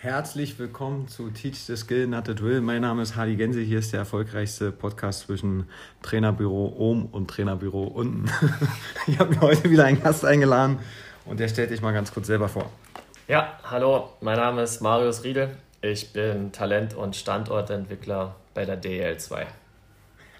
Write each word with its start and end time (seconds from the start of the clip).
Herzlich 0.00 0.56
willkommen 0.60 1.08
zu 1.08 1.28
Teach 1.30 1.56
the 1.56 1.76
Skill, 1.76 2.06
not 2.06 2.26
the 2.28 2.34
Drill. 2.36 2.60
Mein 2.60 2.82
Name 2.82 3.02
ist 3.02 3.16
Hardy 3.16 3.34
Gänse. 3.34 3.58
Hier 3.58 3.80
ist 3.80 3.92
der 3.92 3.98
erfolgreichste 3.98 4.70
Podcast 4.70 5.22
zwischen 5.22 5.68
Trainerbüro 6.02 6.72
oben 6.78 7.06
und 7.06 7.28
Trainerbüro 7.28 7.82
unten. 7.82 8.30
Ich 9.08 9.18
habe 9.18 9.34
mir 9.34 9.40
heute 9.40 9.68
wieder 9.68 9.86
einen 9.86 10.00
Gast 10.00 10.24
eingeladen 10.24 10.78
und 11.24 11.40
der 11.40 11.48
stellt 11.48 11.72
dich 11.72 11.82
mal 11.82 11.90
ganz 11.90 12.14
kurz 12.14 12.28
selber 12.28 12.48
vor. 12.48 12.70
Ja, 13.26 13.58
hallo, 13.64 14.10
mein 14.20 14.36
Name 14.36 14.62
ist 14.62 14.80
Marius 14.80 15.24
Riedel. 15.24 15.56
Ich 15.80 16.12
bin 16.12 16.52
Talent- 16.52 16.94
und 16.94 17.16
Standortentwickler 17.16 18.36
bei 18.54 18.64
der 18.64 18.80
DL2. 18.80 19.46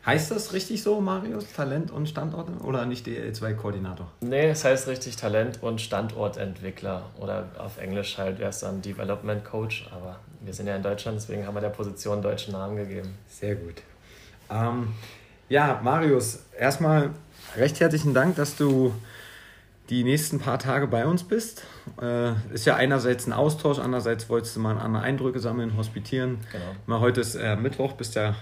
Heißt 0.07 0.31
das 0.31 0.53
richtig 0.53 0.83
so, 0.83 1.01
Marius? 1.01 1.53
Talent 1.53 1.91
und 1.91 2.09
Standort 2.09 2.49
oder 2.63 2.87
nicht 2.87 3.07
DL2-Koordinator? 3.07 4.11
Nee, 4.21 4.49
es 4.49 4.65
heißt 4.65 4.89
richtig 4.89 5.17
Talent- 5.17 5.63
und 5.63 5.81
Standortentwickler 5.81 7.11
oder 7.19 7.49
auf 7.59 7.79
Englisch 7.79 8.17
halt 8.17 8.39
wäre 8.39 8.51
es 8.51 8.61
dann 8.61 8.81
Development 8.81 9.45
Coach, 9.45 9.89
aber 9.93 10.21
wir 10.41 10.55
sind 10.55 10.67
ja 10.67 10.77
in 10.77 10.83
Deutschland, 10.83 11.19
deswegen 11.19 11.47
haben 11.47 11.55
wir 11.55 11.61
der 11.61 11.71
Position 11.71 12.15
einen 12.15 12.23
deutschen 12.23 12.53
Namen 12.53 12.77
gegeben. 12.77 13.15
Sehr 13.29 13.57
gut. 13.57 13.83
Ähm, 14.51 14.95
ja, 15.49 15.81
Marius, 15.83 16.45
erstmal 16.59 17.11
recht 17.57 17.81
herzlichen 17.81 18.15
Dank, 18.15 18.37
dass 18.37 18.57
du 18.57 18.95
die 19.91 20.05
nächsten 20.05 20.39
paar 20.39 20.59
Tage 20.59 20.87
bei 20.87 21.07
uns 21.07 21.25
bist. 21.25 21.65
Äh, 22.01 22.33
ist 22.53 22.67
ja 22.67 22.77
einerseits 22.77 23.27
ein 23.27 23.33
Austausch, 23.33 23.79
andererseits 23.79 24.29
wolltest 24.29 24.57
du 24.57 24.61
mal 24.61 24.77
andere 24.79 25.03
Eindrücke 25.03 25.41
sammeln, 25.41 25.77
hospitieren. 25.77 26.39
Genau. 26.53 26.65
Mal 26.87 27.01
heute 27.01 27.21
ist 27.23 27.35
äh, 27.35 27.57
Mittwoch, 27.57 27.93
bist 27.93 28.15
ja 28.15 28.35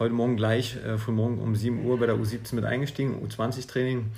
heute 0.00 0.14
Morgen 0.14 0.36
gleich, 0.38 0.76
äh, 0.76 0.96
früh 0.96 1.12
morgen 1.12 1.38
um 1.38 1.54
7 1.54 1.84
Uhr 1.84 1.98
bei 2.00 2.06
der 2.06 2.16
U17 2.16 2.54
mit 2.54 2.64
eingestiegen, 2.64 3.22
U20-Training. 3.22 4.10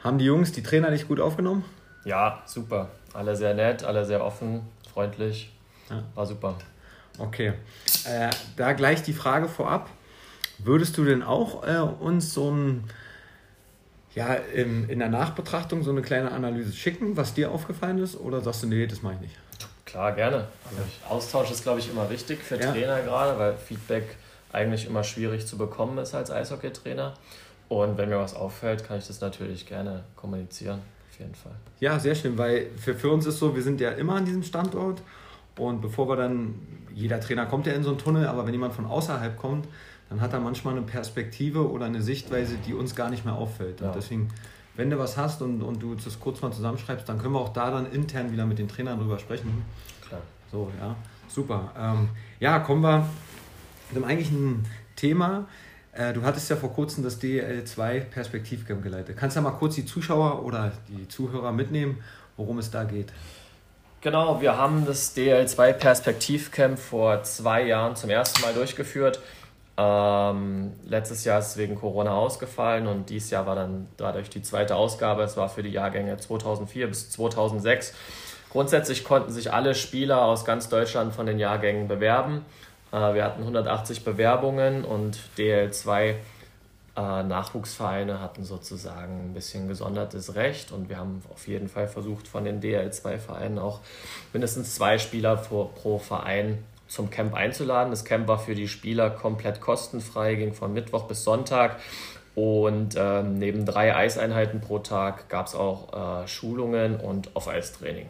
Haben 0.00 0.16
die 0.16 0.24
Jungs, 0.24 0.52
die 0.52 0.62
Trainer 0.62 0.90
dich 0.90 1.06
gut 1.06 1.20
aufgenommen? 1.20 1.64
Ja, 2.04 2.42
super. 2.46 2.88
Alle 3.12 3.36
sehr 3.36 3.52
nett, 3.52 3.84
alle 3.84 4.06
sehr 4.06 4.24
offen, 4.24 4.62
freundlich. 4.90 5.52
Ja. 5.90 6.02
War 6.14 6.24
super. 6.24 6.56
Okay. 7.18 7.52
Äh, 8.06 8.30
da 8.56 8.72
gleich 8.72 9.02
die 9.02 9.12
Frage 9.12 9.48
vorab. 9.48 9.90
Würdest 10.56 10.96
du 10.96 11.04
denn 11.04 11.22
auch 11.22 11.62
äh, 11.66 11.76
uns 11.76 12.32
so 12.32 12.50
ein, 12.50 12.84
ja, 14.14 14.32
in, 14.32 14.88
in 14.88 14.98
der 14.98 15.10
Nachbetrachtung 15.10 15.82
so 15.82 15.90
eine 15.90 16.00
kleine 16.00 16.32
Analyse 16.32 16.72
schicken, 16.72 17.18
was 17.18 17.34
dir 17.34 17.50
aufgefallen 17.52 17.98
ist? 17.98 18.16
Oder 18.18 18.40
sagst 18.40 18.62
du, 18.62 18.66
nee, 18.66 18.86
das 18.86 19.02
mache 19.02 19.14
ich 19.14 19.20
nicht? 19.20 19.36
Klar, 19.84 20.12
gerne. 20.12 20.48
Also 20.70 20.82
Austausch 21.06 21.50
ist, 21.50 21.64
glaube 21.64 21.80
ich, 21.80 21.90
immer 21.90 22.08
wichtig 22.08 22.42
für 22.42 22.58
Ja. 22.58 22.72
Trainer 22.72 23.02
gerade, 23.02 23.38
weil 23.38 23.54
Feedback 23.58 24.16
eigentlich 24.58 24.86
immer 24.86 25.04
schwierig 25.04 25.46
zu 25.46 25.56
bekommen 25.56 25.98
ist 25.98 26.14
als 26.14 26.30
Eishockeytrainer. 26.30 27.14
Und 27.68 27.96
wenn 27.96 28.08
mir 28.08 28.18
was 28.18 28.34
auffällt, 28.34 28.84
kann 28.84 28.98
ich 28.98 29.06
das 29.06 29.20
natürlich 29.20 29.66
gerne 29.66 30.04
kommunizieren. 30.16 30.80
Auf 31.10 31.18
jeden 31.18 31.34
Fall. 31.34 31.52
Ja, 31.80 31.98
sehr 31.98 32.14
schön, 32.14 32.36
weil 32.38 32.70
für, 32.76 32.94
für 32.94 33.10
uns 33.10 33.26
ist 33.26 33.38
so, 33.38 33.54
wir 33.54 33.62
sind 33.62 33.80
ja 33.80 33.90
immer 33.90 34.14
an 34.14 34.24
diesem 34.24 34.42
Standort 34.42 35.02
und 35.56 35.80
bevor 35.80 36.08
wir 36.08 36.16
dann, 36.16 36.54
jeder 36.94 37.20
Trainer 37.20 37.46
kommt 37.46 37.66
ja 37.66 37.72
in 37.72 37.82
so 37.82 37.90
einen 37.90 37.98
Tunnel, 37.98 38.26
aber 38.26 38.46
wenn 38.46 38.52
jemand 38.52 38.74
von 38.74 38.86
außerhalb 38.86 39.36
kommt, 39.36 39.66
dann 40.08 40.20
hat 40.20 40.32
er 40.32 40.40
manchmal 40.40 40.74
eine 40.74 40.86
Perspektive 40.86 41.70
oder 41.70 41.86
eine 41.86 42.00
Sichtweise, 42.00 42.56
die 42.66 42.72
uns 42.72 42.94
gar 42.94 43.10
nicht 43.10 43.24
mehr 43.24 43.34
auffällt. 43.34 43.80
Ja. 43.80 43.88
Und 43.88 43.96
deswegen, 43.96 44.28
wenn 44.76 44.90
du 44.90 44.98
was 44.98 45.16
hast 45.16 45.42
und, 45.42 45.62
und 45.62 45.82
du 45.82 45.94
das 45.94 46.18
kurz 46.18 46.40
mal 46.40 46.52
zusammenschreibst, 46.52 47.08
dann 47.08 47.18
können 47.18 47.34
wir 47.34 47.40
auch 47.40 47.52
da 47.52 47.70
dann 47.70 47.90
intern 47.90 48.32
wieder 48.32 48.46
mit 48.46 48.58
den 48.58 48.68
Trainern 48.68 48.98
drüber 48.98 49.18
sprechen. 49.18 49.64
Klar. 50.06 50.22
So, 50.50 50.70
ja, 50.80 50.96
super. 51.28 51.72
Ähm, 51.78 52.08
ja, 52.40 52.60
kommen 52.60 52.82
wir 52.82 53.06
zum 53.92 54.04
eigentlichen 54.04 54.64
Thema. 54.96 55.46
Äh, 55.92 56.12
du 56.12 56.22
hattest 56.22 56.50
ja 56.50 56.56
vor 56.56 56.72
kurzem 56.72 57.04
das 57.04 57.20
DL2 57.20 58.00
Perspektivcamp 58.00 58.82
geleitet. 58.82 59.16
Kannst 59.16 59.36
du 59.36 59.40
ja 59.40 59.44
mal 59.44 59.56
kurz 59.56 59.74
die 59.74 59.84
Zuschauer 59.84 60.44
oder 60.44 60.72
die 60.88 61.08
Zuhörer 61.08 61.52
mitnehmen, 61.52 62.02
worum 62.36 62.58
es 62.58 62.70
da 62.70 62.84
geht? 62.84 63.12
Genau, 64.00 64.40
wir 64.40 64.56
haben 64.56 64.86
das 64.86 65.16
DL2 65.16 65.72
Perspektivcamp 65.72 66.78
vor 66.78 67.24
zwei 67.24 67.64
Jahren 67.64 67.96
zum 67.96 68.10
ersten 68.10 68.40
Mal 68.42 68.54
durchgeführt. 68.54 69.20
Ähm, 69.76 70.72
letztes 70.84 71.24
Jahr 71.24 71.40
ist 71.40 71.48
es 71.48 71.56
wegen 71.56 71.74
Corona 71.74 72.12
ausgefallen 72.12 72.86
und 72.86 73.10
dieses 73.10 73.30
Jahr 73.30 73.46
war 73.46 73.56
dann 73.56 73.88
dadurch 73.96 74.30
die 74.30 74.42
zweite 74.42 74.76
Ausgabe. 74.76 75.22
Es 75.22 75.36
war 75.36 75.48
für 75.48 75.62
die 75.62 75.70
Jahrgänge 75.70 76.16
2004 76.16 76.86
bis 76.86 77.10
2006. 77.10 77.92
Grundsätzlich 78.50 79.04
konnten 79.04 79.32
sich 79.32 79.52
alle 79.52 79.74
Spieler 79.74 80.22
aus 80.22 80.44
ganz 80.44 80.68
Deutschland 80.68 81.12
von 81.12 81.26
den 81.26 81.38
Jahrgängen 81.38 81.86
bewerben. 81.86 82.44
Äh, 82.92 83.14
wir 83.14 83.24
hatten 83.24 83.40
180 83.40 84.04
Bewerbungen 84.04 84.84
und 84.84 85.18
DL2 85.36 86.14
äh, 86.98 87.22
Nachwuchsvereine 87.22 88.20
hatten 88.20 88.44
sozusagen 88.44 89.30
ein 89.30 89.34
bisschen 89.34 89.68
gesondertes 89.68 90.34
Recht 90.34 90.72
und 90.72 90.88
wir 90.88 90.98
haben 90.98 91.22
auf 91.32 91.46
jeden 91.46 91.68
Fall 91.68 91.86
versucht, 91.86 92.26
von 92.26 92.44
den 92.44 92.60
DL2-Vereinen 92.60 93.58
auch 93.60 93.80
mindestens 94.32 94.74
zwei 94.74 94.98
Spieler 94.98 95.36
pro, 95.36 95.98
Verein 95.98 96.64
zum 96.88 97.10
Camp 97.10 97.34
einzuladen. 97.34 97.90
Das 97.90 98.04
Camp 98.04 98.26
war 98.26 98.38
für 98.38 98.56
die 98.56 98.66
Spieler 98.66 99.10
komplett 99.10 99.60
kostenfrei, 99.60 100.34
ging 100.34 100.54
von 100.54 100.72
Mittwoch 100.72 101.04
bis 101.04 101.22
Sonntag. 101.22 101.76
Und 102.34 102.94
ähm, 102.96 103.34
neben 103.38 103.64
drei 103.64 103.94
Eiseinheiten 103.94 104.60
pro 104.60 104.78
Tag 104.78 105.28
gab 105.28 105.46
es 105.46 105.54
auch 105.54 106.22
äh, 106.22 106.28
Schulungen 106.28 106.98
und 106.98 107.34
Off-Eis-Training. 107.34 108.06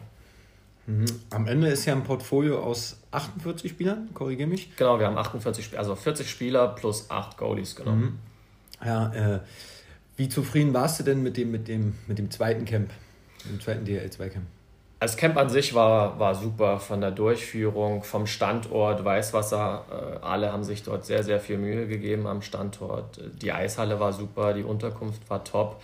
Mhm. 0.89 1.05
Am 1.29 1.45
Ende 1.45 1.67
ist 1.67 1.85
ja 1.85 1.93
ein 1.93 2.03
Portfolio 2.03 2.63
aus 2.63 2.97
48 3.11 3.69
Spielern, 3.69 4.09
korrigiere 4.15 4.49
mich. 4.49 4.75
Genau, 4.75 4.97
wir 4.97 5.05
haben 5.05 5.19
48, 5.19 5.63
Sp- 5.69 5.77
also 5.77 5.95
40 5.95 6.27
Spieler 6.27 6.69
plus 6.69 7.11
8 7.11 7.37
Goalies 7.37 7.75
genommen. 7.75 8.17
Ja, 8.83 9.13
äh, 9.13 9.39
wie 10.17 10.29
zufrieden 10.29 10.73
warst 10.73 10.99
du 10.99 11.03
denn 11.03 11.21
mit 11.21 11.37
dem, 11.37 11.51
mit 11.51 11.67
dem, 11.67 11.93
mit 12.07 12.17
dem 12.17 12.31
zweiten 12.31 12.65
Camp, 12.65 12.89
dem 13.47 13.61
zweiten 13.61 13.85
DL2-Camp? 13.85 14.45
Das 14.99 15.15
Camp 15.15 15.37
an 15.37 15.49
sich 15.49 15.75
war, 15.75 16.19
war 16.19 16.33
super 16.33 16.79
von 16.79 17.01
der 17.01 17.11
Durchführung, 17.11 18.03
vom 18.03 18.25
Standort, 18.25 19.05
Weißwasser. 19.05 19.85
Äh, 19.91 20.25
alle 20.25 20.51
haben 20.51 20.63
sich 20.63 20.81
dort 20.81 21.05
sehr, 21.05 21.23
sehr 21.23 21.39
viel 21.39 21.59
Mühe 21.59 21.87
gegeben 21.87 22.25
am 22.25 22.41
Standort. 22.41 23.21
Die 23.41 23.51
Eishalle 23.51 23.99
war 23.99 24.11
super, 24.11 24.53
die 24.53 24.63
Unterkunft 24.63 25.29
war 25.29 25.43
top. 25.43 25.81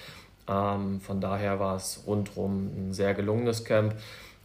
Ähm, 0.49 0.99
von 0.99 1.21
daher 1.21 1.59
war 1.59 1.75
es 1.75 2.03
rundherum 2.07 2.71
ein 2.89 2.93
sehr 2.93 3.13
gelungenes 3.13 3.63
Camp. 3.63 3.95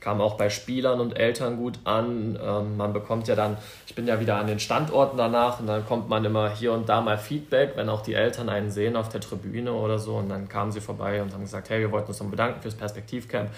Kam 0.01 0.21
auch 0.21 0.35
bei 0.35 0.49
Spielern 0.51 0.99
und 0.99 1.19
Eltern 1.19 1.57
gut 1.57 1.79
an. 1.85 2.39
Ähm, 2.43 2.77
man 2.77 2.93
bekommt 2.93 3.29
ja 3.29 3.35
dann, 3.35 3.59
ich 3.87 3.95
bin 3.95 4.07
ja 4.07 4.19
wieder 4.19 4.37
an 4.37 4.47
den 4.47 4.59
Standorten 4.59 5.19
danach 5.19 5.61
und 5.61 5.67
dann 5.67 5.87
kommt 5.87 6.09
man 6.09 6.25
immer 6.25 6.51
hier 6.51 6.73
und 6.73 6.89
da 6.89 7.01
mal 7.01 7.19
Feedback, 7.19 7.73
wenn 7.77 7.89
auch 7.89 8.03
die 8.03 8.15
Eltern 8.15 8.49
einen 8.49 8.71
sehen 8.71 8.97
auf 8.97 9.09
der 9.09 9.21
Tribüne 9.21 9.73
oder 9.73 9.99
so. 9.99 10.17
Und 10.17 10.31
dann 10.31 10.49
kamen 10.49 10.73
sie 10.73 10.81
vorbei 10.81 11.23
und 11.23 11.33
haben 11.33 11.43
gesagt, 11.43 11.71
hey, 11.71 11.81
wir 11.81 11.93
wollten 11.93 12.09
uns 12.09 12.21
noch 12.21 12.31
bedanken 12.31 12.63
fürs 12.63 12.75
Perspektivcamp. 12.75 13.51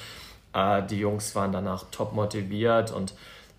Äh, 0.53 0.83
die 0.83 0.99
Jungs 0.99 1.35
waren 1.35 1.53
danach 1.53 1.85
top 1.91 2.13
motiviert 2.13 2.91
und 2.91 3.15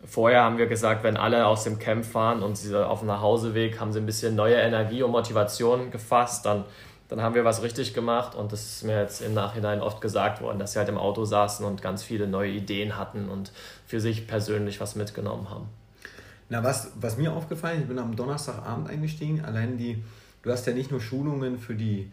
vorher 0.06 0.44
haben 0.44 0.58
wir 0.58 0.68
gesagt, 0.68 1.04
wenn 1.04 1.18
alle 1.18 1.46
aus 1.48 1.64
dem 1.64 1.80
Camp 1.80 2.06
fahren 2.06 2.44
und 2.44 2.58
sie 2.58 2.76
auf 2.78 3.00
dem 3.00 3.08
Nachhauseweg 3.08 3.80
haben 3.80 3.94
sie 3.94 4.00
ein 4.00 4.06
bisschen 4.06 4.36
neue 4.36 4.56
Energie 4.56 5.04
und 5.04 5.12
Motivation 5.12 5.92
gefasst, 5.92 6.46
dann, 6.46 6.66
dann 7.16 7.22
haben 7.22 7.36
wir 7.36 7.46
was 7.46 7.62
richtig 7.62 7.94
gemacht 7.94 8.34
und 8.34 8.52
das 8.52 8.64
ist 8.64 8.84
mir 8.84 9.00
jetzt 9.00 9.22
im 9.22 9.36
Nachhinein 9.36 9.82
oft 9.82 10.02
gesagt 10.02 10.42
worden, 10.42 10.58
dass 10.58 10.74
sie 10.74 10.80
halt 10.80 10.90
im 10.90 10.98
Auto 10.98 11.26
saßen 11.26 11.64
und 11.64 11.80
ganz 11.80 12.02
viele 12.02 12.28
neue 12.28 12.50
Ideen 12.50 12.98
hatten 12.98 13.30
und 13.30 13.52
für 13.86 14.00
sich 14.00 14.26
persönlich 14.26 14.82
was 14.82 14.96
mitgenommen 14.96 15.48
haben. 15.52 15.68
Na, 16.50 16.64
was, 16.64 16.92
was 16.96 17.18
mir 17.18 17.34
aufgefallen 17.34 17.76
ist, 17.76 17.82
ich 17.84 17.88
bin 17.88 18.00
am 18.00 18.16
Donnerstagabend 18.16 18.90
eingestiegen, 18.90 19.46
allein 19.46 19.78
die, 19.78 20.04
du 20.42 20.52
hast 20.52 20.66
ja 20.66 20.74
nicht 20.74 20.90
nur 20.90 21.02
Schulungen 21.02 21.60
für 21.60 21.76
die 21.76 22.12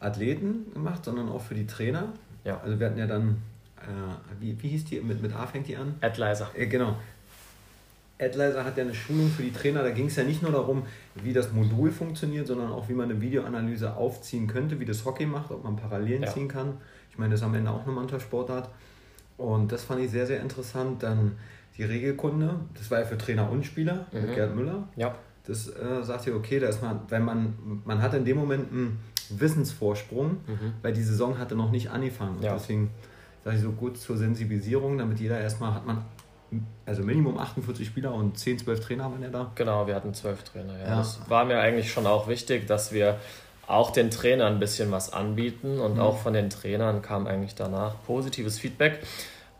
Athleten 0.00 0.72
gemacht, 0.74 1.04
sondern 1.04 1.28
auch 1.28 1.42
für 1.42 1.54
die 1.54 1.68
Trainer. 1.68 2.08
Ja. 2.44 2.60
Also 2.60 2.80
wir 2.80 2.86
hatten 2.88 2.98
ja 2.98 3.06
dann, 3.06 3.40
äh, 3.76 4.40
wie, 4.40 4.60
wie 4.60 4.68
hieß 4.70 4.86
die, 4.86 5.00
mit, 5.00 5.22
mit 5.22 5.32
A 5.32 5.46
fängt 5.46 5.68
die 5.68 5.76
an? 5.76 5.94
Adleiser. 6.00 6.50
Äh, 6.56 6.66
genau. 6.66 6.96
Adleiser 8.20 8.64
hat 8.64 8.76
ja 8.76 8.84
eine 8.84 8.94
Schulung 8.94 9.28
für 9.30 9.42
die 9.42 9.52
Trainer. 9.52 9.82
Da 9.82 9.90
ging 9.90 10.06
es 10.06 10.16
ja 10.16 10.24
nicht 10.24 10.42
nur 10.42 10.52
darum, 10.52 10.82
wie 11.14 11.32
das 11.32 11.52
Modul 11.52 11.90
funktioniert, 11.90 12.46
sondern 12.46 12.70
auch, 12.70 12.88
wie 12.88 12.92
man 12.94 13.10
eine 13.10 13.20
Videoanalyse 13.20 13.94
aufziehen 13.96 14.46
könnte, 14.46 14.78
wie 14.80 14.84
das 14.84 15.04
Hockey 15.04 15.26
macht, 15.26 15.50
ob 15.50 15.64
man 15.64 15.76
Parallelen 15.76 16.22
Ja. 16.22 16.28
ziehen 16.32 16.48
kann. 16.48 16.74
Ich 17.10 17.18
meine, 17.18 17.32
das 17.32 17.40
ist 17.40 17.46
am 17.46 17.54
Ende 17.54 17.70
auch 17.70 17.82
eine 17.84 17.92
Mannschaftssportart. 17.92 18.68
Und 19.36 19.72
das 19.72 19.84
fand 19.84 20.00
ich 20.02 20.10
sehr, 20.10 20.26
sehr 20.26 20.40
interessant. 20.40 21.02
Dann 21.02 21.32
die 21.78 21.84
Regelkunde, 21.84 22.56
das 22.74 22.90
war 22.90 23.00
ja 23.00 23.06
für 23.06 23.16
Trainer 23.16 23.50
und 23.50 23.64
Spieler 23.64 24.06
mit 24.12 24.28
Mhm. 24.28 24.34
Gerd 24.34 24.54
Müller. 24.54 24.88
Ja. 24.96 25.14
Das 25.46 25.68
äh, 25.68 26.02
sagt 26.02 26.26
ja, 26.26 26.34
okay, 26.34 26.60
da 26.60 26.68
ist 26.68 26.82
man, 26.82 27.00
wenn 27.08 27.24
man, 27.24 27.54
man 27.84 28.02
hat 28.02 28.12
in 28.14 28.24
dem 28.24 28.36
Moment 28.36 28.70
einen 28.70 28.98
Wissensvorsprung, 29.30 30.32
Mhm. 30.46 30.72
weil 30.82 30.92
die 30.92 31.02
Saison 31.02 31.38
hatte 31.38 31.56
noch 31.56 31.70
nicht 31.70 31.90
angefangen. 31.90 32.36
Ja. 32.42 32.54
Deswegen 32.54 32.90
sage 33.44 33.56
ich 33.56 33.62
so 33.62 33.72
gut 33.72 33.96
zur 33.96 34.16
Sensibilisierung, 34.16 34.98
damit 34.98 35.18
jeder 35.18 35.40
erstmal 35.40 35.72
hat 35.74 35.86
man, 35.86 35.98
also 36.86 37.02
Minimum 37.02 37.38
48 37.38 37.86
Spieler 37.86 38.12
und 38.12 38.38
10, 38.38 38.58
12 38.60 38.80
Trainer 38.80 39.04
waren 39.04 39.22
ja 39.22 39.28
da. 39.28 39.50
Genau, 39.54 39.86
wir 39.86 39.94
hatten 39.94 40.12
zwölf 40.14 40.42
Trainer. 40.42 40.78
Ja. 40.78 40.88
Ja. 40.88 40.96
Das 40.96 41.20
war 41.28 41.44
mir 41.44 41.60
eigentlich 41.60 41.92
schon 41.92 42.06
auch 42.06 42.26
wichtig, 42.28 42.66
dass 42.66 42.92
wir 42.92 43.16
auch 43.66 43.90
den 43.92 44.10
Trainern 44.10 44.54
ein 44.54 44.58
bisschen 44.60 44.90
was 44.90 45.12
anbieten 45.12 45.78
und 45.78 45.94
Mhm. 45.94 46.00
auch 46.00 46.18
von 46.18 46.32
den 46.32 46.50
Trainern 46.50 47.02
kam 47.02 47.26
eigentlich 47.28 47.54
danach 47.54 47.94
positives 48.06 48.58
Feedback, 48.58 48.98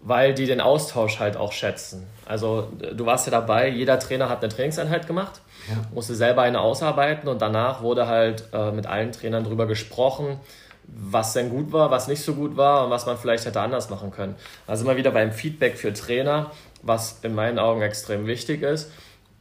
weil 0.00 0.34
die 0.34 0.46
den 0.46 0.60
Austausch 0.60 1.20
halt 1.20 1.36
auch 1.36 1.52
schätzen. 1.52 2.06
Also 2.26 2.68
du 2.96 3.06
warst 3.06 3.26
ja 3.26 3.30
dabei, 3.30 3.68
jeder 3.68 3.98
Trainer 4.00 4.28
hat 4.28 4.42
eine 4.42 4.48
Trainingseinheit 4.52 5.06
gemacht, 5.06 5.40
Ja. 5.68 5.76
musste 5.94 6.14
selber 6.16 6.42
eine 6.42 6.60
ausarbeiten 6.60 7.28
und 7.28 7.40
danach 7.40 7.82
wurde 7.82 8.08
halt 8.08 8.48
äh, 8.52 8.72
mit 8.72 8.86
allen 8.86 9.12
Trainern 9.12 9.44
drüber 9.44 9.66
gesprochen, 9.66 10.40
was 10.88 11.34
denn 11.34 11.50
gut 11.50 11.70
war, 11.72 11.92
was 11.92 12.08
nicht 12.08 12.24
so 12.24 12.34
gut 12.34 12.56
war 12.56 12.84
und 12.86 12.90
was 12.90 13.06
man 13.06 13.16
vielleicht 13.16 13.44
hätte 13.44 13.60
anders 13.60 13.90
machen 13.90 14.10
können. 14.10 14.34
Also 14.66 14.84
immer 14.84 14.96
wieder 14.96 15.12
beim 15.12 15.30
Feedback 15.30 15.76
für 15.78 15.92
Trainer, 15.92 16.50
was 16.82 17.20
in 17.22 17.34
meinen 17.34 17.58
Augen 17.58 17.82
extrem 17.82 18.26
wichtig 18.26 18.62
ist. 18.62 18.90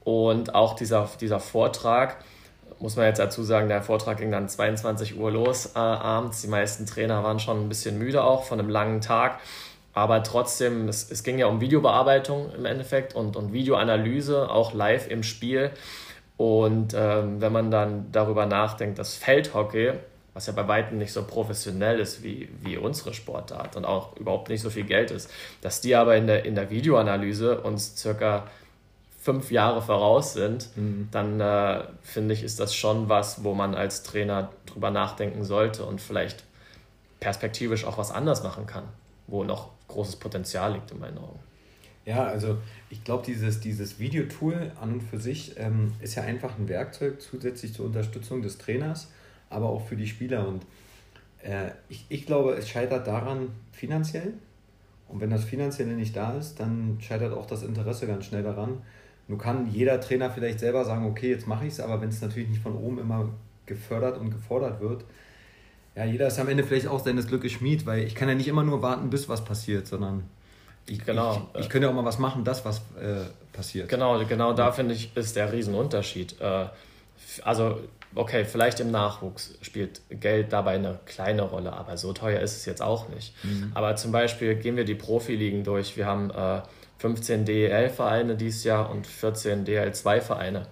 Und 0.03 0.55
auch 0.55 0.75
dieser, 0.75 1.09
dieser 1.19 1.39
Vortrag, 1.39 2.17
muss 2.79 2.95
man 2.95 3.05
jetzt 3.05 3.19
dazu 3.19 3.43
sagen, 3.43 3.67
der 3.67 3.81
Vortrag 3.81 4.17
ging 4.17 4.31
dann 4.31 4.47
22 4.47 5.17
Uhr 5.17 5.31
los 5.31 5.75
äh, 5.75 5.79
abends. 5.79 6.41
Die 6.41 6.47
meisten 6.47 6.85
Trainer 6.85 7.23
waren 7.23 7.39
schon 7.39 7.65
ein 7.65 7.69
bisschen 7.69 7.97
müde 7.97 8.23
auch 8.23 8.43
von 8.45 8.59
einem 8.59 8.69
langen 8.69 9.01
Tag. 9.01 9.39
Aber 9.93 10.23
trotzdem, 10.23 10.87
es, 10.87 11.11
es 11.11 11.23
ging 11.23 11.39
ja 11.39 11.47
um 11.47 11.61
Videobearbeitung 11.61 12.53
im 12.55 12.65
Endeffekt 12.65 13.15
und, 13.15 13.35
und 13.35 13.51
Videoanalyse, 13.51 14.49
auch 14.49 14.73
live 14.73 15.09
im 15.09 15.23
Spiel. 15.23 15.71
Und 16.37 16.93
ähm, 16.95 17.41
wenn 17.41 17.51
man 17.51 17.69
dann 17.69 18.11
darüber 18.11 18.45
nachdenkt, 18.45 18.97
dass 18.97 19.15
Feldhockey, 19.15 19.93
was 20.39 20.47
ja 20.47 20.53
bei 20.53 20.69
weitem 20.69 20.99
nicht 20.99 21.11
so 21.11 21.23
professionell 21.23 21.99
ist 21.99 22.23
wie, 22.23 22.47
wie 22.61 22.77
unsere 22.77 23.13
Sportart 23.13 23.75
und 23.75 23.83
auch 23.83 24.15
überhaupt 24.15 24.47
nicht 24.47 24.61
so 24.61 24.69
viel 24.69 24.85
Geld 24.85 25.11
ist, 25.11 25.29
dass 25.59 25.81
die 25.81 25.95
aber 25.95 26.15
in 26.15 26.27
der, 26.27 26.45
in 26.45 26.55
der 26.55 26.69
Videoanalyse 26.69 27.59
uns 27.59 27.97
circa 27.97 28.47
fünf 29.19 29.51
Jahre 29.51 29.81
voraus 29.81 30.31
sind, 30.31 30.69
mhm. 30.77 31.09
dann 31.11 31.41
äh, 31.41 31.83
finde 32.01 32.33
ich, 32.33 32.43
ist 32.43 32.57
das 32.57 32.73
schon 32.73 33.09
was, 33.09 33.43
wo 33.43 33.53
man 33.53 33.75
als 33.75 34.01
Trainer 34.03 34.53
drüber 34.65 34.91
nachdenken 34.91 35.43
sollte 35.43 35.83
und 35.83 35.99
vielleicht 35.99 36.45
perspektivisch 37.19 37.83
auch 37.83 37.97
was 37.97 38.09
anders 38.09 38.41
machen 38.41 38.65
kann, 38.65 38.85
wo 39.27 39.43
noch 39.43 39.71
großes 39.89 40.15
Potenzial 40.15 40.71
liegt 40.71 40.91
in 40.91 40.99
meinen 40.99 41.17
Augen. 41.17 41.39
Ja, 42.05 42.23
also 42.23 42.59
ich 42.89 43.03
glaube, 43.03 43.25
dieses, 43.25 43.59
dieses 43.59 43.99
Videotool 43.99 44.71
an 44.79 44.93
und 44.93 45.01
für 45.01 45.19
sich 45.19 45.57
ähm, 45.57 45.95
ist 45.99 46.15
ja 46.15 46.23
einfach 46.23 46.57
ein 46.57 46.69
Werkzeug 46.69 47.21
zusätzlich 47.21 47.73
zur 47.73 47.87
Unterstützung 47.87 48.41
des 48.41 48.57
Trainers, 48.57 49.09
aber 49.49 49.69
auch 49.69 49.85
für 49.85 49.95
die 49.95 50.07
Spieler. 50.07 50.47
Und 50.47 50.63
äh, 51.43 51.71
ich, 51.89 52.05
ich 52.09 52.25
glaube, 52.25 52.53
es 52.53 52.69
scheitert 52.69 53.07
daran 53.07 53.49
finanziell. 53.71 54.33
Und 55.07 55.21
wenn 55.21 55.29
das 55.29 55.43
Finanzielle 55.43 55.93
nicht 55.93 56.15
da 56.15 56.33
ist, 56.33 56.59
dann 56.59 56.97
scheitert 57.01 57.33
auch 57.33 57.47
das 57.47 57.63
Interesse 57.63 58.05
ganz 58.05 58.25
schnell 58.25 58.43
daran. 58.43 58.81
Nun 59.27 59.39
kann 59.39 59.71
jeder 59.71 59.99
Trainer 60.01 60.29
vielleicht 60.29 60.59
selber 60.59 60.85
sagen, 60.85 61.05
okay, 61.05 61.29
jetzt 61.29 61.47
mache 61.47 61.65
ich 61.65 61.73
es, 61.73 61.79
aber 61.79 62.01
wenn 62.01 62.09
es 62.09 62.21
natürlich 62.21 62.49
nicht 62.49 62.61
von 62.61 62.75
oben 62.75 62.99
immer 62.99 63.29
gefördert 63.65 64.17
und 64.17 64.31
gefordert 64.31 64.81
wird, 64.81 65.03
ja, 65.95 66.05
jeder 66.05 66.27
ist 66.27 66.39
am 66.39 66.47
Ende 66.47 66.63
vielleicht 66.63 66.87
auch 66.87 67.03
seines 67.03 67.27
Glückes 67.27 67.51
Schmied, 67.51 67.85
weil 67.85 68.03
ich 68.03 68.15
kann 68.15 68.29
ja 68.29 68.35
nicht 68.35 68.47
immer 68.47 68.63
nur 68.63 68.81
warten, 68.81 69.09
bis 69.09 69.27
was 69.27 69.43
passiert, 69.43 69.87
sondern 69.87 70.23
ich, 70.85 71.03
genau. 71.03 71.49
ich, 71.53 71.61
ich 71.61 71.69
könnte 71.69 71.87
ja 71.87 71.91
auch 71.91 71.95
mal 71.95 72.05
was 72.05 72.19
machen, 72.19 72.43
das 72.43 72.65
was 72.65 72.77
äh, 72.99 73.25
passiert. 73.53 73.89
Genau, 73.89 74.23
genau 74.25 74.53
da 74.53 74.71
finde 74.71 74.93
ich, 74.93 75.15
ist 75.15 75.35
der 75.35 75.51
Riesenunterschied. 75.51 76.39
Äh, 76.39 76.67
also, 77.43 77.79
okay, 78.15 78.45
vielleicht 78.45 78.79
im 78.79 78.91
Nachwuchs 78.91 79.57
spielt 79.61 80.01
Geld 80.09 80.51
dabei 80.51 80.75
eine 80.75 80.99
kleine 81.05 81.43
Rolle, 81.43 81.73
aber 81.73 81.97
so 81.97 82.13
teuer 82.13 82.41
ist 82.41 82.55
es 82.55 82.65
jetzt 82.65 82.81
auch 82.81 83.09
nicht. 83.09 83.33
Mhm. 83.43 83.71
Aber 83.73 83.95
zum 83.95 84.11
Beispiel 84.11 84.55
gehen 84.55 84.75
wir 84.75 84.85
die 84.85 84.95
Profiligen 84.95 85.63
durch. 85.63 85.95
Wir 85.95 86.05
haben 86.05 86.31
äh, 86.31 86.61
15 86.99 87.45
DEL-Vereine 87.45 88.35
dieses 88.35 88.63
Jahr 88.63 88.89
und 88.89 89.05
14 89.07 89.65
DL2-Vereine. 89.65 90.67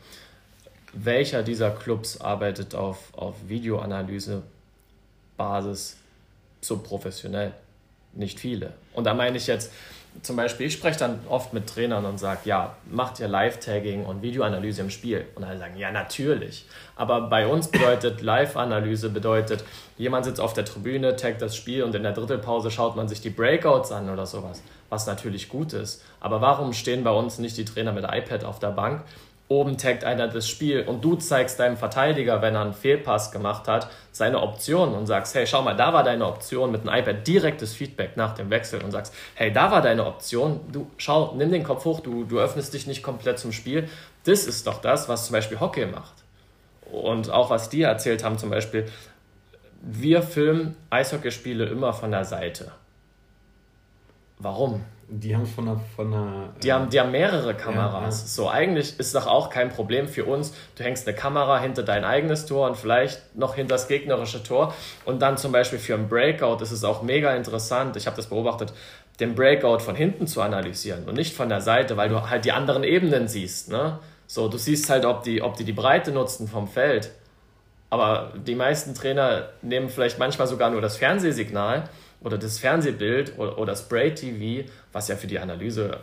Welcher 0.94 1.44
dieser 1.44 1.72
Clubs 1.72 2.20
arbeitet 2.20 2.76
auf, 2.76 3.14
auf 3.14 3.36
Videoanalyse-Basis 3.48 5.98
so 6.62 6.78
professionell? 6.80 7.52
Nicht 8.14 8.40
viele. 8.40 8.74
Und 8.94 9.04
da 9.04 9.14
meine 9.14 9.36
ich 9.38 9.48
jetzt, 9.48 9.74
zum 10.22 10.36
Beispiel, 10.36 10.68
ich 10.68 10.74
spreche 10.74 11.00
dann 11.00 11.20
oft 11.30 11.54
mit 11.54 11.68
Trainern 11.68 12.06
und 12.06 12.20
sage, 12.20 12.42
ja, 12.46 12.76
macht 12.90 13.20
ihr 13.20 13.28
Live-Tagging 13.28 14.06
und 14.06 14.22
Videoanalyse 14.22 14.82
im 14.82 14.90
Spiel? 14.90 15.26
Und 15.36 15.44
alle 15.44 15.58
sagen, 15.58 15.78
ja, 15.78 15.92
natürlich. 15.92 16.66
Aber 16.96 17.22
bei 17.22 17.48
uns 17.48 17.68
bedeutet 17.68 18.22
Live-Analyse, 18.22 19.10
bedeutet, 19.10 19.64
jemand 19.98 20.26
sitzt 20.26 20.40
auf 20.40 20.54
der 20.54 20.66
Tribüne, 20.66 21.16
taggt 21.16 21.42
das 21.42 21.56
Spiel 21.56 21.84
und 21.84 21.96
in 21.96 22.04
der 22.04 22.14
Drittelpause 22.14 22.72
schaut 22.72 22.96
man 22.96 23.08
sich 23.08 23.22
die 23.22 23.30
Breakouts 23.30 23.92
an 23.92 24.10
oder 24.10 24.26
sowas, 24.26 24.62
was 24.90 25.06
natürlich 25.08 25.50
gut 25.50 25.74
ist. 25.74 26.04
Aber 26.20 26.42
warum 26.42 26.74
stehen 26.74 27.04
bei 27.04 27.12
uns 27.12 27.40
nicht 27.40 27.58
die 27.58 27.66
Trainer 27.66 27.92
mit 27.94 28.04
iPad 28.04 28.44
auf 28.44 28.60
der 28.60 28.72
Bank 28.72 29.04
oben 29.50 29.78
taggt 29.78 30.04
einer 30.04 30.28
das 30.28 30.48
Spiel 30.48 30.82
und 30.82 31.04
du 31.04 31.16
zeigst 31.16 31.60
deinem 31.60 31.78
Verteidiger, 31.78 32.42
wenn 32.42 32.56
er 32.56 32.62
einen 32.62 32.74
Fehlpass 32.74 33.32
gemacht 33.32 33.68
hat, 33.68 33.90
seine 34.12 34.42
Option 34.42 34.94
und 34.94 35.08
sagst, 35.08 35.36
hey, 35.36 35.48
schau 35.48 35.62
mal, 35.62 35.76
da 35.76 35.94
war 35.94 36.04
deine 36.04 36.26
Option 36.26 36.72
mit 36.72 36.88
einem 36.88 37.00
iPad, 37.00 37.26
direktes 37.26 37.74
Feedback 37.74 38.18
nach 38.18 38.36
dem 38.36 38.50
Wechsel 38.50 38.84
und 38.84 38.92
sagst, 38.92 39.14
hey, 39.36 39.52
da 39.52 39.72
war 39.72 39.82
deine 39.82 40.06
Option, 40.06 40.60
du 40.72 40.92
schau, 40.98 41.34
nimm 41.38 41.52
den 41.52 41.64
Kopf 41.64 41.86
hoch, 41.86 42.02
du, 42.02 42.26
du 42.26 42.40
öffnest 42.40 42.74
dich 42.74 42.88
nicht 42.88 43.04
komplett 43.04 43.40
zum 43.40 43.54
Spiel. 43.54 43.88
Das 44.26 44.46
ist 44.46 44.68
doch 44.68 44.82
das, 44.82 45.08
was 45.08 45.28
zum 45.28 45.34
Beispiel 45.34 45.60
Hockey 45.60 45.86
macht. 45.86 46.14
Und 46.92 47.30
auch 47.30 47.50
was 47.50 47.70
die 47.70 47.84
erzählt 47.84 48.24
haben, 48.24 48.38
zum 48.38 48.50
Beispiel, 48.50 48.86
wir 49.82 50.24
filmen 50.24 50.76
Eishockeyspiele 50.90 51.66
immer 51.66 51.94
von 51.94 52.12
der 52.12 52.26
Seite. 52.26 52.72
Warum? 54.40 54.84
Die 55.10 55.34
haben 55.34 55.46
von 55.46 55.68
einer. 55.68 55.80
Von 55.96 56.14
einer 56.14 56.54
die, 56.62 56.74
haben, 56.74 56.90
die 56.90 57.00
haben 57.00 57.12
mehrere 57.12 57.54
Kameras. 57.56 58.20
Ja, 58.20 58.26
ja. 58.26 58.28
So, 58.28 58.50
eigentlich 58.50 59.00
ist 59.00 59.16
doch 59.16 59.26
auch 59.26 59.50
kein 59.50 59.70
Problem 59.70 60.08
für 60.08 60.26
uns. 60.26 60.54
Du 60.76 60.84
hängst 60.84 61.08
eine 61.08 61.16
Kamera 61.16 61.60
hinter 61.60 61.84
dein 61.84 62.04
eigenes 62.04 62.46
Tor 62.46 62.68
und 62.68 62.76
vielleicht 62.76 63.36
noch 63.36 63.56
hinter 63.56 63.76
das 63.76 63.88
gegnerische 63.88 64.44
Tor. 64.44 64.74
Und 65.06 65.22
dann 65.22 65.38
zum 65.38 65.54
Beispiel 65.54 65.80
für 65.80 65.94
einen 65.94 66.10
Breakout 66.10 66.62
ist 66.62 66.72
es 66.72 66.84
auch 66.84 67.04
mega 67.04 67.34
interessant. 67.36 67.96
Ich 67.96 68.06
habe 68.06 68.18
das 68.18 68.28
beobachtet, 68.28 68.74
den 69.22 69.34
Breakout 69.34 69.80
von 69.80 69.96
hinten 69.96 70.28
zu 70.28 70.42
analysieren 70.42 71.06
und 71.06 71.16
nicht 71.16 71.36
von 71.36 71.50
der 71.50 71.62
Seite, 71.62 71.98
weil 71.98 72.10
du 72.10 72.30
halt 72.30 72.46
die 72.46 72.52
anderen 72.52 72.84
Ebenen 72.84 73.28
siehst. 73.28 73.70
Ne? 73.70 74.00
So, 74.28 74.50
du 74.50 74.58
siehst 74.58 74.90
halt, 74.90 75.06
ob 75.06 75.24
die, 75.24 75.42
ob 75.42 75.56
die 75.56 75.64
die 75.64 75.74
Breite 75.74 76.12
nutzen 76.12 76.48
vom 76.48 76.68
Feld. 76.68 77.12
Aber 77.90 78.34
die 78.46 78.56
meisten 78.56 78.94
Trainer 78.94 79.50
nehmen 79.62 79.88
vielleicht 79.88 80.20
manchmal 80.20 80.48
sogar 80.48 80.70
nur 80.70 80.82
das 80.82 80.98
Fernsehsignal 80.98 81.90
oder 82.22 82.38
das 82.38 82.60
Fernsehbild 82.60 83.38
oder, 83.38 83.58
oder 83.58 83.76
Spray 83.76 84.14
TV, 84.14 84.70
was 84.98 85.10
ja 85.10 85.16
für 85.16 85.28
die 85.28 85.38
Analyse 85.38 86.00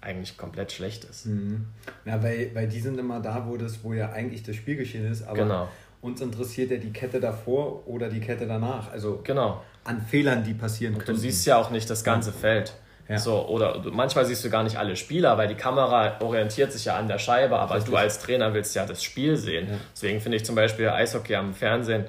eigentlich 0.00 0.38
komplett 0.38 0.70
schlecht 0.70 1.02
ist. 1.02 1.26
Mhm. 1.26 1.66
Ja, 2.04 2.22
weil, 2.22 2.52
weil 2.54 2.68
die 2.68 2.78
sind 2.78 2.96
immer 2.96 3.18
da, 3.18 3.44
wo 3.48 3.56
das, 3.56 3.82
wo 3.82 3.92
ja 3.92 4.12
eigentlich 4.12 4.44
das 4.44 4.54
Spielgeschehen 4.54 5.10
ist, 5.10 5.24
aber 5.24 5.38
genau. 5.38 5.68
uns 6.00 6.20
interessiert 6.20 6.70
ja 6.70 6.76
die 6.76 6.92
Kette 6.92 7.18
davor 7.18 7.88
oder 7.88 8.08
die 8.08 8.20
Kette 8.20 8.46
danach. 8.46 8.92
Also 8.92 9.20
genau. 9.24 9.64
an 9.82 10.00
Fehlern, 10.00 10.44
die 10.44 10.54
passieren 10.54 10.96
können. 10.96 11.16
Du 11.16 11.20
siehst 11.20 11.44
ja 11.44 11.56
auch 11.56 11.70
nicht 11.70 11.90
das 11.90 12.04
ganze 12.04 12.30
ja. 12.30 12.36
Feld. 12.36 12.74
Ja. 13.08 13.18
So, 13.18 13.46
oder 13.48 13.82
manchmal 13.90 14.24
siehst 14.24 14.44
du 14.44 14.50
gar 14.50 14.62
nicht 14.62 14.76
alle 14.76 14.94
Spieler, 14.94 15.36
weil 15.38 15.48
die 15.48 15.56
Kamera 15.56 16.20
orientiert 16.20 16.72
sich 16.72 16.84
ja 16.84 16.96
an 16.96 17.08
der 17.08 17.18
Scheibe, 17.18 17.58
aber 17.58 17.74
Richtig. 17.74 17.92
du 17.92 17.96
als 17.98 18.20
Trainer 18.20 18.54
willst 18.54 18.76
ja 18.76 18.86
das 18.86 19.02
Spiel 19.02 19.36
sehen. 19.36 19.68
Ja. 19.68 19.78
Deswegen 19.92 20.20
finde 20.20 20.36
ich 20.36 20.44
zum 20.44 20.54
Beispiel 20.54 20.88
Eishockey 20.88 21.34
am 21.34 21.52
Fernsehen 21.52 22.04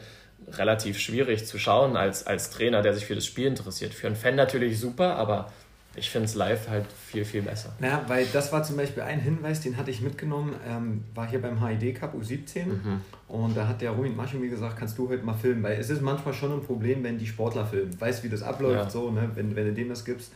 relativ 0.51 0.99
schwierig 0.99 1.47
zu 1.47 1.57
schauen 1.57 1.97
als, 1.97 2.27
als 2.27 2.51
Trainer, 2.51 2.83
der 2.83 2.93
sich 2.93 3.05
für 3.05 3.15
das 3.15 3.25
Spiel 3.25 3.47
interessiert. 3.47 3.95
Für 3.95 4.05
einen 4.05 4.15
Fan 4.15 4.35
natürlich 4.35 4.79
super, 4.79 5.15
aber 5.15 5.51
ich 5.97 6.09
finde 6.09 6.25
es 6.25 6.35
live 6.35 6.69
halt 6.69 6.85
viel, 6.91 7.25
viel 7.25 7.41
besser. 7.41 7.73
Naja, 7.79 8.03
weil 8.07 8.25
das 8.27 8.53
war 8.53 8.63
zum 8.63 8.77
Beispiel 8.77 9.03
ein 9.03 9.19
Hinweis, 9.19 9.61
den 9.61 9.77
hatte 9.77 9.91
ich 9.91 10.01
mitgenommen, 10.01 10.55
ähm, 10.65 11.03
war 11.13 11.27
hier 11.27 11.41
beim 11.41 11.65
HID 11.65 11.95
Cup 11.95 12.13
U17 12.15 12.65
mhm. 12.65 13.01
und 13.27 13.57
da 13.57 13.67
hat 13.67 13.81
der 13.81 13.91
Ruin 13.91 14.15
Maschumi 14.15 14.47
gesagt, 14.47 14.77
kannst 14.77 14.97
du 14.97 15.09
heute 15.09 15.23
mal 15.23 15.33
filmen, 15.33 15.63
weil 15.63 15.79
es 15.79 15.89
ist 15.89 16.01
manchmal 16.01 16.33
schon 16.33 16.53
ein 16.53 16.61
Problem, 16.61 17.03
wenn 17.03 17.17
die 17.17 17.27
Sportler 17.27 17.65
filmen. 17.65 17.99
Weißt 17.99 18.23
wie 18.23 18.29
das 18.29 18.43
abläuft, 18.43 18.85
ja. 18.85 18.89
so, 18.89 19.11
ne? 19.11 19.31
wenn, 19.33 19.55
wenn 19.55 19.65
du 19.65 19.73
dem 19.73 19.89
das 19.89 20.05
gibst. 20.05 20.31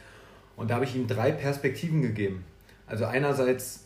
Und 0.56 0.70
da 0.70 0.76
habe 0.76 0.86
ich 0.86 0.96
ihm 0.96 1.08
drei 1.08 1.32
Perspektiven 1.32 2.02
gegeben. 2.02 2.44
Also 2.88 3.06
einerseits 3.06 3.86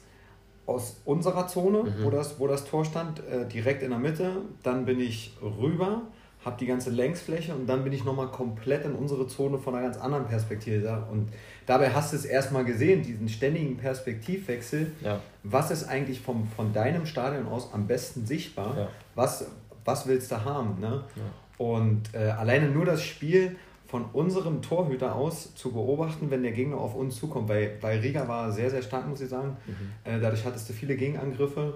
aus 0.65 0.98
unserer 1.05 1.48
Zone, 1.48 1.84
mhm. 1.84 2.03
wo, 2.03 2.10
das, 2.10 2.39
wo 2.39 2.48
das 2.48 2.65
Tor 2.65 2.86
stand, 2.86 3.20
äh, 3.27 3.46
direkt 3.46 3.84
in 3.84 3.91
der 3.91 4.00
Mitte. 4.00 4.38
Dann 4.63 4.86
bin 4.86 5.00
ich 5.00 5.38
rüber, 5.41 6.03
habe 6.46 6.58
die 6.60 6.68
ganze 6.68 6.92
Längsfläche 6.92 7.56
und 7.56 7.66
dann 7.66 7.84
bin 7.84 7.92
ich 7.92 8.06
nochmal 8.06 8.28
komplett 8.28 8.86
in 8.86 8.94
unsere 8.94 9.28
Zone 9.28 9.58
von 9.58 9.74
einer 9.74 9.84
ganz 9.84 9.98
anderen 9.98 10.28
Perspektive 10.28 10.80
da. 10.80 11.08
Und 11.12 11.30
dabei 11.66 11.90
hast 11.90 12.14
du 12.14 12.18
es 12.18 12.24
erstmal 12.24 12.64
gesehen, 12.64 13.02
diesen 13.02 13.28
ständigen 13.28 13.78
Perspektivwechsel. 13.78 14.92
Ja. 15.02 15.20
Was 15.44 15.72
ist 15.72 15.86
eigentlich 15.86 16.22
vom, 16.22 16.48
von 16.56 16.72
deinem 16.72 17.08
Stadion 17.08 17.48
aus 17.48 17.74
am 17.74 17.88
besten 17.88 18.28
sichtbar? 18.28 18.78
Ja. 18.78 18.88
Was, 19.16 19.48
was 19.86 20.08
willst 20.08 20.32
du 20.32 20.46
haben? 20.46 20.80
Ne? 20.80 21.04
Ja. 21.16 21.24
Und 21.58 22.14
äh, 22.14 22.30
alleine 22.30 22.70
nur 22.70 22.86
das 22.86 23.04
Spiel 23.04 23.56
von 23.88 24.06
unserem 24.14 24.62
Torhüter 24.62 25.16
aus 25.16 25.56
zu 25.56 25.72
beobachten, 25.72 26.30
wenn 26.30 26.44
der 26.44 26.52
Gegner 26.52 26.78
auf 26.78 26.94
uns 26.94 27.16
zukommt. 27.16 27.50
Weil, 27.50 27.78
weil 27.82 28.00
Riga 28.00 28.28
war 28.28 28.52
sehr, 28.52 28.70
sehr 28.70 28.84
stark, 28.84 29.08
muss 29.08 29.22
ich 29.22 29.30
sagen. 29.30 29.58
Mhm. 29.66 29.74
Äh, 30.04 30.20
dadurch 30.20 30.46
hattest 30.46 30.70
du 30.70 30.74
viele 30.74 30.96
Gegenangriffe. 30.96 31.75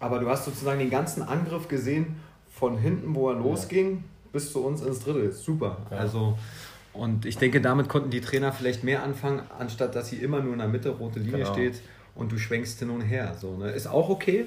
Aber 0.00 0.18
du 0.18 0.28
hast 0.28 0.44
sozusagen 0.44 0.80
den 0.80 0.90
ganzen 0.90 1.22
Angriff 1.22 1.68
gesehen, 1.68 2.16
von 2.58 2.78
hinten, 2.78 3.14
wo 3.14 3.30
er 3.30 3.36
losging, 3.36 4.04
bis 4.32 4.52
zu 4.52 4.64
uns 4.64 4.82
ins 4.82 5.00
Drittel. 5.00 5.32
Super. 5.32 5.78
Also, 5.90 6.36
und 6.92 7.26
ich 7.26 7.38
denke, 7.38 7.60
damit 7.60 7.88
konnten 7.88 8.10
die 8.10 8.20
Trainer 8.20 8.52
vielleicht 8.52 8.82
mehr 8.82 9.02
anfangen, 9.02 9.42
anstatt 9.58 9.94
dass 9.94 10.08
sie 10.08 10.16
immer 10.16 10.40
nur 10.40 10.52
in 10.54 10.58
der 10.58 10.68
Mitte 10.68 10.90
rote 10.90 11.20
Linie 11.20 11.40
genau. 11.40 11.52
steht 11.52 11.80
und 12.14 12.32
du 12.32 12.38
schwenkst 12.38 12.78
hin 12.78 12.90
und 12.90 13.02
her. 13.02 13.36
So, 13.40 13.56
ne? 13.56 13.70
Ist 13.70 13.86
auch 13.86 14.08
okay. 14.08 14.46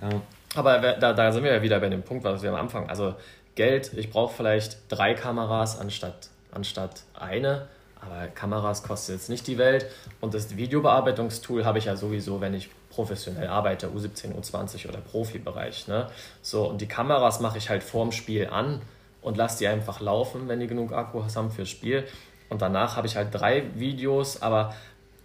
Ja. 0.00 0.08
Aber 0.54 0.78
da, 0.78 1.12
da 1.12 1.32
sind 1.32 1.44
wir 1.44 1.52
ja 1.52 1.62
wieder 1.62 1.80
bei 1.80 1.88
dem 1.88 2.02
Punkt, 2.02 2.24
was 2.24 2.42
wir 2.42 2.50
am 2.50 2.56
Anfang. 2.56 2.88
Also 2.88 3.14
Geld, 3.54 3.92
ich 3.94 4.10
brauche 4.10 4.34
vielleicht 4.34 4.78
drei 4.88 5.14
Kameras 5.14 5.78
anstatt 5.78 6.30
anstatt 6.54 7.02
eine. 7.14 7.66
Aber 8.00 8.26
Kameras 8.28 8.82
kostet 8.82 9.16
jetzt 9.16 9.30
nicht 9.30 9.46
die 9.46 9.58
Welt. 9.58 9.86
Und 10.20 10.34
das 10.34 10.56
Videobearbeitungstool 10.56 11.64
habe 11.64 11.78
ich 11.78 11.86
ja 11.86 11.96
sowieso, 11.96 12.40
wenn 12.40 12.54
ich 12.54 12.70
professionell 12.94 13.48
arbeite, 13.48 13.88
U17, 13.88 14.34
U20 14.34 14.88
oder 14.88 14.98
Profibereich. 14.98 15.88
Ne? 15.88 16.08
So, 16.42 16.68
und 16.68 16.80
die 16.80 16.86
Kameras 16.86 17.40
mache 17.40 17.58
ich 17.58 17.70
halt 17.70 17.82
vorm 17.82 18.12
Spiel 18.12 18.48
an 18.48 18.80
und 19.22 19.36
lasse 19.36 19.58
die 19.58 19.68
einfach 19.68 20.00
laufen, 20.00 20.48
wenn 20.48 20.60
die 20.60 20.66
genug 20.66 20.92
Akku 20.92 21.22
haben 21.22 21.50
fürs 21.50 21.68
Spiel. 21.68 22.04
Und 22.48 22.62
danach 22.62 22.96
habe 22.96 23.06
ich 23.06 23.16
halt 23.16 23.28
drei 23.32 23.64
Videos, 23.74 24.42
aber 24.42 24.74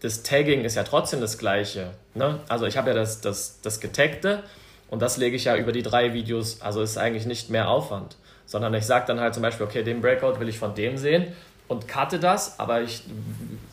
das 0.02 0.24
Tagging 0.24 0.64
ist 0.64 0.76
ja 0.76 0.84
trotzdem 0.84 1.22
das 1.22 1.38
gleiche. 1.38 1.92
Ne? 2.16 2.40
Also 2.48 2.66
ich 2.66 2.78
habe 2.78 2.90
ja 2.90 2.96
das, 2.96 3.22
das, 3.22 3.60
das 3.62 3.80
Getagte 3.80 4.44
und 4.90 5.02
das 5.02 5.18
lege 5.18 5.36
ich 5.36 5.46
ja 5.46 5.56
über 5.56 5.72
die 5.72 5.84
drei 5.84 6.14
Videos, 6.14 6.62
also 6.62 6.82
ist 6.82 6.98
eigentlich 6.98 7.26
nicht 7.26 7.50
mehr 7.50 7.70
Aufwand. 7.70 8.16
Sondern 8.46 8.74
ich 8.74 8.86
sage 8.86 9.06
dann 9.06 9.20
halt 9.20 9.34
zum 9.34 9.44
Beispiel, 9.44 9.66
okay, 9.66 9.84
den 9.84 10.02
Breakout 10.02 10.40
will 10.40 10.50
ich 10.50 10.58
von 10.58 10.74
dem 10.74 10.98
sehen 10.98 11.34
und 11.70 11.88
cutte 11.88 12.20
das, 12.20 12.60
aber 12.60 12.82
ich 12.82 13.04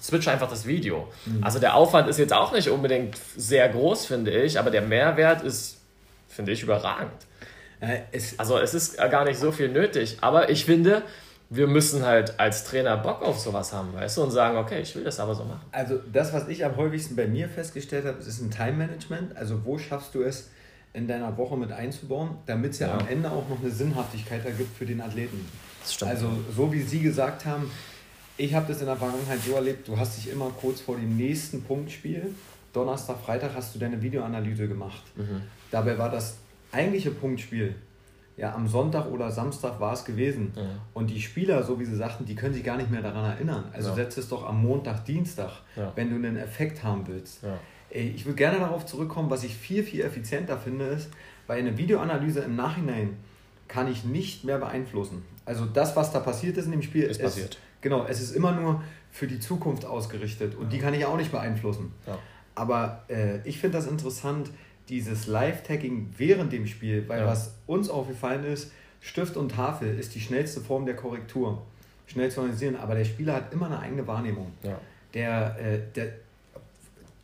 switche 0.00 0.30
einfach 0.30 0.48
das 0.48 0.66
Video. 0.66 1.08
Mhm. 1.24 1.42
Also 1.42 1.58
der 1.58 1.74
Aufwand 1.74 2.08
ist 2.08 2.18
jetzt 2.18 2.32
auch 2.32 2.52
nicht 2.52 2.68
unbedingt 2.68 3.16
sehr 3.36 3.68
groß, 3.68 4.06
finde 4.06 4.30
ich, 4.30 4.58
aber 4.58 4.70
der 4.70 4.82
Mehrwert 4.82 5.42
ist, 5.42 5.78
finde 6.28 6.52
ich, 6.52 6.62
überragend. 6.62 7.26
Äh, 7.80 8.00
es 8.12 8.38
also 8.38 8.58
es 8.58 8.74
ist 8.74 8.96
gar 8.96 9.24
nicht 9.24 9.38
so 9.38 9.50
viel 9.50 9.68
nötig, 9.68 10.18
aber 10.20 10.50
ich 10.50 10.64
finde, 10.64 11.02
wir 11.50 11.66
müssen 11.66 12.04
halt 12.04 12.38
als 12.38 12.64
Trainer 12.64 12.96
Bock 12.96 13.22
auf 13.22 13.38
sowas 13.38 13.72
haben, 13.72 13.92
weißt 13.94 14.16
du, 14.18 14.22
und 14.22 14.30
sagen, 14.30 14.58
okay, 14.58 14.80
ich 14.80 14.94
will 14.94 15.04
das 15.04 15.18
aber 15.18 15.34
so 15.34 15.44
machen. 15.44 15.64
Also 15.72 15.98
das, 16.12 16.32
was 16.32 16.48
ich 16.48 16.64
am 16.64 16.76
häufigsten 16.76 17.16
bei 17.16 17.26
mir 17.26 17.48
festgestellt 17.48 18.04
habe, 18.04 18.18
ist 18.18 18.40
ein 18.40 18.50
Time-Management. 18.50 19.36
Also 19.36 19.64
wo 19.64 19.78
schaffst 19.78 20.14
du 20.14 20.22
es, 20.22 20.50
in 20.92 21.06
deiner 21.06 21.36
Woche 21.36 21.58
mit 21.58 21.72
einzubauen, 21.72 22.38
damit 22.46 22.72
es 22.72 22.78
ja, 22.78 22.88
ja, 22.88 22.98
am 22.98 23.06
Ende 23.06 23.30
auch 23.30 23.46
noch 23.50 23.60
eine 23.60 23.70
Sinnhaftigkeit 23.70 24.44
ergibt 24.46 24.76
für 24.76 24.86
den 24.86 25.02
Athleten. 25.02 25.46
Also 26.08 26.30
so 26.54 26.72
wie 26.72 26.82
Sie 26.82 27.00
gesagt 27.00 27.44
haben, 27.44 27.70
ich 28.36 28.54
habe 28.54 28.66
das 28.68 28.80
in 28.80 28.86
der 28.86 28.96
Vergangenheit 28.96 29.40
so 29.40 29.54
erlebt, 29.54 29.88
du 29.88 29.96
hast 29.98 30.18
dich 30.18 30.30
immer 30.30 30.50
kurz 30.60 30.80
vor 30.80 30.96
dem 30.96 31.16
nächsten 31.16 31.62
Punktspiel, 31.62 32.34
Donnerstag, 32.72 33.18
Freitag 33.24 33.54
hast 33.54 33.74
du 33.74 33.78
deine 33.78 34.02
Videoanalyse 34.02 34.68
gemacht. 34.68 35.02
Mhm. 35.16 35.42
Dabei 35.70 35.96
war 35.96 36.10
das 36.10 36.36
eigentliche 36.72 37.10
Punktspiel, 37.10 37.74
ja, 38.36 38.54
am 38.54 38.68
Sonntag 38.68 39.10
oder 39.10 39.30
Samstag 39.30 39.80
war 39.80 39.94
es 39.94 40.04
gewesen. 40.04 40.52
Ja. 40.54 40.62
Und 40.92 41.08
die 41.08 41.22
Spieler, 41.22 41.62
so 41.62 41.80
wie 41.80 41.86
sie 41.86 41.96
sagten, 41.96 42.26
die 42.26 42.34
können 42.34 42.52
sich 42.52 42.64
gar 42.64 42.76
nicht 42.76 42.90
mehr 42.90 43.00
daran 43.00 43.24
erinnern. 43.24 43.64
Also 43.72 43.90
ja. 43.90 43.94
setz 43.94 44.18
es 44.18 44.28
doch 44.28 44.46
am 44.46 44.60
Montag, 44.60 45.06
Dienstag, 45.06 45.62
ja. 45.74 45.90
wenn 45.94 46.10
du 46.10 46.16
einen 46.16 46.36
Effekt 46.36 46.82
haben 46.82 47.06
willst. 47.06 47.40
Ich 47.88 48.26
würde 48.26 48.36
gerne 48.36 48.58
darauf 48.58 48.84
zurückkommen, 48.84 49.30
was 49.30 49.42
ich 49.42 49.54
viel, 49.54 49.82
viel 49.82 50.02
effizienter 50.02 50.58
finde, 50.58 50.84
ist, 50.84 51.08
bei 51.46 51.58
einer 51.58 51.78
Videoanalyse 51.78 52.40
im 52.40 52.56
Nachhinein 52.56 53.16
kann 53.68 53.90
ich 53.90 54.04
nicht 54.04 54.44
mehr 54.44 54.58
beeinflussen. 54.58 55.24
Also 55.44 55.66
das, 55.66 55.96
was 55.96 56.12
da 56.12 56.20
passiert 56.20 56.56
ist 56.56 56.66
in 56.66 56.72
dem 56.72 56.82
Spiel, 56.82 57.04
ist 57.04 57.20
passiert. 57.20 57.54
Ist, 57.54 57.60
genau, 57.80 58.06
es 58.06 58.20
ist 58.20 58.32
immer 58.32 58.52
nur 58.52 58.82
für 59.10 59.26
die 59.26 59.40
Zukunft 59.40 59.84
ausgerichtet 59.84 60.54
und 60.54 60.72
die 60.72 60.78
kann 60.78 60.94
ich 60.94 61.04
auch 61.06 61.16
nicht 61.16 61.30
beeinflussen. 61.30 61.92
Ja. 62.06 62.18
Aber 62.54 63.04
äh, 63.08 63.38
ich 63.44 63.58
finde 63.58 63.78
das 63.78 63.86
interessant, 63.86 64.50
dieses 64.88 65.26
Live-Tagging 65.26 66.14
während 66.16 66.52
dem 66.52 66.66
Spiel, 66.66 67.08
weil 67.08 67.20
ja. 67.20 67.26
was 67.26 67.54
uns 67.66 67.88
aufgefallen 67.88 68.44
ist, 68.44 68.72
Stift 69.00 69.36
und 69.36 69.50
Tafel 69.52 69.98
ist 69.98 70.14
die 70.14 70.20
schnellste 70.20 70.60
Form 70.60 70.86
der 70.86 70.96
Korrektur. 70.96 71.62
Schnell 72.06 72.30
zu 72.30 72.40
analysieren, 72.40 72.76
aber 72.76 72.94
der 72.94 73.04
Spieler 73.04 73.34
hat 73.34 73.52
immer 73.52 73.66
eine 73.66 73.80
eigene 73.80 74.06
Wahrnehmung. 74.06 74.52
Ja. 74.62 74.78
Der, 75.14 75.56
äh, 75.60 75.78
der, 75.94 76.12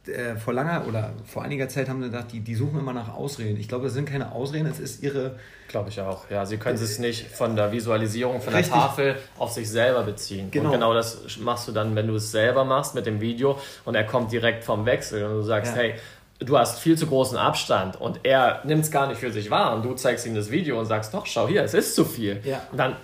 äh, 0.08 0.36
vor 0.36 0.52
langer 0.52 0.84
oder 0.88 1.12
vor 1.24 1.42
einiger 1.42 1.68
Zeit 1.68 1.88
haben 1.88 2.02
sie 2.02 2.10
gedacht, 2.10 2.26
die, 2.32 2.40
die 2.40 2.54
suchen 2.54 2.80
immer 2.80 2.92
nach 2.92 3.14
Ausreden. 3.14 3.58
Ich 3.58 3.68
glaube, 3.68 3.84
das 3.84 3.94
sind 3.94 4.08
keine 4.08 4.32
Ausreden, 4.32 4.66
es 4.66 4.80
ist 4.80 5.02
ihre. 5.02 5.36
Glaube 5.68 5.90
ich 5.90 6.00
auch. 6.00 6.28
Ja, 6.28 6.44
sie 6.44 6.56
können 6.56 6.76
es 6.76 6.98
nicht 6.98 7.28
von 7.28 7.54
der 7.56 7.72
Visualisierung 7.72 8.40
von 8.40 8.52
Richtig. 8.52 8.72
der 8.72 8.82
Tafel 8.82 9.16
auf 9.38 9.52
sich 9.52 9.70
selber 9.70 10.02
beziehen. 10.02 10.50
Genau. 10.50 10.66
Und 10.66 10.72
genau 10.72 10.94
das 10.94 11.38
machst 11.38 11.68
du 11.68 11.72
dann, 11.72 11.94
wenn 11.94 12.08
du 12.08 12.16
es 12.16 12.30
selber 12.30 12.64
machst 12.64 12.94
mit 12.94 13.06
dem 13.06 13.20
Video 13.20 13.58
und 13.84 13.94
er 13.94 14.04
kommt 14.04 14.32
direkt 14.32 14.64
vom 14.64 14.86
Wechsel 14.86 15.24
und 15.24 15.34
du 15.34 15.42
sagst, 15.42 15.76
ja. 15.76 15.82
hey, 15.82 15.94
du 16.40 16.58
hast 16.58 16.80
viel 16.80 16.98
zu 16.98 17.06
großen 17.06 17.38
Abstand 17.38 18.00
und 18.00 18.20
er 18.24 18.60
nimmt 18.64 18.84
es 18.84 18.90
gar 18.90 19.06
nicht 19.06 19.20
für 19.20 19.30
sich 19.30 19.50
wahr 19.50 19.74
und 19.74 19.84
du 19.84 19.94
zeigst 19.94 20.26
ihm 20.26 20.34
das 20.34 20.50
Video 20.50 20.78
und 20.78 20.86
sagst, 20.86 21.14
doch, 21.14 21.26
schau 21.26 21.46
hier, 21.48 21.62
es 21.62 21.74
ist 21.74 21.94
zu 21.94 22.04
viel. 22.04 22.40
Ja. 22.44 22.60
Und 22.72 22.78
dann, 22.78 22.96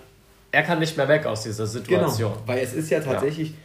er 0.51 0.63
kann 0.63 0.79
nicht 0.79 0.97
mehr 0.97 1.07
weg 1.07 1.25
aus 1.25 1.43
dieser 1.43 1.65
Situation. 1.65 2.33
Genau, 2.33 2.43
weil 2.45 2.59
es 2.59 2.73
ist 2.73 2.89
ja 2.89 2.99
tatsächlich. 2.99 3.51
Ja 3.51 3.55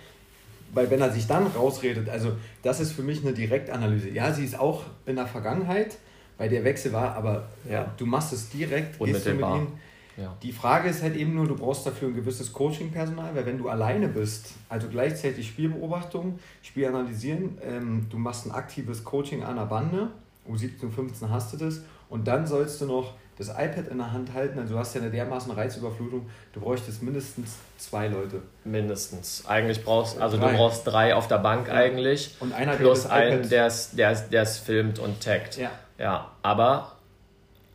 weil 0.75 0.91
wenn 0.91 1.01
er 1.01 1.11
sich 1.11 1.27
dann 1.27 1.47
rausredet, 1.47 2.09
also 2.09 2.33
das 2.63 2.81
ist 2.81 2.93
für 2.93 3.03
mich 3.03 3.23
eine 3.23 3.33
Direktanalyse. 3.33 4.11
Ja, 4.11 4.33
sie 4.33 4.45
ist 4.45 4.59
auch 4.59 4.83
in 5.07 5.17
der 5.17 5.27
Vergangenheit, 5.27 5.97
weil 6.39 6.49
der 6.49 6.65
Wechsel 6.65 6.93
war, 6.93 7.15
aber 7.15 7.49
ja. 7.69 7.93
du 7.97 8.07
machst 8.07 8.33
es 8.33 8.51
direkt, 8.51 8.99
gehst 8.99 9.27
du 9.27 9.35
mit 9.35 9.45
ihm. 9.45 9.69
Ja. 10.17 10.37
Die 10.43 10.53
Frage 10.53 10.89
ist 10.89 11.03
halt 11.03 11.17
eben 11.17 11.35
nur, 11.35 11.47
du 11.47 11.57
brauchst 11.57 11.87
dafür 11.87 12.09
ein 12.09 12.15
gewisses 12.15 12.53
Coaching-Personal, 12.53 13.35
weil 13.35 13.47
wenn 13.47 13.59
du 13.59 13.69
alleine 13.69 14.09
bist, 14.09 14.53
also 14.69 14.89
gleichzeitig 14.89 15.49
Spielbeobachtung, 15.49 16.39
Spiel 16.63 16.87
analysieren, 16.87 17.59
ähm, 17.63 18.07
du 18.11 18.19
machst 18.19 18.47
ein 18.47 18.53
aktives 18.53 19.03
Coaching 19.03 19.43
an 19.43 19.57
der 19.57 19.65
Bande, 19.65 20.11
U17, 20.49 20.83
U15 20.83 21.31
hast 21.31 21.53
du 21.53 21.57
das, 21.57 21.83
und 22.09 22.29
dann 22.29 22.47
sollst 22.47 22.81
du 22.81 22.87
noch 22.87 23.15
das 23.39 23.49
iPad 23.49 23.89
in 23.89 23.99
der 23.99 24.13
Hand 24.13 24.33
halten, 24.33 24.59
also 24.59 24.75
du 24.75 24.79
hast 24.79 24.95
ja 24.95 25.01
eine 25.01 25.11
dermaßen 25.11 25.53
Reizüberflutung, 25.53 26.29
du 26.53 26.61
bräuchtest 26.61 27.03
mindestens 27.03 27.57
zwei 27.79 28.09
Leute. 28.09 28.43
Mindestens. 28.65 29.45
Eigentlich 29.47 29.85
brauchst 29.85 30.21
also 30.21 30.37
drei. 30.37 30.53
du 30.53 30.57
brauchst 30.57 30.87
drei 30.87 31.15
auf 31.15 31.27
der 31.27 31.39
Bank 31.39 31.69
ja. 31.69 31.75
eigentlich. 31.75 32.37
Und 32.41 32.53
einer 32.53 32.75
plus 32.75 33.07
einen, 33.07 33.49
der 33.49 33.67
es 33.67 34.59
filmt 34.59 34.99
und 34.99 35.21
taggt. 35.23 35.57
Ja. 35.59 35.71
Ja, 35.99 36.33
aber 36.43 36.95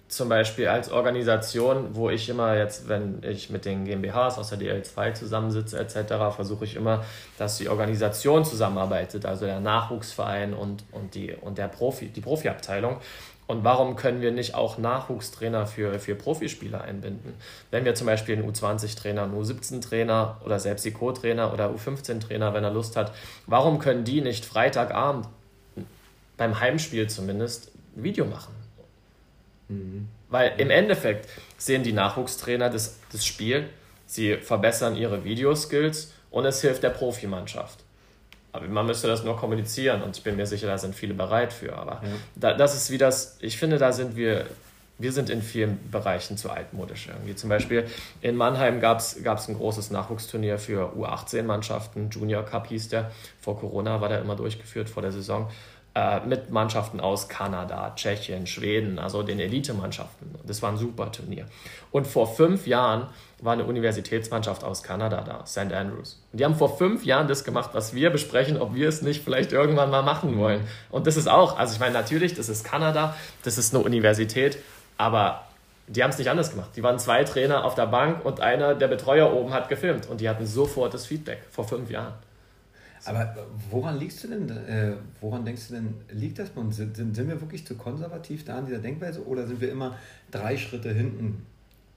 zum 0.09 0.27
Beispiel 0.27 0.67
als 0.67 0.91
Organisation, 0.91 1.95
wo 1.95 2.09
ich 2.09 2.27
immer 2.29 2.57
jetzt, 2.57 2.89
wenn 2.89 3.21
ich 3.23 3.51
mit 3.51 3.65
den 3.65 3.85
GmbHs 3.85 4.39
aus 4.39 4.49
der 4.49 4.57
DL2 4.57 5.13
zusammensitze 5.13 5.79
etc., 5.79 6.35
versuche 6.35 6.65
ich 6.65 6.75
immer, 6.75 7.05
dass 7.37 7.57
die 7.57 7.69
Organisation 7.69 8.43
zusammenarbeitet, 8.43 9.25
also 9.25 9.45
der 9.45 9.59
Nachwuchsverein 9.59 10.53
und, 10.53 10.83
und, 10.91 11.13
die, 11.13 11.33
und 11.33 11.59
der 11.59 11.67
Profi, 11.67 12.07
die 12.07 12.21
Profiabteilung. 12.21 12.97
Und 13.50 13.63
warum 13.63 13.96
können 13.96 14.22
wir 14.22 14.32
nicht 14.32 14.53
auch 14.53 14.77
Nachwuchstrainer 14.77 15.65
für, 15.65 15.98
für 15.98 16.13
Profispieler 16.13 16.82
einbinden? 16.82 17.34
Wenn 17.72 17.84
wir 17.84 17.96
zum 17.96 18.06
Beispiel 18.06 18.38
einen 18.38 18.48
U20-Trainer, 18.48 19.24
einen 19.24 19.34
U17-Trainer 19.34 20.39
oder 20.46 20.60
selbst 20.60 20.86
die 20.86 20.91
Co-Trainer 20.91 21.51
oder 21.51 21.72
U15-Trainer, 21.72 22.53
wenn 22.53 22.63
er 22.63 22.70
Lust 22.70 22.96
hat, 22.96 23.12
warum 23.48 23.79
können 23.79 24.03
die 24.03 24.22
nicht 24.22 24.46
Freitagabend 24.46 25.25
beim 26.38 26.60
Heimspiel 26.60 27.10
zumindest 27.10 27.72
ein 27.98 28.03
Video 28.03 28.25
machen? 28.25 28.53
Mhm. 29.68 30.10
Weil 30.29 30.53
im 30.60 30.70
Endeffekt 30.70 31.27
sehen 31.58 31.82
die 31.82 31.94
Nachwuchstrainer 31.94 32.70
das, 32.70 33.00
das 33.12 33.25
Spiel, 33.25 33.68
sie 34.06 34.38
verbessern 34.38 34.96
ihre 34.96 35.24
Videoskills 35.24 36.13
und 36.29 36.46
es 36.46 36.62
hilft 36.62 36.84
der 36.84 36.91
Profimannschaft. 36.91 37.79
Aber 38.51 38.68
man 38.68 38.86
müsste 38.86 39.08
das 39.08 39.24
nur 39.24 39.38
kommunizieren 39.38 40.01
und 40.01 40.18
ich 40.18 40.24
bin 40.24 40.36
mir 40.36 40.46
sicher, 40.46 40.68
da 40.68 40.77
sind 40.77 40.96
viele 40.96 41.13
bereit 41.13 41.53
für. 41.53 41.75
Aber 41.77 42.01
ja. 42.03 42.10
da, 42.36 42.53
das 42.53 42.75
ist 42.75 42.89
wie 42.89 42.98
das, 42.98 43.38
ich 43.41 43.58
finde, 43.58 43.77
da 43.77 43.91
sind 43.91 44.15
wir, 44.15 44.46
wir 44.98 45.12
sind 45.12 45.29
in 45.29 45.41
vielen 45.41 45.79
Bereichen 45.91 46.36
zu 46.36 46.50
altmodisch 46.50 47.08
irgendwie. 47.08 47.36
Zum 47.36 47.50
Beispiel 47.50 47.86
in 48.22 48.36
Mannheim 48.36 48.82
gab 48.82 49.00
es 49.00 49.15
ein 49.48 49.56
großes 49.56 49.91
Nachwuchsturnier 49.91 50.58
für 50.58 50.94
U18-Mannschaften, 50.98 52.10
Junior 52.10 52.44
Cup 52.44 52.68
hieß 52.68 52.89
der. 52.89 53.12
Vor 53.39 53.60
Corona 53.60 54.01
war 54.01 54.10
der 54.10 54.22
immer 54.22 54.36
durchgeführt, 54.36 54.89
vor 54.89 55.03
der 55.03 55.12
Saison. 55.12 55.50
Äh, 56.00 56.25
mit 56.25 56.50
Mannschaften 56.50 57.01
aus 57.01 57.27
Kanada, 57.27 57.91
Tschechien, 57.94 58.48
Schweden, 58.48 59.00
also 59.00 59.22
den 59.22 59.38
Elitemannschaften. 59.38 60.34
Das 60.46 60.62
war 60.62 60.72
ein 60.72 60.77
super 60.77 61.12
Turnier. 61.12 61.46
Und 61.91 62.08
vor 62.08 62.34
fünf 62.34 62.68
Jahren 62.68 63.08
war 63.41 63.51
eine 63.51 63.65
Universitätsmannschaft 63.65 64.63
aus 64.63 64.82
Kanada 64.82 65.22
da, 65.22 65.46
St. 65.46 65.74
Andrews. 65.74 66.24
Und 66.32 66.39
die 66.39 66.46
haben 66.46 66.56
vor 66.56 66.77
fünf 66.77 67.03
Jahren 67.03 67.27
das 67.27 67.44
gemacht, 67.44 67.72
was 67.74 67.94
wir 67.94 68.12
besprechen, 68.12 68.62
ob 68.62 68.75
wir 68.75 68.88
es 68.88 69.01
nicht 69.01 69.25
vielleicht 69.25 69.51
irgendwann 69.51 69.89
mal 69.89 70.03
machen 70.03 70.38
wollen. 70.38 70.62
Und 70.89 71.06
das 71.06 71.18
ist 71.18 71.27
auch, 71.27 71.58
also 71.58 71.74
ich 71.74 71.82
meine, 71.82 71.94
natürlich, 71.94 72.34
das 72.34 72.48
ist 72.48 72.63
Kanada, 72.63 73.13
das 73.44 73.58
ist 73.58 73.75
eine 73.75 73.84
Universität, 73.84 74.58
aber 74.96 75.44
die 75.88 76.01
haben 76.01 76.12
es 76.12 76.18
nicht 76.18 76.29
anders 76.29 76.51
gemacht. 76.51 76.70
Die 76.77 76.84
waren 76.84 76.98
zwei 76.98 77.25
Trainer 77.25 77.65
auf 77.65 77.75
der 77.75 77.88
Bank 77.88 78.24
und 78.24 78.39
einer, 78.39 78.74
der 78.74 78.88
Betreuer 78.88 79.34
oben, 79.34 79.51
hat 79.51 79.68
gefilmt. 79.68 80.08
Und 80.08 80.22
die 80.22 80.29
hatten 80.29 80.46
sofort 80.46 80.94
das 80.94 81.08
Feedback 81.08 81.39
vor 81.51 81.68
fünf 81.68 81.89
Jahren. 81.89 82.13
Aber 83.06 83.36
woran 83.70 83.98
liegst 83.98 84.24
du 84.24 84.27
denn, 84.27 84.50
äh, 84.50 84.94
woran 85.22 85.46
denkst 85.46 85.70
du 85.70 85.75
denn, 85.75 85.94
liegt 86.12 86.39
das 86.39 86.50
bei 86.50 86.62
uns? 86.62 86.75
Sind, 86.75 86.96
sind, 86.96 87.15
sind 87.15 87.27
wir 87.27 87.39
wirklich 87.39 87.65
zu 87.65 87.75
konservativ 87.75 88.46
da 88.46 88.58
an 88.58 88.65
dieser 88.65 88.79
Denkweise 88.79 89.25
oder 89.25 89.48
sind 89.48 89.62
wir 89.62 89.72
immer 89.72 89.98
drei 90.32 90.58
Schritte 90.58 90.94
hinten, 90.94 91.46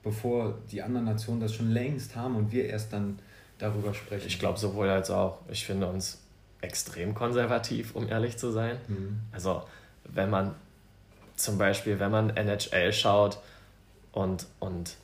bevor 0.02 0.58
die 0.70 0.82
anderen 0.82 1.06
Nationen 1.06 1.40
das 1.40 1.54
schon 1.54 1.70
längst 1.70 2.14
haben 2.14 2.36
und 2.36 2.52
wir 2.52 2.66
erst 2.66 2.92
dann 2.92 3.18
darüber 3.58 3.94
sprechen? 3.94 4.26
Ich 4.26 4.38
glaube 4.38 4.58
sowohl 4.58 4.88
als 4.88 5.10
auch. 5.10 5.38
Ich 5.48 5.66
finde 5.66 5.88
uns 5.88 6.20
extrem 6.60 7.14
konservativ, 7.14 7.94
um 7.96 8.08
ehrlich 8.08 8.38
zu 8.38 8.52
sein. 8.52 8.78
Mhm. 8.88 9.20
Also 9.32 9.62
wenn 10.04 10.30
man 10.30 10.54
zum 11.36 11.58
Beispiel, 11.58 11.98
wenn 11.98 12.10
man 12.10 12.30
NHL 12.30 12.92
schaut 12.92 13.38
und, 14.12 14.46
und 14.60 14.96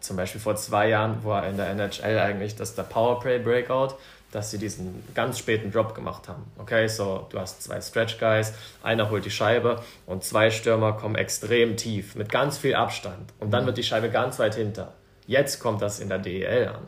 zum 0.00 0.16
Beispiel 0.16 0.40
vor 0.40 0.56
zwei 0.56 0.88
Jahren 0.88 1.24
war 1.24 1.46
in 1.46 1.56
der 1.56 1.70
NHL 1.70 2.18
eigentlich 2.18 2.56
das 2.56 2.74
der 2.74 2.82
Powerplay 2.82 3.38
Breakout 3.38 3.94
dass 4.34 4.50
sie 4.50 4.58
diesen 4.58 5.04
ganz 5.14 5.38
späten 5.38 5.70
Drop 5.70 5.94
gemacht 5.94 6.26
haben. 6.26 6.42
Okay, 6.58 6.88
so 6.88 7.24
du 7.30 7.38
hast 7.38 7.62
zwei 7.62 7.80
Stretch 7.80 8.18
Guys, 8.18 8.52
einer 8.82 9.08
holt 9.08 9.24
die 9.24 9.30
Scheibe 9.30 9.80
und 10.06 10.24
zwei 10.24 10.50
Stürmer 10.50 10.94
kommen 10.94 11.14
extrem 11.14 11.76
tief 11.76 12.16
mit 12.16 12.30
ganz 12.30 12.58
viel 12.58 12.74
Abstand 12.74 13.32
und 13.38 13.52
dann 13.52 13.62
mhm. 13.62 13.68
wird 13.68 13.78
die 13.78 13.84
Scheibe 13.84 14.10
ganz 14.10 14.40
weit 14.40 14.56
hinter. 14.56 14.92
Jetzt 15.28 15.60
kommt 15.60 15.80
das 15.82 16.00
in 16.00 16.08
der 16.08 16.18
DEL 16.18 16.66
an, 16.66 16.82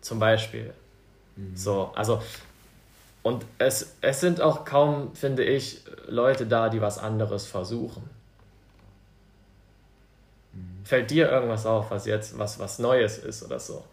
zum 0.00 0.18
Beispiel. 0.18 0.74
Mhm. 1.36 1.56
So, 1.56 1.92
also 1.94 2.20
und 3.22 3.44
es, 3.58 3.94
es 4.00 4.20
sind 4.20 4.40
auch 4.40 4.64
kaum, 4.64 5.14
finde 5.14 5.44
ich, 5.44 5.84
Leute 6.08 6.46
da, 6.46 6.68
die 6.68 6.80
was 6.80 6.98
anderes 6.98 7.46
versuchen. 7.46 8.10
fällt 10.82 11.12
dir 11.12 11.30
irgendwas 11.30 11.64
auf, 11.64 11.92
was 11.92 12.06
jetzt 12.06 12.36
was, 12.38 12.58
was 12.58 12.80
Neues 12.80 13.18
ist 13.18 13.44
oder 13.44 13.60
so? 13.60 13.84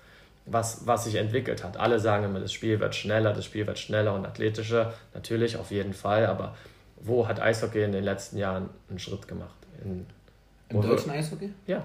Was, 0.48 0.86
was 0.86 1.06
sich 1.06 1.16
entwickelt 1.16 1.64
hat. 1.64 1.78
Alle 1.78 2.00
sagen 2.00 2.26
immer, 2.26 2.40
das 2.40 2.54
Spiel 2.54 2.80
wird 2.80 2.94
schneller, 2.94 3.34
das 3.34 3.46
Spiel 3.46 3.66
wird 3.66 3.80
schneller 3.80 4.14
und 4.14 4.26
athletischer. 4.26 4.94
Natürlich, 5.16 5.58
auf 5.58 5.72
jeden 5.72 5.94
Fall, 5.94 6.28
aber 6.28 6.56
wo 6.98 7.28
hat 7.28 7.40
Eishockey 7.42 7.84
in 7.84 7.92
den 7.92 8.04
letzten 8.04 8.38
Jahren 8.38 8.70
einen 8.90 9.00
Schritt 9.00 9.28
gemacht? 9.28 9.56
In, 9.84 10.06
Im 10.70 10.82
deutschen 10.82 11.12
Eishockey? 11.12 11.52
Ja. 11.68 11.84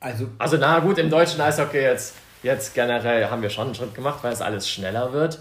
Also, 0.00 0.28
also 0.38 0.56
na 0.58 0.80
gut, 0.80 0.98
im 0.98 1.08
deutschen 1.08 1.40
Eishockey 1.40 1.78
jetzt, 1.78 2.14
jetzt 2.42 2.74
generell 2.74 3.26
haben 3.30 3.42
wir 3.42 3.50
schon 3.50 3.66
einen 3.66 3.74
Schritt 3.74 3.94
gemacht, 3.94 4.18
weil 4.22 4.32
es 4.32 4.42
alles 4.42 4.68
schneller 4.68 5.12
wird. 5.12 5.38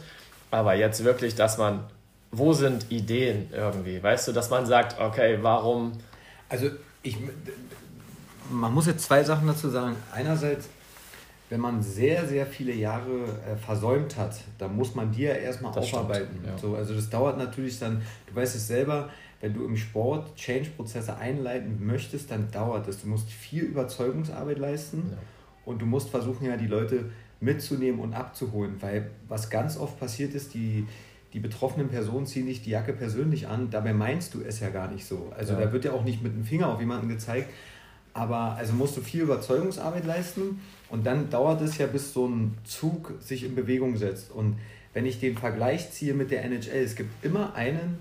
Aber 0.51 0.73
jetzt 0.75 1.03
wirklich, 1.03 1.35
dass 1.35 1.57
man, 1.57 1.83
wo 2.31 2.53
sind 2.53 2.91
Ideen 2.91 3.49
irgendwie? 3.51 4.01
Weißt 4.01 4.27
du, 4.27 4.31
dass 4.31 4.49
man 4.49 4.65
sagt, 4.65 4.99
okay, 4.99 5.39
warum. 5.41 5.93
Also 6.47 6.69
ich, 7.01 7.17
man 8.49 8.73
muss 8.73 8.85
jetzt 8.85 9.03
zwei 9.03 9.23
Sachen 9.23 9.47
dazu 9.47 9.69
sagen. 9.69 9.95
Einerseits, 10.13 10.69
wenn 11.49 11.59
man 11.59 11.81
sehr, 11.81 12.25
sehr 12.25 12.45
viele 12.45 12.73
Jahre 12.73 13.25
äh, 13.47 13.55
versäumt 13.55 14.17
hat, 14.17 14.35
dann 14.57 14.75
muss 14.75 14.95
man 14.95 15.11
die 15.11 15.23
ja 15.23 15.33
erstmal 15.33 15.71
das 15.71 15.85
aufarbeiten. 15.85 16.29
Stimmt, 16.31 16.47
ja. 16.47 16.57
So, 16.57 16.75
also 16.75 16.93
das 16.95 17.09
dauert 17.09 17.37
natürlich 17.37 17.77
dann, 17.79 18.01
du 18.27 18.35
weißt 18.35 18.55
es 18.55 18.67
selber, 18.67 19.09
wenn 19.41 19.53
du 19.53 19.65
im 19.65 19.75
Sport 19.75 20.35
Change-Prozesse 20.37 21.17
einleiten 21.17 21.85
möchtest, 21.85 22.31
dann 22.31 22.49
dauert 22.49 22.87
es. 22.87 23.01
Du 23.01 23.07
musst 23.07 23.29
viel 23.29 23.63
Überzeugungsarbeit 23.63 24.57
leisten 24.57 25.03
ja. 25.11 25.17
und 25.65 25.81
du 25.81 25.85
musst 25.85 26.09
versuchen, 26.09 26.45
ja 26.45 26.55
die 26.55 26.67
Leute 26.67 27.05
mitzunehmen 27.41 27.99
und 27.99 28.13
abzuholen, 28.13 28.77
weil 28.79 29.11
was 29.27 29.49
ganz 29.49 29.77
oft 29.77 29.99
passiert 29.99 30.33
ist, 30.33 30.53
die, 30.53 30.87
die 31.33 31.39
betroffenen 31.39 31.89
Personen 31.89 32.25
ziehen 32.25 32.45
nicht 32.45 32.65
die 32.65 32.69
Jacke 32.69 32.93
persönlich 32.93 33.47
an, 33.47 33.69
dabei 33.69 33.93
meinst 33.93 34.33
du 34.33 34.41
es 34.41 34.61
ja 34.61 34.69
gar 34.69 34.89
nicht 34.89 35.05
so. 35.05 35.31
Also 35.37 35.53
ja. 35.53 35.59
da 35.59 35.73
wird 35.73 35.83
ja 35.83 35.91
auch 35.91 36.05
nicht 36.05 36.23
mit 36.23 36.33
dem 36.33 36.45
Finger 36.45 36.69
auf 36.69 36.79
jemanden 36.79 37.09
gezeigt, 37.09 37.49
aber 38.13 38.55
also 38.55 38.73
musst 38.73 38.95
du 38.95 39.01
viel 39.01 39.23
Überzeugungsarbeit 39.23 40.05
leisten 40.05 40.61
und 40.93 41.07
dann 41.07 41.31
dauert 41.31 41.59
es 41.61 41.79
ja, 41.79 41.87
bis 41.87 42.13
so 42.13 42.27
ein 42.27 42.55
Zug 42.65 43.15
sich 43.19 43.43
in 43.43 43.55
Bewegung 43.55 43.97
setzt. 43.97 44.29
Und 44.29 44.59
wenn 44.93 45.07
ich 45.07 45.19
den 45.19 45.35
Vergleich 45.35 45.89
ziehe 45.89 46.13
mit 46.13 46.29
der 46.29 46.45
NHL, 46.45 46.83
es 46.83 46.95
gibt 46.95 47.25
immer 47.25 47.55
einen, 47.55 47.97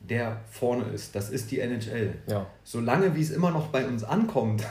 der 0.00 0.42
vorne 0.50 0.84
ist. 0.92 1.16
Das 1.16 1.30
ist 1.30 1.50
die 1.50 1.60
NHL. 1.60 2.12
Ja. 2.26 2.46
Solange 2.62 3.16
wie 3.16 3.22
es 3.22 3.30
immer 3.30 3.50
noch 3.50 3.68
bei 3.68 3.86
uns 3.86 4.04
ankommt, 4.04 4.62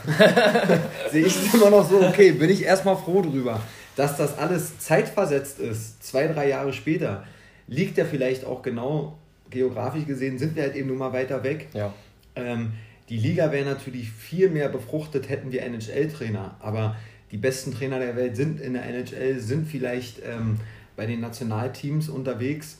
sehe 1.10 1.26
ich 1.26 1.34
es 1.34 1.52
immer 1.52 1.68
noch 1.68 1.90
so, 1.90 2.00
okay, 2.00 2.30
bin 2.30 2.48
ich 2.48 2.62
erstmal 2.62 2.96
froh 2.96 3.22
drüber. 3.22 3.60
Dass 3.96 4.16
das 4.16 4.38
alles 4.38 4.78
zeitversetzt 4.78 5.58
ist, 5.58 6.00
zwei, 6.00 6.28
drei 6.28 6.50
Jahre 6.50 6.72
später, 6.72 7.24
liegt 7.66 7.98
ja 7.98 8.04
vielleicht 8.04 8.44
auch 8.44 8.62
genau 8.62 9.18
geografisch 9.50 10.06
gesehen, 10.06 10.38
sind 10.38 10.54
wir 10.54 10.62
halt 10.62 10.76
eben 10.76 10.86
nur 10.86 10.98
mal 10.98 11.12
weiter 11.12 11.42
weg. 11.42 11.70
Ja. 11.74 11.92
Ähm, 12.36 12.74
die 13.08 13.18
Liga 13.18 13.50
wäre 13.50 13.68
natürlich 13.68 14.12
viel 14.12 14.48
mehr 14.48 14.68
befruchtet, 14.68 15.28
hätten 15.28 15.50
wir 15.50 15.64
NHL-Trainer. 15.64 16.56
Aber 16.60 16.94
die 17.34 17.38
besten 17.38 17.74
Trainer 17.74 17.98
der 17.98 18.14
Welt 18.14 18.36
sind 18.36 18.60
in 18.60 18.74
der 18.74 18.84
NHL, 18.84 19.40
sind 19.40 19.66
vielleicht 19.66 20.22
ähm, 20.24 20.60
bei 20.94 21.04
den 21.04 21.18
Nationalteams 21.18 22.08
unterwegs. 22.08 22.78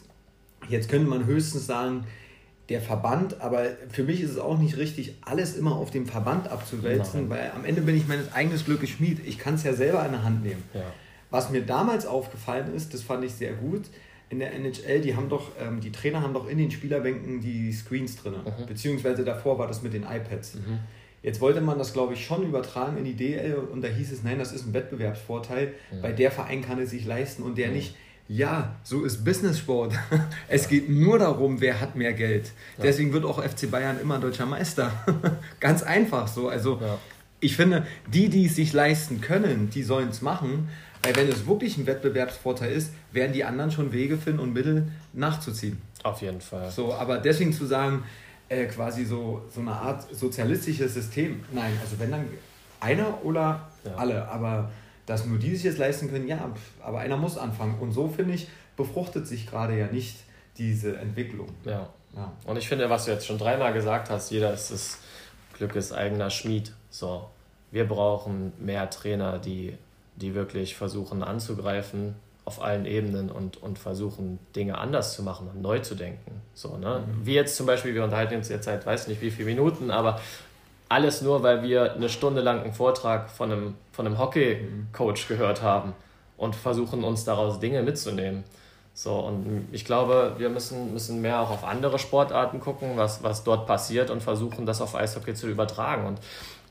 Jetzt 0.69 0.89
könnte 0.89 1.09
man 1.09 1.27
höchstens 1.27 1.67
sagen, 1.67 2.07
der 2.69 2.81
Verband, 2.81 3.41
aber 3.41 3.65
für 3.91 4.05
mich 4.05 4.21
ist 4.21 4.31
es 4.31 4.39
auch 4.39 4.57
nicht 4.57 4.77
richtig, 4.77 5.17
alles 5.23 5.57
immer 5.57 5.75
auf 5.75 5.91
dem 5.91 6.07
Verband 6.07 6.47
abzuwälzen, 6.47 7.23
Nein. 7.23 7.31
weil 7.31 7.51
am 7.51 7.65
Ende 7.65 7.81
bin 7.81 7.97
ich 7.97 8.07
meines 8.07 8.33
eigenes 8.33 8.65
Glückes 8.65 8.91
Schmied. 8.91 9.27
Ich 9.27 9.39
kann 9.39 9.55
es 9.55 9.65
ja 9.65 9.73
selber 9.73 10.07
in 10.07 10.13
der 10.13 10.23
Hand 10.23 10.45
nehmen. 10.45 10.63
Ja. 10.73 10.83
Was 11.31 11.51
mir 11.51 11.63
damals 11.63 12.07
aufgefallen 12.07 12.73
ist, 12.77 12.95
das 12.95 13.03
fand 13.03 13.25
ich 13.25 13.33
sehr 13.33 13.55
gut, 13.55 13.83
in 14.29 14.39
der 14.39 14.55
NHL, 14.55 15.01
die 15.01 15.17
haben 15.17 15.29
doch, 15.29 15.51
ähm, 15.61 15.81
die 15.81 15.91
Trainer 15.91 16.23
haben 16.23 16.33
doch 16.33 16.49
in 16.49 16.59
den 16.59 16.71
Spielerbänken 16.71 17.41
die 17.41 17.73
Screens 17.73 18.15
drin. 18.19 18.35
Mhm. 18.35 18.67
Beziehungsweise 18.67 19.25
davor 19.25 19.59
war 19.59 19.67
das 19.67 19.83
mit 19.83 19.95
den 19.95 20.05
iPads. 20.05 20.55
Mhm. 20.55 20.79
Jetzt 21.25 21.41
wollte 21.41 21.63
man 21.63 21.79
das, 21.79 21.95
glaube 21.95 22.13
ich, 22.13 22.27
schon 22.27 22.45
übertragen 22.47 22.99
in 22.99 23.05
die 23.05 23.15
DL 23.15 23.55
und 23.55 23.83
da 23.83 23.89
hieß 23.89 24.13
es, 24.13 24.23
nein, 24.23 24.39
das 24.39 24.53
ist 24.53 24.67
ein 24.67 24.75
Wettbewerbsvorteil, 24.75 25.69
mhm. 25.91 26.03
weil 26.03 26.15
der 26.15 26.31
Verein 26.31 26.61
kann 26.61 26.79
es 26.79 26.91
sich 26.91 27.07
leisten 27.07 27.43
und 27.43 27.57
der 27.57 27.69
mhm. 27.69 27.75
nicht. 27.75 27.97
Ja, 28.29 28.77
so 28.83 29.05
ist 29.05 29.25
Business-Sport. 29.25 29.95
Es 30.49 30.69
geht 30.69 30.91
nur 30.91 31.19
darum, 31.19 31.63
wer 31.63 31.81
hat 31.81 31.97
mehr 31.97 32.13
Geld. 32.13 32.53
Ja. 32.77 32.85
Deswegen 32.85 33.15
wird 33.15 33.25
auch 33.25 33.43
FC 33.43 33.71
Bayern 33.71 33.99
immer 34.01 34.19
deutscher 34.19 34.45
Meister. 34.45 34.93
Ganz 35.61 35.83
einfach 35.83 36.29
so. 36.29 36.49
Also 36.49 36.79
ja. 36.81 36.99
ich 37.41 37.57
finde, 37.57 37.87
die, 38.07 38.29
die 38.29 38.45
es 38.45 38.57
sich 38.57 38.75
leisten 38.75 39.23
können, 39.23 39.71
die 39.71 39.83
sollen 39.83 40.11
es 40.11 40.21
machen. 40.21 40.69
Weil 41.03 41.17
wenn 41.17 41.29
es 41.29 41.47
wirklich 41.47 41.79
ein 41.79 41.87
Wettbewerbsvorteil 41.87 42.73
ist, 42.73 42.93
werden 43.13 43.33
die 43.33 43.45
anderen 43.45 43.71
schon 43.71 43.93
Wege 43.93 44.19
finden 44.19 44.41
und 44.41 44.53
Mittel 44.53 44.89
nachzuziehen. 45.13 45.81
Auf 46.03 46.21
jeden 46.21 46.43
Fall. 46.43 46.71
So, 46.71 46.95
aber 46.95 47.19
deswegen 47.19 47.53
zu 47.53 47.67
sagen, 47.67 48.05
äh, 48.49 48.67
quasi 48.67 49.05
so, 49.05 49.43
so 49.51 49.61
eine 49.61 49.73
Art 49.73 50.15
sozialistisches 50.15 50.95
System, 50.95 51.45
nein, 51.53 51.73
also 51.81 51.99
wenn 51.99 52.11
dann 52.11 52.27
einer 52.81 53.25
oder 53.25 53.69
ja. 53.85 53.95
alle, 53.97 54.29
aber 54.29 54.71
dass 55.07 55.27
nur 55.27 55.39
die 55.39 55.55
sich 55.55 55.65
jetzt 55.65 55.79
leisten 55.79 56.11
können, 56.11 56.27
ja, 56.27 56.51
aber 56.83 57.01
einer 57.01 57.17
muss 57.17 57.37
anfangen. 57.37 57.79
Und 57.79 57.93
so 57.93 58.09
finde 58.09 58.35
ich, 58.35 58.49
befruchtet 58.77 59.27
sich 59.27 59.47
gerade 59.47 59.79
ja 59.79 59.87
nicht 59.87 60.17
diese 60.57 60.97
Entwicklung. 60.97 61.49
Ja. 61.65 61.89
ja. 62.15 62.33
Und 62.47 62.57
ich 62.57 62.69
finde, 62.69 62.89
was 62.89 63.05
du 63.05 63.11
jetzt 63.11 63.27
schon 63.27 63.39
dreimal 63.39 63.73
gesagt 63.73 64.11
hast, 64.11 64.31
jeder 64.31 64.53
ist 64.53 64.71
des 64.71 64.99
Glückes 65.55 65.93
eigener 65.93 66.31
Schmied. 66.31 66.73
So, 66.91 67.29
wir 67.71 67.87
brauchen 67.87 68.53
mehr 68.59 68.89
Trainer, 68.89 69.39
die, 69.39 69.77
die 70.17 70.35
wirklich 70.35 70.75
versuchen 70.75 71.23
anzugreifen 71.23 72.15
auf 72.45 72.63
allen 72.63 72.85
Ebenen 72.85 73.31
und, 73.31 73.63
und 73.63 73.79
versuchen, 73.79 74.39
Dinge 74.55 74.77
anders 74.79 75.15
zu 75.15 75.23
machen 75.23 75.49
und 75.49 75.63
neu 75.63 75.79
zu 75.79 75.95
denken. 75.95 76.43
So, 76.53 76.77
ne? 76.77 77.03
Mhm. 77.07 77.27
Wie 77.27 77.35
jetzt 77.35 77.57
zum 77.57 77.67
Beispiel, 77.67 77.95
wir 77.95 78.05
unterhalten 78.05 78.37
uns 78.37 78.49
jetzt 78.49 78.67
seit 78.67 78.85
weiß 78.85 79.09
nicht 79.09 79.23
wie 79.23 79.31
viele 79.31 79.47
Minuten, 79.47 79.91
aber 79.91 80.21
alles 80.89 81.23
nur, 81.23 81.43
weil 81.43 81.63
wir 81.63 81.95
eine 81.95 82.09
Stunde 82.09 82.43
lang 82.43 82.63
einen 82.63 82.75
Vortrag 82.75 83.31
von 83.31 83.51
einem, 83.51 83.75
von 83.93 84.07
einem 84.07 84.19
Hockey-Coach 84.19 85.29
gehört 85.29 85.63
haben 85.63 85.95
und 86.37 86.55
versuchen 86.55 87.03
uns 87.03 87.25
daraus 87.25 87.61
Dinge 87.61 87.83
mitzunehmen. 87.83 88.45
So, 88.93 89.19
und 89.19 89.69
ich 89.73 89.85
glaube, 89.85 90.35
wir 90.39 90.51
müssen, 90.51 90.93
müssen 90.93 91.21
mehr 91.21 91.41
auch 91.41 91.51
auf 91.51 91.65
andere 91.65 91.99
Sportarten 91.99 92.61
gucken, 92.61 92.93
was, 92.97 93.25
was 93.25 93.43
dort 93.43 93.67
passiert 93.67 94.11
und 94.11 94.23
versuchen, 94.23 94.67
das 94.67 94.81
auf 94.81 94.95
Eishockey 94.95 95.35
zu 95.35 95.49
übertragen. 95.49 96.07
Und 96.07 96.21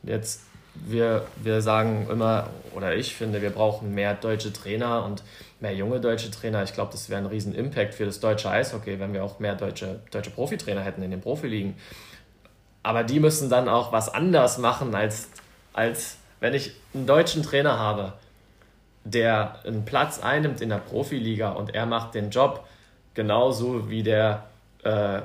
jetzt, 0.03 0.43
wir, 0.73 1.25
wir 1.35 1.61
sagen 1.61 2.07
immer, 2.09 2.47
oder 2.75 2.95
ich 2.95 3.13
finde, 3.13 3.41
wir 3.41 3.49
brauchen 3.49 3.93
mehr 3.93 4.13
deutsche 4.13 4.53
Trainer 4.53 5.03
und 5.03 5.21
mehr 5.63 5.73
junge 5.73 5.99
deutsche 5.99 6.29
Trainer. 6.29 6.61
Ich 6.61 6.73
glaube, 6.73 6.91
das 6.91 7.09
wäre 7.09 7.19
ein 7.19 7.25
riesen 7.25 7.55
Impact 7.55 7.95
für 7.95 8.05
das 8.05 8.19
deutsche 8.19 8.49
Eishockey, 8.49 8.99
wenn 8.99 9.13
wir 9.13 9.23
auch 9.23 9.39
mehr 9.39 9.55
deutsche, 9.55 10.01
deutsche 10.11 10.29
Profitrainer 10.29 10.81
hätten 10.81 11.01
in 11.01 11.09
den 11.09 11.21
Profiligen. 11.21 11.75
Aber 12.83 13.03
die 13.03 13.19
müssen 13.19 13.49
dann 13.49 13.69
auch 13.69 13.91
was 13.91 14.13
anders 14.13 14.57
machen, 14.57 14.93
als, 14.93 15.29
als 15.71 16.17
wenn 16.41 16.53
ich 16.53 16.73
einen 16.93 17.07
deutschen 17.07 17.41
Trainer 17.41 17.79
habe, 17.79 18.13
der 19.05 19.59
einen 19.65 19.85
Platz 19.85 20.19
einnimmt 20.19 20.61
in 20.61 20.69
der 20.69 20.77
Profiliga 20.77 21.53
und 21.53 21.73
er 21.73 21.85
macht 21.85 22.13
den 22.13 22.29
Job 22.29 22.67
genauso 23.13 23.89
wie 23.89 24.03
der 24.03 24.43
äh, 24.83 25.21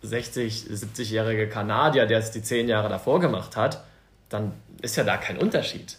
60, 0.00 0.68
70-jährige 0.70 1.48
Kanadier, 1.48 2.06
der 2.06 2.18
es 2.18 2.30
die 2.30 2.42
zehn 2.42 2.66
Jahre 2.68 2.88
davor 2.88 3.20
gemacht 3.20 3.56
hat, 3.56 3.82
dann 4.30 4.52
ist 4.80 4.96
ja 4.96 5.04
da 5.04 5.18
kein 5.18 5.36
Unterschied 5.36 5.98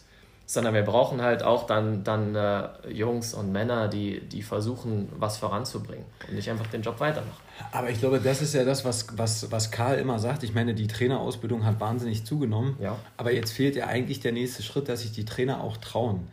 sondern 0.50 0.74
wir 0.74 0.82
brauchen 0.82 1.22
halt 1.22 1.44
auch 1.44 1.68
dann, 1.68 2.04
dann 2.04 2.34
äh, 2.34 2.70
Jungs 2.92 3.36
und 3.36 3.52
Männer, 3.52 3.88
die, 3.88 4.20
die 4.20 4.42
versuchen, 4.42 5.08
was 5.16 5.38
voranzubringen 5.38 6.06
und 6.28 6.34
nicht 6.34 6.50
einfach 6.50 6.66
den 6.66 6.82
Job 6.82 7.00
weitermachen. 7.00 7.38
Aber 7.72 7.92
ich 7.92 8.00
glaube, 8.00 8.20
das 8.20 8.42
ist 8.42 8.56
ja 8.56 8.66
das, 8.66 8.84
was, 8.84 9.16
was, 9.16 9.52
was 9.52 9.70
Karl 9.70 10.00
immer 10.00 10.18
sagt. 10.18 10.42
Ich 10.42 10.56
meine, 10.56 10.74
die 10.74 10.88
Trainerausbildung 10.88 11.66
hat 11.66 11.80
wahnsinnig 11.80 12.26
zugenommen, 12.26 12.78
ja. 12.82 12.98
aber 13.16 13.32
jetzt 13.32 13.52
fehlt 13.52 13.76
ja 13.76 13.86
eigentlich 13.86 14.22
der 14.22 14.32
nächste 14.32 14.64
Schritt, 14.64 14.90
dass 14.90 15.04
sich 15.04 15.12
die 15.12 15.24
Trainer 15.24 15.64
auch 15.64 15.78
trauen. 15.78 16.30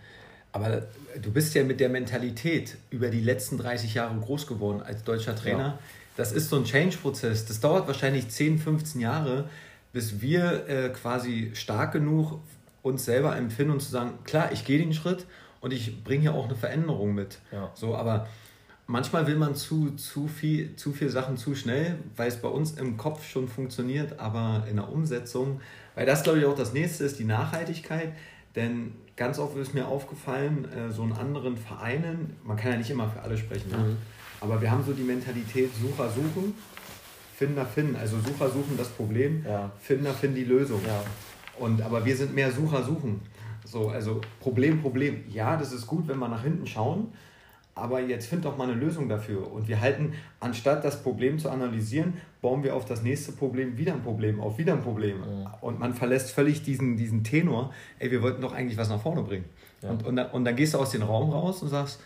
Aber 0.50 0.85
du 1.20 1.31
bist 1.31 1.55
ja 1.55 1.62
mit 1.62 1.79
der 1.79 1.90
Mentalität 1.90 2.79
über 2.88 3.11
die 3.11 3.20
letzten 3.20 3.59
30 3.59 3.92
Jahre 3.92 4.18
groß 4.18 4.46
geworden 4.46 4.81
als 4.81 5.05
deutscher 5.05 5.37
Trainer. 5.37 5.59
Ja. 5.59 5.79
Das 6.16 6.33
ist 6.33 6.48
so 6.48 6.57
ein 6.57 6.64
Change-Prozess. 6.64 7.44
Das 7.44 7.61
dauert 7.61 7.87
wahrscheinlich 7.87 8.31
10, 8.31 8.61
15 8.61 8.98
Jahre, 8.98 9.50
bis 9.92 10.22
wir 10.22 10.66
äh, 10.70 10.88
quasi 10.88 11.50
stark 11.52 11.92
genug 11.92 12.40
uns 12.87 13.05
selber 13.05 13.37
empfinden 13.37 13.72
und 13.72 13.81
zu 13.81 13.90
sagen, 13.90 14.18
klar, 14.25 14.53
ich 14.53 14.64
gehe 14.64 14.79
den 14.79 14.92
Schritt 14.92 15.27
und 15.61 15.72
ich 15.72 16.05
bringe 16.05 16.22
hier 16.22 16.35
auch 16.35 16.46
eine 16.46 16.55
Veränderung 16.55 17.14
mit. 17.14 17.38
Ja. 17.53 17.70
So, 17.75 17.96
aber 17.96 18.29
manchmal 18.87 19.27
will 19.27 19.37
man 19.37 19.55
zu, 19.55 19.90
zu, 19.96 20.29
viel, 20.29 20.77
zu 20.77 20.92
viel 20.92 21.11
Sachen 21.11 21.37
zu 21.37 21.55
schnell, 21.55 21.99
weil 22.16 22.29
es 22.29 22.37
bei 22.37 22.49
uns 22.49 22.72
im 22.72 22.96
Kopf 22.96 23.29
schon 23.29 23.49
funktioniert, 23.49 24.20
aber 24.20 24.64
in 24.70 24.77
der 24.77 24.88
Umsetzung, 24.88 25.61
weil 25.94 26.07
das 26.07 26.22
glaube 26.22 26.38
ich 26.38 26.46
auch 26.46 26.55
das 26.55 26.72
nächste 26.72 27.05
ist, 27.05 27.18
die 27.18 27.25
Nachhaltigkeit. 27.25 28.12
Denn 28.55 28.94
ganz 29.16 29.38
oft 29.38 29.57
ist 29.57 29.75
mir 29.75 29.87
aufgefallen, 29.87 30.66
äh, 30.72 30.90
so 30.90 31.03
in 31.03 31.12
anderen 31.12 31.57
Vereinen, 31.57 32.37
man 32.44 32.57
kann 32.57 32.72
ja 32.72 32.79
nicht 32.79 32.90
immer 32.90 33.09
für 33.11 33.20
alle 33.20 33.37
sprechen, 33.37 33.70
mhm. 33.70 33.88
ne? 33.88 33.96
aber 34.40 34.61
wir 34.61 34.70
haben 34.70 34.85
so 34.85 34.92
die 34.92 35.03
Mentalität 35.03 35.70
Sucher 35.75 36.09
suchen, 36.09 36.55
Finder 37.37 37.66
finden. 37.66 37.96
Also 37.96 38.18
Sucher 38.18 38.49
suchen 38.49 38.79
das 38.79 38.88
Problem, 38.88 39.44
ja. 39.46 39.70
Finder 39.79 40.14
finden 40.14 40.37
die 40.37 40.44
Lösung. 40.44 40.81
Ja. 40.87 41.05
Und, 41.59 41.83
aber 41.83 42.05
wir 42.05 42.16
sind 42.16 42.35
mehr 42.35 42.51
Sucher 42.51 42.83
suchen. 42.83 43.21
So, 43.64 43.88
also 43.88 44.21
Problem, 44.40 44.81
Problem. 44.81 45.25
Ja, 45.29 45.57
das 45.57 45.73
ist 45.73 45.87
gut, 45.87 46.07
wenn 46.09 46.19
wir 46.19 46.29
nach 46.29 46.42
hinten 46.42 46.66
schauen. 46.66 47.09
aber 47.77 48.01
jetzt 48.01 48.27
find 48.27 48.45
doch 48.45 48.57
mal 48.57 48.64
eine 48.64 48.73
Lösung 48.73 49.07
dafür. 49.09 49.53
Und 49.53 49.69
wir 49.69 49.81
halten, 49.81 50.14
anstatt 50.40 50.83
das 50.83 51.03
Problem 51.03 51.38
zu 51.38 51.51
analysieren, 51.51 52.14
bauen 52.40 52.64
wir 52.64 52.75
auf 52.75 52.87
das 52.87 53.03
nächste 53.03 53.33
Problem 53.33 53.77
wieder 53.77 53.92
ein 53.92 54.03
Problem, 54.03 54.40
auf 54.40 54.57
wieder 54.57 54.73
ein 54.73 54.83
Problem. 54.83 55.23
Und 55.61 55.79
man 55.79 55.92
verlässt 55.92 56.31
völlig 56.31 56.62
diesen, 56.62 56.97
diesen 56.97 57.23
Tenor, 57.23 57.73
ey, 57.99 58.11
wir 58.11 58.23
wollten 58.23 58.40
doch 58.40 58.55
eigentlich 58.55 58.79
was 58.79 58.88
nach 58.88 59.01
vorne 59.01 59.23
bringen. 59.23 59.45
Ja. 59.83 59.90
Und, 59.90 60.07
und, 60.07 60.16
dann, 60.16 60.31
und 60.31 60.45
dann 60.47 60.57
gehst 60.57 60.73
du 60.73 60.79
aus 60.79 60.90
dem 60.90 61.03
Raum 61.03 61.31
raus 61.31 61.62
und 61.62 61.69
sagst, 61.69 62.01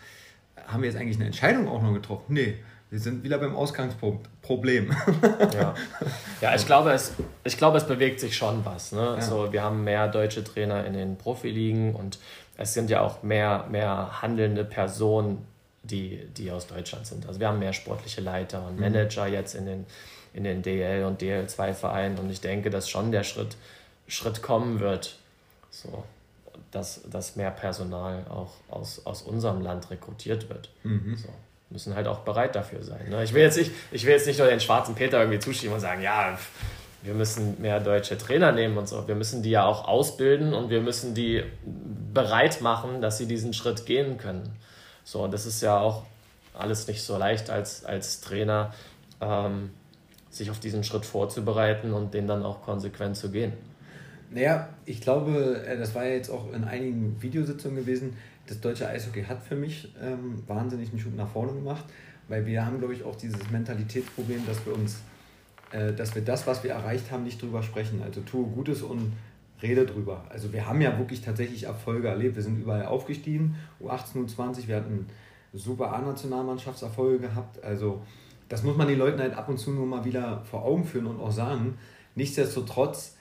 haben 0.67 0.83
wir 0.83 0.89
jetzt 0.89 0.99
eigentlich 0.99 1.15
eine 1.15 1.27
Entscheidung 1.27 1.69
auch 1.69 1.81
noch 1.81 1.93
getroffen? 1.93 2.33
Nee, 2.33 2.55
wir 2.91 2.99
sind 2.99 3.23
wieder 3.23 3.37
beim 3.37 3.55
Ausgangsproblem. 3.55 4.93
ja. 5.53 5.73
ja, 6.41 6.55
ich 6.55 6.65
glaube, 6.65 6.91
es, 6.91 7.13
ich 7.45 7.57
glaube, 7.57 7.77
es 7.77 7.87
bewegt 7.87 8.19
sich 8.19 8.35
schon 8.35 8.65
was. 8.65 8.91
Ne? 8.91 9.15
Ja. 9.17 9.21
So, 9.21 9.53
wir 9.53 9.63
haben 9.63 9.85
mehr 9.85 10.09
deutsche 10.09 10.43
Trainer 10.43 10.85
in 10.85 10.93
den 10.93 11.15
Profiligen 11.15 11.95
und 11.95 12.19
es 12.57 12.73
sind 12.73 12.89
ja 12.89 12.99
auch 12.99 13.23
mehr, 13.23 13.65
mehr 13.71 14.21
handelnde 14.21 14.65
Personen 14.65 15.47
die, 15.83 16.27
die 16.37 16.51
aus 16.51 16.67
Deutschland 16.67 17.07
sind. 17.07 17.25
Also 17.27 17.39
wir 17.39 17.47
haben 17.47 17.59
mehr 17.59 17.71
sportliche 17.71 18.19
Leiter 18.19 18.67
und 18.67 18.75
mhm. 18.75 18.81
Manager 18.81 19.25
mhm. 19.25 19.33
jetzt 19.33 19.55
in 19.55 19.65
den, 19.65 19.85
in 20.33 20.43
den 20.43 20.61
DL 20.61 21.05
und 21.05 21.21
DL2-Vereinen 21.21 22.19
und 22.19 22.29
ich 22.29 22.41
denke, 22.41 22.69
dass 22.69 22.89
schon 22.89 23.13
der 23.13 23.23
Schritt, 23.23 23.55
Schritt 24.07 24.41
kommen 24.43 24.81
wird, 24.81 25.15
so, 25.69 26.03
dass, 26.71 27.01
dass 27.09 27.37
mehr 27.37 27.51
Personal 27.51 28.25
auch 28.29 28.51
aus, 28.69 29.05
aus 29.05 29.21
unserem 29.21 29.61
Land 29.61 29.89
rekrutiert 29.89 30.49
wird. 30.49 30.69
Mhm. 30.83 31.15
So 31.15 31.29
müssen 31.71 31.95
halt 31.95 32.07
auch 32.07 32.19
bereit 32.19 32.55
dafür 32.55 32.83
sein. 32.83 33.09
Ne? 33.09 33.23
Ich, 33.23 33.33
will 33.33 33.41
jetzt 33.41 33.57
nicht, 33.57 33.71
ich 33.91 34.05
will 34.05 34.13
jetzt 34.13 34.27
nicht 34.27 34.39
nur 34.39 34.47
den 34.47 34.59
schwarzen 34.59 34.95
Peter 34.95 35.19
irgendwie 35.19 35.39
zuschieben 35.39 35.73
und 35.73 35.79
sagen, 35.79 36.01
ja, 36.01 36.37
wir 37.03 37.13
müssen 37.13 37.59
mehr 37.61 37.79
deutsche 37.79 38.17
Trainer 38.17 38.51
nehmen 38.51 38.77
und 38.77 38.87
so. 38.87 39.07
Wir 39.07 39.15
müssen 39.15 39.41
die 39.41 39.49
ja 39.49 39.65
auch 39.65 39.87
ausbilden 39.87 40.53
und 40.53 40.69
wir 40.69 40.81
müssen 40.81 41.15
die 41.15 41.43
bereit 42.13 42.61
machen, 42.61 43.01
dass 43.01 43.17
sie 43.17 43.25
diesen 43.25 43.53
Schritt 43.53 43.85
gehen 43.85 44.17
können. 44.17 44.51
So, 45.03 45.23
und 45.23 45.33
das 45.33 45.45
ist 45.45 45.61
ja 45.61 45.79
auch 45.79 46.03
alles 46.53 46.87
nicht 46.87 47.01
so 47.01 47.17
leicht 47.17 47.49
als, 47.49 47.85
als 47.85 48.21
Trainer, 48.21 48.73
ähm, 49.19 49.71
sich 50.29 50.51
auf 50.51 50.59
diesen 50.59 50.83
Schritt 50.83 51.05
vorzubereiten 51.05 51.93
und 51.93 52.13
den 52.13 52.27
dann 52.27 52.43
auch 52.43 52.61
konsequent 52.61 53.17
zu 53.17 53.31
gehen. 53.31 53.53
Naja, 54.29 54.69
ich 54.85 55.01
glaube, 55.01 55.63
äh, 55.65 55.77
das 55.77 55.95
war 55.95 56.05
ja 56.05 56.13
jetzt 56.13 56.29
auch 56.29 56.51
in 56.53 56.63
einigen 56.63 57.21
Videositzungen 57.21 57.77
gewesen, 57.77 58.17
das 58.47 58.59
deutsche 58.59 58.87
Eishockey 58.87 59.23
hat 59.23 59.43
für 59.43 59.55
mich 59.55 59.93
ähm, 60.01 60.43
wahnsinnig 60.47 60.89
einen 60.89 60.99
Schub 60.99 61.15
nach 61.15 61.29
vorne 61.29 61.53
gemacht, 61.53 61.85
weil 62.27 62.45
wir 62.45 62.65
haben, 62.65 62.79
glaube 62.79 62.93
ich, 62.93 63.03
auch 63.03 63.15
dieses 63.15 63.49
Mentalitätsproblem, 63.49 64.45
dass 64.45 64.65
wir 64.65 64.73
uns, 64.73 65.01
äh, 65.71 65.93
dass 65.93 66.15
wir 66.15 66.21
das, 66.21 66.47
was 66.47 66.63
wir 66.63 66.71
erreicht 66.71 67.11
haben, 67.11 67.23
nicht 67.23 67.41
drüber 67.41 67.63
sprechen. 67.63 68.01
Also 68.03 68.21
tue 68.21 68.45
Gutes 68.47 68.81
und 68.81 69.13
rede 69.61 69.85
drüber. 69.85 70.25
Also 70.29 70.51
wir 70.51 70.67
haben 70.67 70.81
ja 70.81 70.97
wirklich 70.97 71.21
tatsächlich 71.21 71.63
Erfolge 71.63 72.07
erlebt. 72.07 72.35
Wir 72.35 72.43
sind 72.43 72.59
überall 72.59 72.85
aufgestiegen, 72.85 73.55
U18, 73.81 74.27
U20, 74.27 74.67
wir 74.67 74.77
hatten 74.77 75.07
super 75.53 75.93
A-Nationalmannschaftserfolge 75.93 77.19
gehabt. 77.19 77.63
Also 77.63 78.01
das 78.49 78.63
muss 78.63 78.75
man 78.75 78.87
den 78.87 78.97
Leuten 78.97 79.19
halt 79.19 79.33
ab 79.33 79.49
und 79.49 79.57
zu 79.57 79.71
nur 79.71 79.85
mal 79.85 80.03
wieder 80.03 80.43
vor 80.49 80.63
Augen 80.63 80.83
führen 80.83 81.07
und 81.07 81.19
auch 81.19 81.31
sagen. 81.31 81.77
Nichtsdestotrotz, 82.15 83.15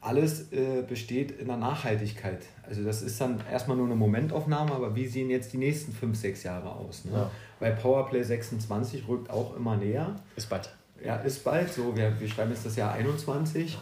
alles 0.00 0.50
äh, 0.52 0.82
besteht 0.86 1.30
in 1.32 1.48
der 1.48 1.58
Nachhaltigkeit. 1.58 2.46
Also 2.66 2.82
das 2.84 3.02
ist 3.02 3.20
dann 3.20 3.42
erstmal 3.50 3.76
nur 3.76 3.86
eine 3.86 3.96
Momentaufnahme, 3.96 4.72
aber 4.72 4.94
wie 4.94 5.06
sehen 5.06 5.28
jetzt 5.28 5.52
die 5.52 5.58
nächsten 5.58 5.92
fünf, 5.92 6.16
sechs 6.16 6.42
Jahre 6.42 6.70
aus? 6.70 7.04
Ne? 7.04 7.12
Ja. 7.12 7.30
Weil 7.58 7.72
Powerplay 7.72 8.22
26 8.22 9.06
rückt 9.08 9.28
auch 9.30 9.54
immer 9.56 9.76
näher. 9.76 10.16
Ist 10.36 10.48
bald. 10.48 10.74
Ja, 11.04 11.16
ist 11.16 11.44
bald. 11.44 11.70
So, 11.72 11.94
wir, 11.96 12.18
wir 12.18 12.28
schreiben 12.28 12.50
jetzt 12.50 12.64
das 12.64 12.76
Jahr 12.76 12.92
21 12.92 13.76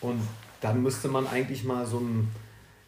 und 0.00 0.20
dann 0.60 0.82
müsste 0.82 1.08
man 1.08 1.26
eigentlich 1.26 1.64
mal 1.64 1.84
so, 1.84 1.98
ein, 1.98 2.28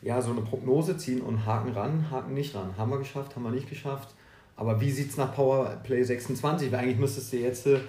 ja, 0.01 0.23
so 0.23 0.31
eine 0.31 0.41
Prognose 0.41 0.97
ziehen 0.97 1.21
und 1.21 1.45
Haken 1.45 1.73
ran, 1.73 2.11
Haken 2.11 2.33
nicht 2.33 2.55
ran. 2.55 2.75
Haben 2.79 2.91
wir 2.91 2.99
geschafft, 2.99 3.37
haben 3.37 3.43
wir 3.43 3.51
nicht 3.51 3.69
geschafft. 3.69 4.15
Aber 4.57 4.81
wie 4.81 4.91
sieht 4.91 5.11
es 5.11 5.17
nach 5.19 5.35
Powerplay 5.35 6.03
26? 6.03 6.73
Weil 6.73 6.81
eigentlich 6.81 6.99
müsstest 6.99 7.33
du 7.33 7.37
jetzt 7.37 7.67
äh, 7.67 7.81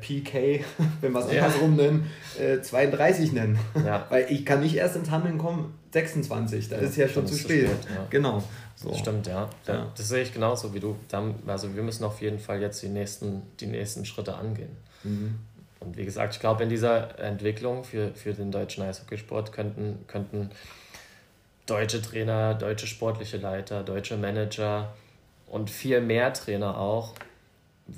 PK, 0.00 0.64
wenn 1.00 1.12
wir 1.12 1.20
es 1.20 1.32
ja. 1.32 1.44
andersrum 1.44 1.76
nennen, 1.76 2.10
äh, 2.38 2.60
32 2.60 3.32
nennen. 3.32 3.58
Ja. 3.84 4.06
Weil 4.10 4.26
ich 4.30 4.44
kann 4.44 4.60
nicht 4.60 4.74
erst 4.74 4.96
ins 4.96 5.10
Handeln 5.10 5.38
kommen, 5.38 5.74
26. 5.92 6.68
Da 6.68 6.76
ja, 6.76 6.82
ist 6.82 6.96
ja 6.96 7.08
schon 7.08 7.26
zu 7.26 7.36
spät. 7.36 7.68
Spät. 7.68 8.10
Genau. 8.10 8.42
So. 8.76 8.94
Stimmt, 8.94 9.26
ja. 9.26 9.48
ja. 9.66 9.88
Das 9.96 10.08
sehe 10.08 10.22
ich 10.22 10.32
genauso 10.32 10.72
wie 10.72 10.80
du. 10.80 10.96
Also 11.46 11.74
wir 11.74 11.82
müssen 11.82 12.04
auf 12.04 12.20
jeden 12.20 12.38
Fall 12.38 12.60
jetzt 12.60 12.82
die 12.82 12.88
nächsten, 12.88 13.42
die 13.58 13.66
nächsten 13.66 14.04
Schritte 14.04 14.34
angehen. 14.36 14.76
Mhm. 15.02 15.34
Und 15.80 15.96
wie 15.96 16.04
gesagt, 16.04 16.34
ich 16.34 16.40
glaube, 16.40 16.62
in 16.62 16.68
dieser 16.68 17.18
Entwicklung 17.18 17.84
für, 17.84 18.12
für 18.14 18.34
den 18.34 18.50
deutschen 18.50 18.82
Eishockeysport 18.82 19.52
könnten, 19.52 20.04
könnten 20.06 20.50
deutsche 21.66 22.02
Trainer, 22.02 22.54
deutsche 22.54 22.86
sportliche 22.86 23.36
Leiter, 23.36 23.82
deutsche 23.82 24.16
Manager 24.16 24.92
und 25.46 25.70
viel 25.70 26.00
mehr 26.00 26.32
Trainer 26.32 26.78
auch 26.78 27.14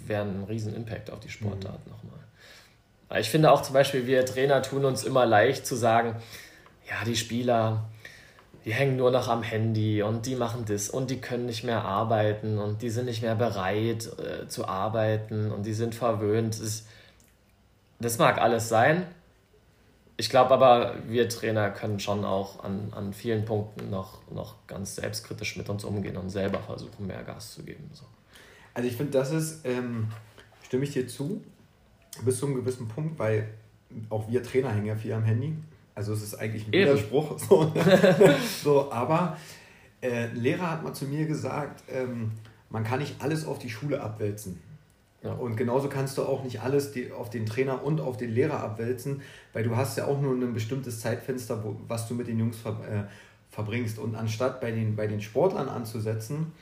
wären 0.06 0.30
einen 0.30 0.44
riesen 0.44 0.74
Impact 0.74 1.10
auf 1.10 1.20
die 1.20 1.28
Sportart 1.28 1.84
mhm. 1.86 1.92
nochmal. 1.92 3.20
Ich 3.20 3.28
finde 3.28 3.50
auch 3.50 3.62
zum 3.62 3.74
Beispiel, 3.74 4.06
wir 4.06 4.24
Trainer 4.24 4.62
tun 4.62 4.84
uns 4.84 5.04
immer 5.04 5.26
leicht 5.26 5.66
zu 5.66 5.74
sagen, 5.74 6.16
ja, 6.88 7.04
die 7.04 7.16
Spieler, 7.16 7.90
die 8.64 8.72
hängen 8.72 8.96
nur 8.96 9.10
noch 9.10 9.26
am 9.28 9.42
Handy 9.42 10.02
und 10.02 10.26
die 10.26 10.36
machen 10.36 10.64
das 10.66 10.88
und 10.88 11.10
die 11.10 11.20
können 11.20 11.46
nicht 11.46 11.64
mehr 11.64 11.84
arbeiten 11.84 12.58
und 12.58 12.82
die 12.82 12.90
sind 12.90 13.06
nicht 13.06 13.22
mehr 13.22 13.34
bereit 13.34 14.08
äh, 14.18 14.46
zu 14.46 14.68
arbeiten 14.68 15.50
und 15.50 15.66
die 15.66 15.74
sind 15.74 15.94
verwöhnt. 15.94 16.60
Das 16.60 16.84
das 18.00 18.18
mag 18.18 18.40
alles 18.40 18.68
sein. 18.68 19.06
Ich 20.16 20.30
glaube 20.30 20.52
aber, 20.52 20.96
wir 21.06 21.28
Trainer 21.28 21.70
können 21.70 22.00
schon 22.00 22.24
auch 22.24 22.64
an, 22.64 22.92
an 22.94 23.12
vielen 23.12 23.44
Punkten 23.44 23.90
noch, 23.90 24.20
noch 24.30 24.66
ganz 24.66 24.96
selbstkritisch 24.96 25.56
mit 25.56 25.68
uns 25.68 25.84
umgehen 25.84 26.16
und 26.16 26.30
selber 26.30 26.58
versuchen, 26.60 27.06
mehr 27.06 27.22
Gas 27.22 27.54
zu 27.54 27.62
geben. 27.62 27.90
So. 27.92 28.04
Also 28.74 28.88
ich 28.88 28.96
finde, 28.96 29.12
das 29.12 29.32
ist, 29.32 29.64
ähm, 29.64 30.08
stimme 30.64 30.84
ich 30.84 30.92
dir 30.92 31.06
zu, 31.08 31.42
bis 32.24 32.38
zu 32.38 32.46
einem 32.46 32.56
gewissen 32.56 32.88
Punkt, 32.88 33.18
weil 33.18 33.48
auch 34.08 34.28
wir 34.28 34.42
Trainer 34.42 34.72
hängen 34.72 34.86
ja 34.86 34.96
viel 34.96 35.12
am 35.12 35.24
Handy. 35.24 35.54
Also 35.94 36.12
es 36.12 36.22
ist 36.22 36.34
eigentlich 36.34 36.66
ein 36.66 36.72
Widerspruch. 36.72 37.38
So, 37.38 37.72
so 38.62 38.92
aber 38.92 39.36
äh, 40.00 40.28
ein 40.28 40.36
Lehrer 40.36 40.70
hat 40.70 40.82
mal 40.82 40.94
zu 40.94 41.06
mir 41.06 41.26
gesagt, 41.26 41.82
ähm, 41.92 42.32
man 42.70 42.84
kann 42.84 43.00
nicht 43.00 43.16
alles 43.20 43.44
auf 43.44 43.58
die 43.58 43.70
Schule 43.70 44.00
abwälzen. 44.00 44.60
Ja. 45.22 45.32
Und 45.32 45.56
genauso 45.56 45.88
kannst 45.88 46.16
du 46.16 46.22
auch 46.22 46.44
nicht 46.44 46.62
alles 46.62 46.92
die, 46.92 47.12
auf 47.12 47.28
den 47.28 47.44
Trainer 47.44 47.84
und 47.84 48.00
auf 48.00 48.16
den 48.16 48.30
Lehrer 48.30 48.60
abwälzen, 48.60 49.20
weil 49.52 49.64
du 49.64 49.76
hast 49.76 49.98
ja 49.98 50.06
auch 50.06 50.20
nur 50.20 50.34
ein 50.34 50.54
bestimmtes 50.54 51.00
Zeitfenster, 51.00 51.62
wo, 51.62 51.76
was 51.86 52.08
du 52.08 52.14
mit 52.14 52.26
den 52.26 52.38
Jungs 52.38 52.56
ver, 52.56 52.78
äh, 52.90 53.04
verbringst. 53.50 53.98
Und 53.98 54.14
anstatt 54.14 54.60
bei 54.60 54.70
den, 54.70 54.96
bei 54.96 55.06
den 55.06 55.20
Sportlern 55.20 55.68
anzusetzen, 55.68 56.52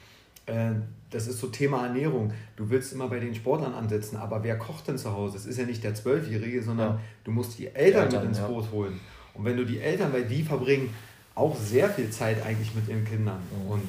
äh, 0.46 0.72
das 1.10 1.26
ist 1.26 1.38
so 1.38 1.46
Thema 1.48 1.86
Ernährung. 1.86 2.32
Du 2.56 2.68
willst 2.70 2.92
immer 2.92 3.08
bei 3.08 3.18
den 3.18 3.34
Sportlern 3.34 3.74
ansetzen, 3.74 4.16
aber 4.16 4.42
wer 4.42 4.58
kocht 4.58 4.88
denn 4.88 4.98
zu 4.98 5.12
Hause? 5.12 5.36
Es 5.36 5.46
ist 5.46 5.58
ja 5.58 5.64
nicht 5.64 5.82
der 5.82 5.94
Zwölfjährige, 5.94 6.62
sondern 6.62 6.94
ja. 6.94 7.00
du 7.24 7.30
musst 7.30 7.58
die 7.58 7.68
Eltern, 7.68 8.04
Eltern 8.04 8.20
mit 8.20 8.28
ins 8.30 8.38
ja. 8.38 8.46
Boot 8.46 8.70
holen. 8.70 9.00
Und 9.34 9.44
wenn 9.44 9.56
du 9.56 9.64
die 9.64 9.80
Eltern, 9.80 10.12
weil 10.12 10.24
die 10.24 10.42
verbringen 10.42 10.92
auch 11.34 11.56
sehr 11.56 11.88
viel 11.88 12.10
Zeit 12.10 12.44
eigentlich 12.44 12.74
mit 12.74 12.88
ihren 12.88 13.04
Kindern 13.04 13.40
mhm. 13.64 13.70
und 13.70 13.88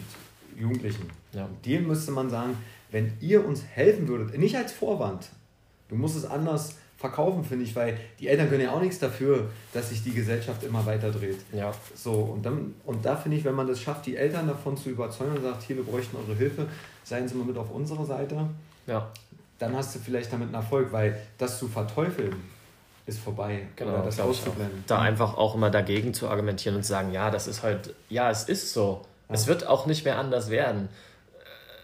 Jugendlichen. 0.55 1.10
Ja. 1.34 1.45
Und 1.45 1.65
dem 1.65 1.88
müsste 1.88 2.12
man 2.12 2.29
sagen, 2.29 2.55
wenn 2.91 3.13
ihr 3.19 3.45
uns 3.45 3.63
helfen 3.65 4.08
würdet, 4.08 4.38
nicht 4.38 4.55
als 4.55 4.71
Vorwand, 4.71 5.29
du 5.89 5.95
musst 5.95 6.15
es 6.15 6.25
anders 6.25 6.75
verkaufen, 6.97 7.45
finde 7.45 7.63
ich, 7.63 7.75
weil 7.75 7.97
die 8.19 8.27
Eltern 8.27 8.49
können 8.49 8.63
ja 8.63 8.71
auch 8.71 8.82
nichts 8.82 8.99
dafür, 8.99 9.49
dass 9.71 9.89
sich 9.89 10.03
die 10.03 10.12
Gesellschaft 10.12 10.63
immer 10.63 10.86
weiter 10.86 11.12
dreht. 11.12 11.38
Ja. 11.53 11.71
So, 11.95 12.12
und, 12.12 12.45
dann, 12.45 12.75
und 12.86 13.05
da 13.05 13.15
finde 13.15 13.38
ich, 13.38 13.45
wenn 13.45 13.55
man 13.55 13.67
das 13.67 13.82
schafft, 13.82 14.05
die 14.05 14.17
Eltern 14.17 14.47
davon 14.47 14.75
zu 14.75 14.89
überzeugen 14.89 15.38
und 15.38 15.41
sagt, 15.41 15.63
hier, 15.63 15.77
wir 15.77 15.86
bräuchten 15.86 16.17
eure 16.17 16.36
Hilfe, 16.36 16.67
seien 17.09 17.27
Sie 17.27 17.35
mal 17.35 17.45
mit 17.45 17.57
auf 17.57 17.71
unserer 17.71 18.05
Seite, 18.05 18.47
ja. 18.85 19.11
dann 19.57 19.75
hast 19.75 19.95
du 19.95 19.99
vielleicht 19.99 20.31
damit 20.31 20.47
einen 20.47 20.55
Erfolg, 20.55 20.91
weil 20.91 21.19
das 21.39 21.57
zu 21.57 21.67
verteufeln, 21.67 22.35
ist 23.07 23.19
vorbei. 23.19 23.63
Genau, 23.75 23.93
oder 23.93 24.03
das 24.03 24.19
auszublenden. 24.19 24.83
Da 24.85 25.01
einfach 25.01 25.35
auch 25.35 25.55
immer 25.55 25.71
dagegen 25.71 26.13
zu 26.13 26.29
argumentieren 26.29 26.77
und 26.77 26.83
zu 26.83 26.89
sagen, 26.89 27.11
ja, 27.11 27.31
das 27.31 27.47
ist 27.47 27.63
halt, 27.63 27.95
ja, 28.09 28.29
es 28.29 28.43
ist 28.43 28.71
so. 28.71 29.01
Ja. 29.27 29.35
Es 29.35 29.47
wird 29.47 29.65
auch 29.65 29.87
nicht 29.87 30.05
mehr 30.05 30.19
anders 30.19 30.51
werden. 30.51 30.89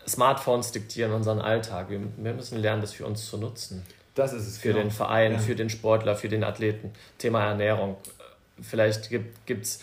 Smartphones 0.08 0.72
diktieren 0.72 1.12
unseren 1.12 1.42
Alltag. 1.42 1.90
Wir, 1.90 2.00
wir 2.18 2.34
müssen 2.34 2.60
lernen, 2.60 2.82
das 2.82 2.94
für 2.94 3.08
uns 3.08 3.26
zu 3.26 3.40
nutzen. 3.40 3.84
Das 4.14 4.32
ist 4.32 4.48
es. 4.48 4.60
Für 4.60 4.70
genau. 4.70 4.82
den 4.82 4.92
Verein, 4.92 5.34
ja. 5.34 5.38
für 5.40 5.56
den 5.56 5.72
Sportler, 5.72 6.16
für 6.16 6.30
den 6.30 6.44
Athleten. 6.44 6.94
Thema 7.18 7.44
Ernährung. 7.44 7.98
Vielleicht 8.62 9.10
gibt 9.10 9.66
es, 9.66 9.82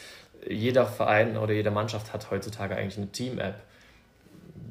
jeder 0.48 0.86
Verein 0.86 1.36
oder 1.36 1.52
jede 1.52 1.72
Mannschaft 1.72 2.12
hat 2.12 2.30
heutzutage 2.30 2.76
eigentlich 2.76 2.98
eine 2.98 3.10
Team-App. 3.10 3.56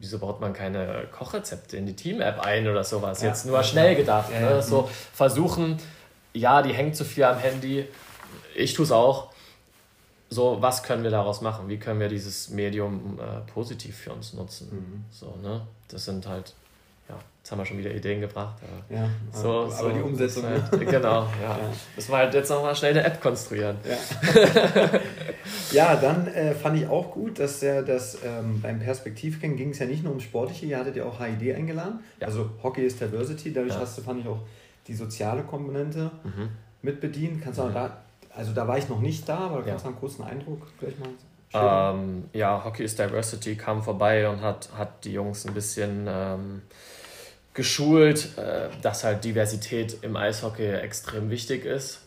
Wieso 0.02 0.18
baut 0.18 0.42
man 0.42 0.52
keine 0.52 1.08
Kochrezepte 1.12 1.78
in 1.78 1.86
die 1.86 1.96
Team-App 1.96 2.40
ein 2.40 2.68
oder 2.68 2.84
sowas? 2.84 3.22
Ja. 3.22 3.28
Jetzt 3.28 3.46
nur 3.46 3.62
schnell 3.62 3.96
gedacht. 3.96 4.32
Ne? 4.32 4.60
So 4.62 4.90
versuchen, 5.14 5.78
ja, 6.34 6.64
die 6.64 6.74
hängt 6.74 6.96
zu 6.96 7.06
viel 7.06 7.24
am 7.24 7.38
Handy. 7.38 7.88
Ich 8.56 8.74
tue 8.74 8.84
es 8.84 8.92
auch 8.92 9.32
so, 10.32 10.58
was 10.60 10.82
können 10.82 11.04
wir 11.04 11.12
daraus 11.12 11.42
machen? 11.42 11.70
Wie 11.70 11.78
können 11.78 12.00
wir 12.00 12.08
dieses 12.08 12.50
Medium 12.50 13.20
äh, 13.20 13.52
positiv 13.52 13.98
für 13.98 14.14
uns 14.14 14.34
nutzen? 14.34 14.70
Mhm. 14.72 15.06
So, 15.12 15.36
ne? 15.44 15.62
Das 15.90 16.06
sind 16.06 16.26
halt, 16.26 16.56
ja, 17.10 17.16
jetzt 17.38 17.52
haben 17.52 17.60
wir 17.60 17.66
schon 17.66 17.78
wieder 17.78 17.92
Ideen 17.92 18.22
gebracht. 18.22 18.56
Aber 18.64 18.98
ja, 18.98 19.10
so, 19.34 19.64
aber, 19.64 19.72
so, 19.72 19.90
die 19.90 20.02
Umsetzung. 20.02 20.46
Halt, 20.46 20.72
genau, 20.90 21.28
ja. 21.42 21.58
ja. 21.58 21.60
Müssen 21.96 22.12
wir 22.12 22.18
halt 22.18 22.34
jetzt 22.34 22.50
nochmal 22.50 22.76
schnell 22.76 22.92
eine 22.92 23.04
App 23.04 23.22
konstruieren. 23.22 23.78
Ja. 23.84 23.98
ja, 25.72 25.96
dann 25.96 26.28
äh, 26.28 26.54
fand 26.54 26.78
ich 26.78 26.88
auch 26.88 27.12
gut, 27.12 27.40
dass 27.40 27.62
er 27.64 27.84
das 27.84 28.18
ähm, 28.26 28.62
beim 28.62 28.80
Perspektivgang 28.80 29.56
ging 29.56 29.72
es 29.72 29.80
ja 29.80 29.86
nicht 29.86 30.04
nur 30.04 30.12
ums 30.12 30.24
Sportliche, 30.24 30.66
ihr 30.66 30.78
hattet 30.78 30.96
ja 30.96 31.06
auch 31.06 31.20
HID 31.20 31.56
eingeladen. 31.56 32.00
Ja. 32.20 32.28
Also 32.28 32.50
Hockey 32.64 32.86
ist 32.86 33.02
Diversity, 33.02 33.54
dadurch 33.54 33.76
hast 33.76 33.98
du, 33.98 34.02
fand 34.02 34.22
ich 34.22 34.28
auch 34.28 34.42
die 34.88 34.94
soziale 34.94 35.44
Komponente 35.44 36.12
mhm. 36.24 36.50
mit 36.82 37.02
bedient. 37.02 37.42
Kannst 37.42 37.60
du 37.60 37.64
mhm. 37.64 37.74
da, 37.74 37.98
also 38.36 38.54
da 38.54 38.68
war 38.68 38.78
ich 38.78 38.90
noch 38.90 39.02
nicht 39.02 39.28
da, 39.28 39.38
aber 39.38 39.64
kannst 39.64 39.86
du 39.86 39.90
einen 39.90 40.00
kurzen 40.00 40.24
Eindruck 40.24 40.68
gleich 40.80 40.98
mal 41.00 41.10
ähm, 41.54 42.30
ja, 42.34 42.64
Hockey 42.64 42.84
is 42.84 42.96
Diversity 42.96 43.56
kam 43.56 43.84
vorbei 43.84 44.30
und 44.30 44.42
hat, 44.42 44.70
hat 44.78 45.04
die 45.04 45.14
Jungs 45.14 45.46
ein 45.46 45.54
bisschen 45.54 46.06
ähm, 46.08 46.62
geschult, 47.54 48.38
äh, 48.38 48.70
dass 48.82 49.04
halt 49.04 49.24
Diversität 49.24 49.98
im 50.02 50.16
Eishockey 50.16 50.72
extrem 50.72 51.30
wichtig 51.30 51.66
ist. 51.66 52.02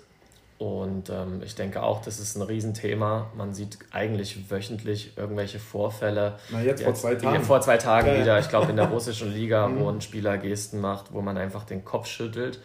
Und 0.57 1.11
ähm, 1.11 1.43
ich 1.45 1.57
denke 1.57 1.83
auch, 1.83 2.01
das 2.01 2.21
ist 2.21 2.37
ein 2.37 2.43
Riesenthema. 2.43 3.31
Man 3.37 3.53
sieht 3.55 3.79
eigentlich 3.90 4.51
wöchentlich 4.51 5.17
irgendwelche 5.17 5.59
Vorfälle. 5.59 6.38
Na, 6.51 6.62
jetzt, 6.62 6.83
vor 6.83 6.95
zwei 6.95 7.17
Tagen. 7.17 7.43
Vor 7.43 7.61
zwei 7.61 7.77
Tagen 7.77 8.07
ja, 8.09 8.21
wieder, 8.21 8.38
ich 8.38 8.49
glaube, 8.49 8.71
in 8.71 8.77
der 8.77 8.88
russischen 8.88 9.33
Liga, 9.33 9.69
wo 9.77 9.90
mhm. 9.90 9.99
ein 9.99 10.01
Spieler 10.01 10.38
Gesten 10.38 10.81
macht, 10.81 11.12
wo 11.12 11.21
man 11.23 11.37
einfach 11.37 11.64
den 11.64 11.85
Kopf 11.85 12.07
schüttelt. 12.07 12.61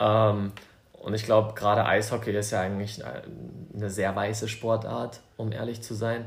Ja. 0.00 0.30
Ähm, 0.30 0.52
und 0.92 1.14
ich 1.14 1.24
glaube, 1.24 1.54
gerade 1.54 1.84
Eishockey 1.84 2.36
ist 2.36 2.50
ja 2.50 2.60
eigentlich 2.60 3.02
eine 3.04 3.90
sehr 3.90 4.16
weiße 4.16 4.48
Sportart, 4.48 5.20
um 5.36 5.52
ehrlich 5.52 5.82
zu 5.82 5.94
sein. 5.94 6.24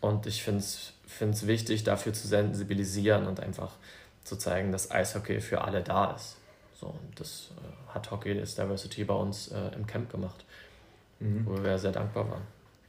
Und 0.00 0.26
ich 0.26 0.42
finde 0.42 0.60
es 0.60 1.46
wichtig, 1.46 1.84
dafür 1.84 2.12
zu 2.12 2.26
sensibilisieren 2.28 3.26
und 3.26 3.40
einfach 3.40 3.72
zu 4.24 4.36
zeigen, 4.36 4.72
dass 4.72 4.90
Eishockey 4.90 5.40
für 5.40 5.62
alle 5.62 5.82
da 5.82 6.12
ist. 6.12 6.36
So, 6.74 6.86
und 6.86 7.20
das 7.20 7.50
äh, 7.56 7.85
hat 7.96 8.10
Hockey 8.10 8.32
is 8.32 8.54
Diversity 8.54 9.04
bei 9.04 9.14
uns 9.14 9.48
äh, 9.48 9.74
im 9.74 9.86
Camp 9.86 10.10
gemacht, 10.10 10.44
mhm. 11.18 11.44
wo 11.46 11.62
wir 11.62 11.78
sehr 11.78 11.92
dankbar 11.92 12.30
waren. 12.30 12.42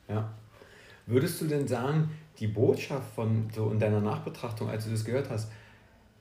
Ja. 0.08 0.30
Würdest 1.06 1.42
du 1.42 1.46
denn 1.46 1.68
sagen, 1.68 2.12
die 2.40 2.48
Botschaft 2.48 3.16
von 3.16 3.50
so 3.56 3.72
in 3.72 3.80
deiner 3.80 4.02
Nachbetrachtung, 4.02 4.70
als 4.70 4.86
du 4.86 4.92
das 4.92 5.04
gehört 5.04 5.30
hast, 5.30 5.50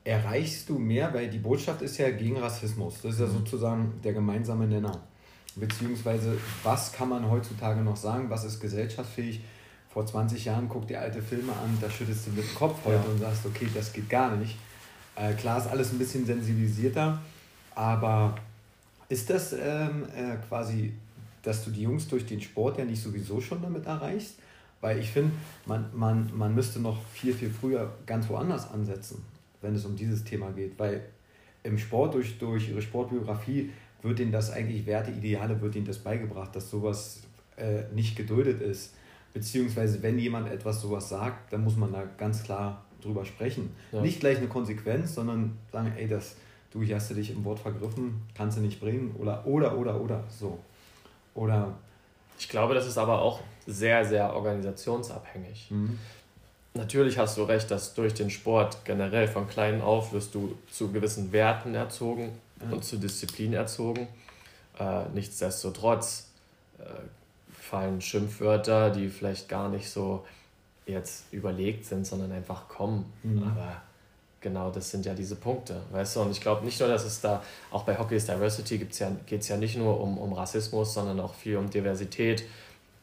erreichst 0.05 0.69
du 0.69 0.79
mehr, 0.79 1.13
weil 1.13 1.29
die 1.29 1.39
Botschaft 1.39 1.83
ist 1.83 1.99
ja 1.99 2.11
gegen 2.11 2.39
Rassismus. 2.39 3.01
Das 3.03 3.15
ist 3.15 3.21
ja 3.21 3.27
mhm. 3.27 3.33
sozusagen 3.33 4.01
der 4.03 4.13
gemeinsame 4.13 4.67
Nenner. 4.67 5.01
Beziehungsweise, 5.57 6.39
was 6.63 6.93
kann 6.93 7.09
man 7.09 7.29
heutzutage 7.31 7.81
noch 7.81 7.97
sagen, 7.97 8.31
was 8.31 8.45
ist 8.45 8.61
gesellschaftsfähig? 8.61 9.41
Vor 9.89 10.05
20 10.05 10.45
Jahren 10.45 10.69
guck 10.69 10.87
dir 10.87 11.01
alte 11.01 11.23
Filme 11.23 11.53
an, 11.53 11.79
da 11.81 11.89
schüttest 11.89 12.27
du 12.27 12.31
mit 12.33 12.45
dem 12.45 12.55
Kopf 12.55 12.85
heute 12.85 12.97
ja. 12.97 13.11
und 13.11 13.19
sagst, 13.19 13.47
okay, 13.47 13.67
das 13.75 13.93
geht 13.93 14.11
gar 14.11 14.37
nicht. 14.37 14.57
Äh, 15.17 15.33
klar 15.33 15.59
ist 15.59 15.67
alles 15.67 15.93
ein 15.93 15.99
bisschen 15.99 16.27
sensibilisierter, 16.27 17.19
aber 17.75 18.35
ist 19.09 19.31
das 19.31 19.53
ähm, 19.53 20.05
äh, 20.15 20.37
quasi, 20.49 20.93
dass 21.43 21.65
du 21.65 21.71
die 21.71 21.83
Jungs 21.83 22.09
durch 22.09 22.27
den 22.27 22.41
Sport 22.41 22.79
ja 22.79 22.85
nicht 22.85 23.03
sowieso 23.03 23.41
schon 23.41 23.63
damit 23.63 23.87
erreichst? 23.87 24.37
Weil 24.81 24.99
ich 24.99 25.11
finde, 25.11 25.33
man, 25.65 25.87
man, 25.95 26.31
man 26.35 26.55
müsste 26.55 26.81
noch 26.81 27.03
viel, 27.07 27.33
viel 27.33 27.51
früher 27.51 27.93
ganz 28.05 28.29
woanders 28.29 28.71
ansetzen, 28.71 29.25
wenn 29.63 29.75
es 29.75 29.85
um 29.85 29.97
dieses 29.97 30.23
Thema 30.25 30.51
geht. 30.51 30.79
Weil 30.79 31.03
im 31.63 31.79
Sport, 31.79 32.15
durch, 32.15 32.39
durch 32.39 32.69
ihre 32.69 32.83
Sportbiografie, 32.83 33.71
wird 34.03 34.21
ihnen 34.21 34.33
das 34.33 34.51
eigentlich, 34.51 34.87
Werte, 34.87 35.11
Ideale, 35.11 35.61
wird 35.61 35.75
ihnen 35.75 35.87
das 35.87 35.99
beigebracht, 35.99 36.55
dass 36.55 36.71
sowas 36.71 37.23
äh, 37.57 37.83
nicht 37.95 38.17
geduldet 38.17 38.61
ist. 38.61 38.95
Beziehungsweise, 39.33 40.03
wenn 40.03 40.19
jemand 40.19 40.49
etwas 40.49 40.81
sowas 40.81 41.09
sagt, 41.09 41.53
dann 41.53 41.65
muss 41.65 41.77
man 41.77 41.93
da 41.93 42.05
ganz 42.17 42.43
klar 42.43 42.85
drüber 43.01 43.25
sprechen. 43.25 43.71
Ja. 43.93 44.01
Nicht 44.01 44.21
gleich 44.21 44.39
eine 44.39 44.49
Konsequenz, 44.49 45.15
sondern 45.15 45.59
sagen, 45.73 45.93
ey, 45.97 46.09
das, 46.09 46.37
du, 46.77 46.83
hier 46.83 46.97
hast 46.97 47.11
du 47.11 47.15
dich 47.15 47.31
im 47.31 47.45
Wort 47.45 47.59
vergriffen, 47.59 48.23
kannst 48.35 48.59
du 48.59 48.61
nicht 48.61 48.81
bringen 48.81 49.15
oder, 49.19 49.47
oder, 49.47 49.77
oder, 49.77 50.01
oder, 50.01 50.25
so. 50.29 50.59
Oder. 51.35 51.75
Ich 52.39 52.49
glaube, 52.49 52.75
das 52.75 52.87
ist 52.87 52.99
aber 52.99 53.23
auch 53.23 53.41
sehr, 53.67 54.05
sehr 54.05 54.35
organisationsabhängig. 54.35 55.71
Mhm. 55.71 55.99
Natürlich 56.75 57.19
hast 57.19 57.39
du 57.39 57.45
recht, 57.45 57.71
dass 57.71 57.95
durch 57.95 58.13
den 58.13 58.29
Sport 58.29 58.85
generell 58.85 59.27
von 59.27 59.49
klein 59.49 59.81
auf 59.81 60.13
wirst 60.13 60.35
du 60.35 60.57
zu 60.71 60.93
gewissen 60.93 61.33
Werten 61.33 61.75
erzogen 61.75 62.33
ja. 62.61 62.71
und 62.71 62.85
zu 62.85 62.99
Disziplin 62.99 63.55
erzogen. 63.55 64.07
Äh, 64.79 65.05
nichtsdestotrotz 65.15 66.29
äh, 66.79 66.83
fallen 67.59 68.03
Schimpfwörter, 68.03 68.91
die 68.91 69.09
vielleicht 69.09 69.49
gar 69.49 69.71
nicht 69.71 69.89
so 69.89 70.27
jetzt 70.85 71.33
überlegt 71.33 71.87
sind, 71.87 72.07
sondern 72.07 72.31
einfach 72.33 72.69
kommen. 72.69 73.11
Mhm. 73.23 73.43
Aber 73.43 73.81
genau 74.47 74.71
das 74.71 74.93
sind 74.93 75.05
ja 75.05 75.13
diese 75.13 75.35
Punkte, 75.35 75.83
weißt 75.91 76.15
du? 76.15 76.21
Und 76.21 76.31
ich 76.31 76.41
glaube 76.41 76.65
nicht 76.65 76.79
nur, 76.79 76.89
dass 76.89 77.05
es 77.05 77.21
da, 77.21 77.43
auch 77.73 77.83
bei 77.83 77.99
Hockey 77.99 78.15
is 78.15 78.27
Diversity 78.27 78.87
ja, 79.01 79.11
geht 79.27 79.41
es 79.41 79.49
ja 79.49 79.57
nicht 79.57 79.77
nur 79.77 80.01
um, 80.01 80.19
um 80.19 80.33
Rassismus, 80.33 80.95
sondern 80.95 81.19
auch 81.19 81.35
viel 81.35 81.57
um 81.57 81.69
Diversität. 81.69 82.45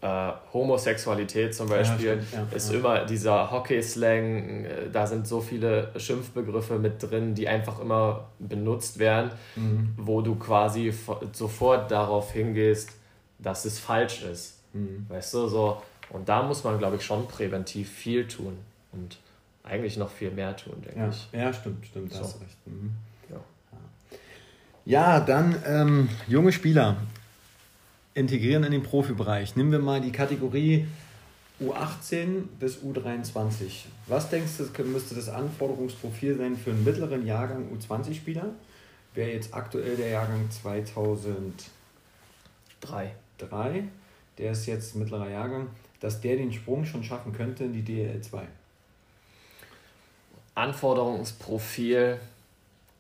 Äh, 0.02 0.32
Homosexualität 0.54 1.54
zum 1.54 1.68
Beispiel 1.68 2.24
ja, 2.32 2.40
ja, 2.40 2.56
ist 2.56 2.72
ja. 2.72 2.78
immer 2.78 3.04
dieser 3.04 3.52
Hockey-Slang, 3.52 4.64
äh, 4.64 4.90
da 4.90 5.06
sind 5.06 5.28
so 5.28 5.42
viele 5.42 5.92
Schimpfbegriffe 5.98 6.80
mit 6.80 7.04
drin, 7.04 7.36
die 7.36 7.50
einfach 7.50 7.82
immer 7.82 8.30
benutzt 8.40 9.00
werden, 9.00 9.32
mhm. 9.58 9.94
wo 9.98 10.22
du 10.22 10.36
quasi 10.36 10.94
sofort 11.34 11.92
darauf 11.92 12.32
hingehst, 12.32 12.92
dass 13.38 13.66
es 13.66 13.80
falsch 13.80 14.24
ist. 14.24 14.60
Mhm. 14.72 15.08
Weißt 15.10 15.34
du, 15.34 15.50
so 15.50 15.82
und 16.10 16.30
da 16.30 16.42
muss 16.42 16.64
man, 16.64 16.78
glaube 16.78 16.96
ich, 16.96 17.04
schon 17.04 17.28
präventiv 17.28 17.90
viel 17.90 18.28
tun 18.30 18.58
und 18.94 19.18
eigentlich 19.64 19.98
noch 19.98 20.10
viel 20.10 20.32
mehr 20.32 20.56
tun, 20.56 20.82
denke 20.86 21.00
ja. 21.00 21.10
ich. 21.10 21.30
Ja, 21.32 21.54
stimmt, 21.54 21.86
stimmt, 21.86 22.14
so. 22.14 22.20
hast 22.20 22.42
recht. 22.42 22.58
Mhm. 22.66 22.92
Ja. 23.30 23.40
ja, 24.86 25.20
dann 25.20 25.56
ähm, 25.66 26.10
junge 26.28 26.52
Spieler 26.52 26.98
integrieren 28.14 28.64
in 28.64 28.72
den 28.72 28.84
Profibereich. 28.84 29.56
Nehmen 29.56 29.72
wir 29.72 29.80
mal 29.80 30.02
die 30.02 30.12
Kategorie 30.12 30.88
U18 31.62 32.44
bis 32.60 32.78
U23. 32.78 33.86
Was 34.08 34.30
denkst 34.30 34.52
du, 34.58 34.84
müsste 34.84 35.16
das 35.16 35.30
Anforderungsprofil 35.30 36.38
sein 36.38 36.58
für 36.58 36.72
einen 36.72 36.84
mittleren 36.84 37.26
Jahrgang 37.26 37.70
U20-Spieler? 37.74 38.50
Wäre 39.14 39.32
jetzt 39.32 39.54
aktuell 39.54 39.96
der 39.96 40.10
Jahrgang 40.10 40.50
2003. 40.50 43.16
Drei. 43.38 43.84
Der 44.38 44.52
ist 44.52 44.66
jetzt 44.66 44.96
mittlerer 44.96 45.30
Jahrgang 45.30 45.68
dass 46.04 46.20
der 46.20 46.36
den 46.36 46.52
Sprung 46.52 46.86
schon 46.86 47.02
schaffen 47.02 47.32
könnte 47.32 47.64
in 47.64 47.72
die 47.72 47.82
DL2? 47.82 48.42
Anforderungsprofil, 50.56 52.20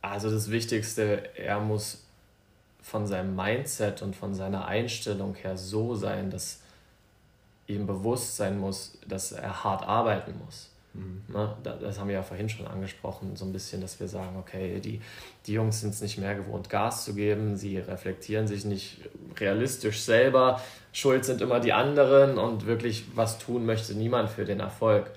also 0.01 0.29
das 0.31 0.49
Wichtigste, 0.51 1.29
er 1.37 1.59
muss 1.59 2.03
von 2.81 3.07
seinem 3.07 3.35
Mindset 3.35 4.01
und 4.01 4.15
von 4.15 4.33
seiner 4.33 4.65
Einstellung 4.65 5.35
her 5.35 5.57
so 5.57 5.95
sein, 5.95 6.29
dass 6.29 6.59
ihm 7.67 7.87
bewusst 7.87 8.35
sein 8.35 8.59
muss, 8.59 8.97
dass 9.07 9.31
er 9.31 9.63
hart 9.63 9.87
arbeiten 9.87 10.33
muss. 10.45 10.69
Mhm. 10.93 11.23
Na, 11.27 11.57
das 11.63 11.99
haben 11.99 12.07
wir 12.07 12.15
ja 12.15 12.23
vorhin 12.23 12.49
schon 12.49 12.67
angesprochen, 12.67 13.35
so 13.35 13.45
ein 13.45 13.53
bisschen, 13.53 13.81
dass 13.81 13.99
wir 13.99 14.07
sagen, 14.07 14.37
okay, 14.37 14.79
die, 14.79 15.01
die 15.47 15.53
Jungs 15.53 15.81
sind 15.81 15.91
es 15.91 16.01
nicht 16.01 16.19
mehr 16.19 16.35
gewohnt, 16.35 16.69
Gas 16.69 17.05
zu 17.05 17.15
geben, 17.15 17.57
sie 17.57 17.79
reflektieren 17.79 18.47
sich 18.47 18.65
nicht 18.65 18.99
realistisch 19.39 20.01
selber, 20.01 20.61
schuld 20.91 21.25
sind 21.25 21.41
immer 21.41 21.59
die 21.59 21.73
anderen 21.73 22.37
und 22.37 22.67
wirklich 22.67 23.05
was 23.15 23.39
tun 23.39 23.65
möchte 23.65 23.95
niemand 23.95 24.29
für 24.29 24.45
den 24.45 24.59
Erfolg. 24.59 25.09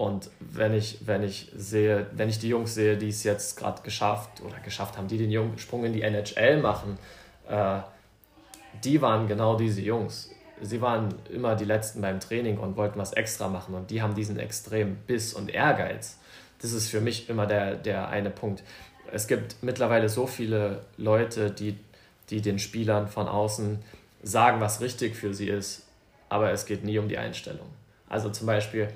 Und 0.00 0.30
wenn 0.40 0.72
ich, 0.72 1.06
wenn 1.06 1.22
ich 1.22 1.52
sehe, 1.54 2.06
wenn 2.12 2.30
ich 2.30 2.38
die 2.38 2.48
Jungs 2.48 2.74
sehe, 2.74 2.96
die 2.96 3.08
es 3.08 3.22
jetzt 3.22 3.58
gerade 3.58 3.82
geschafft 3.82 4.40
oder 4.40 4.58
geschafft 4.60 4.96
haben, 4.96 5.08
die 5.08 5.18
den 5.18 5.58
Sprung 5.58 5.84
in 5.84 5.92
die 5.92 6.02
NHL 6.02 6.62
machen, 6.62 6.96
äh, 7.48 7.80
die 8.82 9.02
waren 9.02 9.28
genau 9.28 9.56
diese 9.56 9.82
Jungs 9.82 10.30
sie 10.60 10.80
waren 10.80 11.14
immer 11.32 11.56
die 11.56 11.64
Letzten 11.64 12.00
beim 12.00 12.20
Training 12.20 12.58
und 12.58 12.76
wollten 12.76 12.98
was 12.98 13.12
extra 13.12 13.48
machen 13.48 13.74
und 13.74 13.90
die 13.90 14.02
haben 14.02 14.14
diesen 14.14 14.38
extremen 14.38 14.96
Biss 15.06 15.34
und 15.34 15.50
Ehrgeiz. 15.50 16.18
Das 16.60 16.72
ist 16.72 16.90
für 16.90 17.00
mich 17.00 17.28
immer 17.30 17.46
der, 17.46 17.76
der 17.76 18.08
eine 18.08 18.30
Punkt. 18.30 18.62
Es 19.12 19.26
gibt 19.26 19.62
mittlerweile 19.62 20.08
so 20.08 20.26
viele 20.26 20.82
Leute, 20.96 21.50
die, 21.50 21.76
die 22.28 22.42
den 22.42 22.58
Spielern 22.58 23.08
von 23.08 23.26
außen 23.28 23.78
sagen, 24.22 24.60
was 24.60 24.80
richtig 24.80 25.16
für 25.16 25.32
sie 25.32 25.48
ist, 25.48 25.86
aber 26.28 26.52
es 26.52 26.66
geht 26.66 26.84
nie 26.84 26.98
um 26.98 27.08
die 27.08 27.18
Einstellung. 27.18 27.66
Also 28.08 28.28
zum 28.28 28.46
Beispiel, 28.46 28.88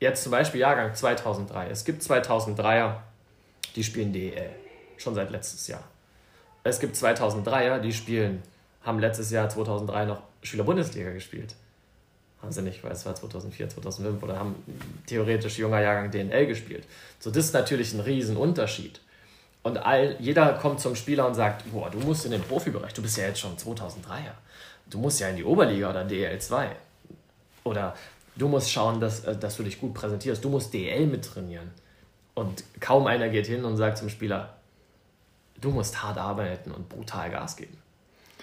jetzt 0.00 0.22
zum 0.22 0.32
Beispiel 0.32 0.60
Jahrgang 0.60 0.94
2003. 0.94 1.68
Es 1.70 1.84
gibt 1.84 2.02
2003er, 2.02 2.96
die 3.74 3.84
spielen 3.84 4.12
DEL, 4.12 4.50
schon 4.96 5.14
seit 5.14 5.30
letztes 5.30 5.66
Jahr. 5.68 5.84
Es 6.64 6.80
gibt 6.80 6.96
2003er, 6.96 7.78
die 7.78 7.92
spielen, 7.92 8.42
haben 8.82 8.98
letztes 8.98 9.30
Jahr 9.30 9.48
2003 9.48 10.04
noch 10.04 10.22
Schüler-Bundesliga 10.42 11.12
gespielt. 11.12 11.54
Haben 12.42 12.52
sie 12.52 12.62
nicht, 12.62 12.82
weil 12.84 12.92
es 12.92 13.06
war 13.06 13.14
2004, 13.14 13.70
2005 13.70 14.22
oder 14.22 14.38
haben 14.38 14.56
theoretisch 15.06 15.58
junger 15.58 15.80
Jahrgang 15.80 16.10
DNL 16.10 16.46
gespielt. 16.46 16.84
So, 17.18 17.30
das 17.30 17.46
ist 17.46 17.54
natürlich 17.54 17.94
ein 17.94 18.00
Riesenunterschied. 18.00 19.00
Und 19.62 19.78
all, 19.78 20.16
jeder 20.20 20.52
kommt 20.54 20.80
zum 20.80 20.94
Spieler 20.94 21.26
und 21.26 21.34
sagt, 21.34 21.70
boah, 21.72 21.90
du 21.90 21.98
musst 21.98 22.24
in 22.24 22.30
den 22.30 22.42
Profibereich, 22.42 22.92
du 22.94 23.02
bist 23.02 23.16
ja 23.16 23.24
jetzt 23.24 23.40
schon 23.40 23.56
2003er. 23.56 24.34
Du 24.88 24.98
musst 24.98 25.18
ja 25.18 25.28
in 25.28 25.36
die 25.36 25.44
Oberliga 25.44 25.90
oder 25.90 26.04
DL2. 26.04 26.68
Oder 27.64 27.96
du 28.36 28.48
musst 28.48 28.70
schauen, 28.70 29.00
dass, 29.00 29.24
äh, 29.24 29.36
dass 29.36 29.56
du 29.56 29.62
dich 29.62 29.80
gut 29.80 29.94
präsentierst. 29.94 30.44
Du 30.44 30.48
musst 30.48 30.72
DL 30.72 31.06
mittrainieren. 31.06 31.70
Und 32.34 32.64
kaum 32.80 33.06
einer 33.06 33.28
geht 33.28 33.46
hin 33.46 33.64
und 33.64 33.76
sagt 33.76 33.98
zum 33.98 34.10
Spieler, 34.10 34.56
du 35.60 35.70
musst 35.70 36.02
hart 36.02 36.18
arbeiten 36.18 36.70
und 36.70 36.88
brutal 36.88 37.30
Gas 37.30 37.56
geben. 37.56 37.78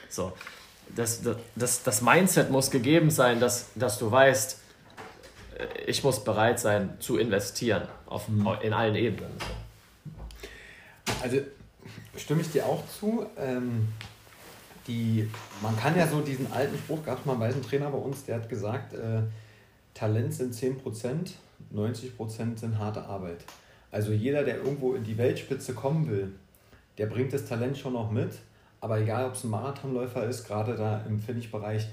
So, 0.09 0.33
das, 0.95 1.21
das, 1.55 1.83
das 1.83 2.01
Mindset 2.01 2.49
muss 2.49 2.71
gegeben 2.71 3.11
sein, 3.11 3.39
dass, 3.39 3.67
dass 3.75 3.99
du 3.99 4.11
weißt, 4.11 4.59
äh, 5.57 5.83
ich 5.85 6.03
muss 6.03 6.23
bereit 6.23 6.59
sein 6.59 6.97
zu 6.99 7.17
investieren 7.17 7.87
auf, 8.07 8.27
mhm. 8.27 8.47
in 8.61 8.73
allen 8.73 8.95
Ebenen. 8.95 9.31
Also 11.21 11.37
stimme 12.17 12.41
ich 12.41 12.51
dir 12.51 12.65
auch 12.65 12.83
zu. 12.99 13.25
Ähm, 13.37 13.89
die, 14.87 15.29
man 15.61 15.77
kann 15.77 15.97
ja 15.97 16.07
so 16.07 16.19
diesen 16.19 16.51
alten 16.51 16.77
Spruch, 16.77 17.05
gab 17.05 17.19
es 17.19 17.25
mal 17.25 17.33
einen 17.33 17.41
weißen 17.41 17.63
Trainer 17.63 17.89
bei 17.89 17.97
uns, 17.97 18.25
der 18.25 18.35
hat 18.35 18.49
gesagt, 18.49 18.93
äh, 18.93 19.21
Talent 19.93 20.33
sind 20.33 20.53
10%, 20.53 21.31
90% 21.73 22.57
sind 22.57 22.79
harte 22.79 23.03
Arbeit. 23.05 23.43
Also 23.91 24.11
jeder, 24.11 24.43
der 24.43 24.57
irgendwo 24.57 24.93
in 24.93 25.03
die 25.03 25.17
Weltspitze 25.17 25.73
kommen 25.73 26.09
will, 26.09 26.33
der 26.97 27.07
bringt 27.07 27.33
das 27.33 27.45
Talent 27.45 27.77
schon 27.77 27.93
noch 27.93 28.11
mit. 28.11 28.31
Aber 28.81 28.99
egal, 28.99 29.25
ob 29.25 29.33
es 29.33 29.43
ein 29.43 29.49
Marathonläufer 29.49 30.25
ist, 30.25 30.45
gerade 30.45 30.75
da 30.75 31.01
im 31.07 31.19
Finish-Bereich, 31.19 31.87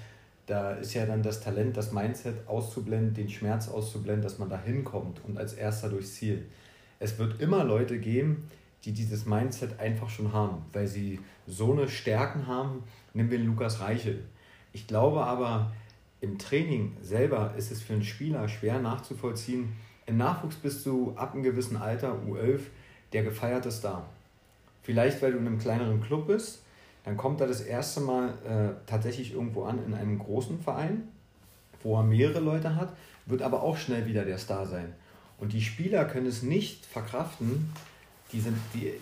da 0.47 0.73
ist 0.73 0.95
ja 0.95 1.07
dann 1.07 1.23
das 1.23 1.41
Talent, 1.41 1.77
das 1.77 1.93
Mindset 1.93 2.49
auszublenden, 2.49 3.15
den 3.15 3.29
Schmerz 3.29 3.69
auszublenden, 3.69 4.23
dass 4.23 4.39
man 4.39 4.49
da 4.49 4.61
hinkommt 4.61 5.21
und 5.25 5.39
als 5.39 5.53
erster 5.53 5.89
durchs 5.89 6.15
Ziel. 6.15 6.47
Es 6.99 7.19
wird 7.19 7.41
immer 7.41 7.63
Leute 7.65 7.99
geben, 7.99 8.51
die 8.85 8.93
dieses 8.93 9.27
Mindset 9.27 9.79
einfach 9.79 10.09
schon 10.09 10.33
haben, 10.33 10.65
weil 10.73 10.87
sie 10.87 11.21
so 11.47 11.73
eine 11.73 11.89
Stärken 11.89 12.47
haben. 12.47 12.83
Nehmen 13.15 13.31
wir 13.31 13.39
Lukas 13.39 13.81
Reichel. 13.81 14.25
Ich 14.73 14.87
glaube 14.87 15.23
aber, 15.23 15.71
im 16.21 16.39
Training 16.39 16.97
selber 17.03 17.55
ist 17.57 17.71
es 17.71 17.81
für 17.83 17.95
einen 17.95 18.05
Spieler 18.05 18.49
schwer 18.49 18.79
nachzuvollziehen. 18.79 19.73
Im 20.07 20.17
Nachwuchs 20.17 20.57
bist 20.57 20.85
du 20.85 21.15
ab 21.17 21.33
einem 21.33 21.43
gewissen 21.43 21.77
Alter, 21.77 22.17
U11, 22.27 22.61
der 23.13 23.23
gefeierte 23.23 23.71
Star. 23.71 24.09
Vielleicht, 24.83 25.23
weil 25.23 25.33
du 25.33 25.39
in 25.39 25.47
einem 25.47 25.59
kleineren 25.59 26.01
Club 26.03 26.27
bist, 26.27 26.63
dann 27.05 27.17
kommt 27.17 27.41
er 27.41 27.47
das 27.47 27.61
erste 27.61 28.01
Mal 28.01 28.29
äh, 28.47 28.89
tatsächlich 28.89 29.33
irgendwo 29.33 29.65
an 29.65 29.83
in 29.85 29.95
einem 29.95 30.19
großen 30.19 30.61
Verein, 30.61 31.09
wo 31.83 31.97
er 31.97 32.03
mehrere 32.03 32.41
Leute 32.41 32.77
hat, 32.77 32.95
wird 33.27 33.43
aber 33.43 33.63
auch 33.63 33.77
schnell 33.77 34.07
wieder 34.07 34.25
der 34.25 34.39
Star 34.39 34.67
sein. 34.67 34.93
Und 35.39 35.55
die 35.55 35.63
Spieler 35.63 36.05
können 36.05 36.27
es 36.27 36.43
nicht 36.43 36.85
verkraften, 36.85 37.73
die 38.33 38.41
sind, 38.41 38.57
die, 38.75 38.93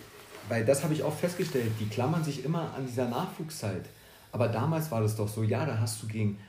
weil 0.47 0.65
das 0.65 0.83
habe 0.83 0.93
ich 0.93 1.03
auch 1.03 1.13
festgestellt, 1.13 1.71
die 1.79 1.87
klammern 1.87 2.23
sich 2.23 2.45
immer 2.45 2.73
an 2.75 2.85
dieser 2.87 3.09
Nachwuchszeit. 3.09 3.85
Aber 4.31 4.47
damals 4.47 4.91
war 4.91 5.01
das 5.01 5.17
doch 5.17 5.27
so, 5.27 5.43
ja, 5.43 5.65
da 5.65 5.79
hast 5.79 6.01
du 6.01 6.07
gegen 6.07 6.39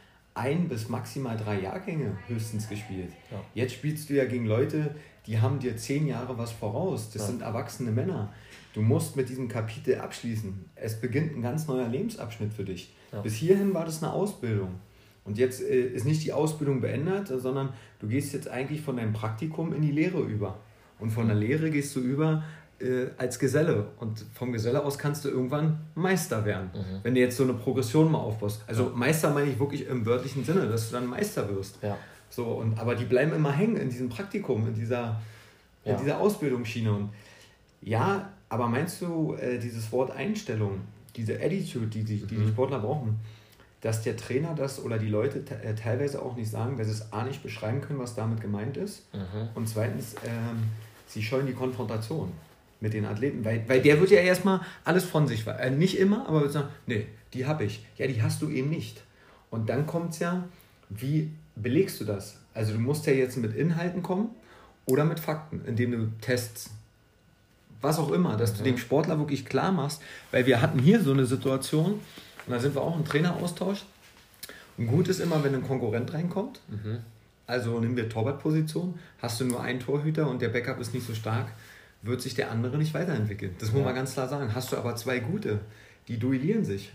ein 0.40 0.68
bis 0.68 0.88
maximal 0.88 1.36
drei 1.36 1.60
Jahrgänge 1.60 2.16
höchstens 2.26 2.68
gespielt. 2.68 3.12
Ja. 3.30 3.40
Jetzt 3.54 3.74
spielst 3.74 4.08
du 4.08 4.14
ja 4.14 4.24
gegen 4.24 4.46
Leute, 4.46 4.94
die 5.26 5.38
haben 5.38 5.58
dir 5.58 5.76
zehn 5.76 6.06
Jahre 6.06 6.38
was 6.38 6.50
voraus. 6.50 7.10
Das 7.10 7.22
ja. 7.22 7.28
sind 7.28 7.42
erwachsene 7.42 7.90
Männer. 7.90 8.32
Du 8.72 8.80
musst 8.80 9.16
mit 9.16 9.28
diesem 9.28 9.48
Kapitel 9.48 9.96
abschließen. 9.96 10.64
Es 10.76 10.98
beginnt 11.00 11.36
ein 11.36 11.42
ganz 11.42 11.66
neuer 11.66 11.88
Lebensabschnitt 11.88 12.54
für 12.54 12.64
dich. 12.64 12.94
Ja. 13.12 13.20
Bis 13.20 13.34
hierhin 13.34 13.74
war 13.74 13.84
das 13.84 14.02
eine 14.02 14.12
Ausbildung. 14.12 14.80
Und 15.24 15.36
jetzt 15.36 15.60
äh, 15.60 15.88
ist 15.88 16.06
nicht 16.06 16.24
die 16.24 16.32
Ausbildung 16.32 16.80
beendet, 16.80 17.28
sondern 17.28 17.74
du 17.98 18.08
gehst 18.08 18.32
jetzt 18.32 18.48
eigentlich 18.48 18.80
von 18.80 18.96
deinem 18.96 19.12
Praktikum 19.12 19.74
in 19.74 19.82
die 19.82 19.92
Lehre 19.92 20.20
über. 20.20 20.58
Und 20.98 21.10
von 21.10 21.28
der. 21.28 21.36
Lehre 21.36 21.70
gehst 21.70 21.94
du 21.96 22.00
über 22.00 22.44
äh, 22.80 23.10
als 23.18 23.38
Geselle. 23.38 23.88
Und 23.98 24.24
vom 24.34 24.52
Geselle 24.52 24.82
aus 24.84 24.98
kannst 24.98 25.24
du 25.24 25.28
irgendwann 25.28 25.80
Meister 25.94 26.44
werden. 26.44 26.70
Mhm. 26.74 27.00
Wenn 27.02 27.14
du 27.14 27.20
jetzt 27.20 27.36
so 27.36 27.44
eine 27.44 27.54
Progression 27.54 28.10
mal 28.10 28.18
aufbaust. 28.18 28.62
Also 28.66 28.84
ja. 28.84 28.90
Meister 28.94 29.30
meine 29.30 29.50
ich 29.50 29.58
wirklich 29.58 29.86
im 29.86 30.04
wörtlichen 30.06 30.44
Sinne, 30.44 30.66
dass 30.66 30.88
du 30.88 30.94
dann 30.94 31.06
Meister 31.06 31.48
wirst. 31.54 31.82
Ja. 31.82 31.96
So, 32.30 32.44
und, 32.44 32.78
aber 32.78 32.94
die 32.94 33.04
bleiben 33.04 33.32
immer 33.32 33.52
hängen 33.52 33.76
in 33.76 33.90
diesem 33.90 34.08
Praktikum, 34.08 34.66
in 34.68 34.74
dieser, 34.74 35.20
ja. 35.84 35.92
in 35.92 35.98
dieser 35.98 36.20
Ausbildungsschiene. 36.20 36.92
Und 36.92 37.10
ja, 37.82 38.30
aber 38.48 38.68
meinst 38.68 39.00
du, 39.02 39.34
äh, 39.34 39.58
dieses 39.58 39.90
Wort 39.92 40.10
Einstellung, 40.10 40.80
diese 41.16 41.34
Attitude, 41.34 41.86
die 41.86 42.04
die, 42.04 42.24
die, 42.24 42.34
mhm. 42.34 42.46
die 42.46 42.48
Sportler 42.48 42.78
brauchen, 42.78 43.18
dass 43.80 44.02
der 44.02 44.16
Trainer 44.16 44.54
das 44.54 44.82
oder 44.82 44.98
die 44.98 45.08
Leute 45.08 45.42
äh, 45.62 45.74
teilweise 45.74 46.22
auch 46.22 46.36
nicht 46.36 46.50
sagen, 46.50 46.78
weil 46.78 46.84
sie 46.84 46.92
es 46.92 47.12
A 47.12 47.24
nicht 47.24 47.42
beschreiben 47.42 47.80
können, 47.80 47.98
was 47.98 48.14
damit 48.14 48.40
gemeint 48.40 48.76
ist. 48.76 49.12
Mhm. 49.14 49.48
Und 49.54 49.68
zweitens, 49.68 50.14
ähm, 50.24 50.64
sie 51.06 51.22
scheuen 51.22 51.46
die 51.46 51.54
Konfrontation 51.54 52.30
mit 52.80 52.94
den 52.94 53.04
Athleten, 53.04 53.44
weil, 53.44 53.62
weil 53.68 53.82
der 53.82 54.00
wird 54.00 54.10
ja 54.10 54.20
erstmal 54.20 54.60
alles 54.84 55.04
von 55.04 55.28
sich, 55.28 55.46
äh, 55.46 55.70
nicht 55.70 55.98
immer, 55.98 56.26
aber 56.26 56.42
wird 56.42 56.52
sagen, 56.52 56.68
nee, 56.86 57.06
die 57.34 57.46
habe 57.46 57.64
ich. 57.64 57.86
Ja, 57.96 58.06
die 58.06 58.22
hast 58.22 58.42
du 58.42 58.48
eben 58.48 58.70
nicht. 58.70 59.02
Und 59.50 59.68
dann 59.68 59.86
kommt 59.86 60.14
es 60.14 60.20
ja, 60.20 60.44
wie 60.88 61.30
belegst 61.56 62.00
du 62.00 62.04
das? 62.04 62.38
Also 62.54 62.72
du 62.72 62.78
musst 62.78 63.06
ja 63.06 63.12
jetzt 63.12 63.36
mit 63.36 63.54
Inhalten 63.54 64.02
kommen 64.02 64.30
oder 64.86 65.04
mit 65.04 65.20
Fakten, 65.20 65.62
indem 65.66 65.92
du 65.92 66.12
Tests, 66.20 66.70
was 67.80 67.98
auch 67.98 68.10
immer, 68.10 68.36
dass 68.36 68.54
mhm. 68.54 68.58
du 68.58 68.64
dem 68.64 68.78
Sportler 68.78 69.18
wirklich 69.18 69.44
klar 69.44 69.72
machst, 69.72 70.02
weil 70.30 70.46
wir 70.46 70.60
hatten 70.60 70.78
hier 70.78 71.00
so 71.00 71.12
eine 71.12 71.26
Situation, 71.26 71.92
und 72.46 72.52
da 72.52 72.58
sind 72.58 72.74
wir 72.74 72.82
auch 72.82 72.96
im 72.96 73.04
Traineraustausch. 73.04 73.84
Und 74.78 74.86
gut 74.86 75.08
ist 75.08 75.20
immer, 75.20 75.44
wenn 75.44 75.54
ein 75.54 75.62
Konkurrent 75.62 76.12
reinkommt, 76.12 76.60
mhm. 76.68 76.98
also 77.46 77.78
nehmen 77.78 77.96
wir 77.96 78.08
Torwartposition, 78.08 78.98
hast 79.20 79.40
du 79.40 79.44
nur 79.44 79.62
einen 79.62 79.80
Torhüter 79.80 80.28
und 80.28 80.40
der 80.40 80.48
Backup 80.48 80.80
ist 80.80 80.94
nicht 80.94 81.06
so 81.06 81.14
stark, 81.14 81.48
wird 82.02 82.22
sich 82.22 82.34
der 82.34 82.50
andere 82.50 82.78
nicht 82.78 82.94
weiterentwickeln. 82.94 83.54
Das 83.58 83.72
muss 83.72 83.84
man 83.84 83.94
ganz 83.94 84.14
klar 84.14 84.28
sagen. 84.28 84.54
Hast 84.54 84.72
du 84.72 84.76
aber 84.76 84.96
zwei 84.96 85.20
gute, 85.20 85.60
die 86.08 86.18
duellieren 86.18 86.64
sich. 86.64 86.92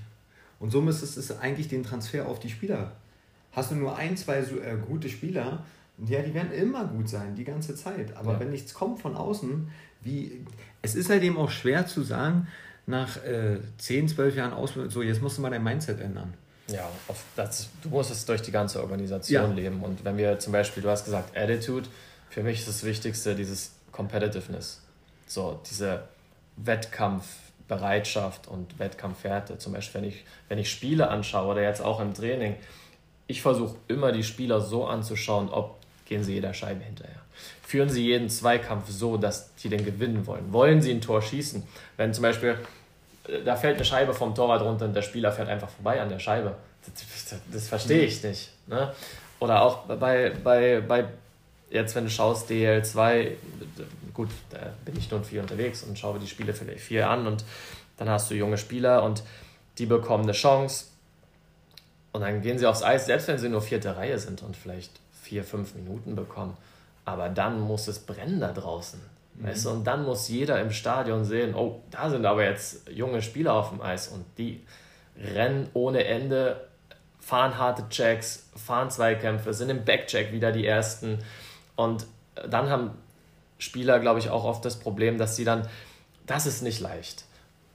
Und 0.59 0.71
somit 0.71 0.95
ist 0.95 1.17
es 1.17 1.39
eigentlich 1.39 1.67
den 1.67 1.83
Transfer 1.83 2.27
auf 2.27 2.39
die 2.39 2.49
Spieler. 2.49 2.93
Hast 3.51 3.71
du 3.71 3.75
nur 3.75 3.95
ein, 3.95 4.17
zwei 4.17 4.41
so, 4.43 4.59
äh, 4.59 4.77
gute 4.85 5.09
Spieler, 5.09 5.63
ja, 6.05 6.21
die 6.21 6.33
werden 6.33 6.51
immer 6.51 6.85
gut 6.85 7.07
sein, 7.07 7.35
die 7.35 7.45
ganze 7.45 7.75
Zeit. 7.75 8.17
Aber 8.17 8.33
ja. 8.33 8.39
wenn 8.39 8.51
nichts 8.51 8.73
kommt 8.73 8.99
von 8.99 9.15
außen, 9.15 9.69
wie. 10.01 10.45
Es 10.81 10.95
ist 10.95 11.09
halt 11.09 11.23
eben 11.23 11.37
auch 11.37 11.51
schwer 11.51 11.87
zu 11.87 12.03
sagen, 12.03 12.47
nach 12.85 13.23
äh, 13.23 13.59
10, 13.77 14.09
12 14.09 14.35
Jahren 14.35 14.53
Ausbildung, 14.53 14.91
so 14.91 15.01
jetzt 15.01 15.21
musst 15.21 15.37
du 15.37 15.41
mal 15.41 15.49
dein 15.49 15.63
Mindset 15.63 16.01
ändern. 16.01 16.33
Ja, 16.67 16.89
das, 17.35 17.69
du 17.83 17.89
musst 17.89 18.11
es 18.11 18.25
durch 18.25 18.41
die 18.41 18.51
ganze 18.51 18.81
Organisation 18.81 19.51
ja. 19.51 19.55
leben. 19.55 19.81
Und 19.81 20.03
wenn 20.03 20.17
wir 20.17 20.39
zum 20.39 20.51
Beispiel, 20.51 20.81
du 20.81 20.89
hast 20.89 21.05
gesagt, 21.05 21.37
Attitude, 21.37 21.87
für 22.29 22.43
mich 22.43 22.59
ist 22.59 22.67
das 22.67 22.83
Wichtigste 22.83 23.35
dieses 23.35 23.71
Competitiveness. 23.91 24.81
So, 25.27 25.59
diese 25.69 26.03
Wettkampfbereitschaft 26.57 28.47
und 28.47 28.79
Wettkampfwerte. 28.79 29.57
Zum 29.57 29.73
Beispiel, 29.73 30.01
wenn 30.01 30.09
ich, 30.09 30.25
wenn 30.49 30.57
ich 30.57 30.69
Spiele 30.69 31.09
anschaue 31.09 31.51
oder 31.51 31.63
jetzt 31.63 31.81
auch 31.81 31.99
im 31.99 32.13
Training, 32.13 32.55
ich 33.27 33.41
versuche 33.41 33.75
immer 33.88 34.11
die 34.11 34.23
Spieler 34.23 34.61
so 34.61 34.85
anzuschauen, 34.85 35.49
ob 35.49 35.77
gehen 36.05 36.23
sie 36.23 36.33
jeder 36.33 36.53
Scheibe 36.53 36.83
hinterher. 36.83 37.21
Führen 37.63 37.89
sie 37.89 38.05
jeden 38.05 38.29
Zweikampf 38.29 38.89
so, 38.89 39.17
dass 39.17 39.49
sie 39.55 39.69
den 39.69 39.83
gewinnen 39.83 40.27
wollen. 40.27 40.53
Wollen 40.53 40.81
sie 40.81 40.91
ein 40.91 41.01
Tor 41.01 41.21
schießen? 41.21 41.63
Wenn 41.97 42.13
zum 42.13 42.21
Beispiel 42.21 42.59
äh, 43.27 43.43
da 43.43 43.55
fällt 43.55 43.75
eine 43.75 43.85
Scheibe 43.85 44.13
vom 44.13 44.35
Torwart 44.35 44.61
runter 44.61 44.85
und 44.85 44.93
der 44.93 45.01
Spieler 45.01 45.31
fährt 45.31 45.49
einfach 45.49 45.69
vorbei 45.69 46.01
an 46.01 46.09
der 46.09 46.19
Scheibe. 46.19 46.55
Das, 46.85 47.29
das, 47.29 47.39
das 47.51 47.67
verstehe 47.67 48.03
ich 48.03 48.23
nicht. 48.23 48.51
Ne? 48.67 48.93
Oder 49.39 49.61
auch 49.61 49.79
bei, 49.85 50.31
bei, 50.43 50.81
bei 50.81 51.05
jetzt, 51.75 51.95
wenn 51.95 52.05
du 52.05 52.09
schaust, 52.09 52.49
DL2, 52.49 53.31
gut, 54.13 54.29
da 54.49 54.73
bin 54.83 54.97
ich 54.97 55.11
nur 55.11 55.23
viel 55.23 55.41
unterwegs 55.41 55.83
und 55.83 55.99
schaue 55.99 56.19
die 56.19 56.27
Spiele 56.27 56.53
vielleicht 56.53 56.81
viel 56.81 57.03
an 57.03 57.27
und 57.27 57.43
dann 57.97 58.09
hast 58.09 58.31
du 58.31 58.35
junge 58.35 58.57
Spieler 58.57 59.03
und 59.03 59.23
die 59.77 59.85
bekommen 59.85 60.23
eine 60.23 60.33
Chance 60.33 60.85
und 62.13 62.21
dann 62.21 62.41
gehen 62.41 62.57
sie 62.57 62.65
aufs 62.65 62.81
Eis, 62.81 63.05
selbst 63.05 63.27
wenn 63.27 63.38
sie 63.38 63.49
nur 63.49 63.61
vierte 63.61 63.97
Reihe 63.97 64.17
sind 64.17 64.41
und 64.41 64.55
vielleicht 64.55 64.91
vier, 65.21 65.43
fünf 65.43 65.75
Minuten 65.75 66.15
bekommen. 66.15 66.55
Aber 67.03 67.27
dann 67.29 67.59
muss 67.59 67.88
es 67.89 67.99
brennen 67.99 68.39
da 68.39 68.53
draußen. 68.53 69.01
Mhm. 69.35 69.47
Weißt 69.47 69.65
du? 69.65 69.69
Und 69.71 69.83
dann 69.85 70.03
muss 70.05 70.29
jeder 70.29 70.61
im 70.61 70.71
Stadion 70.71 71.25
sehen, 71.25 71.55
oh, 71.55 71.81
da 71.91 72.09
sind 72.09 72.25
aber 72.25 72.45
jetzt 72.45 72.89
junge 72.89 73.21
Spieler 73.21 73.53
auf 73.53 73.69
dem 73.69 73.81
Eis 73.81 74.07
und 74.07 74.23
die 74.38 74.61
rennen 75.17 75.69
ohne 75.73 76.05
Ende, 76.05 76.67
fahren 77.19 77.57
harte 77.57 77.88
Checks, 77.89 78.49
fahren 78.55 78.89
Zweikämpfe, 78.89 79.53
sind 79.53 79.69
im 79.69 79.83
Backcheck 79.83 80.31
wieder 80.31 80.51
die 80.51 80.65
Ersten. 80.65 81.19
Und 81.75 82.05
dann 82.49 82.69
haben 82.69 82.91
Spieler, 83.57 83.99
glaube 83.99 84.19
ich, 84.19 84.29
auch 84.29 84.43
oft 84.43 84.65
das 84.65 84.77
Problem, 84.77 85.17
dass 85.17 85.35
sie 85.35 85.45
dann, 85.45 85.67
das 86.25 86.45
ist 86.45 86.61
nicht 86.61 86.79
leicht. 86.79 87.25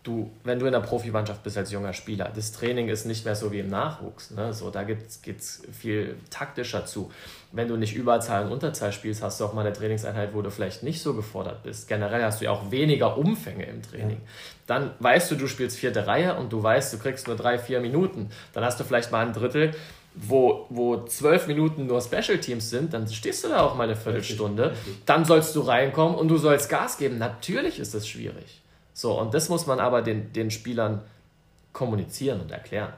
Du, 0.03 0.31
wenn 0.45 0.59
du 0.59 0.65
in 0.65 0.73
der 0.73 0.81
Profimannschaft 0.81 1.43
bist 1.43 1.59
als 1.59 1.71
junger 1.71 1.93
Spieler, 1.93 2.31
das 2.35 2.53
Training 2.53 2.89
ist 2.89 3.05
nicht 3.05 3.27
mehr 3.27 3.37
so 3.37 3.53
wie 3.53 3.59
im 3.59 3.69
Nachwuchs. 3.69 4.31
Ne? 4.31 4.55
So, 4.55 4.71
da 4.71 4.83
geht 4.83 5.11
es 5.11 5.63
viel 5.79 6.17
taktischer 6.31 6.87
zu. 6.87 7.11
Wenn 7.53 7.69
du 7.69 7.77
nicht 7.77 7.95
Überzahl 7.95 8.47
und 8.47 8.53
Unterzahl 8.53 8.93
spielst, 8.93 9.23
hast 9.23 9.41
du 9.41 9.45
auch 9.45 9.53
mal 9.53 9.61
eine 9.61 9.75
Trainingseinheit, 9.75 10.33
wo 10.33 10.41
du 10.41 10.51
vielleicht 10.51 10.83
nicht 10.83 11.03
so 11.03 11.13
gefordert 11.13 11.63
bist. 11.65 11.87
Generell 11.87 12.25
hast 12.25 12.41
du 12.41 12.47
ja 12.47 12.51
auch 12.51 12.71
weniger 12.71 13.19
Umfänge 13.19 13.65
im 13.65 13.83
Training. 13.83 14.21
Ja. 14.23 14.29
Dann 14.67 14.91
weißt 15.01 15.33
du, 15.33 15.35
du 15.35 15.47
spielst 15.47 15.77
vierte 15.77 16.07
Reihe 16.07 16.35
und 16.35 16.51
du 16.51 16.63
weißt, 16.63 16.95
du 16.95 16.99
kriegst 16.99 17.27
nur 17.27 17.37
drei, 17.37 17.59
vier 17.59 17.81
Minuten. 17.81 18.31
Dann 18.55 18.65
hast 18.65 18.81
du 18.81 18.85
vielleicht 18.85 19.13
mal 19.13 19.27
ein 19.27 19.35
Drittel, 19.35 19.73
wo, 20.23 20.67
wo 20.69 21.05
zwölf 21.05 21.47
Minuten 21.47 21.87
nur 21.87 22.01
Special 22.01 22.39
Teams 22.39 22.71
sind, 22.71 22.93
dann 22.93 23.09
stehst 23.09 23.45
du 23.45 23.49
da 23.49 23.63
auch 23.63 23.75
mal 23.75 23.85
eine 23.85 23.97
Viertelstunde. 23.97 24.75
Dann 25.07 25.25
sollst 25.25 25.57
du 25.57 25.61
reinkommen 25.61 26.17
und 26.17 26.29
du 26.29 26.37
sollst 26.37 26.69
Gas 26.69 26.99
geben. 26.99 27.19
Natürlich 27.19 27.79
ist 27.79 27.95
das 27.95 28.07
schwierig. 28.07 28.61
So, 28.93 29.19
und 29.19 29.33
das 29.33 29.49
muss 29.49 29.67
man 29.67 29.81
aber 29.81 30.03
den, 30.03 30.33
den 30.33 30.51
Spielern 30.51 31.01
kommunizieren 31.73 32.41
und 32.41 32.51
erklären. 32.51 32.93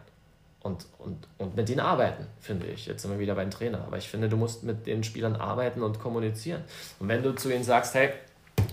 Und, 0.60 0.86
und, 0.98 1.26
und 1.38 1.56
mit 1.56 1.68
ihnen 1.70 1.80
arbeiten, 1.80 2.26
finde 2.40 2.66
ich. 2.66 2.86
Jetzt 2.86 3.02
sind 3.02 3.10
wir 3.10 3.18
wieder 3.18 3.34
beim 3.34 3.50
Trainer. 3.50 3.84
Aber 3.86 3.98
ich 3.98 4.08
finde, 4.08 4.28
du 4.28 4.36
musst 4.36 4.62
mit 4.62 4.86
den 4.86 5.02
Spielern 5.02 5.36
arbeiten 5.36 5.82
und 5.82 5.98
kommunizieren. 5.98 6.62
Und 7.00 7.08
wenn 7.08 7.22
du 7.22 7.34
zu 7.34 7.52
ihnen 7.52 7.64
sagst, 7.64 7.94
hey, 7.94 8.10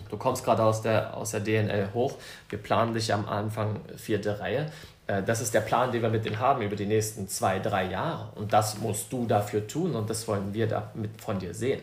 du 0.09 0.17
kommst 0.17 0.43
gerade 0.43 0.63
aus 0.63 0.81
der, 0.81 1.15
aus 1.17 1.31
der 1.31 1.39
DNL 1.39 1.89
hoch, 1.93 2.15
wir 2.49 2.59
planen 2.59 2.93
dich 2.93 3.11
am 3.13 3.27
Anfang 3.27 3.81
vierte 3.97 4.39
Reihe. 4.39 4.71
Äh, 5.09 5.23
das 5.23 5.41
ist 5.41 5.53
der 5.53 5.61
Plan, 5.61 5.91
den 5.91 6.01
wir 6.01 6.09
mit 6.09 6.23
denen 6.23 6.39
haben 6.39 6.61
über 6.61 6.75
die 6.75 6.85
nächsten 6.85 7.27
zwei, 7.27 7.59
drei 7.59 7.85
Jahre. 7.85 8.31
Und 8.35 8.53
das 8.53 8.77
musst 8.77 9.11
du 9.11 9.25
dafür 9.25 9.67
tun 9.67 9.95
und 9.95 10.09
das 10.09 10.27
wollen 10.27 10.53
wir 10.53 10.67
da 10.67 10.91
mit 10.93 11.19
von 11.19 11.39
dir 11.39 11.53
sehen. 11.53 11.81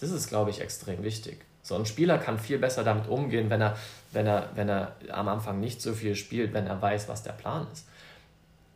Das 0.00 0.10
ist, 0.10 0.28
glaube 0.28 0.50
ich, 0.50 0.60
extrem 0.60 1.02
wichtig. 1.02 1.40
So 1.62 1.76
ein 1.76 1.86
Spieler 1.86 2.18
kann 2.18 2.38
viel 2.38 2.58
besser 2.58 2.82
damit 2.82 3.08
umgehen, 3.08 3.50
wenn 3.50 3.60
er, 3.60 3.76
wenn 4.12 4.26
er, 4.26 4.50
wenn 4.54 4.68
er 4.68 4.92
am 5.10 5.28
Anfang 5.28 5.60
nicht 5.60 5.80
so 5.80 5.92
viel 5.92 6.16
spielt, 6.16 6.52
wenn 6.52 6.66
er 6.66 6.80
weiß, 6.80 7.08
was 7.08 7.22
der 7.22 7.32
Plan 7.32 7.66
ist. 7.72 7.86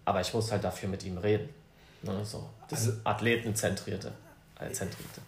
Aber 0.04 0.20
ich 0.20 0.32
muss 0.34 0.52
halt 0.52 0.62
dafür 0.62 0.88
mit 0.88 1.04
ihm 1.04 1.18
reden. 1.18 1.48
Ne, 2.02 2.24
so. 2.24 2.48
Das 2.68 2.86
also, 2.86 3.00
Athletenzentrierte. 3.04 4.12
Äh, 4.60 4.70
zentrierte. 4.72 5.20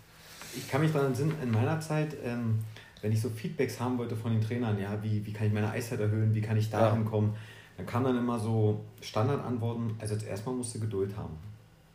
Ich 0.57 0.69
kann 0.69 0.81
mich 0.81 0.93
daran 0.93 1.13
erinnern, 1.13 1.37
in 1.43 1.51
meiner 1.51 1.81
Zeit, 1.81 2.15
ähm, 2.25 2.65
wenn 3.01 3.13
ich 3.13 3.21
so 3.21 3.31
Feedbacks 3.31 3.81
haben 3.81 3.99
wollte 3.99 4.17
von 4.17 4.33
den 4.33 4.41
Trainern, 4.41 4.79
ja, 4.81 5.03
wie, 5.03 5.25
wie 5.25 5.33
kann 5.33 5.47
ich 5.47 5.53
meine 5.53 5.71
Eiszeit 5.71 6.01
erhöhen, 6.01 6.35
wie 6.35 6.41
kann 6.41 6.57
ich 6.57 6.71
da 6.71 6.93
hinkommen, 6.93 7.33
ja. 7.33 7.39
Dann 7.77 7.87
kamen 7.87 8.05
dann 8.05 8.19
immer 8.19 8.39
so 8.39 8.81
Standardantworten, 9.01 9.95
also 9.99 10.15
jetzt 10.15 10.27
erstmal 10.27 10.55
musst 10.55 10.75
du 10.75 10.81
Geduld 10.81 11.17
haben. 11.17 11.37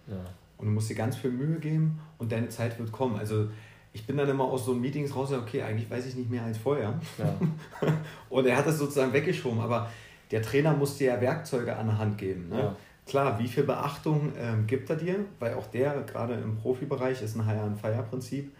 Ja. 0.07 0.17
Und 0.57 0.65
du 0.65 0.71
musst 0.71 0.89
dir 0.89 0.95
ganz 0.95 1.15
viel 1.15 1.31
Mühe 1.31 1.59
geben 1.59 1.99
und 2.17 2.31
deine 2.31 2.49
Zeit 2.49 2.77
wird 2.77 2.91
kommen. 2.91 3.17
Also 3.17 3.49
ich 3.93 4.05
bin 4.05 4.17
dann 4.17 4.27
immer 4.29 4.43
aus 4.43 4.65
so 4.65 4.73
Meetings 4.73 5.15
raus, 5.15 5.31
okay, 5.31 5.61
eigentlich 5.63 5.89
weiß 5.89 6.05
ich 6.05 6.15
nicht 6.15 6.29
mehr 6.29 6.43
als 6.43 6.57
vorher. 6.57 6.99
Ja. 7.17 7.35
und 8.29 8.45
er 8.45 8.57
hat 8.57 8.67
das 8.67 8.77
sozusagen 8.77 9.13
weggeschoben, 9.13 9.59
aber 9.59 9.89
der 10.31 10.41
Trainer 10.41 10.73
muss 10.73 10.97
dir 10.97 11.13
ja 11.13 11.21
Werkzeuge 11.21 11.75
an 11.75 11.87
der 11.87 11.97
Hand 11.97 12.17
geben. 12.17 12.49
Ne? 12.49 12.59
Ja. 12.59 12.75
Klar, 13.07 13.39
wie 13.39 13.47
viel 13.47 13.63
Beachtung 13.63 14.33
ähm, 14.37 14.67
gibt 14.67 14.89
er 14.89 14.95
dir? 14.95 15.25
Weil 15.39 15.55
auch 15.55 15.65
der, 15.67 16.03
gerade 16.03 16.35
im 16.35 16.57
Profibereich, 16.57 17.21
ist 17.23 17.35
ein 17.35 17.45
Hire-and-Fire-Prinzip. 17.45 18.51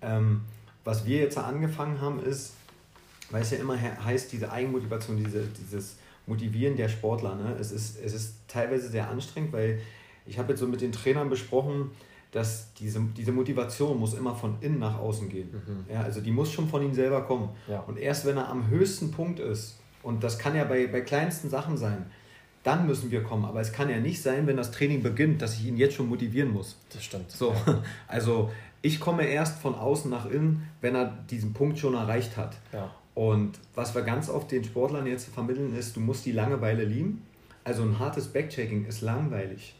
Ähm, 0.00 0.40
was 0.84 1.06
wir 1.06 1.18
jetzt 1.18 1.38
angefangen 1.38 2.00
haben, 2.00 2.20
ist, 2.20 2.54
weil 3.30 3.42
es 3.42 3.52
ja 3.52 3.58
immer 3.58 3.78
heißt, 3.80 4.32
diese 4.32 4.50
Eigenmotivation, 4.50 5.16
diese, 5.16 5.44
dieses 5.44 5.96
Motivieren 6.26 6.76
der 6.76 6.88
Sportler. 6.88 7.34
Ne? 7.34 7.56
Es, 7.58 7.72
ist, 7.72 7.98
es 8.02 8.14
ist 8.14 8.36
teilweise 8.48 8.88
sehr 8.88 9.08
anstrengend, 9.08 9.52
weil 9.52 9.80
ich 10.26 10.38
habe 10.38 10.52
jetzt 10.52 10.60
so 10.60 10.66
mit 10.66 10.80
den 10.80 10.92
Trainern 10.92 11.30
besprochen, 11.30 11.90
dass 12.30 12.72
diese, 12.74 13.00
diese 13.16 13.32
Motivation 13.32 13.98
muss 13.98 14.14
immer 14.14 14.34
von 14.34 14.56
innen 14.60 14.78
nach 14.78 14.98
außen 14.98 15.28
gehen. 15.28 15.50
Mhm. 15.52 15.92
Ja, 15.92 16.02
also 16.02 16.20
die 16.20 16.30
muss 16.30 16.50
schon 16.50 16.68
von 16.68 16.82
ihm 16.82 16.94
selber 16.94 17.22
kommen. 17.22 17.50
Ja. 17.68 17.80
Und 17.80 17.98
erst 17.98 18.24
wenn 18.24 18.36
er 18.38 18.48
am 18.48 18.68
höchsten 18.68 19.10
Punkt 19.10 19.38
ist, 19.38 19.78
und 20.02 20.24
das 20.24 20.38
kann 20.38 20.56
ja 20.56 20.64
bei, 20.64 20.86
bei 20.86 21.02
kleinsten 21.02 21.50
Sachen 21.50 21.76
sein, 21.76 22.06
dann 22.62 22.86
müssen 22.86 23.10
wir 23.10 23.22
kommen. 23.22 23.44
Aber 23.44 23.60
es 23.60 23.72
kann 23.72 23.90
ja 23.90 23.98
nicht 23.98 24.22
sein, 24.22 24.46
wenn 24.46 24.56
das 24.56 24.70
Training 24.70 25.02
beginnt, 25.02 25.42
dass 25.42 25.54
ich 25.54 25.66
ihn 25.66 25.76
jetzt 25.76 25.94
schon 25.94 26.08
motivieren 26.08 26.52
muss. 26.52 26.76
Das 26.92 27.04
stimmt. 27.04 27.30
So, 27.30 27.54
also 28.08 28.50
ich 28.80 28.98
komme 28.98 29.24
erst 29.24 29.60
von 29.60 29.74
außen 29.74 30.10
nach 30.10 30.26
innen, 30.26 30.68
wenn 30.80 30.94
er 30.94 31.06
diesen 31.30 31.52
Punkt 31.52 31.78
schon 31.78 31.94
erreicht 31.94 32.36
hat. 32.36 32.56
Ja. 32.72 32.90
Und 33.14 33.58
was 33.74 33.94
wir 33.94 34.02
ganz 34.02 34.28
oft 34.28 34.50
den 34.50 34.64
Sportlern 34.64 35.06
jetzt 35.06 35.28
vermitteln 35.28 35.76
ist, 35.76 35.96
du 35.96 36.00
musst 36.00 36.24
die 36.24 36.32
Langeweile 36.32 36.84
lieben. 36.84 37.22
Also 37.64 37.82
ein 37.82 37.98
hartes 37.98 38.28
Backchecking 38.28 38.86
ist 38.86 39.02
langweilig, 39.02 39.74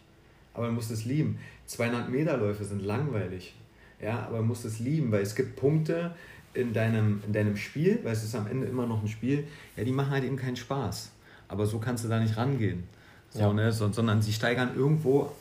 aber 0.55 0.67
du 0.67 0.73
musst 0.73 0.91
es 0.91 1.05
lieben. 1.05 1.39
200 1.67 2.11
Meter 2.11 2.37
Läufe 2.37 2.65
sind 2.65 2.83
langweilig, 2.85 3.55
ja, 4.01 4.27
aber 4.27 4.39
du 4.39 4.45
musst 4.45 4.65
es 4.65 4.79
lieben, 4.79 5.11
weil 5.11 5.23
es 5.23 5.35
gibt 5.35 5.57
Punkte 5.57 6.15
in 6.55 6.73
deinem, 6.73 7.23
in 7.27 7.33
deinem 7.33 7.57
Spiel, 7.57 7.99
weil 8.05 8.13
es 8.13 8.23
ist 8.23 8.35
am 8.35 8.47
Ende 8.47 8.67
immer 8.67 8.87
noch 8.87 9.03
ein 9.03 9.09
Spiel, 9.09 9.49
ja, 9.77 9.85
die 9.85 9.93
machen 9.93 10.11
halt 10.11 10.25
eben 10.25 10.37
keinen 10.37 10.57
Spaß. 10.57 11.11
Aber 11.49 11.67
so 11.67 11.79
kannst 11.79 12.05
du 12.05 12.09
da 12.09 12.21
nicht 12.21 12.37
rangehen. 12.37 12.85
So, 13.31 13.41
ja. 13.41 13.53
ne? 13.53 13.73
so, 13.73 13.91
sondern 13.91 14.21
sie 14.23 14.33
steigern 14.33 14.77
irgendwo, 14.77 15.33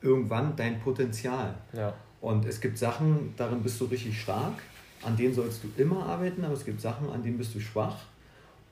irgendwann 0.00 0.54
dein 0.56 0.80
Potenzial. 0.80 1.54
Ja. 1.72 1.92
Und 2.20 2.46
es 2.46 2.60
gibt 2.60 2.78
Sachen, 2.78 3.34
darin 3.36 3.62
bist 3.62 3.80
du 3.80 3.86
richtig 3.86 4.20
stark, 4.20 4.54
an 5.04 5.16
denen 5.16 5.34
sollst 5.34 5.62
du 5.64 5.68
immer 5.80 6.06
arbeiten, 6.06 6.44
aber 6.44 6.54
es 6.54 6.64
gibt 6.64 6.80
Sachen, 6.80 7.10
an 7.10 7.22
denen 7.22 7.38
bist 7.38 7.54
du 7.54 7.60
schwach 7.60 7.96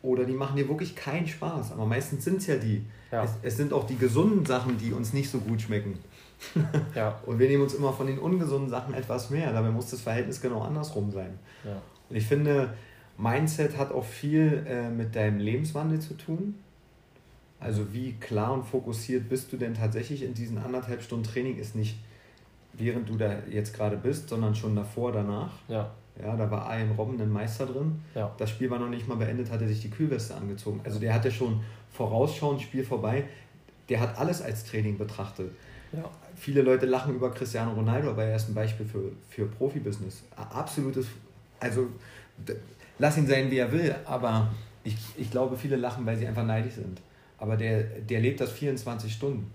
oder 0.02 0.24
die 0.24 0.32
machen 0.32 0.56
dir 0.56 0.68
wirklich 0.68 0.96
keinen 0.96 1.26
Spaß. 1.26 1.72
Aber 1.72 1.86
meistens 1.86 2.24
sind 2.24 2.38
es 2.38 2.46
ja 2.46 2.56
die. 2.56 2.84
Ja. 3.12 3.24
Es, 3.24 3.32
es, 3.42 3.56
sind 3.56 3.72
auch 3.72 3.86
die 3.86 3.96
gesunden 3.96 4.46
Sachen, 4.46 4.78
die 4.78 4.92
uns 4.92 5.12
nicht 5.12 5.30
so 5.30 5.38
gut 5.38 5.60
schmecken. 5.60 5.98
ja. 6.94 7.20
Und 7.26 7.38
wir 7.38 7.48
nehmen 7.48 7.62
uns 7.62 7.74
immer 7.74 7.92
von 7.92 8.06
den 8.06 8.18
ungesunden 8.18 8.70
Sachen 8.70 8.94
etwas 8.94 9.30
mehr. 9.30 9.52
Dabei 9.52 9.70
muss 9.70 9.90
das 9.90 10.00
Verhältnis 10.00 10.40
genau 10.40 10.62
andersrum 10.62 11.10
sein. 11.10 11.38
Ja. 11.64 11.82
Und 12.08 12.16
ich 12.16 12.26
finde, 12.26 12.72
Mindset 13.18 13.76
hat 13.76 13.92
auch 13.92 14.04
viel 14.04 14.64
äh, 14.66 14.88
mit 14.88 15.14
deinem 15.14 15.38
Lebenswandel 15.38 16.00
zu 16.00 16.14
tun. 16.14 16.54
Also 17.58 17.92
wie 17.92 18.14
klar 18.14 18.54
und 18.54 18.64
fokussiert 18.64 19.28
bist 19.28 19.52
du 19.52 19.58
denn 19.58 19.74
tatsächlich 19.74 20.22
in 20.22 20.32
diesen 20.32 20.56
anderthalb 20.56 21.02
Stunden 21.02 21.24
Training 21.24 21.58
ist 21.58 21.76
nicht 21.76 21.96
während 22.72 23.08
du 23.08 23.16
da 23.16 23.40
jetzt 23.50 23.74
gerade 23.74 23.96
bist, 23.96 24.28
sondern 24.28 24.54
schon 24.54 24.76
davor, 24.76 25.12
danach. 25.12 25.52
Ja. 25.68 25.90
Ja, 26.22 26.36
da 26.36 26.50
war 26.50 26.68
ein 26.68 26.90
Robben, 26.92 27.20
ein 27.20 27.30
Meister 27.30 27.66
drin. 27.66 28.00
Ja. 28.14 28.32
Das 28.36 28.50
Spiel 28.50 28.70
war 28.70 28.78
noch 28.78 28.88
nicht 28.88 29.08
mal 29.08 29.16
beendet, 29.16 29.50
hat 29.50 29.62
er 29.62 29.68
sich 29.68 29.80
die 29.80 29.90
Kühlweste 29.90 30.34
angezogen. 30.34 30.80
Also 30.84 30.98
der 30.98 31.14
hatte 31.14 31.30
schon 31.30 31.60
vorausschauend 31.92 32.60
Spiel 32.60 32.84
vorbei. 32.84 33.24
Der 33.88 34.00
hat 34.00 34.18
alles 34.18 34.42
als 34.42 34.64
Training 34.64 34.98
betrachtet. 34.98 35.50
Ja. 35.92 36.04
Viele 36.36 36.62
Leute 36.62 36.86
lachen 36.86 37.14
über 37.14 37.30
Cristiano 37.30 37.72
Ronaldo, 37.72 38.10
aber 38.10 38.24
er 38.24 38.36
ist 38.36 38.48
ein 38.48 38.54
Beispiel 38.54 38.86
für, 38.86 39.12
für 39.28 39.46
Profibusiness. 39.46 40.22
Absolutes, 40.36 41.06
also 41.58 41.88
lass 42.98 43.16
ihn 43.16 43.26
sein, 43.26 43.50
wie 43.50 43.58
er 43.58 43.72
will, 43.72 43.94
aber 44.04 44.50
ich, 44.84 44.96
ich 45.16 45.30
glaube, 45.30 45.56
viele 45.56 45.76
lachen, 45.76 46.06
weil 46.06 46.16
sie 46.16 46.26
einfach 46.26 46.44
neidisch 46.44 46.74
sind. 46.74 47.00
Aber 47.38 47.56
der, 47.56 47.82
der 47.82 48.20
lebt 48.20 48.40
das 48.40 48.52
24 48.52 49.12
Stunden 49.12 49.50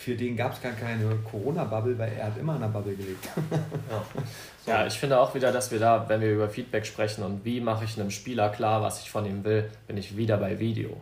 für 0.00 0.16
den 0.16 0.34
gab 0.34 0.54
es 0.54 0.62
gar 0.62 0.72
keine 0.72 1.14
Corona-Bubble, 1.30 1.98
weil 1.98 2.12
er 2.18 2.28
hat 2.28 2.38
immer 2.38 2.56
in 2.56 2.62
einer 2.62 2.72
Bubble 2.72 2.94
gelebt. 2.94 3.22
ja. 3.90 4.02
So. 4.64 4.70
ja, 4.70 4.86
ich 4.86 4.94
finde 4.94 5.20
auch 5.20 5.34
wieder, 5.34 5.52
dass 5.52 5.70
wir 5.70 5.78
da, 5.78 6.08
wenn 6.08 6.22
wir 6.22 6.32
über 6.32 6.48
Feedback 6.48 6.86
sprechen 6.86 7.22
und 7.22 7.44
wie 7.44 7.60
mache 7.60 7.84
ich 7.84 8.00
einem 8.00 8.10
Spieler 8.10 8.48
klar, 8.48 8.80
was 8.80 9.02
ich 9.02 9.10
von 9.10 9.26
ihm 9.26 9.44
will, 9.44 9.70
bin 9.86 9.98
ich 9.98 10.16
wieder 10.16 10.38
bei 10.38 10.58
Video. 10.58 10.96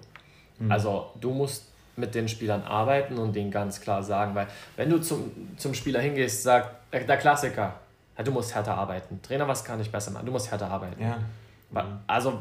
Mhm. 0.59 0.73
Also 0.73 1.13
du 1.21 1.31
musst 1.31 1.67
mit 1.95 2.13
den 2.17 2.29
Spielern 2.29 2.63
arbeiten 2.63 3.19
und 3.19 3.37
denen 3.37 3.53
ganz 3.53 3.81
klar 3.81 4.03
sagen, 4.03 4.35
weil 4.35 4.49
wenn 4.75 4.91
du 4.91 4.99
zum, 4.99 5.31
zum 5.57 5.75
Spieler 5.75 6.01
hingehst, 6.01 6.43
sagt 6.43 6.93
der 6.93 7.19
Klassiker, 7.19 7.75
ja, 8.17 8.25
du 8.25 8.33
musst 8.33 8.53
härter 8.53 8.75
arbeiten. 8.75 9.23
Trainer, 9.23 9.47
was 9.47 9.65
kann 9.65 9.81
ich 9.81 9.93
besser 9.93 10.11
machen? 10.11 10.27
Du 10.27 10.33
musst 10.33 10.51
härter 10.51 10.73
arbeiten. 10.73 11.01
Ja. 11.01 11.21
Also 12.09 12.41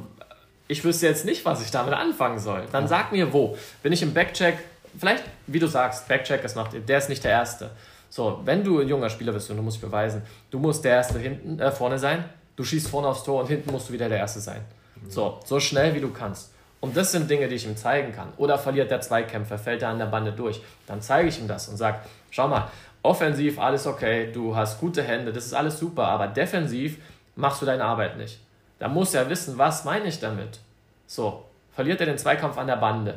ich 0.67 0.83
wüsste 0.83 1.05
jetzt 1.05 1.23
nicht, 1.23 1.45
was 1.45 1.63
ich 1.63 1.69
damit 1.69 1.93
anfangen 1.93 2.39
soll. 2.39 2.63
Dann 2.71 2.87
sag 2.87 3.11
mir 3.11 3.31
wo. 3.31 3.55
Bin 3.83 3.93
ich 3.93 4.01
im 4.01 4.15
Backcheck 4.15 4.57
vielleicht, 4.97 5.23
wie 5.47 5.59
du 5.59 5.67
sagst, 5.67 6.07
Backcheckers 6.07 6.55
macht, 6.55 6.71
der 6.87 6.97
ist 6.97 7.09
nicht 7.09 7.23
der 7.23 7.31
Erste. 7.31 7.71
So, 8.09 8.41
wenn 8.45 8.63
du 8.63 8.79
ein 8.79 8.87
junger 8.87 9.09
Spieler 9.09 9.33
bist 9.33 9.49
und 9.49 9.57
du 9.57 9.63
musst 9.63 9.81
beweisen, 9.81 10.21
du 10.49 10.59
musst 10.59 10.83
der 10.83 10.93
Erste 10.93 11.19
hinten, 11.19 11.59
äh, 11.59 11.71
vorne 11.71 11.99
sein, 11.99 12.25
du 12.55 12.63
schießt 12.63 12.87
vorne 12.87 13.07
aufs 13.07 13.23
Tor 13.23 13.41
und 13.41 13.47
hinten 13.47 13.71
musst 13.71 13.89
du 13.89 13.93
wieder 13.93 14.09
der 14.09 14.19
Erste 14.19 14.39
sein. 14.39 14.61
Mhm. 14.95 15.11
So, 15.11 15.39
so 15.45 15.59
schnell 15.59 15.93
wie 15.93 15.99
du 15.99 16.11
kannst. 16.11 16.51
Und 16.79 16.95
das 16.95 17.11
sind 17.11 17.29
Dinge, 17.29 17.47
die 17.47 17.55
ich 17.55 17.65
ihm 17.65 17.75
zeigen 17.75 18.13
kann. 18.13 18.29
Oder 18.37 18.57
verliert 18.57 18.91
der 18.91 19.01
Zweikämpfer, 19.01 19.57
fällt 19.57 19.81
er 19.81 19.89
an 19.89 19.97
der 19.97 20.05
Bande 20.05 20.31
durch. 20.31 20.61
Dann 20.85 21.01
zeige 21.01 21.29
ich 21.29 21.39
ihm 21.39 21.47
das 21.47 21.67
und 21.67 21.77
sage, 21.77 21.99
schau 22.29 22.47
mal, 22.47 22.69
offensiv 23.01 23.59
alles 23.59 23.87
okay, 23.87 24.31
du 24.31 24.55
hast 24.55 24.79
gute 24.79 25.01
Hände, 25.01 25.33
das 25.33 25.45
ist 25.45 25.53
alles 25.53 25.79
super, 25.79 26.07
aber 26.07 26.27
defensiv 26.27 26.97
machst 27.35 27.61
du 27.61 27.65
deine 27.65 27.83
Arbeit 27.83 28.17
nicht. 28.17 28.39
Da 28.79 28.87
muss 28.87 29.13
er 29.13 29.29
wissen, 29.29 29.57
was 29.57 29.85
meine 29.85 30.05
ich 30.05 30.19
damit. 30.19 30.59
So, 31.07 31.45
verliert 31.73 31.99
er 31.99 32.05
den 32.05 32.17
Zweikampf 32.17 32.57
an 32.57 32.67
der 32.67 32.75
Bande, 32.75 33.15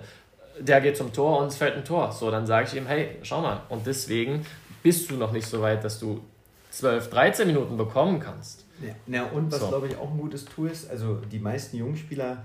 der 0.60 0.80
geht 0.80 0.96
zum 0.96 1.12
Tor 1.12 1.40
und 1.40 1.48
es 1.48 1.56
fällt 1.56 1.76
ein 1.76 1.84
Tor. 1.84 2.12
So, 2.12 2.30
dann 2.30 2.46
sage 2.46 2.66
ich 2.68 2.76
ihm, 2.76 2.86
hey, 2.86 3.16
schau 3.22 3.40
mal. 3.40 3.62
Und 3.68 3.86
deswegen 3.86 4.44
bist 4.82 5.10
du 5.10 5.16
noch 5.16 5.32
nicht 5.32 5.46
so 5.46 5.60
weit, 5.60 5.82
dass 5.84 5.98
du 5.98 6.20
12, 6.70 7.10
13 7.10 7.46
Minuten 7.46 7.76
bekommen 7.76 8.20
kannst. 8.20 8.64
Ja, 8.80 8.94
ja 9.14 9.24
und 9.24 9.50
was 9.50 9.60
so. 9.60 9.68
glaube 9.68 9.88
ich 9.88 9.96
auch 9.96 10.10
ein 10.10 10.18
gutes 10.18 10.44
Tool 10.44 10.70
ist, 10.70 10.90
also 10.90 11.16
die 11.16 11.38
meisten 11.38 11.76
Jungspieler 11.76 12.44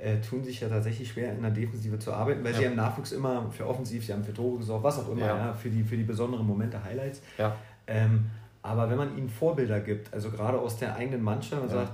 äh, 0.00 0.20
tun 0.20 0.44
sich 0.44 0.60
ja 0.60 0.68
tatsächlich 0.68 1.10
schwer 1.10 1.32
in 1.32 1.42
der 1.42 1.50
Defensive 1.50 1.98
zu 1.98 2.12
arbeiten, 2.12 2.44
weil 2.44 2.52
ja. 2.52 2.58
sie 2.58 2.64
im 2.64 2.76
Nachwuchs 2.76 3.12
immer 3.12 3.50
für 3.50 3.66
offensiv, 3.66 4.04
sie 4.04 4.12
haben 4.12 4.24
für 4.24 4.34
Tore 4.34 4.58
gesorgt, 4.58 4.84
was 4.84 4.98
auch 4.98 5.10
immer, 5.10 5.26
ja. 5.26 5.36
ja 5.36 5.54
für, 5.54 5.70
die, 5.70 5.82
für 5.82 5.96
die 5.96 6.04
besonderen 6.04 6.46
Momente, 6.46 6.82
Highlights. 6.82 7.22
Ja. 7.38 7.56
Ähm, 7.86 8.26
aber 8.62 8.88
wenn 8.90 8.96
man 8.96 9.16
ihnen 9.16 9.28
Vorbilder 9.28 9.80
gibt, 9.80 10.12
also 10.12 10.30
gerade 10.30 10.58
aus 10.58 10.76
der 10.76 10.94
eigenen 10.94 11.22
Mannschaft 11.22 11.62
und 11.62 11.68
sagt, 11.70 11.92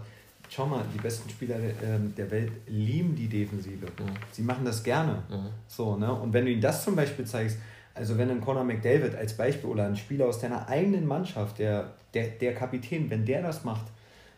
schau 0.51 0.67
mal, 0.67 0.85
die 0.93 0.99
besten 0.99 1.29
Spieler 1.29 1.57
ähm, 1.83 2.15
der 2.17 2.31
Welt 2.31 2.53
lieben 2.67 3.15
die 3.15 3.29
Defensive. 3.29 3.87
Mhm. 3.87 4.15
Sie 4.33 4.43
machen 4.43 4.65
das 4.65 4.83
gerne. 4.83 5.23
Mhm. 5.29 5.49
So, 5.67 5.97
ne? 5.97 6.13
Und 6.13 6.33
wenn 6.33 6.45
du 6.45 6.51
ihnen 6.51 6.61
das 6.61 6.85
zum 6.85 6.97
Beispiel 6.97 7.25
zeigst, 7.25 7.59
also 7.95 8.17
wenn 8.17 8.31
ein 8.31 8.41
Conor 8.41 8.65
McDavid 8.65 9.15
als 9.15 9.37
Beispiel 9.37 9.69
oder 9.69 9.87
ein 9.87 9.97
Spieler 9.97 10.27
aus 10.27 10.41
deiner 10.41 10.69
eigenen 10.69 11.07
Mannschaft, 11.07 11.59
der, 11.59 11.93
der, 12.15 12.29
der 12.29 12.55
Kapitän, 12.55 13.11
wenn 13.11 13.25
der 13.25 13.43
das 13.43 13.65
macht, 13.65 13.87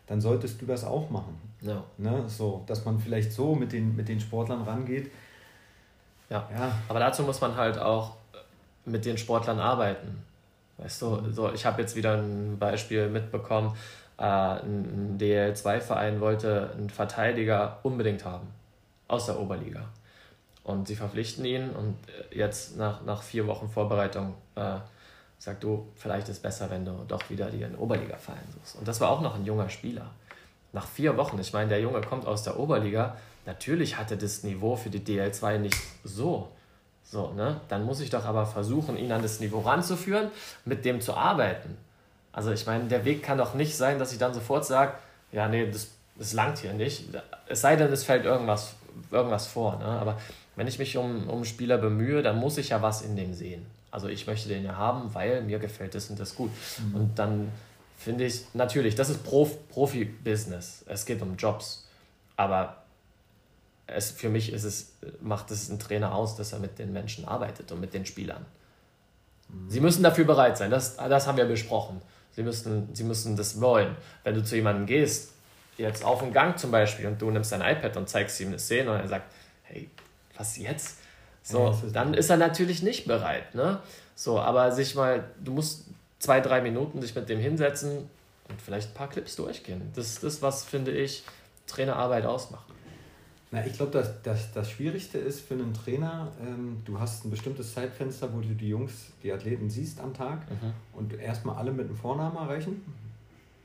dann 0.06 0.20
solltest 0.20 0.60
du 0.60 0.66
das 0.66 0.84
auch 0.84 1.10
machen. 1.10 1.38
Ja. 1.60 1.84
Ne? 1.98 2.24
So, 2.26 2.64
dass 2.66 2.84
man 2.84 2.98
vielleicht 2.98 3.32
so 3.32 3.54
mit 3.54 3.72
den, 3.72 3.94
mit 3.94 4.08
den 4.08 4.18
Sportlern 4.18 4.62
rangeht. 4.62 5.10
Ja. 6.30 6.48
ja. 6.52 6.72
Aber 6.88 6.98
dazu 6.98 7.22
muss 7.22 7.40
man 7.40 7.54
halt 7.54 7.78
auch 7.78 8.16
mit 8.86 9.04
den 9.04 9.18
Sportlern 9.18 9.58
arbeiten. 9.58 10.22
Weißt 10.78 11.02
du, 11.02 11.30
so, 11.30 11.52
ich 11.52 11.66
habe 11.66 11.82
jetzt 11.82 11.94
wieder 11.94 12.16
ein 12.16 12.58
Beispiel 12.58 13.08
mitbekommen, 13.08 13.76
ein 14.24 15.18
DL2-Verein 15.18 16.20
wollte 16.20 16.70
einen 16.76 16.90
Verteidiger 16.90 17.78
unbedingt 17.82 18.24
haben 18.24 18.48
aus 19.08 19.26
der 19.26 19.40
Oberliga. 19.40 19.88
Und 20.62 20.88
sie 20.88 20.94
verpflichten 20.94 21.44
ihn 21.44 21.70
und 21.70 21.96
jetzt 22.30 22.76
nach, 22.76 23.02
nach 23.02 23.22
vier 23.22 23.46
Wochen 23.46 23.68
Vorbereitung 23.68 24.34
äh, 24.54 24.76
sagt 25.38 25.64
du, 25.64 25.88
vielleicht 25.96 26.28
ist 26.28 26.36
es 26.36 26.42
besser, 26.42 26.68
wenn 26.70 26.84
du 26.84 26.92
doch 27.08 27.30
wieder 27.30 27.50
dir 27.50 27.66
einen 27.66 27.76
Oberliga-Verein 27.76 28.44
suchst. 28.54 28.76
Und 28.76 28.86
das 28.86 29.00
war 29.00 29.10
auch 29.10 29.22
noch 29.22 29.34
ein 29.34 29.46
junger 29.46 29.70
Spieler. 29.70 30.10
nach 30.72 30.86
vier 30.86 31.16
Wochen, 31.16 31.38
ich 31.40 31.52
meine, 31.52 31.70
der 31.70 31.80
Junge 31.80 32.00
kommt 32.02 32.26
aus 32.26 32.42
der 32.42 32.58
Oberliga, 32.58 33.16
natürlich 33.46 33.96
hatte 33.96 34.16
das 34.16 34.44
Niveau 34.44 34.76
für 34.76 34.90
die 34.90 35.00
DL2 35.00 35.58
nicht 35.58 35.80
so. 36.04 36.50
So, 37.02 37.32
ne? 37.32 37.60
Dann 37.68 37.84
muss 37.84 38.00
ich 38.00 38.10
doch 38.10 38.24
aber 38.24 38.46
versuchen, 38.46 38.96
ihn 38.96 39.10
an 39.10 39.22
das 39.22 39.40
Niveau 39.40 39.60
ranzuführen, 39.60 40.30
mit 40.64 40.84
dem 40.84 41.00
zu 41.00 41.14
arbeiten. 41.14 41.76
Also 42.32 42.52
ich 42.52 42.66
meine, 42.66 42.84
der 42.84 43.04
Weg 43.04 43.22
kann 43.22 43.38
doch 43.38 43.54
nicht 43.54 43.76
sein, 43.76 43.98
dass 43.98 44.12
ich 44.12 44.18
dann 44.18 44.34
sofort 44.34 44.64
sage, 44.64 44.94
ja, 45.32 45.48
nee, 45.48 45.70
das, 45.70 45.88
das 46.16 46.32
langt 46.32 46.58
hier 46.58 46.72
nicht. 46.72 47.04
Es 47.48 47.60
sei 47.60 47.76
denn, 47.76 47.92
es 47.92 48.04
fällt 48.04 48.24
irgendwas, 48.24 48.74
irgendwas 49.10 49.46
vor. 49.46 49.78
Ne? 49.78 49.86
Aber 49.86 50.18
wenn 50.56 50.66
ich 50.66 50.78
mich 50.78 50.96
um, 50.96 51.28
um 51.28 51.44
Spieler 51.44 51.78
bemühe, 51.78 52.22
dann 52.22 52.38
muss 52.38 52.58
ich 52.58 52.70
ja 52.70 52.82
was 52.82 53.02
in 53.02 53.16
dem 53.16 53.34
sehen. 53.34 53.66
Also 53.90 54.08
ich 54.08 54.26
möchte 54.26 54.48
den 54.48 54.64
ja 54.64 54.76
haben, 54.76 55.12
weil 55.14 55.42
mir 55.42 55.58
gefällt 55.58 55.94
das 55.94 56.10
und 56.10 56.20
das 56.20 56.36
gut. 56.36 56.50
Mhm. 56.78 56.94
Und 56.94 57.18
dann 57.18 57.50
finde 57.96 58.24
ich, 58.24 58.44
natürlich, 58.54 58.94
das 58.94 59.10
ist 59.10 59.24
Prof, 59.24 59.68
Profi-Business. 59.68 60.84
Es 60.86 61.04
geht 61.04 61.20
um 61.22 61.36
Jobs. 61.36 61.88
Aber 62.36 62.76
es, 63.86 64.10
für 64.10 64.28
mich 64.28 64.52
ist 64.52 64.64
es, 64.64 64.92
macht 65.20 65.50
es 65.50 65.68
ein 65.68 65.78
Trainer 65.78 66.14
aus, 66.14 66.36
dass 66.36 66.52
er 66.52 66.60
mit 66.60 66.78
den 66.78 66.92
Menschen 66.92 67.24
arbeitet 67.24 67.72
und 67.72 67.80
mit 67.80 67.92
den 67.92 68.06
Spielern. 68.06 68.46
Mhm. 69.48 69.70
Sie 69.70 69.80
müssen 69.80 70.02
dafür 70.02 70.24
bereit 70.24 70.56
sein, 70.56 70.70
das, 70.70 70.96
das 70.96 71.26
haben 71.26 71.36
wir 71.36 71.44
besprochen. 71.44 72.00
Sie 72.32 72.42
müssen, 72.42 72.94
sie 72.94 73.04
müssen 73.04 73.36
das 73.36 73.60
wollen. 73.60 73.96
Wenn 74.24 74.34
du 74.34 74.44
zu 74.44 74.56
jemandem 74.56 74.86
gehst, 74.86 75.32
jetzt 75.76 76.04
auf 76.04 76.20
den 76.20 76.32
Gang 76.32 76.58
zum 76.58 76.70
Beispiel, 76.70 77.06
und 77.06 77.20
du 77.20 77.30
nimmst 77.30 77.52
dein 77.52 77.60
iPad 77.60 77.96
und 77.96 78.08
zeigst 78.08 78.40
ihm 78.40 78.48
eine 78.48 78.58
Szene 78.58 78.92
und 78.92 79.00
er 79.00 79.08
sagt, 79.08 79.32
hey, 79.64 79.88
was 80.36 80.56
jetzt? 80.56 80.98
So, 81.42 81.76
dann 81.92 82.14
ist 82.14 82.30
er 82.30 82.36
natürlich 82.36 82.82
nicht 82.82 83.06
bereit. 83.06 83.54
Ne? 83.54 83.80
So, 84.14 84.38
aber 84.38 84.72
sich 84.72 84.94
mal, 84.94 85.24
du 85.42 85.52
musst 85.52 85.86
zwei, 86.18 86.40
drei 86.40 86.60
Minuten 86.60 87.00
sich 87.00 87.14
mit 87.14 87.28
dem 87.28 87.40
hinsetzen 87.40 88.08
und 88.48 88.60
vielleicht 88.60 88.90
ein 88.90 88.94
paar 88.94 89.08
Clips 89.08 89.36
durchgehen. 89.36 89.90
Das 89.94 90.06
ist 90.06 90.22
das, 90.22 90.42
was, 90.42 90.64
finde 90.64 90.92
ich, 90.92 91.24
Trainerarbeit 91.66 92.26
ausmacht. 92.26 92.69
Na, 93.52 93.66
ich 93.66 93.72
glaube, 93.72 93.90
das, 93.90 94.22
das, 94.22 94.52
das 94.52 94.70
Schwierigste 94.70 95.18
ist 95.18 95.40
für 95.40 95.54
einen 95.54 95.74
Trainer, 95.74 96.30
ähm, 96.40 96.82
du 96.84 97.00
hast 97.00 97.24
ein 97.24 97.30
bestimmtes 97.30 97.74
Zeitfenster, 97.74 98.32
wo 98.32 98.40
du 98.40 98.48
die 98.48 98.68
Jungs, 98.68 99.12
die 99.24 99.32
Athleten 99.32 99.68
siehst 99.68 100.00
am 100.00 100.14
Tag 100.14 100.48
mhm. 100.50 100.72
und 100.92 101.18
erstmal 101.18 101.56
alle 101.56 101.72
mit 101.72 101.86
einem 101.86 101.96
Vornamen 101.96 102.36
erreichen. 102.36 102.82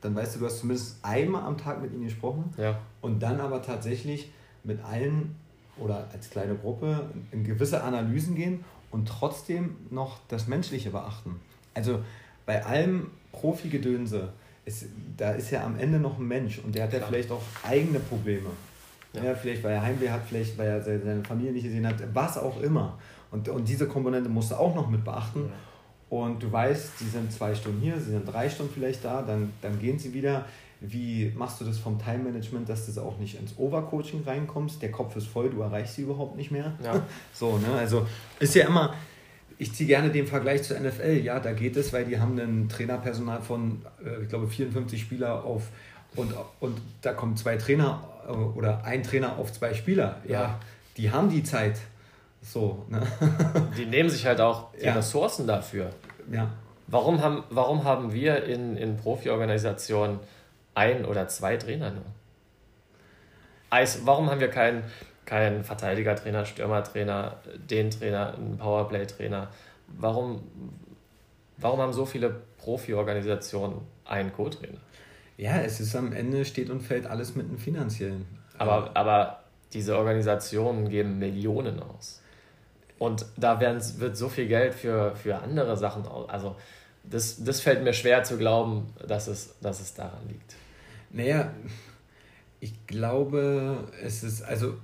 Dann 0.00 0.14
weißt 0.14 0.34
du, 0.34 0.40
du 0.40 0.46
hast 0.46 0.58
zumindest 0.58 1.04
einmal 1.04 1.42
am 1.44 1.56
Tag 1.56 1.80
mit 1.80 1.92
ihnen 1.92 2.04
gesprochen. 2.04 2.52
Ja. 2.56 2.78
Und 3.00 3.20
dann 3.20 3.40
aber 3.40 3.62
tatsächlich 3.62 4.30
mit 4.64 4.82
allen 4.84 5.36
oder 5.78 6.08
als 6.12 6.30
kleine 6.30 6.56
Gruppe 6.56 7.08
in 7.30 7.44
gewisse 7.44 7.82
Analysen 7.82 8.34
gehen 8.34 8.64
und 8.90 9.08
trotzdem 9.08 9.76
noch 9.90 10.18
das 10.28 10.48
Menschliche 10.48 10.90
beachten. 10.90 11.40
Also 11.74 12.00
bei 12.44 12.64
allem 12.64 13.10
Profi-Gedönse, 13.32 14.32
da 15.16 15.32
ist 15.32 15.50
ja 15.50 15.64
am 15.64 15.78
Ende 15.78 15.98
noch 16.00 16.18
ein 16.18 16.26
Mensch 16.26 16.58
und 16.58 16.74
der 16.74 16.84
hat 16.84 16.92
ja 16.92 17.00
vielleicht 17.00 17.30
auch 17.30 17.42
eigene 17.62 18.00
Probleme. 18.00 18.50
Ja. 19.16 19.24
ja. 19.24 19.34
vielleicht 19.34 19.62
weil 19.64 19.72
er 19.72 19.82
Heimweh 19.82 20.10
hat, 20.10 20.22
vielleicht 20.28 20.56
weil 20.58 20.68
er 20.68 20.82
seine 20.82 21.24
Familie 21.24 21.52
nicht 21.52 21.64
gesehen 21.64 21.86
hat, 21.86 21.96
was 22.12 22.38
auch 22.38 22.60
immer. 22.60 22.98
Und, 23.30 23.48
und 23.48 23.68
diese 23.68 23.86
Komponente 23.86 24.28
musst 24.28 24.50
du 24.50 24.54
auch 24.56 24.74
noch 24.74 24.88
mit 24.88 25.04
beachten. 25.04 25.46
Ja. 25.46 26.18
Und 26.18 26.42
du 26.42 26.50
weißt, 26.50 26.98
sie 26.98 27.08
sind 27.08 27.32
zwei 27.32 27.54
Stunden 27.54 27.80
hier, 27.80 27.98
sie 27.98 28.12
sind 28.12 28.32
drei 28.32 28.48
Stunden 28.48 28.72
vielleicht 28.72 29.04
da, 29.04 29.22
dann, 29.22 29.52
dann 29.60 29.78
gehen 29.80 29.98
sie 29.98 30.14
wieder. 30.14 30.44
Wie 30.80 31.32
machst 31.36 31.60
du 31.60 31.64
das 31.64 31.78
vom 31.78 31.98
Time-Management, 31.98 32.68
dass 32.68 32.92
du 32.92 33.00
auch 33.00 33.18
nicht 33.18 33.40
ins 33.40 33.58
Overcoaching 33.58 34.22
reinkommst? 34.24 34.80
Der 34.82 34.92
Kopf 34.92 35.16
ist 35.16 35.26
voll, 35.26 35.50
du 35.50 35.62
erreichst 35.62 35.94
sie 35.96 36.02
überhaupt 36.02 36.36
nicht 36.36 36.50
mehr. 36.50 36.74
Ja. 36.84 37.02
So, 37.32 37.58
ne? 37.58 37.68
Also 37.76 38.06
ist 38.38 38.54
ja 38.54 38.66
immer, 38.66 38.94
ich 39.58 39.72
ziehe 39.72 39.86
gerne 39.86 40.10
den 40.10 40.26
Vergleich 40.26 40.62
zur 40.62 40.78
NFL. 40.78 41.20
Ja, 41.22 41.40
da 41.40 41.52
geht 41.52 41.76
es, 41.76 41.92
weil 41.92 42.04
die 42.04 42.20
haben 42.20 42.38
ein 42.38 42.68
Trainerpersonal 42.68 43.40
von, 43.40 43.82
äh, 44.04 44.22
ich 44.22 44.28
glaube, 44.28 44.46
54 44.46 45.00
Spieler 45.00 45.44
auf 45.44 45.68
und, 46.14 46.32
und 46.60 46.80
da 47.02 47.12
kommen 47.12 47.36
zwei 47.36 47.56
Trainer 47.56 48.02
äh, 48.02 48.15
oder 48.28 48.84
ein 48.84 49.02
Trainer 49.02 49.38
auf 49.38 49.52
zwei 49.52 49.74
Spieler. 49.74 50.16
Ja, 50.24 50.32
ja. 50.32 50.60
die 50.96 51.10
haben 51.10 51.30
die 51.30 51.42
Zeit. 51.42 51.78
So, 52.42 52.84
ne? 52.88 53.02
Die 53.76 53.86
nehmen 53.86 54.08
sich 54.08 54.24
halt 54.24 54.40
auch 54.40 54.68
die 54.80 54.84
ja. 54.84 54.94
Ressourcen 54.94 55.48
dafür. 55.48 55.90
Ja. 56.30 56.52
Warum 56.86 57.20
haben, 57.20 57.42
warum 57.50 57.82
haben 57.82 58.12
wir 58.12 58.44
in, 58.44 58.76
in 58.76 58.96
Profi-Organisationen 58.96 60.20
ein 60.74 61.04
oder 61.04 61.26
zwei 61.26 61.56
Trainer 61.56 61.90
nur? 61.90 62.04
Eis, 63.70 64.06
warum 64.06 64.30
haben 64.30 64.38
wir 64.38 64.50
keinen 64.50 64.84
kein 65.24 65.64
Verteidiger-Trainer, 65.64 66.44
Stürmer-Trainer, 66.44 67.38
den 67.56 67.90
Trainer, 67.90 68.34
einen 68.34 68.58
Powerplay-Trainer? 68.58 69.48
Warum, 69.88 70.44
warum 71.56 71.80
haben 71.80 71.92
so 71.92 72.06
viele 72.06 72.30
Profi-Organisationen 72.58 73.80
einen 74.04 74.32
Co-Trainer? 74.32 74.78
Ja, 75.36 75.60
es 75.60 75.80
ist 75.80 75.94
am 75.94 76.12
Ende 76.12 76.44
steht 76.44 76.70
und 76.70 76.80
fällt 76.80 77.06
alles 77.06 77.34
mit 77.34 77.50
dem 77.50 77.58
finanziellen. 77.58 78.26
Aber, 78.58 78.90
aber 78.94 79.40
diese 79.72 79.96
Organisationen 79.96 80.88
geben 80.88 81.18
Millionen 81.18 81.80
aus. 81.80 82.22
Und 82.98 83.26
da 83.36 83.60
werden, 83.60 83.82
wird 83.98 84.16
so 84.16 84.28
viel 84.28 84.48
Geld 84.48 84.74
für, 84.74 85.14
für 85.14 85.38
andere 85.38 85.76
Sachen 85.76 86.06
aus. 86.06 86.28
Also 86.30 86.56
das, 87.04 87.44
das 87.44 87.60
fällt 87.60 87.84
mir 87.84 87.92
schwer 87.92 88.24
zu 88.24 88.38
glauben, 88.38 88.92
dass 89.06 89.28
es, 89.28 89.54
dass 89.60 89.80
es 89.80 89.94
daran 89.94 90.26
liegt. 90.28 90.54
Naja, 91.10 91.52
ich 92.60 92.86
glaube, 92.86 93.84
es 94.02 94.22
ist, 94.22 94.42
also 94.42 94.74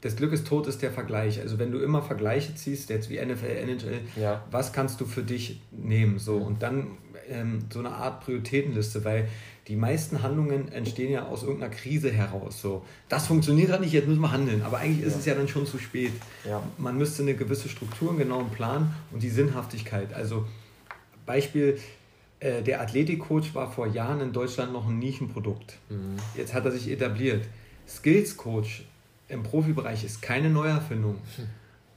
das 0.00 0.16
Glück 0.16 0.32
ist 0.32 0.46
tot 0.46 0.66
ist 0.66 0.82
der 0.82 0.90
Vergleich. 0.90 1.40
Also 1.40 1.58
wenn 1.60 1.70
du 1.70 1.78
immer 1.78 2.02
Vergleiche 2.02 2.54
ziehst, 2.56 2.90
jetzt 2.90 3.08
wie 3.08 3.24
NFL, 3.24 3.46
NHL, 3.46 4.00
ja. 4.16 4.44
was 4.50 4.72
kannst 4.72 5.00
du 5.00 5.06
für 5.06 5.22
dich 5.22 5.60
nehmen? 5.70 6.18
So 6.18 6.36
und 6.36 6.62
dann 6.62 6.98
ähm, 7.28 7.66
so 7.72 7.78
eine 7.78 7.92
Art 7.92 8.24
Prioritätenliste, 8.24 9.04
weil 9.04 9.28
die 9.68 9.76
meisten 9.76 10.22
Handlungen 10.22 10.72
entstehen 10.72 11.12
ja 11.12 11.26
aus 11.26 11.42
irgendeiner 11.42 11.72
Krise 11.72 12.10
heraus. 12.10 12.60
So, 12.60 12.84
das 13.08 13.26
funktioniert 13.28 13.68
gerade 13.68 13.82
nicht, 13.82 13.92
jetzt 13.92 14.08
müssen 14.08 14.20
wir 14.20 14.32
handeln. 14.32 14.62
Aber 14.62 14.78
eigentlich 14.78 15.06
ist 15.06 15.12
ja. 15.12 15.18
es 15.18 15.26
ja 15.26 15.34
dann 15.34 15.48
schon 15.48 15.66
zu 15.66 15.78
spät. 15.78 16.12
Ja. 16.44 16.62
Man 16.78 16.98
müsste 16.98 17.22
eine 17.22 17.34
gewisse 17.34 17.68
Struktur, 17.68 18.10
einen 18.10 18.18
genauen 18.18 18.50
Plan 18.50 18.94
und 19.12 19.22
die 19.22 19.30
Sinnhaftigkeit. 19.30 20.12
Also 20.14 20.46
Beispiel, 21.26 21.78
äh, 22.40 22.62
der 22.62 22.80
Athletikcoach 22.80 23.54
war 23.54 23.70
vor 23.70 23.86
Jahren 23.86 24.20
in 24.20 24.32
Deutschland 24.32 24.72
noch 24.72 24.88
ein 24.88 24.98
Nischenprodukt. 24.98 25.78
Mhm. 25.88 26.16
Jetzt 26.36 26.54
hat 26.54 26.64
er 26.64 26.72
sich 26.72 26.90
etabliert. 26.90 27.44
Skills 27.86 28.36
Coach 28.36 28.84
im 29.28 29.42
Profibereich 29.42 30.04
ist 30.04 30.22
keine 30.22 30.50
Neuerfindung. 30.50 31.16
Hm. 31.36 31.46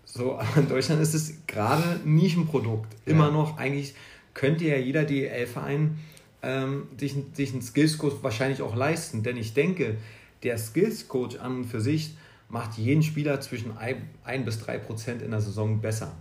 So, 0.05 0.39
in 0.55 0.69
Deutschland 0.69 1.01
ist 1.01 1.13
es 1.13 1.45
gerade 1.47 1.99
ein 2.03 2.15
Nischenprodukt. 2.15 2.95
Immer 3.05 3.25
ja. 3.25 3.31
noch, 3.31 3.57
eigentlich 3.57 3.95
könnte 4.33 4.65
ja 4.65 4.77
jeder 4.77 5.03
DEL-Verein 5.03 5.97
ähm, 6.45 6.87
sich, 6.97 7.15
sich 7.33 7.51
einen 7.51 7.61
Skills-Coach 7.61 8.17
wahrscheinlich 8.21 8.61
auch 8.61 8.75
leisten. 8.75 9.23
Denn 9.23 9.35
ich 9.35 9.53
denke, 9.53 9.97
der 10.43 10.57
Skills-Coach 10.57 11.37
an 11.37 11.57
und 11.57 11.65
für 11.65 11.81
sich 11.81 12.15
macht 12.47 12.77
jeden 12.77 13.03
Spieler 13.03 13.41
zwischen 13.41 13.73
1 13.77 14.45
bis 14.45 14.59
3 14.59 14.77
Prozent 14.77 15.21
in 15.21 15.31
der 15.31 15.41
Saison 15.41 15.81
besser. 15.81 16.15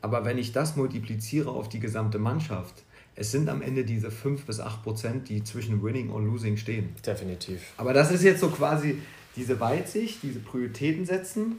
Aber 0.00 0.24
wenn 0.24 0.38
ich 0.38 0.52
das 0.52 0.76
multipliziere 0.76 1.50
auf 1.50 1.68
die 1.68 1.80
gesamte 1.80 2.18
Mannschaft, 2.18 2.84
es 3.16 3.32
sind 3.32 3.48
am 3.48 3.62
Ende 3.62 3.84
diese 3.84 4.10
5 4.10 4.44
bis 4.44 4.60
8 4.60 4.82
Prozent, 4.82 5.28
die 5.28 5.42
zwischen 5.42 5.82
Winning 5.82 6.10
und 6.10 6.26
Losing 6.26 6.56
stehen. 6.56 6.94
Definitiv. 7.04 7.72
Aber 7.76 7.92
das 7.92 8.12
ist 8.12 8.22
jetzt 8.22 8.40
so 8.40 8.48
quasi 8.48 8.98
diese 9.36 9.58
Weitsicht, 9.60 10.22
diese 10.22 10.38
Prioritäten 10.38 11.04
setzen 11.04 11.56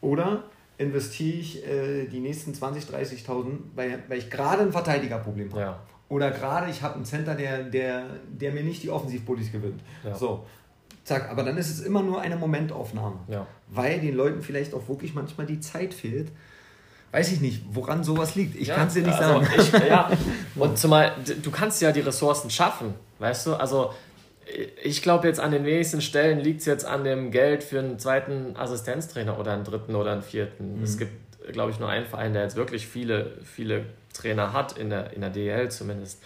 oder 0.00 0.44
investiere 0.78 1.38
ich 1.38 1.66
äh, 1.66 2.06
die 2.06 2.20
nächsten 2.20 2.52
20.000, 2.52 2.90
30.000, 2.90 3.44
weil, 3.74 4.02
weil 4.08 4.18
ich 4.18 4.30
gerade 4.30 4.62
ein 4.62 4.72
Verteidigerproblem 4.72 5.50
habe. 5.50 5.60
Ja. 5.60 5.82
Oder 6.12 6.30
gerade 6.30 6.70
ich 6.70 6.82
habe 6.82 6.96
einen 6.96 7.06
Center, 7.06 7.34
der, 7.34 7.62
der, 7.62 8.04
der 8.28 8.52
mir 8.52 8.62
nicht 8.62 8.82
die 8.82 8.90
Offensivbullies 8.90 9.50
gewinnt. 9.50 9.80
Ja. 10.04 10.14
So, 10.14 10.44
zack, 11.04 11.30
aber 11.30 11.42
dann 11.42 11.56
ist 11.56 11.70
es 11.70 11.80
immer 11.80 12.02
nur 12.02 12.20
eine 12.20 12.36
Momentaufnahme. 12.36 13.16
Ja. 13.28 13.46
Weil 13.68 13.98
den 13.98 14.14
Leuten 14.14 14.42
vielleicht 14.42 14.74
auch 14.74 14.86
wirklich 14.88 15.14
manchmal 15.14 15.46
die 15.46 15.58
Zeit 15.60 15.94
fehlt. 15.94 16.28
Weiß 17.12 17.32
ich 17.32 17.40
nicht, 17.40 17.62
woran 17.70 18.04
sowas 18.04 18.34
liegt. 18.34 18.56
Ich 18.56 18.68
ja, 18.68 18.74
kann 18.74 18.88
es 18.88 18.94
dir 18.94 19.04
nicht 19.04 19.18
also 19.18 19.42
sagen. 19.42 19.48
Ich, 19.56 19.72
ja. 19.88 20.10
Und 20.56 20.76
zumal, 20.76 21.14
du 21.42 21.50
kannst 21.50 21.80
ja 21.80 21.92
die 21.92 22.00
Ressourcen 22.00 22.50
schaffen, 22.50 22.92
weißt 23.18 23.46
du? 23.46 23.54
Also 23.54 23.94
ich 24.82 25.00
glaube 25.00 25.26
jetzt 25.28 25.40
an 25.40 25.50
den 25.50 25.64
wenigsten 25.64 26.02
Stellen 26.02 26.40
liegt 26.40 26.60
es 26.60 26.66
jetzt 26.66 26.84
an 26.84 27.04
dem 27.04 27.30
Geld 27.30 27.62
für 27.62 27.78
einen 27.78 27.98
zweiten 27.98 28.54
Assistenztrainer 28.54 29.38
oder 29.38 29.54
einen 29.54 29.64
dritten 29.64 29.94
oder 29.94 30.12
einen 30.12 30.22
vierten. 30.22 30.76
Mhm. 30.76 30.84
Es 30.84 30.98
gibt, 30.98 31.31
glaube 31.50 31.70
ich, 31.70 31.78
nur 31.78 31.88
einen 31.88 32.06
Verein, 32.06 32.32
der 32.32 32.42
jetzt 32.42 32.56
wirklich 32.56 32.86
viele, 32.86 33.38
viele 33.44 33.86
Trainer 34.12 34.52
hat, 34.52 34.76
in 34.78 34.90
der, 34.90 35.12
in 35.12 35.20
der 35.20 35.30
DL 35.30 35.70
zumindest. 35.70 36.22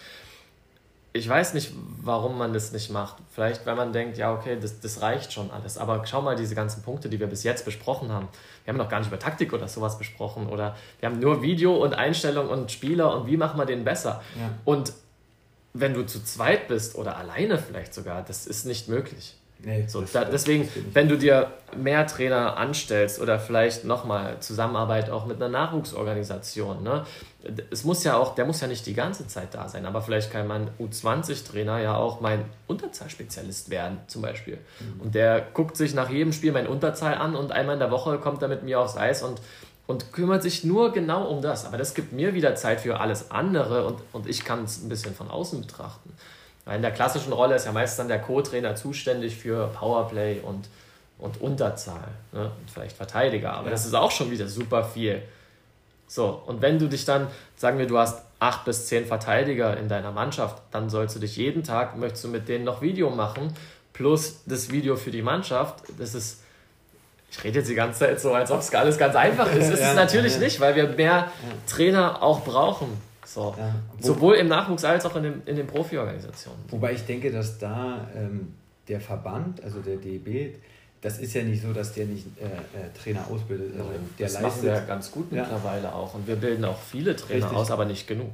Ich 1.13 1.27
weiß 1.27 1.55
nicht, 1.55 1.71
warum 2.01 2.37
man 2.37 2.53
das 2.53 2.71
nicht 2.73 2.91
macht. 2.91 3.15
Vielleicht, 3.31 3.65
weil 3.65 3.75
man 3.75 3.91
denkt, 3.91 4.17
ja, 4.17 4.33
okay, 4.33 4.57
das, 4.61 4.79
das 4.81 5.01
reicht 5.01 5.33
schon 5.33 5.49
alles. 5.49 5.77
Aber 5.77 6.05
schau 6.05 6.21
mal 6.21 6.35
diese 6.35 6.53
ganzen 6.53 6.83
Punkte, 6.83 7.09
die 7.09 7.19
wir 7.19 7.25
bis 7.25 7.43
jetzt 7.43 7.65
besprochen 7.65 8.11
haben. 8.11 8.27
Wir 8.63 8.73
haben 8.73 8.77
noch 8.77 8.89
gar 8.89 8.99
nicht 8.99 9.07
über 9.07 9.17
Taktik 9.17 9.51
oder 9.51 9.67
sowas 9.67 9.97
besprochen. 9.97 10.47
Oder 10.47 10.75
wir 10.99 11.09
haben 11.09 11.19
nur 11.19 11.41
Video 11.41 11.75
und 11.75 11.95
Einstellung 11.95 12.49
und 12.49 12.71
Spieler 12.71 13.15
und 13.15 13.25
wie 13.25 13.37
machen 13.37 13.57
wir 13.57 13.65
den 13.65 13.83
besser. 13.83 14.21
Ja. 14.39 14.51
Und 14.63 14.93
wenn 15.73 15.93
du 15.93 16.05
zu 16.05 16.23
zweit 16.23 16.67
bist 16.67 16.95
oder 16.95 17.17
alleine 17.17 17.57
vielleicht 17.57 17.93
sogar, 17.93 18.21
das 18.21 18.45
ist 18.45 18.65
nicht 18.65 18.87
möglich. 18.87 19.36
Nee, 19.63 19.85
so, 19.87 20.03
da, 20.13 20.23
deswegen, 20.25 20.69
wenn 20.93 21.09
du 21.09 21.17
dir 21.17 21.51
mehr 21.75 22.05
Trainer 22.05 22.57
anstellst 22.57 23.19
oder 23.19 23.39
vielleicht 23.39 23.85
nochmal 23.85 24.39
Zusammenarbeit 24.39 25.09
auch 25.09 25.25
mit 25.25 25.37
einer 25.37 25.49
Nachwuchsorganisation, 25.49 26.83
ne? 26.83 27.05
es 27.71 27.83
muss 27.83 28.03
ja 28.03 28.17
auch, 28.17 28.35
der 28.35 28.45
muss 28.45 28.61
ja 28.61 28.67
nicht 28.67 28.85
die 28.85 28.93
ganze 28.93 29.27
Zeit 29.27 29.53
da 29.53 29.67
sein, 29.67 29.85
aber 29.85 30.01
vielleicht 30.01 30.31
kann 30.31 30.47
mein 30.47 30.69
U20-Trainer 30.79 31.79
ja 31.79 31.95
auch 31.95 32.21
mein 32.21 32.45
Unterzahlspezialist 32.67 33.69
werden, 33.69 33.99
zum 34.07 34.21
Beispiel. 34.21 34.57
Mhm. 34.79 35.01
Und 35.01 35.15
der 35.15 35.41
guckt 35.53 35.77
sich 35.77 35.93
nach 35.93 36.09
jedem 36.09 36.33
Spiel 36.33 36.51
mein 36.51 36.67
Unterzahl 36.67 37.15
an 37.15 37.35
und 37.35 37.51
einmal 37.51 37.75
in 37.75 37.79
der 37.79 37.91
Woche 37.91 38.17
kommt 38.19 38.41
er 38.41 38.47
mit 38.47 38.63
mir 38.63 38.79
aufs 38.79 38.97
Eis 38.97 39.23
und, 39.23 39.41
und 39.87 40.13
kümmert 40.13 40.43
sich 40.43 40.63
nur 40.63 40.91
genau 40.91 41.27
um 41.27 41.41
das. 41.41 41.65
Aber 41.65 41.77
das 41.77 41.93
gibt 41.93 42.11
mir 42.11 42.33
wieder 42.33 42.55
Zeit 42.55 42.81
für 42.81 42.99
alles 42.99 43.31
andere 43.31 43.85
und, 43.87 44.01
und 44.13 44.27
ich 44.27 44.43
kann 44.43 44.63
es 44.63 44.83
ein 44.83 44.89
bisschen 44.89 45.15
von 45.15 45.29
außen 45.29 45.61
betrachten. 45.61 46.13
In 46.73 46.81
der 46.81 46.91
klassischen 46.91 47.33
Rolle 47.33 47.55
ist 47.55 47.65
ja 47.65 47.71
meist 47.71 47.97
dann 47.97 48.07
der 48.07 48.19
Co-Trainer 48.19 48.75
zuständig 48.75 49.35
für 49.35 49.67
Powerplay 49.67 50.41
und, 50.41 50.67
und 51.17 51.39
Unterzahl. 51.41 52.09
Ne? 52.33 52.43
Und 52.43 52.71
vielleicht 52.71 52.97
Verteidiger, 52.97 53.53
aber 53.53 53.65
ja. 53.65 53.71
das 53.71 53.85
ist 53.85 53.93
auch 53.93 54.11
schon 54.11 54.31
wieder 54.31 54.47
super 54.47 54.83
viel. 54.83 55.21
So, 56.07 56.41
und 56.45 56.61
wenn 56.61 56.79
du 56.79 56.87
dich 56.87 57.05
dann, 57.05 57.27
sagen 57.57 57.77
wir, 57.77 57.87
du 57.87 57.97
hast 57.97 58.21
acht 58.39 58.65
bis 58.65 58.87
zehn 58.87 59.05
Verteidiger 59.05 59.77
in 59.77 59.89
deiner 59.89 60.11
Mannschaft, 60.11 60.61
dann 60.71 60.89
sollst 60.89 61.15
du 61.15 61.19
dich 61.19 61.35
jeden 61.37 61.63
Tag, 61.63 61.97
möchtest 61.97 62.23
du 62.25 62.27
mit 62.29 62.47
denen 62.47 62.63
noch 62.63 62.81
Video 62.81 63.09
machen, 63.09 63.53
plus 63.93 64.41
das 64.45 64.71
Video 64.71 64.95
für 64.95 65.11
die 65.11 65.21
Mannschaft. 65.21 65.83
Das 65.97 66.13
ist, 66.13 66.43
ich 67.31 67.43
rede 67.43 67.59
jetzt 67.59 67.69
die 67.69 67.75
ganze 67.75 67.99
Zeit 67.99 68.21
so, 68.21 68.33
als 68.33 68.51
ob 68.51 68.59
es 68.59 68.73
alles 68.73 68.97
ganz 68.97 69.15
einfach 69.15 69.51
ist. 69.53 69.69
Ist 69.73 69.79
ja, 69.79 69.89
es 69.89 69.95
natürlich 69.95 70.33
ja. 70.33 70.39
nicht, 70.39 70.59
weil 70.59 70.75
wir 70.75 70.87
mehr 70.89 71.31
Trainer 71.67 72.21
auch 72.21 72.41
brauchen. 72.41 73.01
So. 73.37 73.53
Ja. 73.55 73.75
Sowohl 73.99 74.35
im 74.37 74.47
Nachwuchs 74.47 74.83
als 74.83 75.05
auch 75.05 75.15
in, 75.15 75.23
dem, 75.23 75.41
in 75.45 75.55
den 75.55 75.67
Profi-Organisationen. 75.67 76.63
Wobei 76.69 76.93
ich 76.93 77.05
denke, 77.05 77.31
dass 77.31 77.59
da 77.59 78.07
ähm, 78.15 78.55
der 78.87 78.99
Verband, 78.99 79.63
also 79.63 79.79
der 79.79 79.97
DEB, 79.97 80.55
das 81.01 81.19
ist 81.19 81.35
ja 81.35 81.43
nicht 81.43 81.61
so, 81.61 81.71
dass 81.71 81.93
der 81.93 82.07
nicht 82.07 82.25
äh, 82.39 82.45
äh, 82.45 82.89
Trainer 82.99 83.27
ausbildet. 83.29 83.73
Also 83.77 83.91
der 84.17 84.25
das 84.25 84.41
leistet, 84.41 84.43
machen 84.43 84.63
wir 84.63 84.81
ganz 84.87 85.11
gut 85.11 85.31
mittlerweile 85.31 85.83
ja. 85.83 85.93
auch. 85.93 86.15
Und 86.15 86.27
wir 86.27 86.35
bilden 86.35 86.65
auch 86.65 86.79
viele 86.79 87.15
Trainer 87.15 87.43
Richtig. 87.43 87.57
aus, 87.59 87.69
aber 87.69 87.85
nicht 87.85 88.07
genug. 88.07 88.31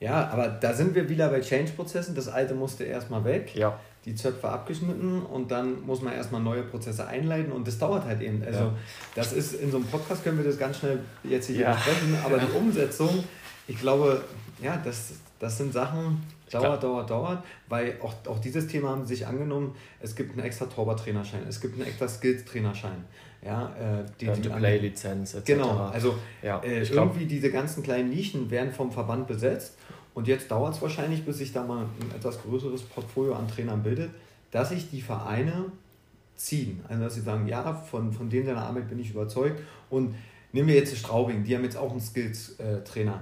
Ja, 0.00 0.28
aber 0.28 0.48
da 0.48 0.74
sind 0.74 0.94
wir 0.94 1.08
wieder 1.08 1.30
bei 1.30 1.40
Change-Prozessen. 1.40 2.14
Das 2.14 2.28
alte 2.28 2.54
musste 2.54 2.84
erstmal 2.84 3.24
weg. 3.24 3.54
Ja. 3.54 3.80
Die 4.04 4.14
Zöpfe 4.14 4.50
abgeschnitten 4.50 5.22
und 5.22 5.50
dann 5.50 5.84
muss 5.86 6.02
man 6.02 6.12
erstmal 6.12 6.42
neue 6.42 6.62
Prozesse 6.62 7.06
einleiten 7.06 7.52
und 7.52 7.66
das 7.66 7.78
dauert 7.78 8.04
halt 8.04 8.20
eben. 8.20 8.42
Also, 8.44 8.60
ja. 8.60 8.74
das 9.14 9.32
ist 9.32 9.54
in 9.54 9.70
so 9.70 9.78
einem 9.78 9.86
Podcast 9.86 10.22
können 10.22 10.36
wir 10.36 10.44
das 10.44 10.58
ganz 10.58 10.78
schnell 10.78 11.00
jetzt 11.24 11.46
hier 11.46 11.60
ja. 11.60 11.72
besprechen, 11.72 12.16
aber 12.24 12.38
die 12.38 12.52
Umsetzung 12.56 13.24
ich 13.68 13.78
glaube, 13.78 14.24
ja, 14.60 14.76
das, 14.82 15.12
das 15.38 15.58
sind 15.58 15.72
Sachen, 15.72 16.22
dauert, 16.50 16.82
dauert, 16.82 17.10
dauert, 17.10 17.44
weil 17.68 17.96
auch, 18.02 18.14
auch 18.26 18.40
dieses 18.40 18.66
Thema 18.66 18.90
haben 18.90 19.06
sich 19.06 19.26
angenommen, 19.26 19.76
es 20.00 20.16
gibt 20.16 20.32
einen 20.32 20.44
extra 20.44 20.66
Torwarttrainerschein, 20.66 21.42
es 21.48 21.60
gibt 21.60 21.74
einen 21.74 21.86
extra 21.86 22.08
Skills-Trainerschein. 22.08 23.04
Ja, 23.44 23.68
äh, 23.76 24.04
die, 24.20 24.26
die 24.26 24.48
Play-Lizenz 24.48 25.34
etc. 25.34 25.46
Genau, 25.46 25.76
also 25.76 26.16
ja, 26.42 26.58
äh, 26.60 26.82
irgendwie 26.82 27.24
diese 27.24 27.52
ganzen 27.52 27.84
kleinen 27.84 28.10
Nischen 28.10 28.50
werden 28.50 28.72
vom 28.72 28.90
Verband 28.90 29.28
besetzt 29.28 29.74
und 30.12 30.26
jetzt 30.26 30.50
dauert 30.50 30.74
es 30.74 30.82
wahrscheinlich, 30.82 31.24
bis 31.24 31.38
sich 31.38 31.52
da 31.52 31.62
mal 31.62 31.84
ein 31.84 32.16
etwas 32.16 32.42
größeres 32.42 32.82
Portfolio 32.82 33.34
an 33.34 33.46
Trainern 33.46 33.84
bildet, 33.84 34.10
dass 34.50 34.70
sich 34.70 34.90
die 34.90 35.00
Vereine 35.00 35.66
ziehen. 36.34 36.80
Also 36.88 37.04
dass 37.04 37.14
sie 37.14 37.20
sagen, 37.20 37.46
ja, 37.46 37.74
von, 37.74 38.12
von 38.12 38.28
denen 38.28 38.46
seiner 38.46 38.62
Arbeit 38.62 38.88
bin 38.88 38.98
ich 38.98 39.10
überzeugt 39.10 39.60
und 39.88 40.16
nehmen 40.52 40.66
wir 40.66 40.74
jetzt 40.74 40.96
Straubing, 40.96 41.44
die 41.44 41.54
haben 41.54 41.62
jetzt 41.62 41.76
auch 41.76 41.92
einen 41.92 42.00
Skills-Trainer. 42.00 43.20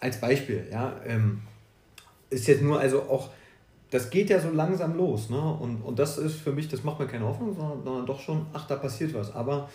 Als 0.00 0.20
Beispiel, 0.20 0.66
ja, 0.70 0.94
ähm, 1.06 1.42
ist 2.30 2.46
jetzt 2.46 2.62
nur, 2.62 2.80
also 2.80 3.02
auch, 3.02 3.30
das 3.90 4.08
geht 4.08 4.30
ja 4.30 4.40
so 4.40 4.50
langsam 4.50 4.96
los, 4.96 5.30
ne? 5.30 5.38
Und, 5.38 5.82
und 5.82 5.98
das 5.98 6.16
ist 6.16 6.36
für 6.36 6.52
mich, 6.52 6.68
das 6.68 6.84
macht 6.84 6.98
mir 7.00 7.06
keine 7.06 7.26
Hoffnung, 7.26 7.54
sondern, 7.54 7.82
sondern 7.84 8.06
doch 8.06 8.20
schon, 8.20 8.46
ach, 8.52 8.66
da 8.66 8.76
passiert 8.76 9.12
was. 9.14 9.34
Aber 9.34 9.68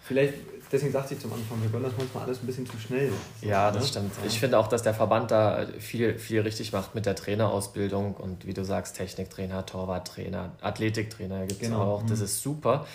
vielleicht, 0.00 0.34
deswegen 0.70 0.92
sagte 0.92 1.14
ich 1.14 1.20
zum 1.20 1.32
Anfang, 1.32 1.62
wir 1.62 1.72
wollen 1.72 1.84
das 1.84 1.92
manchmal 1.96 2.24
alles 2.24 2.42
ein 2.42 2.46
bisschen 2.46 2.66
zu 2.66 2.76
schnell. 2.78 3.10
So, 3.40 3.48
ja, 3.48 3.70
das 3.70 3.84
ne? 3.84 3.88
stimmt. 3.88 4.12
Ich 4.26 4.38
finde 4.38 4.58
auch, 4.58 4.66
dass 4.66 4.82
der 4.82 4.92
Verband 4.92 5.30
da 5.30 5.66
viel, 5.78 6.18
viel 6.18 6.40
richtig 6.40 6.72
macht 6.72 6.94
mit 6.94 7.06
der 7.06 7.14
Trainerausbildung 7.14 8.14
und 8.14 8.46
wie 8.46 8.54
du 8.54 8.64
sagst, 8.64 8.96
Techniktrainer, 8.96 9.64
Torwarttrainer, 9.64 10.52
Athletiktrainer 10.60 11.46
gibt 11.46 11.62
es 11.62 11.68
genau. 11.68 11.80
auch. 11.80 12.02
Das 12.02 12.18
mhm. 12.18 12.24
ist 12.24 12.42
super 12.42 12.86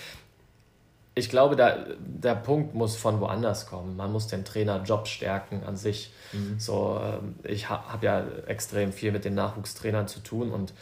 ich 1.19 1.29
glaube, 1.29 1.55
da, 1.55 1.77
der 1.99 2.35
Punkt 2.35 2.73
muss 2.73 2.95
von 2.95 3.19
woanders 3.19 3.67
kommen. 3.67 3.95
Man 3.95 4.11
muss 4.11 4.27
den 4.27 4.45
Trainerjob 4.45 5.07
stärken 5.07 5.63
an 5.63 5.75
sich. 5.75 6.13
Mhm. 6.33 6.59
So, 6.59 6.99
ähm, 7.03 7.35
ich 7.43 7.69
habe 7.69 7.91
hab 7.91 8.03
ja 8.03 8.23
extrem 8.47 8.91
viel 8.91 9.11
mit 9.11 9.25
den 9.25 9.35
Nachwuchstrainern 9.35 10.07
zu 10.07 10.21
tun 10.21 10.51
und 10.51 10.73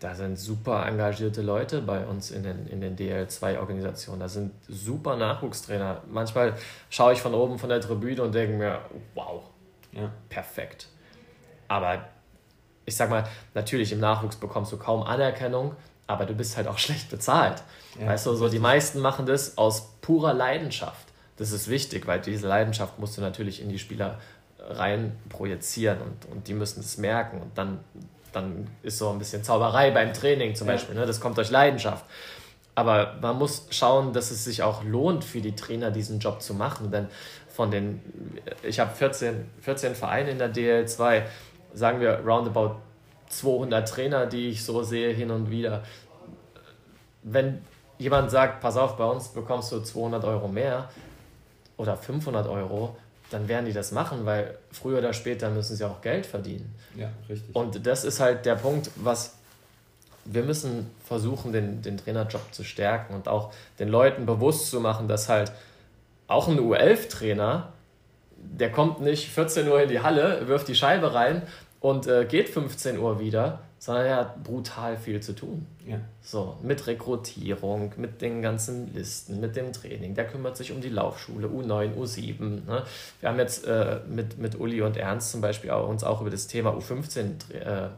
da 0.00 0.14
sind 0.14 0.36
super 0.36 0.84
engagierte 0.86 1.42
Leute 1.42 1.80
bei 1.80 2.04
uns 2.04 2.32
in 2.32 2.42
den, 2.42 2.66
in 2.66 2.80
den 2.80 2.96
DL2-Organisationen. 2.96 4.20
Da 4.20 4.28
sind 4.28 4.52
super 4.68 5.16
Nachwuchstrainer. 5.16 6.02
Manchmal 6.10 6.54
schaue 6.90 7.12
ich 7.12 7.20
von 7.20 7.34
oben 7.34 7.58
von 7.58 7.68
der 7.68 7.80
Tribüne 7.80 8.22
und 8.22 8.34
denke 8.34 8.56
mir, 8.56 8.80
wow, 9.14 9.44
ja. 9.92 10.10
perfekt. 10.28 10.88
Aber 11.68 12.04
ich 12.84 12.96
sag 12.96 13.10
mal, 13.10 13.24
natürlich 13.54 13.92
im 13.92 14.00
Nachwuchs 14.00 14.36
bekommst 14.36 14.72
du 14.72 14.76
kaum 14.76 15.04
Anerkennung, 15.04 15.76
aber 16.06 16.26
du 16.26 16.34
bist 16.34 16.56
halt 16.56 16.68
auch 16.68 16.78
schlecht 16.86 17.10
bezahlt. 17.10 17.62
Ja, 17.98 18.06
weißt 18.06 18.26
du, 18.26 18.34
so 18.34 18.48
die 18.48 18.58
meisten 18.58 19.00
machen 19.00 19.26
das 19.26 19.58
aus 19.58 19.88
purer 20.00 20.34
Leidenschaft. 20.34 21.08
Das 21.36 21.52
ist 21.52 21.68
wichtig, 21.68 22.06
weil 22.06 22.20
diese 22.20 22.46
Leidenschaft 22.46 22.98
musst 22.98 23.16
du 23.16 23.20
natürlich 23.20 23.60
in 23.60 23.68
die 23.68 23.78
Spieler 23.78 24.18
rein 24.58 25.16
projizieren 25.28 26.00
und, 26.00 26.30
und 26.30 26.48
die 26.48 26.54
müssen 26.54 26.80
es 26.80 26.98
merken 26.98 27.40
und 27.40 27.56
dann, 27.58 27.80
dann 28.32 28.68
ist 28.82 28.98
so 28.98 29.10
ein 29.10 29.18
bisschen 29.18 29.42
Zauberei 29.42 29.90
beim 29.90 30.12
Training 30.12 30.54
zum 30.54 30.68
ja. 30.68 30.74
Beispiel, 30.74 30.94
ne? 30.94 31.04
das 31.06 31.20
kommt 31.20 31.36
durch 31.36 31.50
Leidenschaft. 31.50 32.04
Aber 32.74 33.16
man 33.20 33.38
muss 33.38 33.66
schauen, 33.70 34.12
dass 34.12 34.30
es 34.30 34.44
sich 34.44 34.62
auch 34.62 34.82
lohnt 34.82 35.24
für 35.24 35.40
die 35.40 35.54
Trainer, 35.54 35.90
diesen 35.90 36.20
Job 36.20 36.40
zu 36.40 36.54
machen, 36.54 36.90
denn 36.90 37.08
von 37.48 37.70
den, 37.70 38.00
ich 38.62 38.80
habe 38.80 38.94
14, 38.94 39.50
14 39.60 39.94
Vereine 39.94 40.30
in 40.30 40.38
der 40.38 40.54
DL2, 40.54 41.22
sagen 41.74 42.00
wir 42.00 42.20
roundabout 42.24 42.76
200 43.32 43.88
Trainer, 43.88 44.26
die 44.26 44.50
ich 44.50 44.64
so 44.64 44.82
sehe 44.82 45.12
hin 45.12 45.30
und 45.30 45.50
wieder. 45.50 45.82
Wenn 47.22 47.62
jemand 47.98 48.30
sagt, 48.30 48.60
pass 48.60 48.76
auf, 48.76 48.96
bei 48.96 49.04
uns 49.04 49.28
bekommst 49.28 49.72
du 49.72 49.80
200 49.80 50.24
Euro 50.24 50.48
mehr 50.48 50.90
oder 51.76 51.96
500 51.96 52.46
Euro, 52.46 52.96
dann 53.30 53.48
werden 53.48 53.64
die 53.64 53.72
das 53.72 53.92
machen, 53.92 54.26
weil 54.26 54.58
früher 54.70 54.98
oder 54.98 55.12
später 55.12 55.48
müssen 55.50 55.76
sie 55.76 55.84
auch 55.84 56.02
Geld 56.02 56.26
verdienen. 56.26 56.74
Ja, 56.96 57.08
richtig. 57.28 57.54
Und 57.54 57.86
das 57.86 58.04
ist 58.04 58.20
halt 58.20 58.44
der 58.44 58.56
Punkt, 58.56 58.90
was 58.96 59.36
wir 60.24 60.42
müssen 60.42 60.90
versuchen, 61.04 61.52
den, 61.52 61.82
den 61.82 61.96
Trainerjob 61.96 62.42
zu 62.52 62.62
stärken 62.62 63.14
und 63.14 63.28
auch 63.28 63.52
den 63.78 63.88
Leuten 63.88 64.26
bewusst 64.26 64.70
zu 64.70 64.80
machen, 64.80 65.08
dass 65.08 65.28
halt 65.28 65.50
auch 66.28 66.48
ein 66.48 66.60
U11-Trainer, 66.60 67.72
der 68.36 68.70
kommt 68.70 69.00
nicht 69.00 69.28
14 69.30 69.66
Uhr 69.66 69.82
in 69.82 69.88
die 69.88 70.00
Halle, 70.00 70.46
wirft 70.46 70.68
die 70.68 70.74
Scheibe 70.74 71.14
rein 71.14 71.42
und 71.82 72.06
äh, 72.06 72.24
geht 72.24 72.48
15 72.48 72.98
Uhr 72.98 73.18
wieder, 73.18 73.58
sondern 73.80 74.06
er 74.06 74.16
hat 74.16 74.44
brutal 74.44 74.96
viel 74.96 75.20
zu 75.20 75.34
tun. 75.34 75.66
Ja. 75.84 75.98
So, 76.22 76.56
mit 76.62 76.86
Rekrutierung, 76.86 77.92
mit 77.96 78.22
den 78.22 78.40
ganzen 78.40 78.94
Listen, 78.94 79.40
mit 79.40 79.56
dem 79.56 79.72
Training. 79.72 80.14
Der 80.14 80.28
kümmert 80.28 80.56
sich 80.56 80.70
um 80.70 80.80
die 80.80 80.88
Laufschule, 80.88 81.48
U9, 81.48 81.96
U7. 81.96 82.64
Ne? 82.64 82.84
Wir 83.18 83.28
haben 83.28 83.38
jetzt 83.40 83.66
äh, 83.66 83.98
mit, 84.08 84.38
mit 84.38 84.58
Uli 84.60 84.80
und 84.80 84.96
Ernst 84.96 85.32
zum 85.32 85.40
Beispiel 85.40 85.70
auch, 85.70 85.88
uns 85.88 86.04
auch 86.04 86.20
über 86.20 86.30
das 86.30 86.46
Thema 86.46 86.70
U15 86.70 87.52
äh, 87.52 87.88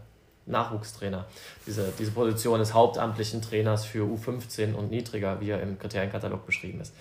Nachwuchstrainer. 0.47 1.27
Diese, 1.67 1.93
diese 1.99 2.13
Position 2.13 2.61
des 2.61 2.73
hauptamtlichen 2.73 3.43
Trainers 3.43 3.85
für 3.85 4.05
U15 4.07 4.73
und 4.73 4.91
niedriger, 4.91 5.43
wie 5.43 5.51
er 5.51 5.61
im 5.61 5.79
Kriterienkatalog 5.79 6.47
beschrieben 6.47 6.81
ist. 6.81 6.95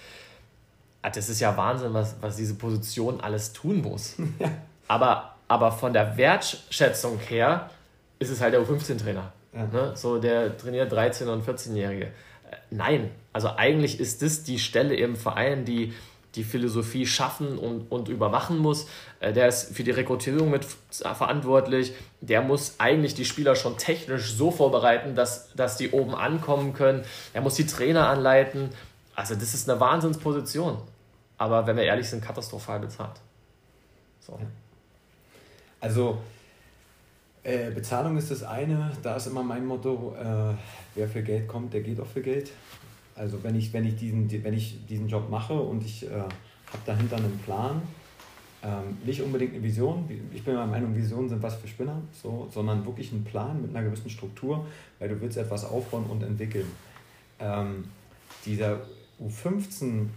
Ah, 1.02 1.10
das 1.10 1.30
ist 1.30 1.40
ja 1.40 1.56
Wahnsinn, 1.56 1.94
was, 1.94 2.18
was 2.20 2.36
diese 2.36 2.56
Position 2.56 3.22
alles 3.22 3.54
tun 3.54 3.82
muss. 3.82 4.16
Aber, 4.90 5.33
aber 5.54 5.72
von 5.72 5.94
der 5.94 6.18
Wertschätzung 6.18 7.20
her 7.20 7.70
ist 8.18 8.32
es 8.32 8.42
halt 8.42 8.56
der 8.56 8.62
U15-Trainer. 8.62 9.32
Ja. 9.54 9.66
Ne? 9.68 9.92
So, 9.96 10.18
der 10.18 10.58
trainiert 10.58 10.92
13- 10.92 11.28
und 11.28 11.46
14-Jährige. 11.48 12.06
Äh, 12.06 12.10
nein, 12.72 13.12
also 13.34 13.50
eigentlich 13.56 14.00
ist 14.00 14.24
das 14.24 14.42
die 14.42 14.58
Stelle 14.58 14.96
im 14.96 15.16
Verein, 15.16 15.64
die 15.64 15.94
die 16.34 16.44
Philosophie 16.44 17.06
schaffen 17.06 17.60
und, 17.60 17.92
und 17.92 18.10
überwachen 18.10 18.58
muss. 18.58 18.88
Äh, 19.20 19.32
der 19.32 19.48
ist 19.48 19.76
für 19.76 19.84
die 19.84 19.92
Rekrutierung 19.92 20.50
mit 20.50 20.66
verantwortlich. 20.90 21.94
Der 22.22 22.42
muss 22.42 22.80
eigentlich 22.80 23.14
die 23.14 23.26
Spieler 23.26 23.56
schon 23.56 23.78
technisch 23.78 24.34
so 24.34 24.50
vorbereiten, 24.50 25.14
dass, 25.14 25.54
dass 25.54 25.78
die 25.78 25.92
oben 25.92 26.16
ankommen 26.16 26.74
können. 26.74 27.04
Er 27.36 27.42
muss 27.42 27.54
die 27.54 27.68
Trainer 27.68 28.10
anleiten. 28.10 28.72
Also 29.14 29.36
das 29.36 29.54
ist 29.54 29.70
eine 29.70 29.80
Wahnsinnsposition. 29.80 30.80
Aber 31.38 31.68
wenn 31.68 31.78
wir 31.78 31.84
ehrlich 31.84 32.10
sind, 32.10 32.24
katastrophal 32.24 32.80
bezahlt. 32.80 33.22
So. 34.20 34.40
Also 35.84 36.18
äh, 37.44 37.70
Bezahlung 37.72 38.16
ist 38.16 38.32
das 38.32 38.42
eine, 38.44 38.94
da 39.04 39.18
ist 39.18 39.28
immer 39.28 39.44
mein 39.44 39.66
Motto, 39.66 40.16
äh, 40.18 40.56
wer 40.96 41.10
für 41.10 41.22
Geld 41.22 41.46
kommt, 41.50 41.74
der 41.74 41.82
geht 41.82 42.00
auch 42.00 42.08
für 42.08 42.22
Geld. 42.22 42.52
Also 43.16 43.44
wenn 43.44 43.56
ich, 43.56 43.74
wenn 43.74 43.86
ich, 43.86 43.98
diesen, 43.98 44.32
wenn 44.46 44.54
ich 44.54 44.86
diesen 44.88 45.10
Job 45.10 45.30
mache 45.30 45.54
und 45.54 45.84
ich 45.84 46.06
äh, 46.06 46.10
habe 46.12 46.84
dahinter 46.86 47.18
einen 47.18 47.38
Plan, 47.40 47.82
Ähm, 48.66 48.98
nicht 49.06 49.22
unbedingt 49.22 49.54
eine 49.54 49.62
Vision, 49.62 50.10
ich 50.34 50.42
bin 50.46 50.56
der 50.56 50.66
Meinung, 50.66 50.96
Visionen 50.96 51.28
sind 51.28 51.44
was 51.44 51.56
für 51.56 51.68
Spinner, 51.68 52.00
so, 52.14 52.48
sondern 52.50 52.86
wirklich 52.86 53.12
ein 53.12 53.26
Plan 53.26 53.62
mit 53.62 53.76
einer 53.76 53.84
gewissen 53.84 54.10
Struktur, 54.10 54.66
weil 55.00 55.10
du 55.10 55.20
willst 55.20 55.38
etwas 55.38 55.66
aufbauen 55.66 56.06
und 56.10 56.24
entwickeln. 56.24 56.72
Ähm, 57.40 57.84
dieser 58.46 58.80
U15 59.20 60.08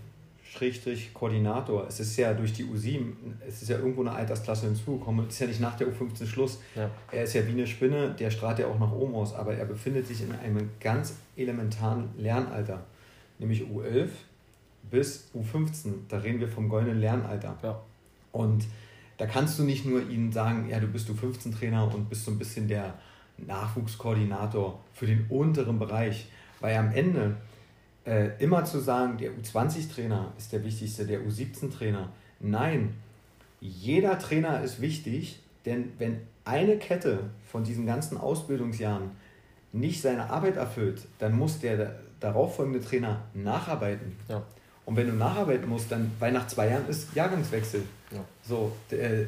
Koordinator, 1.15 1.87
es 1.89 2.01
ist 2.01 2.17
ja 2.17 2.35
durch 2.35 2.53
die 2.53 2.65
U7, 2.65 3.13
es 3.47 3.63
ist 3.63 3.69
ja 3.69 3.79
irgendwo 3.79 4.01
eine 4.03 4.13
Altersklasse 4.13 4.67
hinzugekommen, 4.67 5.27
es 5.27 5.35
ist 5.35 5.41
ja 5.41 5.47
nicht 5.47 5.61
nach 5.61 5.77
der 5.77 5.89
U15 5.89 6.27
Schluss. 6.27 6.61
Ja. 6.75 6.91
Er 7.13 7.25
ist 7.25 7.35
ja 7.35 7.47
wie 7.47 7.53
eine 7.53 7.67
Spinne, 7.67 8.15
der 8.19 8.31
strahlt 8.31 8.59
ja 8.59 8.67
auch 8.67 8.79
nach 8.79 8.93
oben 8.93 9.15
aus, 9.15 9.35
aber 9.35 9.55
er 9.55 9.65
befindet 9.65 10.07
sich 10.07 10.23
in 10.23 10.33
einem 10.33 10.71
ganz 10.81 11.17
elementaren 11.37 12.09
Lernalter, 12.17 12.85
nämlich 13.39 13.63
U11 13.63 14.09
bis 14.91 15.31
U15. 15.35 15.93
Da 16.09 16.19
reden 16.19 16.41
wir 16.41 16.49
vom 16.49 16.69
goldenen 16.69 17.01
Lernalter. 17.01 17.57
Ja. 17.63 17.81
Und 18.33 18.65
da 19.19 19.27
kannst 19.27 19.59
du 19.59 19.63
nicht 19.63 19.87
nur 19.87 20.09
ihnen 20.09 20.33
sagen, 20.33 20.69
ja, 20.69 20.79
du 20.79 20.87
bist 20.87 21.09
U15-Trainer 21.09 21.93
und 21.93 22.09
bist 22.09 22.25
so 22.25 22.31
ein 22.31 22.39
bisschen 22.39 22.69
der 22.69 22.95
Nachwuchskoordinator 23.39 24.81
für 24.93 25.07
den 25.07 25.27
unteren 25.29 25.79
Bereich, 25.79 26.27
weil 26.61 26.77
am 26.77 26.93
Ende 26.93 27.37
äh, 28.07 28.31
immer 28.39 28.65
zu 28.65 28.79
sagen, 28.79 29.19
der 29.19 29.33
U20-Trainer 29.33 30.33
ist 30.39 30.53
der 30.53 30.65
wichtigste, 30.65 31.07
der 31.07 31.21
U17-Trainer. 31.21 32.09
Nein, 32.41 32.95
jeder 33.61 34.19
Trainer 34.19 34.63
ist 34.63 34.81
wichtig, 34.81 35.41
denn 35.65 35.93
wenn 35.99 36.21
eine 36.45 36.79
Kette 36.79 37.19
von 37.51 37.65
diesen 37.65 37.87
ganzen 37.87 38.17
Ausbildungsjahren 38.17 39.11
nicht 39.73 40.01
seine 40.01 40.31
Arbeit 40.31 40.57
erfüllt, 40.57 41.03
dann 41.19 41.37
muss 41.37 41.59
der 41.59 41.97
darauffolgende 42.21 42.81
Trainer 42.81 43.23
nacharbeiten. 43.35 44.17
Ja. 44.29 44.43
Und 44.85 44.97
wenn 44.97 45.09
du 45.09 45.15
nacharbeiten 45.15 45.69
musst, 45.69 45.91
dann, 45.91 46.13
weil 46.21 46.33
nach 46.33 46.47
zwei 46.47 46.69
Jahren 46.69 46.89
ist 46.89 47.15
Jahrgangswechsel. 47.15 47.83
Ja. 48.13 48.25
So, 48.47 48.73
der, 48.91 49.27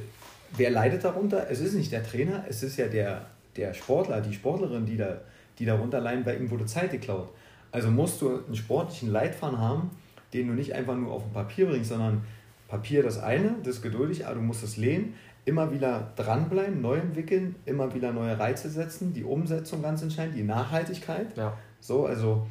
wer 0.56 0.70
leidet 0.70 1.02
darunter? 1.04 1.50
Es 1.50 1.60
ist 1.60 1.74
nicht 1.74 1.90
der 1.90 2.04
Trainer, 2.04 2.44
es 2.48 2.62
ist 2.62 2.76
ja 2.76 2.86
der, 2.86 3.26
der 3.56 3.74
Sportler, 3.74 4.20
die 4.20 4.32
Sportlerin, 4.32 4.86
die, 4.86 4.96
da, 4.96 5.20
die 5.58 5.66
darunter 5.66 6.00
leiden, 6.00 6.24
weil 6.24 6.40
ihm 6.40 6.48
wurde 6.48 6.66
Zeit 6.66 6.92
geklaut. 6.92 7.28
Also 7.70 7.90
musst 7.90 8.20
du 8.22 8.44
einen 8.44 8.56
sportlichen 8.56 9.10
Leitfaden 9.10 9.58
haben, 9.58 9.90
den 10.32 10.48
du 10.48 10.54
nicht 10.54 10.74
einfach 10.74 10.96
nur 10.96 11.12
auf 11.12 11.22
dem 11.22 11.32
Papier 11.32 11.66
bringst, 11.66 11.90
sondern 11.90 12.22
Papier 12.68 13.02
das 13.02 13.18
eine, 13.18 13.56
das 13.62 13.76
ist 13.76 13.82
geduldig, 13.82 14.26
aber 14.26 14.36
du 14.36 14.42
musst 14.42 14.62
es 14.62 14.76
lehnen, 14.76 15.14
immer 15.46 15.72
wieder 15.72 16.12
dranbleiben, 16.16 16.82
neu 16.82 16.96
entwickeln, 16.96 17.56
immer 17.64 17.94
wieder 17.94 18.12
neue 18.12 18.38
Reize 18.38 18.68
setzen, 18.68 19.14
die 19.14 19.24
Umsetzung 19.24 19.82
ganz 19.82 20.02
entscheidend, 20.02 20.36
die 20.36 20.42
Nachhaltigkeit. 20.42 21.34
Ja. 21.36 21.56
So, 21.80 22.04
also 22.04 22.46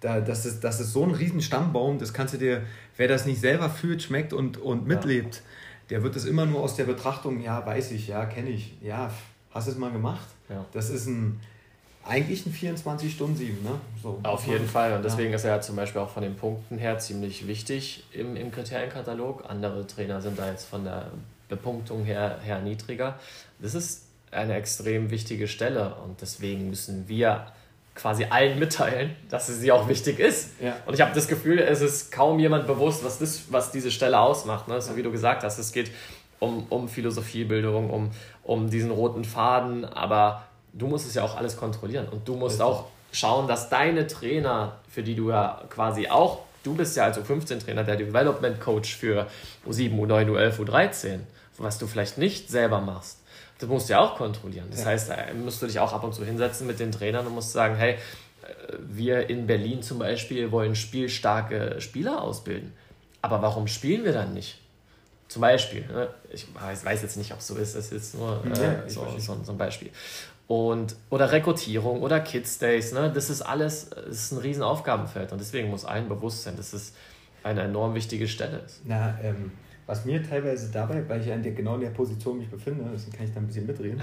da, 0.00 0.20
das, 0.20 0.46
ist, 0.46 0.64
das 0.64 0.80
ist 0.80 0.94
so 0.94 1.04
ein 1.04 1.10
riesen 1.10 1.42
Stammbaum, 1.42 1.98
das 1.98 2.14
kannst 2.14 2.32
du 2.34 2.38
dir, 2.38 2.62
wer 2.96 3.08
das 3.08 3.26
nicht 3.26 3.40
selber 3.40 3.68
fühlt, 3.68 4.02
schmeckt 4.02 4.32
und, 4.32 4.56
und 4.56 4.86
mitlebt, 4.86 5.36
ja. 5.36 5.42
der 5.90 6.02
wird 6.02 6.16
es 6.16 6.24
immer 6.24 6.46
nur 6.46 6.62
aus 6.62 6.76
der 6.76 6.84
Betrachtung, 6.84 7.42
ja, 7.42 7.64
weiß 7.64 7.92
ich, 7.92 8.08
ja, 8.08 8.24
kenne 8.24 8.48
ich, 8.48 8.78
ja, 8.80 9.10
hast 9.50 9.68
du 9.68 9.72
es 9.72 9.78
mal 9.78 9.92
gemacht? 9.92 10.26
Ja. 10.48 10.64
Das 10.72 10.88
ist 10.88 11.06
ein, 11.06 11.40
eigentlich 12.10 12.44
ein 12.44 12.52
24-Stunden-7, 12.52 13.62
ne? 13.62 13.80
So. 14.02 14.18
Auf 14.24 14.46
jeden 14.46 14.66
Fall. 14.66 14.94
Und 14.94 15.04
deswegen 15.04 15.30
ja. 15.30 15.36
ist 15.36 15.44
er 15.44 15.56
ja 15.56 15.60
zum 15.60 15.76
Beispiel 15.76 16.00
auch 16.00 16.10
von 16.10 16.22
den 16.22 16.34
Punkten 16.34 16.76
her 16.76 16.98
ziemlich 16.98 17.46
wichtig 17.46 18.04
im, 18.12 18.36
im 18.36 18.50
Kriterienkatalog. 18.50 19.44
Andere 19.48 19.86
Trainer 19.86 20.20
sind 20.20 20.38
da 20.38 20.50
jetzt 20.50 20.68
von 20.68 20.84
der 20.84 21.06
Bepunktung 21.48 22.04
her, 22.04 22.38
her 22.42 22.60
niedriger. 22.60 23.18
Das 23.60 23.74
ist 23.74 24.06
eine 24.32 24.54
extrem 24.54 25.10
wichtige 25.10 25.46
Stelle 25.46 25.94
und 26.04 26.20
deswegen 26.20 26.70
müssen 26.70 27.08
wir 27.08 27.46
quasi 27.94 28.24
allen 28.24 28.58
mitteilen, 28.58 29.14
dass 29.28 29.46
sie 29.46 29.72
auch 29.72 29.88
wichtig 29.88 30.18
ist. 30.18 30.60
Ja. 30.60 30.76
Und 30.86 30.94
ich 30.94 31.00
habe 31.00 31.12
das 31.14 31.28
Gefühl, 31.28 31.58
es 31.58 31.80
ist 31.80 32.10
kaum 32.10 32.38
jemand 32.38 32.66
bewusst, 32.66 33.04
was, 33.04 33.18
das, 33.18 33.52
was 33.52 33.72
diese 33.72 33.90
Stelle 33.90 34.18
ausmacht. 34.18 34.68
Ne? 34.68 34.80
So 34.80 34.96
wie 34.96 35.02
du 35.02 35.10
gesagt 35.12 35.42
hast, 35.44 35.58
es 35.58 35.72
geht 35.72 35.90
um, 36.38 36.66
um 36.70 36.88
Philosophiebildung, 36.88 37.90
um, 37.90 38.10
um 38.42 38.70
diesen 38.70 38.90
roten 38.90 39.24
Faden, 39.24 39.84
aber 39.84 40.44
du 40.72 40.86
musst 40.86 41.06
es 41.06 41.14
ja 41.14 41.22
auch 41.22 41.36
alles 41.36 41.56
kontrollieren 41.56 42.08
und 42.08 42.26
du 42.26 42.36
musst 42.36 42.60
auch 42.60 42.86
schauen, 43.12 43.48
dass 43.48 43.68
deine 43.68 44.06
Trainer, 44.06 44.76
für 44.88 45.02
die 45.02 45.14
du 45.14 45.30
ja 45.30 45.62
quasi 45.70 46.08
auch, 46.08 46.40
du 46.62 46.74
bist 46.74 46.96
ja 46.96 47.04
also 47.04 47.22
15-Trainer, 47.22 47.84
der 47.84 47.96
Development 47.96 48.60
Coach 48.60 48.96
für 48.96 49.26
U7, 49.66 49.98
U9, 49.98 50.30
U11, 50.30 50.58
U13, 50.58 51.18
was 51.58 51.78
du 51.78 51.86
vielleicht 51.86 52.18
nicht 52.18 52.50
selber 52.50 52.80
machst, 52.80 53.18
das 53.58 53.68
musst 53.68 53.88
du 53.88 53.94
ja 53.94 54.00
auch 54.00 54.16
kontrollieren. 54.16 54.68
Das 54.70 54.80
ja. 54.80 54.86
heißt, 54.86 55.10
da 55.10 55.16
musst 55.34 55.60
du 55.60 55.66
dich 55.66 55.78
auch 55.78 55.92
ab 55.92 56.04
und 56.04 56.14
zu 56.14 56.24
hinsetzen 56.24 56.66
mit 56.66 56.78
den 56.80 56.92
Trainern 56.92 57.26
und 57.26 57.34
musst 57.34 57.52
sagen, 57.52 57.76
hey, 57.76 57.98
wir 58.78 59.28
in 59.28 59.46
Berlin 59.46 59.82
zum 59.82 59.98
Beispiel 59.98 60.50
wollen 60.50 60.74
spielstarke 60.74 61.80
Spieler 61.80 62.22
ausbilden. 62.22 62.72
Aber 63.22 63.42
warum 63.42 63.66
spielen 63.66 64.04
wir 64.04 64.12
dann 64.12 64.32
nicht? 64.32 64.58
Zum 65.28 65.42
Beispiel, 65.42 65.86
ne? 65.86 66.08
ich 66.32 66.46
weiß 66.56 67.02
jetzt 67.02 67.16
nicht, 67.16 67.32
ob 67.32 67.38
es 67.38 67.46
so 67.46 67.54
ist, 67.54 67.76
das 67.76 67.86
ist 67.86 67.92
jetzt 67.92 68.14
nur 68.16 68.44
äh, 68.46 68.88
so, 68.88 69.06
so, 69.16 69.36
so, 69.44 69.52
ein 69.52 69.58
Beispiel 69.58 69.90
und 70.50 70.96
oder 71.10 71.30
Rekrutierung 71.30 72.02
oder 72.02 72.18
Kids 72.18 72.58
Days, 72.58 72.92
ne? 72.92 73.12
Das 73.14 73.30
ist 73.30 73.40
alles, 73.40 73.88
das 73.90 74.08
ist 74.08 74.32
ein 74.32 74.38
riesen 74.38 74.64
Aufgabenfeld 74.64 75.30
und 75.30 75.40
deswegen 75.40 75.70
muss 75.70 75.84
allen 75.84 76.08
bewusst 76.08 76.42
sein, 76.42 76.56
dass 76.56 76.72
es 76.72 76.92
eine 77.44 77.60
enorm 77.62 77.94
wichtige 77.94 78.26
Stelle 78.26 78.58
ist. 78.58 78.80
Na, 78.84 79.16
ähm, 79.22 79.52
was 79.86 80.04
mir 80.04 80.20
teilweise 80.28 80.72
dabei, 80.72 81.08
weil 81.08 81.20
ich 81.20 81.28
ja 81.28 81.36
in 81.36 81.44
der, 81.44 81.52
genau 81.52 81.76
in 81.76 81.82
der 81.82 81.90
Position 81.90 82.38
mich 82.38 82.48
befinde, 82.48 82.84
deswegen 82.92 83.16
kann 83.16 83.26
ich 83.26 83.32
da 83.32 83.38
ein 83.38 83.46
bisschen 83.46 83.64
mitreden. 83.64 84.02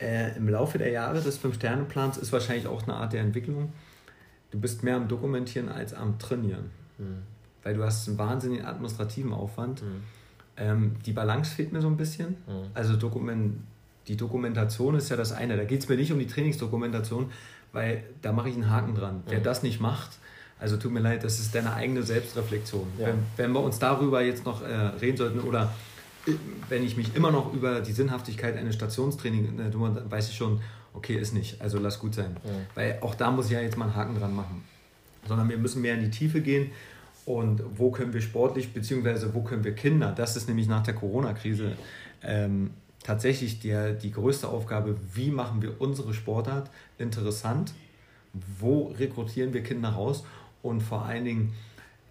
Äh, 0.00 0.36
Im 0.36 0.48
Laufe 0.48 0.78
der 0.78 0.90
Jahre 0.90 1.20
des 1.20 1.38
Fünf-Sterne-Plans 1.38 2.18
ist 2.18 2.32
wahrscheinlich 2.32 2.66
auch 2.66 2.82
eine 2.82 2.94
Art 2.94 3.12
der 3.12 3.20
Entwicklung. 3.20 3.72
Du 4.50 4.58
bist 4.58 4.82
mehr 4.82 4.96
am 4.96 5.06
Dokumentieren 5.06 5.68
als 5.68 5.94
am 5.94 6.18
Trainieren. 6.18 6.72
Mhm. 6.98 7.22
Weil 7.62 7.74
du 7.74 7.84
hast 7.84 8.08
einen 8.08 8.18
wahnsinnigen 8.18 8.66
administrativen 8.66 9.32
Aufwand. 9.32 9.82
Mhm. 9.82 10.02
Ähm, 10.56 10.96
die 11.06 11.12
Balance 11.12 11.54
fehlt 11.54 11.72
mir 11.72 11.80
so 11.80 11.86
ein 11.86 11.96
bisschen. 11.96 12.30
Mhm. 12.48 12.70
Also 12.74 12.96
Dokument, 12.96 13.58
die 14.08 14.16
Dokumentation 14.16 14.94
ist 14.94 15.08
ja 15.10 15.16
das 15.16 15.32
eine. 15.32 15.56
Da 15.56 15.64
geht 15.64 15.80
es 15.80 15.88
mir 15.88 15.96
nicht 15.96 16.12
um 16.12 16.18
die 16.18 16.26
Trainingsdokumentation, 16.26 17.30
weil 17.72 18.04
da 18.20 18.32
mache 18.32 18.48
ich 18.48 18.54
einen 18.54 18.70
Haken 18.70 18.94
dran. 18.94 19.16
Mhm. 19.16 19.22
Wer 19.28 19.40
das 19.40 19.62
nicht 19.62 19.80
macht, 19.80 20.10
also 20.58 20.76
tut 20.76 20.92
mir 20.92 21.00
leid, 21.00 21.24
das 21.24 21.40
ist 21.40 21.54
deine 21.54 21.74
eigene 21.74 22.02
Selbstreflexion. 22.02 22.86
Ja. 22.98 23.08
Wenn, 23.08 23.18
wenn, 23.36 23.52
wir 23.52 23.60
uns 23.60 23.78
darüber 23.78 24.22
jetzt 24.22 24.44
noch 24.44 24.62
äh, 24.62 24.72
reden 24.72 25.16
sollten 25.16 25.40
oder 25.40 25.74
äh, 26.26 26.32
wenn 26.68 26.84
ich 26.84 26.96
mich 26.96 27.16
immer 27.16 27.32
noch 27.32 27.52
über 27.52 27.80
die 27.80 27.92
Sinnhaftigkeit 27.92 28.56
eines 28.56 28.76
Stationstrainings, 28.76 29.60
äh, 29.60 29.70
dann 29.70 30.10
weiß 30.10 30.28
ich 30.28 30.36
schon, 30.36 30.60
okay, 30.94 31.16
ist 31.16 31.34
nicht. 31.34 31.60
Also 31.60 31.78
lass 31.78 31.98
gut 31.98 32.14
sein. 32.14 32.36
Ja. 32.44 32.50
Weil 32.74 32.98
auch 33.00 33.16
da 33.16 33.30
muss 33.30 33.46
ich 33.46 33.52
ja 33.52 33.60
jetzt 33.60 33.76
mal 33.76 33.86
einen 33.86 33.96
Haken 33.96 34.14
dran 34.18 34.34
machen. 34.34 34.62
Sondern 35.26 35.48
wir 35.48 35.58
müssen 35.58 35.82
mehr 35.82 35.94
in 35.94 36.00
die 36.00 36.10
Tiefe 36.10 36.40
gehen 36.40 36.70
und 37.24 37.62
wo 37.76 37.90
können 37.90 38.12
wir 38.12 38.20
sportlich, 38.20 38.72
beziehungsweise 38.72 39.34
wo 39.34 39.42
können 39.42 39.64
wir 39.64 39.74
Kinder, 39.74 40.12
das 40.16 40.36
ist 40.36 40.48
nämlich 40.48 40.66
nach 40.66 40.82
der 40.82 40.94
Corona-Krise 40.94 41.76
ähm, 42.22 42.70
tatsächlich 43.02 43.60
der, 43.60 43.92
die 43.92 44.12
größte 44.12 44.48
Aufgabe, 44.48 44.96
wie 45.14 45.30
machen 45.30 45.62
wir 45.62 45.80
unsere 45.80 46.14
Sportart 46.14 46.70
interessant, 46.98 47.72
wo 48.58 48.88
rekrutieren 48.98 49.52
wir 49.52 49.62
Kinder 49.62 49.90
raus 49.90 50.24
und 50.62 50.80
vor 50.80 51.04
allen 51.04 51.24
Dingen, 51.24 51.54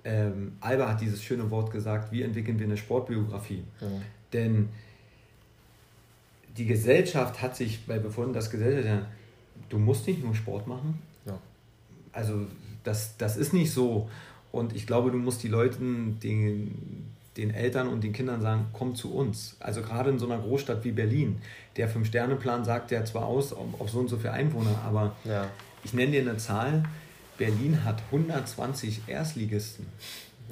ähm, 0.04 0.54
Alba 0.60 0.90
hat 0.90 1.02
dieses 1.02 1.24
schöne 1.24 1.50
Wort 1.50 1.72
gesagt, 1.72 2.12
wie 2.12 2.22
entwickeln 2.22 2.60
wir 2.60 2.66
eine 2.66 2.78
Sportbiografie. 2.78 3.64
Ja. 3.80 3.88
Denn 4.34 4.70
die 6.58 6.66
Gesellschaft 6.66 7.42
hat 7.42 7.56
sich 7.56 7.86
bei 7.86 7.98
befunden, 8.00 8.34
dass 8.34 8.50
Gesellschaft, 8.50 9.06
du 9.70 9.80
musst 9.80 10.08
nicht 10.08 10.24
nur 10.24 10.36
Sport 10.36 10.68
machen. 10.68 11.00
Ja. 11.26 11.38
Also 12.12 12.46
das, 12.84 13.16
das 13.18 13.38
ist 13.38 13.54
nicht 13.54 13.72
so. 13.72 14.10
Und 14.52 14.76
ich 14.76 14.86
glaube, 14.86 15.12
du 15.12 15.18
musst 15.18 15.44
die 15.44 15.48
Leuten 15.48 16.20
den, 16.20 17.11
den 17.42 17.54
Eltern 17.54 17.88
und 17.88 18.04
den 18.04 18.14
Kindern 18.14 18.42
sagen, 18.42 18.68
komm 18.72 18.96
zu 18.96 19.14
uns. 19.14 19.56
Also 19.60 19.82
gerade 19.82 20.10
in 20.10 20.20
so 20.20 20.26
einer 20.26 20.38
Großstadt 20.38 20.84
wie 20.84 20.92
Berlin. 20.92 21.42
Der 21.76 21.88
Fünf-Sterne-Plan 21.90 22.64
sagt 22.64 22.92
ja 22.92 23.04
zwar 23.04 23.26
aus 23.26 23.52
auf 23.54 23.90
so 23.90 24.00
und 24.00 24.10
so 24.10 24.18
viele 24.18 24.34
Einwohner, 24.34 24.80
aber 24.86 25.16
ja. 25.24 25.48
ich 25.84 25.94
nenne 25.94 26.12
dir 26.12 26.22
eine 26.22 26.38
Zahl. 26.38 26.84
Berlin 27.38 27.84
hat 27.84 28.02
120 28.12 29.04
Erstligisten. 29.08 29.88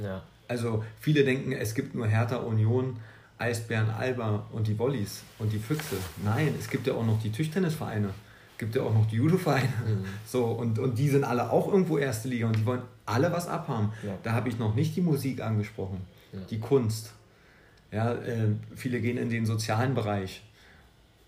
Ja. 0.01 0.23
Also 0.47 0.83
viele 0.99 1.23
denken, 1.23 1.51
es 1.51 1.75
gibt 1.75 1.93
nur 1.93 2.07
Hertha 2.07 2.37
Union, 2.37 2.97
Eisbären 3.37 3.91
Alba 3.91 4.47
und 4.51 4.67
die 4.67 4.77
Wollis 4.79 5.21
und 5.37 5.53
die 5.53 5.59
Füchse. 5.59 5.97
Nein, 6.23 6.55
es 6.59 6.69
gibt 6.69 6.87
ja 6.87 6.93
auch 6.93 7.05
noch 7.05 7.21
die 7.21 7.31
Tischtennisvereine, 7.31 8.09
gibt 8.57 8.75
ja 8.75 8.81
auch 8.81 8.93
noch 8.93 9.05
die 9.07 9.17
Judo-Vereine. 9.17 9.67
Mhm. 9.85 10.05
So, 10.25 10.45
und, 10.45 10.79
und 10.79 10.97
die 10.97 11.09
sind 11.09 11.23
alle 11.23 11.51
auch 11.51 11.71
irgendwo 11.71 11.99
erste 11.99 12.27
Liga 12.27 12.47
und 12.47 12.55
die 12.55 12.65
wollen 12.65 12.81
alle 13.05 13.31
was 13.31 13.47
abhaben. 13.47 13.93
Ja. 14.03 14.17
Da 14.23 14.31
habe 14.31 14.49
ich 14.49 14.57
noch 14.57 14.73
nicht 14.73 14.95
die 14.95 15.01
Musik 15.01 15.41
angesprochen 15.41 16.01
ja. 16.31 16.39
die 16.49 16.59
Kunst. 16.59 17.13
Ja, 17.91 18.13
äh, 18.13 18.51
viele 18.75 19.01
gehen 19.01 19.17
in 19.17 19.29
den 19.29 19.45
sozialen 19.45 19.95
Bereich. 19.95 20.43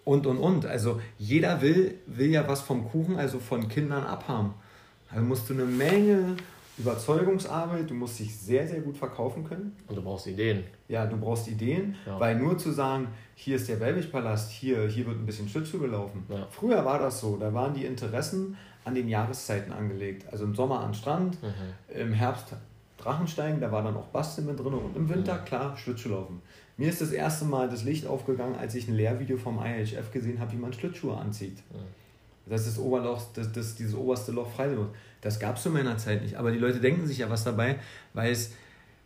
Und, 0.03 0.25
und, 0.27 0.37
und. 0.37 0.65
Also 0.65 1.01
jeder 1.17 1.61
will, 1.61 1.95
will 2.05 2.29
ja 2.29 2.47
was 2.47 2.61
vom 2.61 2.89
Kuchen, 2.89 3.17
also 3.17 3.39
von 3.39 3.67
Kindern 3.67 4.03
abhaben. 4.03 4.53
Also 5.09 5.23
musst 5.23 5.49
du 5.49 5.53
eine 5.53 5.65
Menge 5.65 6.37
Überzeugungsarbeit, 6.77 7.89
du 7.89 7.93
musst 7.93 8.19
dich 8.19 8.35
sehr, 8.35 8.67
sehr 8.67 8.81
gut 8.81 8.97
verkaufen 8.97 9.43
können. 9.43 9.75
Und 9.87 9.95
du 9.95 10.01
brauchst 10.01 10.27
Ideen. 10.27 10.63
Ja, 10.87 11.05
du 11.05 11.17
brauchst 11.17 11.47
Ideen, 11.47 11.95
ja. 12.05 12.19
weil 12.19 12.35
nur 12.35 12.57
zu 12.57 12.71
sagen, 12.71 13.07
hier 13.35 13.55
ist 13.57 13.69
der 13.69 13.79
Welbichpalast, 13.79 14.51
hier, 14.51 14.87
hier 14.87 15.05
wird 15.05 15.17
ein 15.17 15.25
bisschen 15.25 15.47
Schlittschuh 15.49 15.79
gelaufen. 15.79 16.25
Ja. 16.29 16.47
Früher 16.49 16.83
war 16.85 16.99
das 16.99 17.19
so, 17.21 17.37
da 17.37 17.53
waren 17.53 17.73
die 17.73 17.85
Interessen 17.85 18.57
an 18.83 18.95
den 18.95 19.07
Jahreszeiten 19.07 19.71
angelegt. 19.71 20.25
Also 20.31 20.45
im 20.45 20.55
Sommer 20.55 20.79
an 20.79 20.93
Strand, 20.93 21.41
mhm. 21.43 21.95
im 21.95 22.13
Herbst 22.13 22.47
Drachensteigen, 23.01 23.59
da 23.59 23.71
war 23.71 23.83
dann 23.83 23.95
auch 23.95 24.07
Basteln 24.07 24.47
mit 24.47 24.59
drin 24.59 24.73
und 24.73 24.95
im 24.95 25.09
Winter, 25.09 25.37
klar, 25.39 25.75
Schlittschuhlaufen. 25.77 26.41
Mir 26.77 26.89
ist 26.89 27.01
das 27.01 27.11
erste 27.11 27.45
Mal 27.45 27.69
das 27.69 27.83
Licht 27.83 28.07
aufgegangen, 28.07 28.55
als 28.55 28.75
ich 28.75 28.87
ein 28.87 28.95
Lehrvideo 28.95 29.37
vom 29.37 29.59
IHF 29.63 30.11
gesehen 30.11 30.39
habe, 30.39 30.53
wie 30.53 30.57
man 30.57 30.73
Schlittschuhe 30.73 31.17
anzieht. 31.17 31.57
Das 32.45 32.61
ist 32.61 32.77
das 32.77 32.83
Oberloch, 32.83 33.21
das, 33.33 33.51
das, 33.51 33.75
dieses 33.75 33.93
oberste 33.93 34.31
Loch 34.31 34.49
frei 34.51 34.69
Das 35.21 35.39
gab 35.39 35.57
es 35.57 35.63
zu 35.63 35.69
meiner 35.69 35.97
Zeit 35.97 36.21
nicht. 36.21 36.35
Aber 36.35 36.51
die 36.51 36.57
Leute 36.57 36.79
denken 36.79 37.05
sich 37.05 37.19
ja 37.19 37.29
was 37.29 37.43
dabei, 37.43 37.77
weil 38.13 38.31
es 38.31 38.51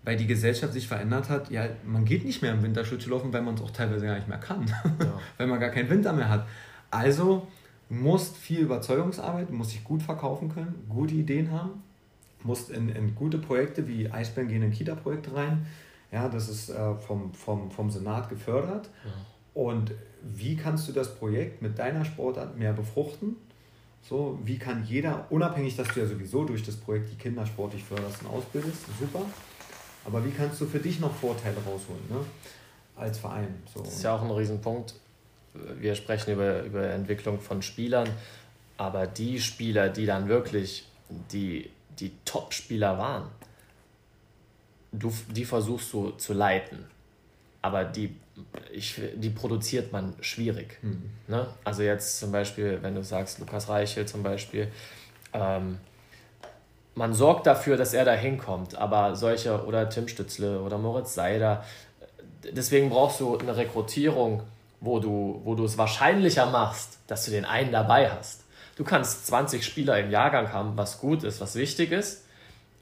weil 0.06 0.18
die 0.18 0.28
Gesellschaft 0.28 0.72
sich 0.72 0.88
verändert 0.88 1.30
hat, 1.30 1.50
ja, 1.50 1.68
man 1.84 2.06
geht 2.06 2.26
nicht 2.26 2.44
mehr 2.44 2.54
im 2.54 2.62
Winter 2.62 2.86
Schlittschuh 2.86 3.10
laufen, 3.10 3.34
weil 3.34 3.42
man 3.42 3.56
es 3.56 3.62
auch 3.62 3.72
teilweise 3.72 4.06
gar 4.06 4.16
nicht 4.16 4.28
mehr 4.28 4.38
kann, 4.38 4.68
ja. 4.68 5.20
weil 5.38 5.48
man 5.48 5.60
gar 5.60 5.72
keinen 5.72 5.90
Winter 5.90 6.14
mehr 6.14 6.30
hat. 6.30 6.48
Also 6.92 7.48
musst 7.90 8.38
viel 8.38 8.60
Überzeugungsarbeit, 8.60 9.50
musst 9.50 9.74
dich 9.74 9.84
gut 9.84 10.04
verkaufen 10.04 10.54
können, 10.54 10.86
gute 10.88 11.16
Ideen 11.16 11.52
haben, 11.52 11.84
musst 12.46 12.70
in, 12.70 12.90
in 12.90 13.16
gute 13.16 13.38
Projekte 13.38 13.88
wie 13.88 14.10
Eisbären 14.10 14.48
gehen 14.48 14.62
in 14.62 14.72
Kita-Projekte 14.72 15.36
rein. 15.36 15.66
Ja, 16.12 16.30
das 16.30 16.48
ist 16.48 16.70
äh, 16.70 16.96
vom, 16.96 17.34
vom, 17.34 17.72
vom 17.72 17.90
Senat 17.90 18.30
gefördert. 18.30 18.90
Ja. 19.04 19.12
Und 19.54 19.92
wie 20.22 20.56
kannst 20.56 20.88
du 20.88 20.92
das 20.92 21.16
Projekt 21.16 21.62
mit 21.62 21.80
deiner 21.80 22.06
Sportart 22.06 22.58
mehr 22.58 22.74
befruchten? 22.74 23.38
So, 24.08 24.40
wie 24.44 24.60
kann 24.60 24.86
jeder, 24.86 25.26
unabhängig, 25.32 25.76
dass 25.76 25.88
du 25.88 26.00
ja 26.00 26.06
sowieso 26.06 26.46
durch 26.46 26.64
das 26.64 26.76
Projekt 26.76 27.12
die 27.12 27.16
Kinder 27.16 27.46
sportlich 27.46 27.84
förderst 27.84 28.22
und 28.22 28.30
ausbildest, 28.30 28.86
super. 29.00 29.26
Aber 30.06 30.24
wie 30.24 30.30
kannst 30.30 30.62
du 30.62 30.68
für 30.68 30.78
dich 30.80 31.00
noch 31.00 31.14
Vorteile 31.16 31.58
rausholen, 31.58 32.04
ne? 32.10 32.18
als 32.96 33.18
Verein? 33.18 33.56
So. 33.74 33.80
Das 33.82 33.96
ist 33.96 34.04
ja 34.04 34.16
auch 34.16 34.22
ein 34.22 34.30
Riesenpunkt. 34.30 34.94
Wir 35.80 35.96
sprechen 35.96 36.34
über, 36.34 36.64
über 36.64 36.90
Entwicklung 36.90 37.40
von 37.40 37.64
Spielern, 37.64 38.08
aber 38.78 39.08
die 39.08 39.40
Spieler, 39.40 39.90
die 39.90 40.06
dann 40.06 40.28
wirklich 40.28 40.88
die, 41.32 41.72
die 42.00 42.12
Top-Spieler 42.26 42.98
waren, 42.98 43.30
du, 44.92 45.14
die 45.30 45.46
versuchst 45.46 45.94
du 45.94 46.12
zu 46.12 46.34
leiten. 46.34 46.86
Aber 47.62 47.84
die, 47.84 48.16
ich, 48.72 49.02
die 49.16 49.30
produziert 49.30 49.92
man 49.92 50.14
schwierig. 50.22 50.78
Mhm. 50.82 51.10
Ne? 51.28 51.48
Also 51.64 51.84
jetzt 51.84 52.20
zum 52.20 52.32
Beispiel, 52.32 52.80
wenn 52.82 52.96
du 52.96 53.04
sagst, 53.04 53.40
Lukas 53.40 53.70
Reichel 53.70 54.06
zum 54.06 54.24
Beispiel, 54.24 54.72
ähm, 55.34 55.80
man 56.94 57.14
sorgt 57.14 57.46
dafür, 57.46 57.76
dass 57.76 57.94
er 57.94 58.06
da 58.06 58.14
hinkommt, 58.14 58.76
aber 58.76 59.16
solche, 59.16 59.66
oder 59.66 59.90
Tim 59.90 60.08
Stützle 60.08 60.62
oder 60.62 60.78
Moritz 60.78 61.14
Seider, 61.14 61.64
deswegen 62.54 62.90
brauchst 62.90 63.20
du 63.20 63.38
eine 63.38 63.58
Rekrutierung, 63.58 64.44
wo 64.80 65.00
du, 65.00 65.42
wo 65.44 65.56
du 65.56 65.66
es 65.66 65.78
wahrscheinlicher 65.78 66.46
machst, 66.46 67.00
dass 67.08 67.26
du 67.26 67.32
den 67.32 67.46
einen 67.46 67.72
dabei 67.72 68.10
hast. 68.10 68.45
Du 68.76 68.84
kannst 68.84 69.28
20 69.28 69.66
Spieler 69.66 70.00
im 70.00 70.12
Jahrgang 70.12 70.52
haben, 70.52 70.78
was 70.78 71.00
gut 71.00 71.24
ist, 71.24 71.40
was 71.40 71.56
wichtig 71.56 71.92
ist, 71.92 72.26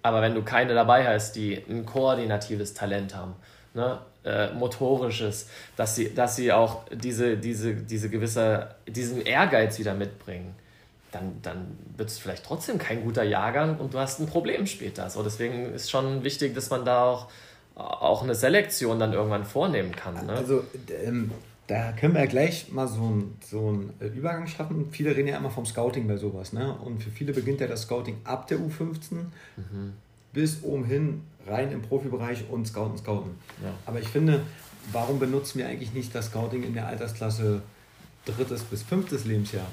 aber 0.02 0.22
wenn 0.22 0.34
du 0.34 0.42
keine 0.42 0.74
dabei 0.74 1.08
hast, 1.08 1.36
die 1.36 1.64
ein 1.70 1.86
koordinatives 1.86 2.74
Talent 2.74 3.16
haben, 3.16 3.36
ne, 3.74 4.00
äh, 4.26 4.52
motorisches, 4.54 5.48
dass 5.76 5.96
sie, 5.96 6.14
dass 6.14 6.36
sie 6.36 6.52
auch 6.52 6.84
diese, 6.92 7.38
diese, 7.38 7.76
diese 7.76 8.10
gewisse, 8.10 8.76
diesen 8.88 9.22
Ehrgeiz 9.22 9.80
wieder 9.80 9.94
mitbringen, 9.94 10.56
dann, 11.12 11.40
dann 11.42 11.78
wird 11.96 12.10
es 12.10 12.18
vielleicht 12.18 12.46
trotzdem 12.46 12.78
kein 12.78 13.04
guter 13.04 13.24
Jahrgang 13.24 13.78
und 13.78 13.94
du 13.94 14.00
hast 14.00 14.20
ein 14.20 14.28
Problem 14.28 14.66
später. 14.66 15.10
So, 15.10 15.24
deswegen 15.24 15.74
ist 15.74 15.92
schon 15.92 16.24
wichtig, 16.24 16.56
dass 16.56 16.70
man 16.70 16.86
da 16.86 17.04
auch, 17.04 17.28
auch 17.76 18.24
eine 18.24 18.36
Selektion 18.36 19.00
dann 19.00 19.14
irgendwann 19.14 19.46
vornehmen 19.46 19.96
kann. 19.96 20.26
Ne? 20.26 20.34
Also 20.34 20.64
ähm, 21.04 21.32
da 21.74 21.92
können 21.92 22.14
wir 22.14 22.22
ja 22.22 22.28
gleich 22.28 22.72
mal 22.72 22.88
so 22.88 23.02
einen 23.02 23.38
so 23.44 23.84
Übergang 24.00 24.46
schaffen. 24.46 24.90
Viele 24.92 25.16
reden 25.16 25.28
ja 25.28 25.38
immer 25.38 25.50
vom 25.50 25.66
Scouting 25.66 26.08
bei 26.08 26.18
sowas. 26.18 26.54
Ne? 26.54 26.72
Und 26.72 27.02
für 27.02 27.10
viele 27.10 27.34
beginnt 27.34 27.62
ja 27.62 27.68
das 27.68 27.84
Scouting 27.84 28.18
ab 28.26 28.46
der 28.46 28.60
U15 28.60 29.14
mhm. 29.58 29.94
bis 30.34 30.62
oben 30.62 30.86
hin 30.86 31.22
rein 31.48 31.72
im 31.72 31.82
Profibereich 31.82 32.44
und 32.52 32.68
Scouten, 32.68 33.00
Scouten. 33.00 33.32
Ja. 33.64 33.74
Aber 33.88 34.00
ich 34.00 34.08
finde, 34.08 34.42
warum 34.92 35.18
benutzen 35.18 35.58
wir 35.58 35.68
eigentlich 35.68 35.94
nicht 35.94 36.14
das 36.14 36.28
Scouting 36.28 36.62
in 36.62 36.76
der 36.76 36.86
Altersklasse 36.86 37.64
drittes 38.26 38.62
bis 38.64 38.84
fünftes 38.84 39.26
Lebensjahr? 39.26 39.68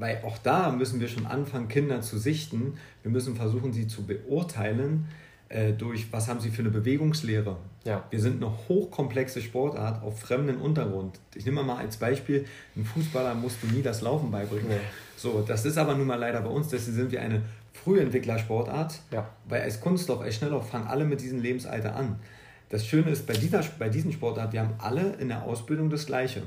weil 0.00 0.22
auch 0.24 0.38
da 0.38 0.70
müssen 0.70 1.00
wir 1.00 1.08
schon 1.08 1.26
anfangen, 1.26 1.66
Kinder 1.66 2.02
zu 2.02 2.18
sichten. 2.18 2.74
Wir 3.02 3.10
müssen 3.10 3.34
versuchen, 3.34 3.72
sie 3.72 3.88
zu 3.88 4.06
beurteilen 4.06 5.08
äh, 5.48 5.72
durch, 5.72 6.12
was 6.12 6.28
haben 6.28 6.40
sie 6.40 6.50
für 6.50 6.60
eine 6.60 6.70
Bewegungslehre. 6.70 7.56
Ja. 7.84 8.04
Wir 8.10 8.20
sind 8.20 8.42
eine 8.42 8.52
hochkomplexe 8.68 9.40
Sportart 9.40 10.02
auf 10.02 10.20
fremdem 10.20 10.60
Untergrund. 10.60 11.18
Ich 11.34 11.46
nehme 11.46 11.62
mal 11.62 11.78
als 11.78 11.96
Beispiel, 11.96 12.44
ein 12.76 12.84
Fußballer 12.84 13.34
musst 13.34 13.62
du 13.62 13.66
nie 13.68 13.82
das 13.82 14.02
Laufen 14.02 14.30
beibringen. 14.30 14.68
Nee. 14.68 14.76
So, 15.16 15.42
das 15.46 15.64
ist 15.64 15.78
aber 15.78 15.94
nun 15.94 16.06
mal 16.06 16.16
leider 16.16 16.42
bei 16.42 16.50
uns, 16.50 16.68
deswegen 16.68 16.96
sind 16.96 17.12
wir 17.12 17.22
eine 17.22 17.42
Frühentwicklersportart, 17.72 19.00
ja. 19.10 19.28
weil 19.48 19.62
als 19.62 19.80
Kunstlauf, 19.80 20.20
als 20.20 20.36
Schnelllauf 20.36 20.68
fangen 20.68 20.86
alle 20.86 21.04
mit 21.04 21.20
diesem 21.20 21.40
Lebensalter 21.40 21.96
an. 21.96 22.16
Das 22.68 22.86
Schöne 22.86 23.10
ist 23.10 23.26
bei, 23.26 23.32
dieser, 23.32 23.62
bei 23.78 23.88
diesen 23.88 24.12
Sportarten, 24.12 24.52
wir 24.52 24.60
haben 24.60 24.74
alle 24.78 25.14
in 25.14 25.28
der 25.28 25.44
Ausbildung 25.44 25.88
das 25.88 26.04
Gleiche. 26.04 26.42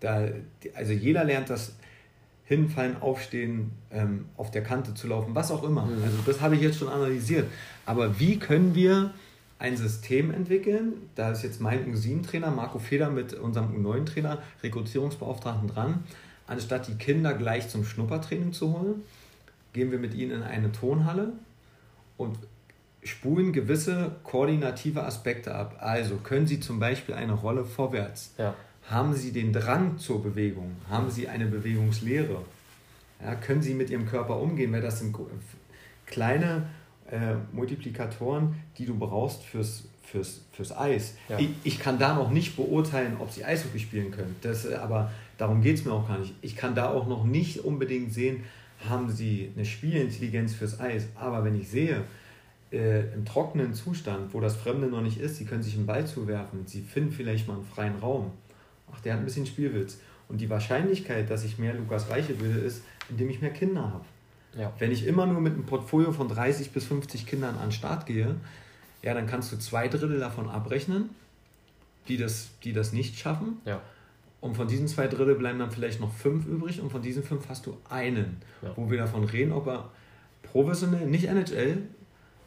Da, 0.00 0.28
also 0.74 0.92
jeder 0.92 1.24
lernt 1.24 1.50
das 1.50 1.74
hinfallen, 2.50 3.00
aufstehen, 3.00 3.70
ähm, 3.92 4.24
auf 4.36 4.50
der 4.50 4.64
Kante 4.64 4.92
zu 4.92 5.06
laufen, 5.06 5.36
was 5.36 5.52
auch 5.52 5.62
immer. 5.62 5.86
Mhm. 5.86 6.02
Also 6.02 6.16
das 6.26 6.40
habe 6.40 6.56
ich 6.56 6.60
jetzt 6.60 6.80
schon 6.80 6.88
analysiert. 6.88 7.46
Aber 7.86 8.18
wie 8.18 8.40
können 8.40 8.74
wir 8.74 9.14
ein 9.60 9.76
System 9.76 10.32
entwickeln? 10.32 10.94
Da 11.14 11.30
ist 11.30 11.44
jetzt 11.44 11.60
mein 11.60 11.94
U7-Trainer 11.94 12.50
Marco 12.50 12.80
Feder 12.80 13.08
mit 13.08 13.34
unserem 13.34 13.72
U9-Trainer, 13.76 14.42
Rekrutierungsbeauftragten 14.64 15.68
dran. 15.68 16.02
Anstatt 16.48 16.88
die 16.88 16.94
Kinder 16.94 17.34
gleich 17.34 17.68
zum 17.68 17.84
Schnuppertraining 17.84 18.52
zu 18.52 18.76
holen, 18.76 19.04
gehen 19.72 19.92
wir 19.92 20.00
mit 20.00 20.14
ihnen 20.14 20.32
in 20.32 20.42
eine 20.42 20.72
Tonhalle 20.72 21.32
und 22.16 22.36
spulen 23.04 23.52
gewisse 23.52 24.16
koordinative 24.24 25.04
Aspekte 25.04 25.54
ab. 25.54 25.76
Also 25.78 26.16
können 26.16 26.48
sie 26.48 26.58
zum 26.58 26.80
Beispiel 26.80 27.14
eine 27.14 27.34
Rolle 27.34 27.64
vorwärts. 27.64 28.34
Ja 28.38 28.56
haben 28.90 29.14
Sie 29.14 29.32
den 29.32 29.52
Drang 29.52 29.98
zur 29.98 30.22
Bewegung? 30.22 30.72
Haben 30.88 31.10
Sie 31.10 31.28
eine 31.28 31.46
Bewegungslehre? 31.46 32.44
Ja, 33.22 33.34
können 33.36 33.62
Sie 33.62 33.74
mit 33.74 33.88
Ihrem 33.88 34.04
Körper 34.04 34.40
umgehen? 34.40 34.72
Weil 34.72 34.82
das 34.82 34.98
sind 34.98 35.16
kleine 36.06 36.68
äh, 37.08 37.34
Multiplikatoren, 37.52 38.56
die 38.78 38.86
du 38.86 38.98
brauchst 38.98 39.44
fürs, 39.44 39.84
fürs, 40.02 40.42
fürs 40.52 40.76
Eis. 40.76 41.14
Ja. 41.28 41.38
Ich, 41.38 41.50
ich, 41.62 41.78
kann 41.78 42.00
da 42.00 42.14
noch 42.14 42.30
nicht 42.30 42.56
beurteilen, 42.56 43.16
ob 43.20 43.30
Sie 43.30 43.44
Eishockey 43.44 43.78
spielen 43.78 44.10
können. 44.10 44.34
Das, 44.42 44.66
äh, 44.66 44.74
aber 44.74 45.12
darum 45.38 45.62
geht 45.62 45.76
es 45.76 45.84
mir 45.84 45.92
auch 45.92 46.08
gar 46.08 46.18
nicht. 46.18 46.34
Ich 46.42 46.56
kann 46.56 46.74
da 46.74 46.90
auch 46.90 47.06
noch 47.06 47.24
nicht 47.24 47.60
unbedingt 47.60 48.12
sehen, 48.12 48.42
haben 48.88 49.10
Sie 49.10 49.52
eine 49.54 49.66
Spielintelligenz 49.66 50.54
fürs 50.54 50.80
Eis. 50.80 51.06
Aber 51.14 51.44
wenn 51.44 51.60
ich 51.60 51.68
sehe, 51.68 52.02
äh, 52.72 53.12
im 53.14 53.24
trockenen 53.24 53.72
Zustand, 53.72 54.34
wo 54.34 54.40
das 54.40 54.56
Fremde 54.56 54.88
noch 54.88 55.02
nicht 55.02 55.20
ist, 55.20 55.36
Sie 55.36 55.44
können 55.44 55.62
sich 55.62 55.76
einen 55.76 55.86
Ball 55.86 56.06
zuwerfen, 56.06 56.66
Sie 56.66 56.82
finden 56.82 57.12
vielleicht 57.12 57.46
mal 57.46 57.54
einen 57.54 57.64
freien 57.64 57.96
Raum 58.00 58.32
ach, 58.94 59.00
der 59.00 59.14
hat 59.14 59.20
ein 59.20 59.24
bisschen 59.24 59.46
Spielwitz. 59.46 59.98
Und 60.28 60.40
die 60.40 60.48
Wahrscheinlichkeit, 60.48 61.28
dass 61.28 61.44
ich 61.44 61.58
mehr 61.58 61.74
Lukas 61.74 62.08
Reiche 62.08 62.34
bilde, 62.34 62.60
ist, 62.60 62.82
indem 63.08 63.30
ich 63.30 63.40
mehr 63.40 63.50
Kinder 63.50 63.82
habe. 63.82 64.04
Ja. 64.56 64.72
Wenn 64.78 64.90
ich 64.90 65.06
immer 65.06 65.26
nur 65.26 65.40
mit 65.40 65.54
einem 65.54 65.66
Portfolio 65.66 66.12
von 66.12 66.28
30 66.28 66.70
bis 66.70 66.84
50 66.84 67.26
Kindern 67.26 67.56
an 67.56 67.66
den 67.66 67.72
Start 67.72 68.06
gehe, 68.06 68.36
ja, 69.02 69.14
dann 69.14 69.26
kannst 69.26 69.52
du 69.52 69.58
zwei 69.58 69.88
Drittel 69.88 70.18
davon 70.18 70.48
abrechnen, 70.48 71.10
die 72.08 72.16
das, 72.16 72.50
die 72.64 72.72
das 72.72 72.92
nicht 72.92 73.18
schaffen. 73.18 73.60
Ja. 73.64 73.80
Und 74.40 74.56
von 74.56 74.68
diesen 74.68 74.88
zwei 74.88 75.06
Drittel 75.06 75.34
bleiben 75.34 75.58
dann 75.58 75.70
vielleicht 75.70 76.00
noch 76.00 76.12
fünf 76.12 76.46
übrig 76.46 76.80
und 76.80 76.90
von 76.90 77.02
diesen 77.02 77.22
fünf 77.22 77.48
hast 77.48 77.66
du 77.66 77.76
einen, 77.88 78.38
ja. 78.62 78.72
wo 78.76 78.90
wir 78.90 78.98
davon 78.98 79.24
reden, 79.24 79.52
ob 79.52 79.66
er 79.66 79.90
professionell, 80.42 81.06
nicht 81.06 81.26
NHL, 81.26 81.82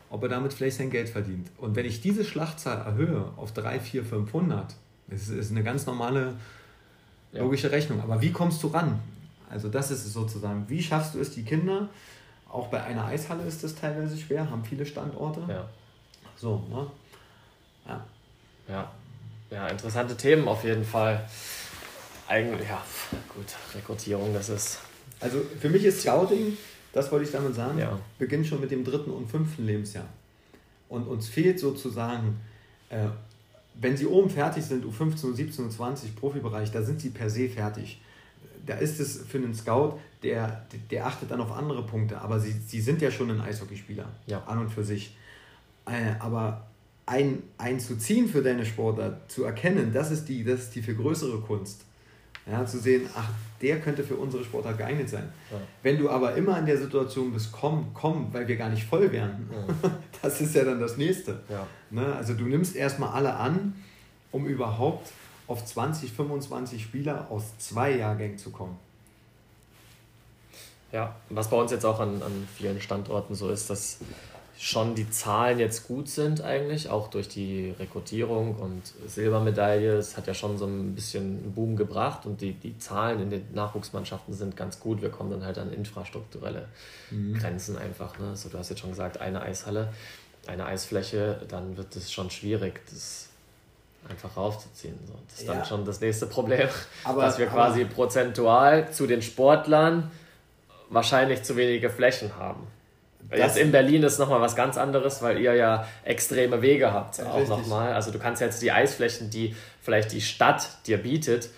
ob 0.09 0.23
er 0.23 0.29
damit 0.29 0.53
vielleicht 0.53 0.77
sein 0.77 0.89
Geld 0.89 1.09
verdient. 1.09 1.49
Und 1.57 1.75
wenn 1.75 1.85
ich 1.85 2.01
diese 2.01 2.23
Schlachtzahl 2.23 2.85
erhöhe 2.85 3.31
auf 3.35 3.53
3, 3.53 3.79
4, 3.79 4.03
500, 4.03 4.75
es 5.09 5.29
ist 5.29 5.51
eine 5.51 5.63
ganz 5.63 5.85
normale 5.85 6.35
logische. 7.31 7.71
Rechnung. 7.71 8.01
Aber 8.01 8.21
wie 8.21 8.31
kommst 8.31 8.61
du 8.63 8.67
ran? 8.67 8.99
Also 9.49 9.69
das 9.69 9.91
ist 9.91 10.05
es 10.05 10.13
sozusagen. 10.13 10.65
Wie 10.67 10.81
schaffst 10.81 11.15
du 11.15 11.19
es, 11.19 11.31
die 11.31 11.43
Kinder, 11.43 11.89
auch 12.49 12.67
bei 12.67 12.83
einer 12.83 13.05
Eishalle 13.05 13.43
ist 13.43 13.63
das 13.63 13.75
teilweise 13.75 14.17
schwer, 14.17 14.49
haben 14.49 14.63
viele 14.63 14.85
Standorte. 14.85 15.41
Ja. 15.47 15.67
So, 16.35 16.63
ne? 16.69 16.87
Ja. 17.87 18.05
Ja. 18.67 18.91
Ja, 19.51 19.67
interessante 19.67 20.17
Themen 20.17 20.47
auf 20.47 20.63
jeden 20.63 20.83
Fall. 20.83 21.27
Eigentlich, 22.27 22.67
ja, 22.67 22.81
gut, 23.35 23.45
Rekrutierung, 23.75 24.33
das 24.33 24.49
ist. 24.49 24.79
Also 25.19 25.41
für 25.59 25.69
mich 25.69 25.83
ist 25.83 26.01
Scouting, 26.01 26.57
das 26.91 27.11
wollte 27.11 27.25
ich 27.25 27.31
damit 27.31 27.53
sagen, 27.53 27.77
ja. 27.77 27.99
beginnt 28.17 28.47
schon 28.47 28.61
mit 28.61 28.71
dem 28.71 28.83
dritten 28.83 29.11
und 29.11 29.29
fünften 29.29 29.65
Lebensjahr. 29.65 30.07
Und 30.89 31.07
uns 31.07 31.27
fehlt 31.27 31.59
sozusagen 31.59 32.39
äh, 32.89 33.07
wenn 33.75 33.97
sie 33.97 34.05
oben 34.05 34.29
fertig 34.29 34.63
sind, 34.63 34.85
U15, 34.85 35.33
U17, 35.33 35.69
U20, 35.69 36.15
Profibereich, 36.15 36.71
da 36.71 36.81
sind 36.81 37.01
sie 37.01 37.09
per 37.09 37.29
se 37.29 37.49
fertig. 37.49 38.01
Da 38.65 38.75
ist 38.75 38.99
es 38.99 39.23
für 39.27 39.37
einen 39.37 39.53
Scout, 39.53 39.99
der, 40.21 40.65
der 40.89 41.05
achtet 41.05 41.31
dann 41.31 41.41
auf 41.41 41.51
andere 41.51 41.85
Punkte, 41.85 42.21
aber 42.21 42.39
sie, 42.39 42.51
sie 42.51 42.79
sind 42.79 43.01
ja 43.01 43.11
schon 43.11 43.29
ein 43.29 43.41
Eishockeyspieler, 43.41 44.07
ja. 44.25 44.43
an 44.43 44.59
und 44.59 44.69
für 44.69 44.83
sich. 44.83 45.17
Äh, 45.85 46.13
aber 46.19 46.67
ein, 47.05 47.43
ein 47.57 47.79
zu 47.79 47.97
ziehen 47.97 48.29
für 48.29 48.41
deine 48.41 48.65
Sportler, 48.65 49.19
zu 49.27 49.43
erkennen, 49.43 49.91
das 49.93 50.11
ist 50.11 50.29
die, 50.29 50.43
das 50.43 50.61
ist 50.61 50.75
die 50.75 50.81
viel 50.81 50.95
größere 50.95 51.41
Kunst. 51.41 51.83
Ja, 52.45 52.65
zu 52.65 52.77
sehen, 52.77 53.09
ach, 53.15 53.29
der 53.61 53.79
könnte 53.79 54.03
für 54.03 54.17
unsere 54.17 54.43
Sportart 54.43 54.77
geeignet 54.77 55.09
sein. 55.09 55.31
Ja. 55.49 55.57
Wenn 55.81 55.97
du 55.97 56.09
aber 56.09 56.35
immer 56.35 56.59
in 56.59 56.65
der 56.65 56.77
Situation 56.77 57.31
bist, 57.31 57.53
komm, 57.53 57.91
komm, 57.93 58.33
weil 58.33 58.47
wir 58.47 58.57
gar 58.57 58.69
nicht 58.69 58.83
voll 58.83 59.11
wären, 59.11 59.49
ja. 59.51 59.91
das 60.21 60.41
ist 60.41 60.53
ja 60.53 60.65
dann 60.65 60.79
das 60.81 60.97
Nächste. 60.97 61.39
Ja. 61.49 61.65
Ne? 61.89 62.13
Also 62.15 62.33
du 62.33 62.43
nimmst 62.43 62.75
erstmal 62.75 63.09
alle 63.09 63.35
an, 63.35 63.73
um 64.31 64.45
überhaupt 64.45 65.11
auf 65.47 65.63
20, 65.65 66.11
25 66.11 66.83
Spieler 66.83 67.27
aus 67.29 67.57
zwei 67.59 67.95
Jahrgängen 67.95 68.37
zu 68.37 68.49
kommen. 68.49 68.77
Ja, 70.91 71.15
was 71.29 71.49
bei 71.49 71.57
uns 71.57 71.71
jetzt 71.71 71.85
auch 71.85 71.99
an, 71.99 72.21
an 72.21 72.47
vielen 72.55 72.79
Standorten 72.79 73.33
so 73.33 73.49
ist, 73.49 73.69
dass 73.69 73.99
schon 74.57 74.95
die 74.95 75.09
Zahlen 75.09 75.59
jetzt 75.59 75.87
gut 75.87 76.07
sind 76.07 76.41
eigentlich, 76.41 76.89
auch 76.89 77.09
durch 77.09 77.27
die 77.27 77.73
Rekrutierung 77.79 78.55
und 78.55 78.81
Silbermedaille. 79.07 79.97
Es 79.97 80.15
hat 80.15 80.27
ja 80.27 80.33
schon 80.33 80.57
so 80.57 80.65
ein 80.65 80.95
bisschen 80.95 81.23
einen 81.23 81.53
Boom 81.53 81.75
gebracht 81.75 82.25
und 82.25 82.39
die, 82.41 82.53
die 82.53 82.77
Zahlen 82.77 83.21
in 83.21 83.29
den 83.29 83.53
Nachwuchsmannschaften 83.53 84.33
sind 84.33 84.55
ganz 84.55 84.79
gut. 84.79 85.01
Wir 85.01 85.09
kommen 85.09 85.31
dann 85.31 85.43
halt 85.43 85.57
an 85.57 85.73
infrastrukturelle 85.73 86.67
mhm. 87.09 87.33
Grenzen 87.33 87.77
einfach. 87.77 88.17
Ne? 88.19 88.35
So, 88.35 88.49
du 88.49 88.57
hast 88.57 88.69
jetzt 88.69 88.79
schon 88.79 88.91
gesagt, 88.91 89.19
eine 89.19 89.41
Eishalle, 89.41 89.91
eine 90.47 90.65
Eisfläche, 90.65 91.41
dann 91.47 91.75
wird 91.77 91.95
es 91.95 92.11
schon 92.11 92.29
schwierig, 92.29 92.81
das 92.89 93.29
einfach 94.09 94.35
raufzuziehen. 94.37 94.97
So. 95.07 95.13
Das 95.27 95.39
ist 95.39 95.47
ja. 95.47 95.53
dann 95.55 95.65
schon 95.65 95.85
das 95.85 95.99
nächste 95.99 96.27
Problem, 96.27 96.69
aber, 97.03 97.23
dass 97.23 97.37
wir 97.37 97.47
quasi 97.47 97.85
prozentual 97.85 98.91
zu 98.91 99.07
den 99.07 99.21
Sportlern 99.21 100.11
wahrscheinlich 100.89 101.43
zu 101.43 101.55
wenige 101.55 101.89
Flächen 101.89 102.35
haben. 102.37 102.67
Jetzt 103.35 103.57
in 103.57 103.71
Berlin 103.71 104.03
ist 104.03 104.19
nochmal 104.19 104.41
was 104.41 104.55
ganz 104.55 104.77
anderes, 104.77 105.21
weil 105.21 105.39
ihr 105.39 105.53
ja 105.55 105.87
extreme 106.03 106.61
Wege 106.61 106.91
habt 106.91 107.17
ja, 107.17 107.31
auch 107.31 107.47
nochmal. 107.47 107.93
Also 107.93 108.11
du 108.11 108.19
kannst 108.19 108.41
jetzt 108.41 108.61
die 108.61 108.71
Eisflächen, 108.71 109.29
die 109.29 109.55
vielleicht 109.81 110.11
die 110.11 110.21
Stadt 110.21 110.67
dir 110.87 110.97
bietet, 110.97 111.49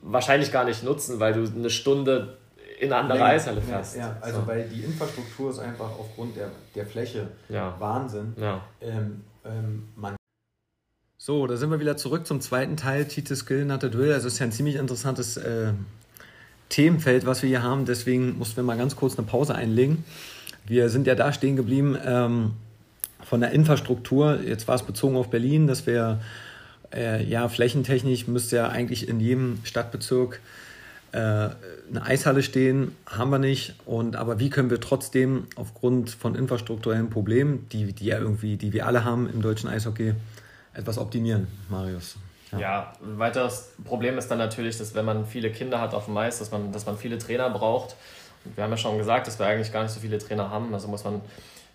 wahrscheinlich 0.00 0.52
gar 0.52 0.64
nicht 0.64 0.82
nutzen, 0.82 1.20
weil 1.20 1.32
du 1.32 1.44
eine 1.44 1.70
Stunde 1.70 2.36
in 2.80 2.92
eine 2.92 3.02
andere 3.02 3.18
Länger, 3.18 3.30
Eishalle 3.30 3.60
fährst. 3.60 3.96
Ja, 3.96 4.16
also 4.20 4.40
so. 4.40 4.46
weil 4.46 4.68
die 4.68 4.82
Infrastruktur 4.82 5.50
ist 5.50 5.60
einfach 5.60 5.90
aufgrund 5.98 6.36
der, 6.36 6.50
der 6.74 6.84
Fläche 6.84 7.28
ja. 7.48 7.76
Wahnsinn. 7.78 8.34
Ja. 8.36 8.60
Ähm, 8.80 9.22
ähm, 9.44 9.88
man 9.94 10.16
so, 11.24 11.46
da 11.46 11.56
sind 11.56 11.70
wir 11.70 11.78
wieder 11.78 11.96
zurück 11.96 12.26
zum 12.26 12.40
zweiten 12.40 12.76
Teil, 12.76 13.06
Titus 13.06 13.40
Skill, 13.40 13.64
Not 13.64 13.84
Drill. 13.84 14.12
Also 14.12 14.26
es 14.26 14.34
ist 14.34 14.38
ja 14.40 14.46
ein 14.46 14.50
ziemlich 14.50 14.74
interessantes 14.74 15.36
äh, 15.36 15.72
Themenfeld, 16.68 17.26
was 17.26 17.42
wir 17.42 17.48
hier 17.48 17.62
haben. 17.62 17.84
Deswegen 17.84 18.38
mussten 18.38 18.56
wir 18.56 18.64
mal 18.64 18.76
ganz 18.76 18.96
kurz 18.96 19.16
eine 19.16 19.24
Pause 19.24 19.54
einlegen. 19.54 20.04
Wir 20.66 20.88
sind 20.88 21.06
ja 21.06 21.14
da 21.14 21.32
stehen 21.32 21.56
geblieben 21.56 21.96
ähm, 22.04 22.52
von 23.22 23.40
der 23.40 23.50
Infrastruktur. 23.50 24.40
Jetzt 24.40 24.68
war 24.68 24.74
es 24.74 24.82
bezogen 24.82 25.16
auf 25.16 25.28
Berlin, 25.28 25.66
dass 25.66 25.86
wir 25.86 26.20
äh, 26.94 27.24
ja 27.24 27.48
flächentechnisch 27.48 28.26
müsste 28.28 28.56
ja 28.56 28.68
eigentlich 28.68 29.08
in 29.08 29.20
jedem 29.20 29.58
Stadtbezirk 29.64 30.40
äh, 31.12 31.18
eine 31.18 32.02
Eishalle 32.02 32.42
stehen, 32.42 32.96
haben 33.06 33.30
wir 33.30 33.38
nicht. 33.38 33.74
Und 33.86 34.16
aber 34.16 34.38
wie 34.38 34.50
können 34.50 34.70
wir 34.70 34.80
trotzdem 34.80 35.46
aufgrund 35.56 36.10
von 36.10 36.34
infrastrukturellen 36.34 37.10
Problemen, 37.10 37.68
die, 37.70 37.92
die 37.92 38.06
ja 38.06 38.18
irgendwie, 38.18 38.56
die 38.56 38.72
wir 38.72 38.86
alle 38.86 39.04
haben 39.04 39.28
im 39.28 39.42
deutschen 39.42 39.68
Eishockey, 39.68 40.14
etwas 40.74 40.98
optimieren, 40.98 41.48
Marius? 41.68 42.16
Ja. 42.52 42.58
ja, 42.58 42.92
ein 43.02 43.18
weiteres 43.18 43.70
Problem 43.84 44.18
ist 44.18 44.28
dann 44.28 44.36
natürlich, 44.36 44.76
dass 44.76 44.94
wenn 44.94 45.06
man 45.06 45.26
viele 45.26 45.50
Kinder 45.50 45.80
hat 45.80 45.94
auf 45.94 46.04
dem 46.04 46.16
Eis, 46.18 46.38
dass 46.38 46.50
man, 46.50 46.70
dass 46.70 46.84
man 46.84 46.98
viele 46.98 47.16
Trainer 47.18 47.48
braucht 47.48 47.96
wir 48.44 48.64
haben 48.64 48.70
ja 48.70 48.76
schon 48.76 48.98
gesagt, 48.98 49.26
dass 49.26 49.38
wir 49.38 49.46
eigentlich 49.46 49.72
gar 49.72 49.82
nicht 49.82 49.92
so 49.92 50.00
viele 50.00 50.18
Trainer 50.18 50.50
haben. 50.50 50.72
Also 50.74 50.88
muss 50.88 51.04
man 51.04 51.20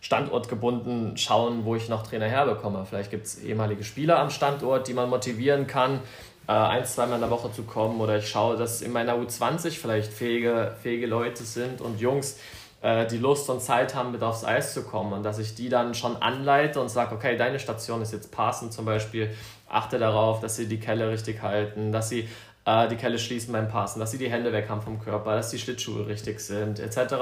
standortgebunden 0.02 1.18
schauen, 1.18 1.66
wo 1.66 1.76
ich 1.76 1.90
noch 1.90 2.06
Trainer 2.06 2.28
herbekomme. 2.28 2.86
Vielleicht 2.86 3.12
gibt 3.12 3.26
es 3.26 3.40
ehemalige 3.44 3.84
Spieler 3.84 4.20
am 4.20 4.30
Standort, 4.30 4.88
die 4.88 4.94
man 4.94 5.10
motivieren 5.10 5.68
kann, 5.68 6.00
äh, 6.48 6.52
ein, 6.52 6.86
zweimal 6.86 7.16
in 7.16 7.22
der 7.22 7.30
Woche 7.30 7.52
zu 7.52 7.64
kommen. 7.64 8.00
Oder 8.00 8.18
ich 8.18 8.30
schaue, 8.30 8.58
dass 8.58 8.82
in 8.82 8.92
meiner 8.92 9.16
U20 9.16 9.72
vielleicht 9.72 10.14
fähige, 10.14 10.76
fähige 10.82 11.08
Leute 11.08 11.44
sind 11.44 11.82
und 11.82 12.00
Jungs, 12.00 12.40
äh, 12.82 13.08
die 13.08 13.18
Lust 13.18 13.50
und 13.50 13.62
Zeit 13.62 13.96
haben, 13.96 14.12
mit 14.12 14.22
aufs 14.22 14.44
Eis 14.44 14.74
zu 14.74 14.84
kommen. 14.84 15.14
Und 15.14 15.24
dass 15.24 15.40
ich 15.40 15.56
die 15.56 15.70
dann 15.70 15.94
schon 15.94 16.16
anleite 16.18 16.80
und 16.80 16.90
sage, 16.90 17.16
okay, 17.16 17.36
deine 17.36 17.60
Station 17.60 18.02
ist 18.02 18.14
jetzt 18.14 18.32
passend 18.32 18.74
zum 18.74 18.86
Beispiel. 18.86 19.32
Achte 19.68 20.00
darauf, 20.00 20.40
dass 20.40 20.56
sie 20.56 20.68
die 20.68 20.80
Kelle 20.80 21.10
richtig 21.10 21.42
halten, 21.42 21.92
dass 21.92 22.08
sie 22.08 22.30
äh, 22.68 22.90
die 22.90 22.98
Kelle 22.98 23.18
schließen 23.18 23.54
beim 23.54 23.70
Passen, 23.70 24.00
dass 24.00 24.12
sie 24.12 24.18
die 24.18 24.30
Hände 24.30 24.52
weg 24.52 24.68
haben 24.70 24.82
vom 24.82 25.00
Körper, 25.00 25.36
dass 25.36 25.50
die 25.50 25.58
Schlittschuhe 25.58 26.06
richtig 26.06 26.42
sind, 26.42 26.80
etc. 26.80 27.16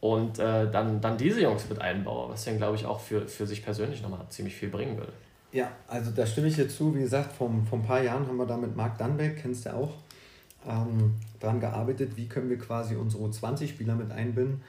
Und 0.00 0.38
äh, 0.38 0.70
dann, 0.70 1.00
dann 1.00 1.16
diese 1.16 1.40
Jungs 1.40 1.68
mit 1.68 1.80
einbaue, 1.80 2.30
was 2.30 2.44
dann, 2.44 2.58
glaube 2.58 2.76
ich, 2.76 2.84
auch 2.84 3.00
für, 3.00 3.26
für 3.26 3.46
sich 3.46 3.64
persönlich 3.64 4.02
nochmal 4.02 4.20
ziemlich 4.28 4.54
viel 4.54 4.68
bringen 4.68 4.98
würde. 4.98 5.12
Ja, 5.50 5.70
also 5.88 6.10
da 6.10 6.26
stimme 6.26 6.48
ich 6.48 6.58
jetzt 6.58 6.76
zu. 6.76 6.94
Wie 6.94 7.00
gesagt, 7.00 7.32
vor, 7.32 7.48
ein 7.48 7.82
paar 7.82 8.02
Jahren 8.02 8.26
haben 8.28 8.36
wir 8.36 8.44
da 8.44 8.58
mit 8.58 8.76
Marc 8.76 8.98
Dannbeck, 8.98 9.40
kennst 9.40 9.64
du 9.64 9.74
auch, 9.74 9.94
ähm, 10.68 11.14
daran 11.40 11.60
gearbeitet, 11.60 12.16
wie 12.16 12.28
können 12.28 12.50
wir 12.50 12.58
quasi 12.58 12.96
unsere 12.96 13.24
20-Spieler 13.24 13.94
mit 13.94 14.12
einbinden. 14.12 14.60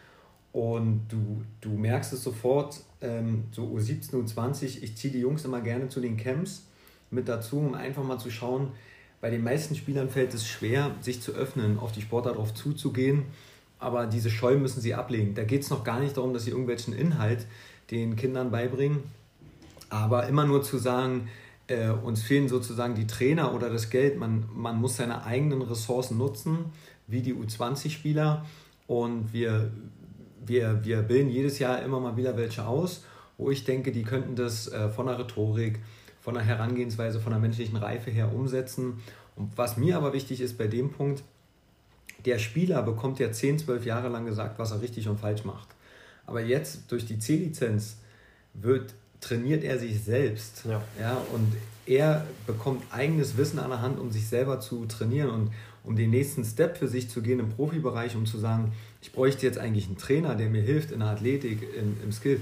Und 0.53 1.07
du, 1.09 1.43
du 1.59 1.69
merkst 1.69 2.13
es 2.13 2.23
sofort, 2.23 2.79
ähm, 3.01 3.43
so 3.51 3.65
U17, 3.65 4.13
U20, 4.13 4.81
ich 4.81 4.95
ziehe 4.95 5.11
die 5.11 5.19
Jungs 5.19 5.43
immer 5.43 5.59
gerne 5.59 5.89
zu 5.89 5.99
den 5.99 6.15
Camps 6.15 6.65
mit 7.11 7.27
dazu, 7.27 7.57
um 7.57 7.73
einfach 7.73 8.03
mal 8.03 8.17
zu 8.17 8.31
schauen, 8.31 8.71
bei 9.19 9.29
den 9.29 9.43
meisten 9.43 9.75
Spielern 9.75 10.09
fällt 10.09 10.33
es 10.33 10.47
schwer, 10.47 10.91
sich 11.01 11.21
zu 11.21 11.31
öffnen, 11.31 11.79
auf 11.79 11.91
die 11.91 12.01
Sportart 12.01 12.37
drauf 12.37 12.53
zuzugehen. 12.53 13.23
Aber 13.79 14.07
diese 14.07 14.29
Scheu 14.29 14.57
müssen 14.57 14.81
sie 14.81 14.93
ablegen. 14.93 15.35
Da 15.35 15.43
geht 15.43 15.61
es 15.61 15.69
noch 15.69 15.83
gar 15.83 15.99
nicht 15.99 16.17
darum, 16.17 16.33
dass 16.33 16.45
sie 16.45 16.51
irgendwelchen 16.51 16.93
Inhalt 16.93 17.45
den 17.91 18.15
Kindern 18.15 18.51
beibringen. 18.51 19.03
Aber 19.89 20.27
immer 20.27 20.45
nur 20.45 20.63
zu 20.63 20.77
sagen, 20.77 21.29
äh, 21.67 21.89
uns 21.89 22.23
fehlen 22.23 22.47
sozusagen 22.47 22.95
die 22.95 23.07
Trainer 23.07 23.53
oder 23.53 23.69
das 23.69 23.89
Geld. 23.89 24.17
Man, 24.17 24.45
man 24.53 24.79
muss 24.79 24.97
seine 24.97 25.23
eigenen 25.25 25.61
Ressourcen 25.61 26.17
nutzen, 26.17 26.65
wie 27.07 27.21
die 27.21 27.33
U20-Spieler. 27.33 28.45
Und 28.87 29.33
wir, 29.33 29.71
wir, 30.45 30.83
wir 30.83 31.01
bilden 31.01 31.29
jedes 31.29 31.59
Jahr 31.59 31.81
immer 31.83 31.99
mal 31.99 32.17
wieder 32.17 32.37
welche 32.37 32.65
aus, 32.65 33.03
wo 33.37 33.51
ich 33.51 33.63
denke, 33.63 33.91
die 33.91 34.03
könnten 34.03 34.35
das 34.35 34.71
äh, 34.71 34.89
von 34.89 35.07
der 35.07 35.19
Rhetorik, 35.19 35.79
von 36.27 36.33
der 36.33 36.43
Herangehensweise, 36.43 37.21
von 37.21 37.31
der 37.31 37.39
menschlichen 37.39 37.77
Reife 37.77 38.11
her 38.11 38.35
umsetzen. 38.35 38.99
Und 39.37 39.57
was 39.57 39.77
mir 39.77 39.95
aber 39.95 40.11
wichtig 40.11 40.41
ist 40.41 40.57
bei 40.57 40.67
dem 40.67 40.91
Punkt, 40.91 41.23
der 42.25 42.37
Spieler 42.37 42.83
bekommt 42.83 43.19
ja 43.19 43.31
10, 43.31 43.59
12 43.59 43.85
Jahre 43.85 44.09
lang 44.09 44.25
gesagt, 44.25 44.59
was 44.59 44.71
er 44.71 44.81
richtig 44.81 45.07
und 45.07 45.21
falsch 45.21 45.45
macht. 45.45 45.69
Aber 46.25 46.41
jetzt 46.41 46.91
durch 46.91 47.05
die 47.05 47.17
C-Lizenz 47.17 47.99
wird 48.53 48.93
trainiert 49.21 49.63
er 49.63 49.79
sich 49.79 50.03
selbst. 50.03 50.65
Ja. 50.65 50.81
Ja, 50.99 51.21
und 51.33 51.53
er 51.85 52.25
bekommt 52.45 52.83
eigenes 52.91 53.37
Wissen 53.37 53.57
an 53.57 53.69
der 53.69 53.81
Hand, 53.81 53.97
um 53.97 54.11
sich 54.11 54.27
selber 54.27 54.59
zu 54.59 54.85
trainieren 54.85 55.29
und 55.29 55.51
um 55.85 55.95
den 55.95 56.09
nächsten 56.09 56.43
Step 56.43 56.75
für 56.75 56.89
sich 56.89 57.09
zu 57.09 57.21
gehen 57.21 57.39
im 57.39 57.51
Profibereich, 57.51 58.17
um 58.17 58.25
zu 58.25 58.37
sagen, 58.37 58.73
ich 59.01 59.13
bräuchte 59.13 59.45
jetzt 59.45 59.59
eigentlich 59.59 59.87
einen 59.87 59.97
Trainer, 59.97 60.35
der 60.35 60.49
mir 60.49 60.61
hilft 60.61 60.91
in 60.91 60.99
der 60.99 61.07
Athletik, 61.07 61.61
in, 61.73 61.95
im 62.03 62.11
Skill 62.11 62.41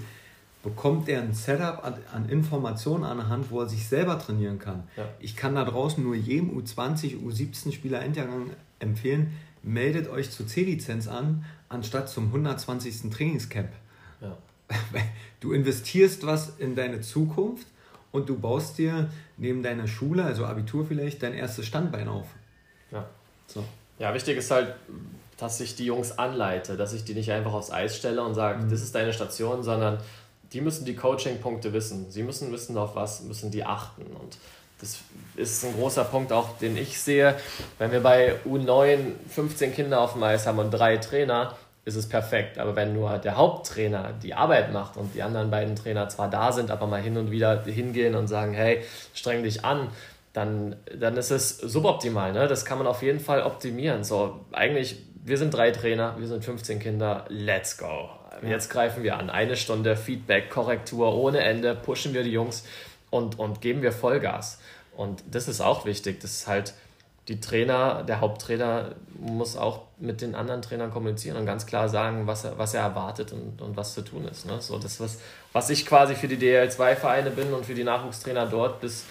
bekommt 0.65 1.07
er 1.09 1.21
ein 1.21 1.35
Setup 1.35 1.85
an, 1.85 1.93
an, 2.11 2.27
Informationen 2.27 3.03
an 3.03 3.17
der 3.17 3.29
Hand, 3.29 3.51
wo 3.51 3.61
er 3.61 3.69
sich 3.69 3.87
selber 3.87 4.17
trainieren 4.17 4.57
kann. 4.57 4.83
Ja. 4.97 5.07
Ich 5.19 5.35
kann 5.35 5.53
da 5.53 5.63
draußen 5.63 6.03
nur 6.03 6.15
jedem 6.15 6.57
U20, 6.57 7.23
U17 7.23 7.71
Spieler 7.71 8.01
Endjahrgang 8.01 8.49
empfehlen, 8.79 9.31
meldet 9.61 10.09
euch 10.09 10.31
zur 10.31 10.47
C-Lizenz 10.47 11.07
an, 11.07 11.45
anstatt 11.69 12.09
zum 12.09 12.25
120. 12.25 13.11
Trainingscamp. 13.11 13.69
Ja. 14.19 14.35
Du 15.39 15.53
investierst 15.53 16.25
was 16.25 16.57
in 16.57 16.75
deine 16.75 17.01
Zukunft 17.01 17.67
und 18.11 18.27
du 18.27 18.39
baust 18.39 18.79
dir 18.79 19.11
neben 19.37 19.61
deiner 19.61 19.87
Schule, 19.87 20.23
also 20.23 20.45
Abitur 20.45 20.87
vielleicht, 20.87 21.21
dein 21.21 21.33
erstes 21.35 21.67
Standbein 21.67 22.07
auf. 22.07 22.25
Ja. 22.91 23.05
So. 23.45 23.63
Ja, 23.99 24.15
wichtig 24.15 24.37
ist 24.37 24.49
halt, 24.49 24.73
dass 25.37 25.59
ich 25.59 25.75
die 25.75 25.85
Jungs 25.85 26.17
anleite, 26.17 26.77
dass 26.77 26.93
ich 26.93 27.03
die 27.03 27.13
nicht 27.13 27.31
einfach 27.31 27.53
aufs 27.53 27.69
Eis 27.69 27.95
stelle 27.95 28.23
und 28.23 28.33
sage, 28.33 28.63
mhm. 28.63 28.71
das 28.71 28.81
ist 28.81 28.95
deine 28.95 29.13
Station, 29.13 29.61
sondern 29.61 29.99
die 30.55 30.61
müssen 30.61 30.85
die 30.85 30.95
Coaching-Punkte 30.95 31.73
wissen. 31.73 32.09
Sie 32.09 32.23
müssen 32.23 32.49
wissen, 32.53 32.77
auf 32.77 32.95
was 32.95 33.21
müssen 33.23 33.51
die 33.51 33.65
achten. 33.65 34.03
Und 34.03 34.37
das 34.79 34.99
ist 35.35 35.65
ein 35.65 35.73
großer 35.73 36.05
Punkt 36.05 36.31
auch, 36.31 36.57
den 36.59 36.77
ich 36.77 36.97
sehe. 37.01 37.35
Wenn 37.77 37.91
wir 37.91 37.99
bei 37.99 38.35
U9 38.45 38.97
15 39.29 39.73
Kinder 39.73 39.99
auf 39.99 40.13
dem 40.13 40.23
Eis 40.23 40.47
haben 40.47 40.57
und 40.59 40.71
drei 40.71 40.95
Trainer, 40.95 41.57
ist 41.83 41.97
es 41.97 42.07
perfekt. 42.07 42.57
Aber 42.57 42.73
wenn 42.77 42.93
nur 42.93 43.17
der 43.17 43.35
Haupttrainer 43.35 44.13
die 44.23 44.33
Arbeit 44.33 44.71
macht 44.71 44.95
und 44.95 45.13
die 45.13 45.23
anderen 45.23 45.51
beiden 45.51 45.75
Trainer 45.75 46.07
zwar 46.07 46.29
da 46.29 46.53
sind, 46.53 46.71
aber 46.71 46.87
mal 46.87 47.01
hin 47.01 47.17
und 47.17 47.31
wieder 47.31 47.61
hingehen 47.63 48.15
und 48.15 48.29
sagen, 48.29 48.53
hey, 48.53 48.81
streng 49.13 49.43
dich 49.43 49.65
an, 49.65 49.89
dann, 50.31 50.77
dann 50.97 51.17
ist 51.17 51.31
es 51.31 51.57
suboptimal. 51.57 52.31
Ne? 52.31 52.47
Das 52.47 52.63
kann 52.63 52.77
man 52.77 52.87
auf 52.87 53.03
jeden 53.03 53.19
Fall 53.19 53.43
optimieren. 53.43 54.05
So, 54.05 54.39
eigentlich, 54.53 55.03
wir 55.21 55.37
sind 55.37 55.53
drei 55.53 55.71
Trainer, 55.71 56.15
wir 56.17 56.27
sind 56.27 56.45
15 56.45 56.79
Kinder, 56.79 57.25
let's 57.27 57.77
go. 57.77 58.09
Jetzt 58.43 58.69
greifen 58.69 59.03
wir 59.03 59.17
an. 59.17 59.29
Eine 59.29 59.55
Stunde 59.55 59.95
Feedback, 59.95 60.49
Korrektur 60.49 61.13
ohne 61.13 61.39
Ende, 61.39 61.75
pushen 61.75 62.13
wir 62.13 62.23
die 62.23 62.31
Jungs 62.31 62.63
und, 63.09 63.39
und 63.39 63.61
geben 63.61 63.81
wir 63.81 63.91
Vollgas. 63.91 64.59
Und 64.95 65.23
das 65.31 65.47
ist 65.47 65.61
auch 65.61 65.85
wichtig. 65.85 66.19
Das 66.21 66.31
ist 66.31 66.47
halt, 66.47 66.73
die 67.27 67.39
Trainer, 67.39 68.03
der 68.03 68.21
Haupttrainer 68.21 68.95
muss 69.19 69.57
auch 69.57 69.81
mit 69.97 70.21
den 70.21 70.35
anderen 70.35 70.61
Trainern 70.61 70.91
kommunizieren 70.91 71.37
und 71.37 71.45
ganz 71.45 71.65
klar 71.65 71.89
sagen, 71.89 72.27
was 72.27 72.43
er, 72.43 72.57
was 72.57 72.73
er 72.73 72.81
erwartet 72.81 73.31
und, 73.33 73.61
und 73.61 73.75
was 73.75 73.93
zu 73.93 74.01
tun 74.01 74.27
ist. 74.27 74.45
Ne? 74.45 74.61
So 74.61 74.77
das, 74.77 74.99
was, 74.99 75.19
was 75.51 75.69
ich 75.69 75.85
quasi 75.85 76.15
für 76.15 76.27
die 76.27 76.37
DL2-Vereine 76.37 77.31
bin 77.31 77.53
und 77.53 77.65
für 77.65 77.73
die 77.73 77.83
Nachwuchstrainer 77.83 78.45
dort 78.45 78.81
bis 78.81 79.05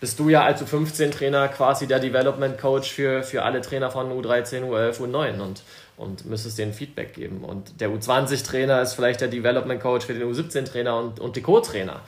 bist 0.00 0.18
du 0.18 0.30
ja 0.30 0.42
als 0.42 0.62
U15-Trainer 0.64 1.48
quasi 1.48 1.86
der 1.86 2.00
Development 2.00 2.58
Coach 2.58 2.90
für, 2.90 3.22
für 3.22 3.42
alle 3.42 3.60
Trainer 3.60 3.90
von 3.90 4.10
U13, 4.10 4.62
U11, 4.62 4.98
U9 4.98 5.40
und, 5.40 5.62
und 6.00 6.24
müsstest 6.24 6.58
denen 6.58 6.72
Feedback 6.72 7.12
geben. 7.12 7.44
Und 7.44 7.80
der 7.80 7.90
U20-Trainer 7.90 8.80
ist 8.80 8.94
vielleicht 8.94 9.20
der 9.20 9.28
Development 9.28 9.80
Coach 9.80 10.06
für 10.06 10.14
den 10.14 10.22
U17-Trainer 10.22 10.96
und, 10.98 11.20
und 11.20 11.36
die 11.36 11.42
Co-Trainer. 11.42 12.00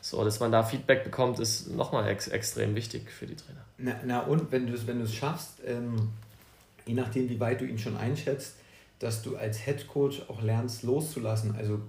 So, 0.00 0.24
dass 0.24 0.40
man 0.40 0.52
da 0.52 0.62
Feedback 0.62 1.04
bekommt, 1.04 1.40
ist 1.40 1.74
nochmal 1.74 2.08
ex 2.08 2.28
extrem 2.28 2.74
wichtig 2.74 3.10
für 3.10 3.26
die 3.26 3.34
Trainer. 3.34 3.60
Na, 3.76 3.94
na 4.06 4.20
und 4.20 4.50
wenn 4.52 4.66
du 4.66 4.72
es 4.72 4.86
wenn 4.86 5.06
schaffst, 5.06 5.60
ähm, 5.66 6.10
je 6.86 6.94
nachdem, 6.94 7.28
wie 7.28 7.40
weit 7.40 7.60
du 7.60 7.64
ihn 7.64 7.78
schon 7.78 7.96
einschätzt, 7.96 8.54
dass 9.00 9.22
du 9.22 9.36
als 9.36 9.58
Head 9.58 9.88
Coach 9.88 10.22
auch 10.28 10.42
lernst 10.42 10.84
loszulassen. 10.84 11.56
Also 11.56 11.80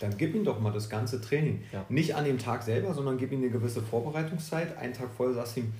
dann 0.00 0.16
gib 0.16 0.34
ihm 0.34 0.44
doch 0.44 0.58
mal 0.58 0.72
das 0.72 0.88
ganze 0.88 1.20
Training. 1.20 1.62
Ja. 1.72 1.84
Nicht 1.90 2.14
an 2.14 2.24
dem 2.24 2.38
Tag 2.38 2.62
selber, 2.62 2.94
sondern 2.94 3.18
gib 3.18 3.30
ihm 3.30 3.40
eine 3.40 3.50
gewisse 3.50 3.82
Vorbereitungszeit. 3.82 4.76
Einen 4.78 4.94
Tag 4.94 5.10
vorher 5.14 5.34
sagst 5.34 5.56
du 5.56 5.60
ihm, 5.60 5.72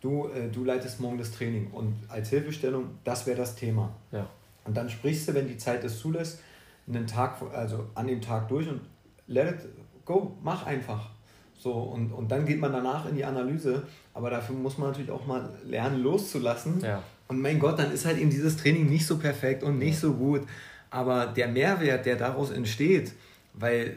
du, 0.00 0.28
äh, 0.28 0.48
du 0.48 0.64
leitest 0.64 1.00
morgen 1.00 1.18
das 1.18 1.32
Training. 1.32 1.70
Und 1.72 1.96
als 2.08 2.30
Hilfestellung, 2.30 2.90
das 3.04 3.26
wäre 3.26 3.36
das 3.36 3.56
Thema. 3.56 3.92
Ja. 4.12 4.28
Und 4.66 4.76
dann 4.76 4.88
sprichst 4.88 5.28
du, 5.28 5.34
wenn 5.34 5.48
die 5.48 5.56
Zeit 5.56 5.84
es 5.84 5.98
zulässt, 6.00 6.40
einen 6.88 7.06
Tag, 7.06 7.40
also 7.52 7.86
an 7.94 8.06
dem 8.06 8.20
Tag 8.20 8.48
durch 8.48 8.68
und 8.68 8.80
let 9.26 9.54
it 9.54 9.60
go, 10.04 10.36
mach 10.42 10.66
einfach. 10.66 11.10
So, 11.58 11.72
und, 11.72 12.12
und 12.12 12.30
dann 12.30 12.46
geht 12.46 12.60
man 12.60 12.72
danach 12.72 13.08
in 13.08 13.16
die 13.16 13.24
Analyse, 13.24 13.82
aber 14.14 14.30
dafür 14.30 14.54
muss 14.54 14.78
man 14.78 14.90
natürlich 14.90 15.10
auch 15.10 15.26
mal 15.26 15.48
lernen, 15.64 16.02
loszulassen. 16.02 16.80
Ja. 16.80 17.02
Und 17.28 17.40
mein 17.40 17.58
Gott, 17.58 17.78
dann 17.78 17.90
ist 17.90 18.06
halt 18.06 18.18
eben 18.18 18.30
dieses 18.30 18.56
Training 18.56 18.88
nicht 18.88 19.06
so 19.06 19.18
perfekt 19.18 19.62
und 19.62 19.78
nicht 19.78 19.98
so 19.98 20.12
gut. 20.14 20.42
Aber 20.90 21.26
der 21.26 21.48
Mehrwert, 21.48 22.06
der 22.06 22.16
daraus 22.16 22.50
entsteht, 22.50 23.12
weil 23.54 23.96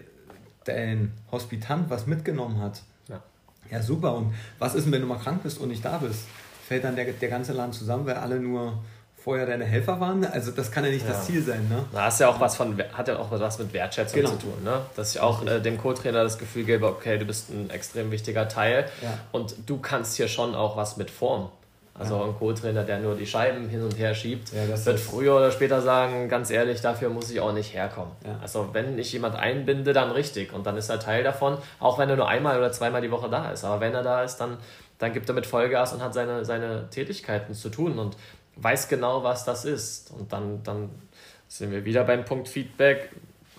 dein 0.64 1.12
Hospitant 1.32 1.90
was 1.90 2.08
mitgenommen 2.08 2.60
hat. 2.60 2.82
Ja. 3.08 3.22
ja, 3.70 3.82
super. 3.82 4.16
Und 4.16 4.34
was 4.58 4.74
ist 4.74 4.86
denn, 4.86 4.94
wenn 4.94 5.02
du 5.02 5.08
mal 5.08 5.20
krank 5.20 5.44
bist 5.44 5.60
und 5.60 5.70
nicht 5.70 5.86
da 5.86 5.98
bist? 6.00 6.26
Fällt 6.68 6.84
dann 6.84 6.96
der, 6.96 7.06
der 7.06 7.30
ganze 7.30 7.54
Laden 7.54 7.74
zusammen, 7.74 8.06
weil 8.06 8.16
alle 8.16 8.40
nur 8.40 8.80
vorher 9.24 9.46
deine 9.46 9.66
Helfer 9.66 10.00
waren? 10.00 10.26
Also 10.26 10.52
das 10.52 10.72
kann 10.72 10.86
ja 10.86 10.92
nicht 10.92 11.06
ja. 11.06 11.12
das 11.12 11.26
Ziel 11.26 11.44
sein, 11.44 11.68
ne? 11.70 11.86
Da 11.92 12.06
hast 12.06 12.20
ja 12.20 12.30
auch 12.30 12.40
was 12.40 12.56
von, 12.56 12.82
hat 12.94 13.08
ja 13.08 13.18
auch 13.18 13.32
was 13.32 13.60
mit 13.60 13.74
Wertschätzung 13.74 14.22
genau. 14.22 14.32
zu 14.32 14.38
tun, 14.38 14.64
ne? 14.64 14.82
Dass 14.96 15.16
ich 15.16 15.22
auch 15.22 15.46
äh, 15.46 15.60
dem 15.60 15.78
Co-Trainer 15.78 16.24
das 16.24 16.38
Gefühl 16.38 16.64
gebe, 16.64 16.88
okay, 16.88 17.18
du 17.18 17.26
bist 17.26 17.50
ein 17.50 17.70
extrem 17.70 18.12
wichtiger 18.12 18.48
Teil 18.48 18.86
ja. 19.02 19.18
und 19.32 19.56
du 19.66 19.78
kannst 19.78 20.18
hier 20.18 20.28
schon 20.28 20.56
auch 20.56 20.78
was 20.78 20.98
mit 20.98 21.12
Form. 21.12 21.50
Also 22.00 22.16
ja. 22.16 22.24
ein 22.24 22.36
Co-Trainer, 22.38 22.84
der 22.84 23.00
nur 23.00 23.16
die 23.16 23.26
Scheiben 23.26 23.68
hin 23.68 23.84
und 23.84 23.98
her 23.98 24.16
schiebt, 24.16 24.54
wird 24.54 25.00
früher 25.00 25.36
oder 25.36 25.52
später 25.52 25.82
sagen, 25.82 26.30
ganz 26.30 26.50
ehrlich, 26.50 26.80
dafür 26.80 27.10
muss 27.10 27.30
ich 27.30 27.42
auch 27.42 27.52
nicht 27.52 27.74
herkommen. 27.74 28.14
Also 28.42 28.70
wenn 28.72 28.98
ich 28.98 29.12
jemand 29.12 29.36
einbinde, 29.36 29.92
dann 29.92 30.12
richtig. 30.12 30.54
Und 30.54 30.66
dann 30.66 30.78
ist 30.78 30.90
er 30.90 31.00
Teil 31.00 31.24
davon, 31.24 31.58
auch 31.82 32.00
wenn 32.00 32.10
er 32.10 32.16
nur 32.16 32.30
einmal 32.30 32.58
oder 32.58 32.72
zweimal 32.72 33.02
die 33.02 33.12
Woche 33.12 33.30
da 33.30 33.52
ist. 33.52 33.66
Aber 33.66 33.82
wenn 33.82 33.94
er 33.94 34.04
da 34.04 34.24
ist, 34.24 34.38
dann, 34.38 34.58
dann 34.98 35.12
gibt 35.12 35.28
er 35.28 35.36
mit 35.36 35.46
Vollgas 35.46 35.92
und 35.92 36.02
hat 36.02 36.14
seine, 36.14 36.46
seine 36.46 36.90
Tätigkeiten 36.90 37.54
zu 37.54 37.68
tun 37.68 38.00
und 38.00 38.16
weiß 38.62 38.88
genau, 38.88 39.24
was 39.24 39.46
das 39.46 39.66
ist. 39.66 40.12
Und 40.12 40.32
dann, 40.32 40.64
dann 40.64 40.90
sind 41.48 41.72
wir 41.72 41.86
wieder 41.86 42.04
beim 42.04 42.26
Punkt 42.26 42.48
Feedback. 42.48 43.10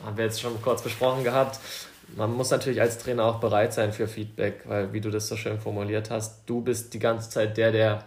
Haben 0.05 0.16
wir 0.16 0.24
jetzt 0.24 0.40
schon 0.40 0.61
kurz 0.62 0.82
besprochen 0.82 1.24
gehabt 1.24 1.59
man 2.16 2.32
muss 2.32 2.51
natürlich 2.51 2.80
als 2.80 2.98
Trainer 2.98 3.24
auch 3.24 3.40
bereit 3.40 3.72
sein 3.72 3.92
für 3.92 4.09
Feedback, 4.09 4.62
weil, 4.64 4.92
wie 4.92 5.01
du 5.01 5.11
das 5.11 5.28
so 5.28 5.36
schön 5.36 5.61
formuliert 5.61 6.11
hast, 6.11 6.42
du 6.46 6.61
bist 6.61 6.94
die 6.94 6.98
ganze 6.98 7.30
Zeit 7.30 7.57
der, 7.57 7.72
der 7.72 8.05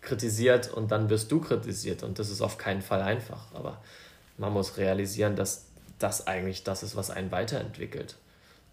kritisiert 0.00 0.72
und 0.72 0.90
dann 0.90 1.10
wirst 1.10 1.30
du 1.32 1.40
kritisiert 1.40 2.02
und 2.02 2.18
das 2.18 2.30
ist 2.30 2.40
auf 2.40 2.58
keinen 2.58 2.82
Fall 2.82 3.02
einfach. 3.02 3.52
Aber 3.54 3.80
man 4.36 4.52
muss 4.52 4.76
realisieren, 4.76 5.36
dass 5.36 5.66
das 5.98 6.26
eigentlich 6.26 6.64
das 6.64 6.82
ist, 6.82 6.96
was 6.96 7.10
einen 7.10 7.32
weiterentwickelt. 7.32 8.16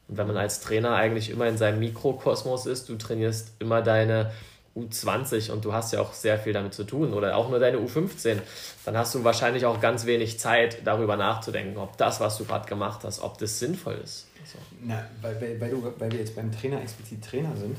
Und 0.08 0.18
wenn 0.18 0.28
man 0.28 0.38
als 0.38 0.60
Trainer 0.60 0.96
eigentlich 0.96 1.32
immer 1.32 1.48
in 1.48 1.58
seinem 1.58 1.80
Mikrokosmos 1.80 2.68
ist, 2.68 2.90
du 2.90 2.96
trainierst 2.96 3.54
immer 3.60 3.82
deine 3.82 4.32
U20 4.76 5.52
und 5.52 5.64
du 5.64 5.74
hast 5.74 5.94
ja 5.94 6.02
auch 6.02 6.14
sehr 6.14 6.38
viel 6.38 6.54
damit 6.54 6.74
zu 6.74 6.84
tun 6.84 7.14
oder 7.14 7.36
auch 7.38 7.50
nur 7.50 7.60
deine 7.60 7.78
U15, 7.78 8.40
dann 8.86 8.98
hast 8.98 9.16
du 9.16 9.24
wahrscheinlich 9.24 9.66
auch 9.66 9.80
ganz 9.80 10.06
wenig 10.06 10.40
Zeit, 10.40 10.86
darüber 10.86 11.16
nachzudenken, 11.16 11.78
ob 11.78 11.98
das, 11.98 12.20
was 12.20 12.38
du 12.38 12.46
gerade 12.46 12.68
gemacht 12.68 13.02
hast, 13.04 13.22
ob 13.22 13.38
das 13.38 13.60
sinnvoll 13.60 14.00
ist. 14.04 14.28
So. 14.46 14.58
Na, 14.82 15.08
weil, 15.22 15.40
weil, 15.42 15.62
weil, 15.62 15.70
du, 15.72 15.94
weil 15.98 16.12
wir 16.12 16.20
jetzt 16.20 16.36
beim 16.36 16.52
Trainer 16.52 16.82
explizit 16.82 17.24
Trainer 17.24 17.56
sind, 17.56 17.78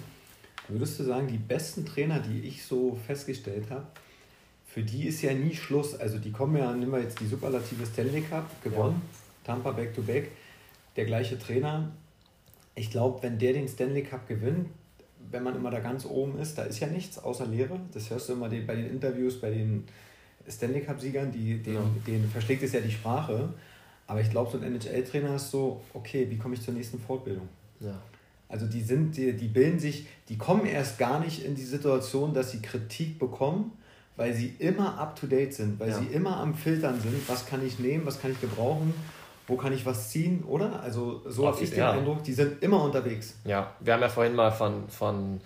Würdest 0.68 0.98
du 0.98 1.04
sagen, 1.04 1.28
die 1.28 1.38
besten 1.38 1.86
Trainer, 1.86 2.18
die 2.18 2.40
ich 2.40 2.64
so 2.64 2.98
festgestellt 3.06 3.70
habe, 3.70 3.86
für 4.66 4.82
die 4.82 5.06
ist 5.06 5.22
ja 5.22 5.32
nie 5.32 5.54
Schluss. 5.54 5.94
Also 5.94 6.18
die 6.18 6.32
kommen 6.32 6.56
ja, 6.56 6.72
nehmen 6.72 6.92
wir 6.92 7.00
jetzt 7.00 7.20
die 7.20 7.26
Superlative 7.26 7.86
Stanley 7.86 8.22
Cup, 8.22 8.50
gewonnen, 8.62 9.00
ja. 9.02 9.52
Tampa 9.52 9.70
Back-to-Back, 9.70 10.24
-back, 10.24 10.30
der 10.96 11.04
gleiche 11.04 11.38
Trainer. 11.38 11.92
Ich 12.74 12.90
glaube, 12.90 13.22
wenn 13.22 13.38
der 13.38 13.52
den 13.52 13.68
Stanley 13.68 14.02
Cup 14.02 14.26
gewinnt, 14.28 14.68
wenn 15.30 15.42
man 15.42 15.56
immer 15.56 15.70
da 15.70 15.80
ganz 15.80 16.04
oben 16.04 16.38
ist, 16.38 16.56
da 16.58 16.62
ist 16.62 16.80
ja 16.80 16.86
nichts 16.86 17.18
außer 17.18 17.46
Leere. 17.46 17.78
Das 17.92 18.10
hörst 18.10 18.28
du 18.28 18.34
immer 18.34 18.48
bei 18.48 18.76
den 18.76 18.90
Interviews, 18.90 19.40
bei 19.40 19.50
den 19.50 19.84
Stanley 20.48 20.80
Cup-Siegern, 20.80 21.32
die, 21.32 21.62
denen, 21.62 21.76
ja. 21.76 22.02
denen 22.06 22.30
verschlägt 22.30 22.62
es 22.62 22.72
ja 22.72 22.80
die 22.80 22.90
Sprache. 22.90 23.48
Aber 24.06 24.20
ich 24.20 24.30
glaube, 24.30 24.50
so 24.50 24.58
ein 24.58 24.62
NHL-Trainer 24.62 25.36
ist 25.36 25.50
so, 25.50 25.82
okay, 25.92 26.26
wie 26.30 26.38
komme 26.38 26.54
ich 26.54 26.62
zur 26.62 26.74
nächsten 26.74 26.98
Fortbildung? 26.98 27.48
Ja. 27.80 28.00
Also 28.48 28.66
die 28.66 28.80
sind, 28.80 29.16
die, 29.16 29.32
die 29.32 29.48
bilden 29.48 29.80
sich, 29.80 30.06
die 30.28 30.38
kommen 30.38 30.66
erst 30.66 30.98
gar 30.98 31.18
nicht 31.20 31.44
in 31.44 31.56
die 31.56 31.64
Situation, 31.64 32.32
dass 32.32 32.52
sie 32.52 32.62
Kritik 32.62 33.18
bekommen, 33.18 33.72
weil 34.16 34.34
sie 34.34 34.54
immer 34.60 34.98
up 34.98 35.16
to 35.16 35.26
date 35.26 35.52
sind, 35.52 35.80
weil 35.80 35.90
ja. 35.90 35.98
sie 35.98 36.06
immer 36.06 36.36
am 36.38 36.54
Filtern 36.54 37.00
sind, 37.00 37.28
was 37.28 37.46
kann 37.46 37.66
ich 37.66 37.80
nehmen, 37.80 38.06
was 38.06 38.20
kann 38.20 38.30
ich 38.30 38.40
gebrauchen, 38.40 38.94
wo 39.46 39.56
kann 39.56 39.72
ich 39.72 39.86
was 39.86 40.10
ziehen, 40.10 40.44
oder? 40.44 40.80
Also 40.80 41.22
so 41.26 41.46
habe 41.46 41.62
ich 41.62 41.70
den 41.70 41.78
ja. 41.78 41.92
Eindruck, 41.92 42.24
die 42.24 42.32
sind 42.32 42.62
immer 42.62 42.82
unterwegs. 42.82 43.36
Ja, 43.44 43.72
wir 43.80 43.92
haben 43.92 44.02
ja 44.02 44.08
vorhin 44.08 44.34
mal 44.34 44.50
von, 44.50 44.88
von 44.88 45.40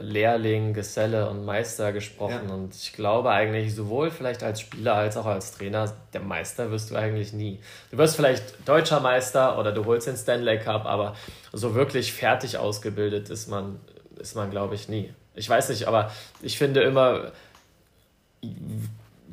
Lehrling, 0.00 0.74
Geselle 0.74 1.28
und 1.28 1.44
Meister 1.44 1.92
gesprochen. 1.92 2.48
Ja. 2.48 2.54
Und 2.54 2.74
ich 2.74 2.92
glaube 2.92 3.30
eigentlich, 3.30 3.74
sowohl 3.74 4.10
vielleicht 4.10 4.42
als 4.42 4.60
Spieler 4.60 4.94
als 4.94 5.16
auch 5.16 5.26
als 5.26 5.52
Trainer, 5.52 5.92
der 6.12 6.20
Meister 6.20 6.70
wirst 6.70 6.90
du 6.90 6.96
eigentlich 6.96 7.32
nie. 7.32 7.60
Du 7.90 7.98
wirst 7.98 8.16
vielleicht 8.16 8.68
deutscher 8.68 9.00
Meister 9.00 9.58
oder 9.58 9.72
du 9.72 9.84
holst 9.84 10.06
den 10.06 10.16
Stanley 10.16 10.58
Cup, 10.58 10.84
aber 10.84 11.14
so 11.52 11.74
wirklich 11.74 12.12
fertig 12.12 12.58
ausgebildet 12.58 13.30
ist 13.30 13.48
man, 13.48 13.80
ist 14.18 14.34
man 14.34 14.50
glaube 14.50 14.74
ich, 14.74 14.88
nie. 14.88 15.12
Ich 15.34 15.48
weiß 15.48 15.68
nicht, 15.70 15.86
aber 15.86 16.10
ich 16.42 16.58
finde 16.58 16.82
immer, 16.82 17.32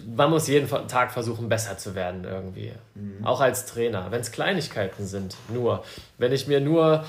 man 0.06 0.30
muss 0.30 0.47
jeden 0.47 0.68
Tag 0.88 1.12
versuchen, 1.12 1.49
besser 1.49 1.78
zu 1.78 1.95
werden 1.95 2.24
irgendwie. 2.24 2.74
Mhm. 2.95 3.26
Auch 3.26 3.41
als 3.41 3.66
Trainer. 3.66 4.08
Wenn 4.10 4.22
es 4.22 4.32
Kleinigkeiten 4.32 5.06
sind, 5.06 5.36
nur. 5.49 5.84
Wenn 6.18 6.32
ich 6.32 6.47
mir 6.47 6.62
nur 6.62 7.04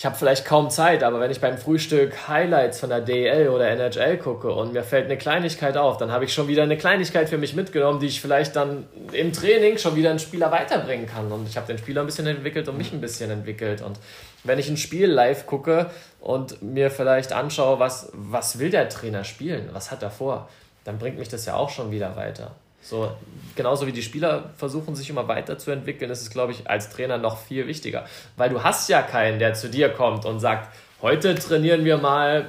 ich 0.00 0.06
habe 0.06 0.16
vielleicht 0.16 0.46
kaum 0.46 0.70
Zeit, 0.70 1.02
aber 1.02 1.20
wenn 1.20 1.30
ich 1.30 1.42
beim 1.42 1.58
Frühstück 1.58 2.26
Highlights 2.26 2.80
von 2.80 2.88
der 2.88 3.02
DL 3.02 3.50
oder 3.50 3.68
NHL 3.68 4.16
gucke 4.16 4.50
und 4.50 4.72
mir 4.72 4.82
fällt 4.82 5.04
eine 5.04 5.18
Kleinigkeit 5.18 5.76
auf, 5.76 5.98
dann 5.98 6.10
habe 6.10 6.24
ich 6.24 6.32
schon 6.32 6.48
wieder 6.48 6.62
eine 6.62 6.78
Kleinigkeit 6.78 7.28
für 7.28 7.36
mich 7.36 7.54
mitgenommen, 7.54 8.00
die 8.00 8.06
ich 8.06 8.22
vielleicht 8.22 8.56
dann 8.56 8.86
im 9.12 9.34
Training 9.34 9.76
schon 9.76 9.96
wieder 9.96 10.08
einen 10.08 10.18
Spieler 10.18 10.50
weiterbringen 10.50 11.06
kann. 11.06 11.30
Und 11.30 11.46
ich 11.46 11.58
habe 11.58 11.66
den 11.66 11.76
Spieler 11.76 12.00
ein 12.00 12.06
bisschen 12.06 12.26
entwickelt 12.26 12.66
und 12.70 12.78
mich 12.78 12.94
ein 12.94 13.02
bisschen 13.02 13.30
entwickelt. 13.30 13.82
Und 13.82 13.98
wenn 14.42 14.58
ich 14.58 14.70
ein 14.70 14.78
Spiel 14.78 15.06
live 15.06 15.44
gucke 15.44 15.90
und 16.18 16.62
mir 16.62 16.90
vielleicht 16.90 17.34
anschaue, 17.34 17.78
was, 17.78 18.10
was 18.14 18.58
will 18.58 18.70
der 18.70 18.88
Trainer 18.88 19.24
spielen, 19.24 19.68
was 19.72 19.90
hat 19.90 20.02
er 20.02 20.10
vor, 20.10 20.48
dann 20.84 20.98
bringt 20.98 21.18
mich 21.18 21.28
das 21.28 21.46
ja 21.46 21.54
auch 21.54 21.70
schon 21.70 21.90
wieder 21.90 22.16
weiter. 22.16 22.52
So, 22.82 23.10
genauso 23.56 23.86
wie 23.86 23.92
die 23.92 24.02
Spieler 24.02 24.50
versuchen, 24.56 24.96
sich 24.96 25.10
immer 25.10 25.28
weiterzuentwickeln, 25.28 26.10
ist 26.10 26.22
es, 26.22 26.30
glaube 26.30 26.52
ich, 26.52 26.68
als 26.68 26.88
Trainer 26.88 27.18
noch 27.18 27.38
viel 27.38 27.66
wichtiger. 27.66 28.06
Weil 28.36 28.48
du 28.48 28.62
hast 28.62 28.88
ja 28.88 29.02
keinen, 29.02 29.38
der 29.38 29.54
zu 29.54 29.68
dir 29.68 29.90
kommt 29.90 30.24
und 30.24 30.40
sagt, 30.40 30.74
heute 31.02 31.34
trainieren 31.34 31.84
wir 31.84 31.98
mal 31.98 32.48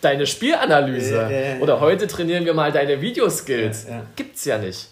deine 0.00 0.26
Spielanalyse 0.26 1.22
äh, 1.22 1.58
äh, 1.58 1.60
oder 1.60 1.80
heute 1.80 2.06
trainieren 2.06 2.44
wir 2.44 2.54
mal 2.54 2.70
deine 2.70 3.00
Videoskills. 3.00 3.86
Äh, 3.86 4.00
Gibt's 4.14 4.44
ja 4.44 4.58
nicht. 4.58 4.90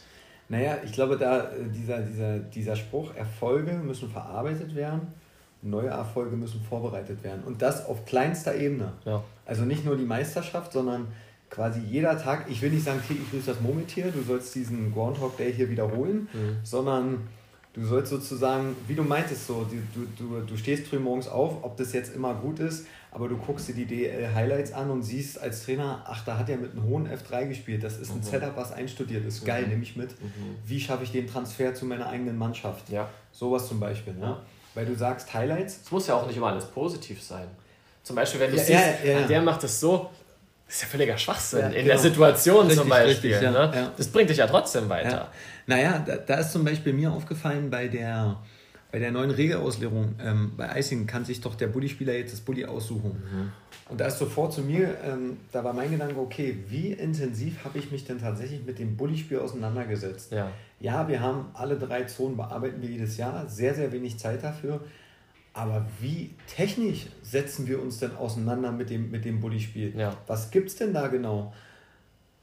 Naja, 0.49 0.79
ich 0.85 0.93
glaube, 0.93 1.17
da 1.17 1.51
dieser, 1.73 1.99
dieser, 2.01 2.39
dieser 2.39 2.77
Spruch, 2.77 3.15
Erfolge 3.15 3.73
müssen 3.73 4.11
verarbeitet 4.11 4.75
werden, 4.75 5.15
neue 5.63 5.89
Erfolge 5.89 6.37
müssen 6.37 6.61
vorbereitet 6.69 7.23
werden. 7.23 7.43
Und 7.45 7.63
das 7.63 7.87
auf 7.87 8.05
kleinster 8.05 8.55
Ebene. 8.55 8.93
Ja. 9.05 9.23
Also 9.47 9.63
nicht 9.63 9.85
nur 9.85 9.97
die 9.97 10.05
Meisterschaft, 10.05 10.73
sondern 10.73 11.09
quasi 11.53 11.81
jeder 11.81 12.19
Tag, 12.19 12.47
ich 12.49 12.63
will 12.63 12.71
nicht 12.71 12.85
sagen, 12.85 13.01
täglich 13.07 13.31
grüßt 13.31 13.49
das 13.49 13.61
Murmeltier, 13.61 14.11
du 14.11 14.23
sollst 14.23 14.55
diesen 14.55 14.93
Groundhog 14.93 15.37
Day 15.37 15.53
hier 15.53 15.69
wiederholen, 15.69 16.29
mhm. 16.33 16.57
sondern 16.63 17.29
du 17.75 17.85
sollst 17.85 18.11
sozusagen, 18.11 18.75
wie 18.89 18.95
du 18.95 19.03
meintest, 19.03 19.47
so, 19.47 19.67
du, 19.95 20.07
du, 20.17 20.41
du 20.41 20.57
stehst 20.57 20.87
früh 20.87 20.99
morgens 20.99 21.29
auf, 21.29 21.63
ob 21.63 21.77
das 21.77 21.93
jetzt 21.93 22.15
immer 22.15 22.35
gut 22.35 22.59
ist, 22.59 22.87
aber 23.11 23.29
du 23.29 23.37
guckst 23.37 23.69
dir 23.69 23.75
die 23.75 23.85
DL-Highlights 23.85 24.73
an 24.73 24.91
und 24.91 25.03
siehst 25.03 25.39
als 25.39 25.67
Trainer, 25.67 26.03
ach, 26.07 26.25
da 26.25 26.39
hat 26.39 26.49
er 26.49 26.57
mit 26.57 26.73
einem 26.73 26.85
hohen 26.85 27.07
F3 27.07 27.47
gespielt, 27.49 27.85
das 27.85 27.99
ist 27.99 28.11
ein 28.13 28.19
mhm. 28.19 28.23
Setup, 28.23 28.57
was 28.57 28.73
einstudiert 28.73 29.27
ist, 29.27 29.45
geil, 29.45 29.65
mhm. 29.65 29.69
nehme 29.69 29.83
ich 29.83 29.95
mit. 29.95 30.11
Mhm. 30.23 30.57
Wie 30.65 30.81
schaffe 30.81 31.05
ich 31.05 31.13
den 31.13 31.27
Transfer 31.27 31.75
zu 31.75 31.85
meiner 31.85 32.09
eigenen 32.09 32.39
Mannschaft? 32.39 32.89
Ja. 32.89 33.11
Sowas 33.31 33.69
zum 33.69 33.79
Beispiel, 33.79 34.15
ne? 34.15 34.39
Weil 34.75 34.87
du 34.87 34.95
sagst 34.95 35.35
Highlights. 35.35 35.81
Es 35.85 35.91
muss 35.91 36.07
ja 36.07 36.15
auch 36.15 36.27
nicht 36.27 36.39
immer 36.39 36.47
alles 36.47 36.65
positiv 36.65 37.23
sein. 37.23 37.47
Zum 38.03 38.17
Beispiel, 38.17 38.41
wenn 38.41 38.51
du 38.51 38.57
ja, 38.57 38.63
siehst, 38.63 39.05
ja, 39.05 39.21
ja. 39.21 39.27
der 39.27 39.43
macht 39.43 39.63
es 39.65 39.79
so, 39.79 40.11
das 40.73 40.79
ist 40.79 40.83
ja 40.85 40.89
völliger 40.89 41.19
Schwachsinn 41.19 41.59
ja, 41.59 41.67
in 41.67 41.73
genau. 41.75 41.87
der 41.89 41.99
Situation 41.99 42.61
richtig, 42.61 42.79
zum 42.79 42.89
Beispiel. 42.89 43.31
Richtig, 43.35 43.43
ja, 43.43 43.51
ne? 43.51 43.93
Das 43.95 44.09
bringt 44.09 44.31
dich 44.31 44.39
ja 44.39 44.47
trotzdem 44.47 44.89
weiter. 44.89 45.31
Naja, 45.67 46.03
da, 46.07 46.17
da, 46.17 46.37
ist 46.37 46.51
zum 46.51 46.65
Beispiel 46.65 46.95
mir 46.95 47.13
aufgefallen 47.13 47.69
bei 47.69 47.89
der 47.89 48.39
bei 48.91 48.99
der 48.99 49.13
neuen 49.13 49.31
Regelauslegung 49.31 50.15
ähm, 50.23 50.53
bei 50.57 50.79
Icing 50.79 51.07
kann 51.07 51.27
sich 51.27 51.43
doch 51.43 51.57
der 51.57 51.67
Bully-Spieler 51.67 52.15
jetzt 52.15 52.33
das 52.33 52.41
Bully 52.41 52.65
aussuchen. 52.65 53.11
Mhm. 53.11 53.53
Und 53.91 54.01
da 54.01 54.07
ist 54.07 54.19
sofort 54.19 54.55
zu 54.55 54.63
mir, 54.63 54.97
ähm, 55.05 55.37
da 55.51 55.63
war 55.63 55.75
mein 55.75 55.91
Gedanke, 55.91 56.19
okay, 56.19 56.57
wie 56.69 56.93
intensiv 56.93 57.65
habe 57.65 57.79
ich 57.79 57.91
mich 57.91 58.07
denn 58.07 58.19
tatsächlich 58.19 58.65
mit 58.65 58.79
dem 58.79 58.97
Bully-Spiel 58.97 59.41
auseinandergesetzt? 59.41 60.33
Ja. 60.33 60.51
ja, 60.81 61.07
wir 61.07 61.21
haben 61.21 61.51
alle 61.53 61.79
drei 61.79 62.05
Zonen, 62.05 62.39
bearbeiten 62.39 62.81
wir 62.81 62.89
jedes 62.89 63.19
Jahr, 63.19 63.47
sehr, 63.47 63.75
sehr 63.75 63.93
wenig 63.93 64.19
Zeit 64.19 64.43
dafür. 64.43 64.81
Aber 65.55 65.87
wie 66.01 66.31
technisch 66.47 67.07
setzen 67.23 67.67
wir 67.67 67.83
uns 67.83 67.99
denn 67.99 68.17
auseinander 68.17 68.73
mit 68.73 68.89
dem, 68.91 69.11
mit 69.11 69.25
dem 69.25 69.41
Bully-Spiel? 69.41 69.95
Ja. 69.97 70.17
Was 70.27 70.51
gibt 70.51 70.71
es 70.71 70.77
denn 70.77 70.95
da 70.95 71.09
genau? 71.09 71.53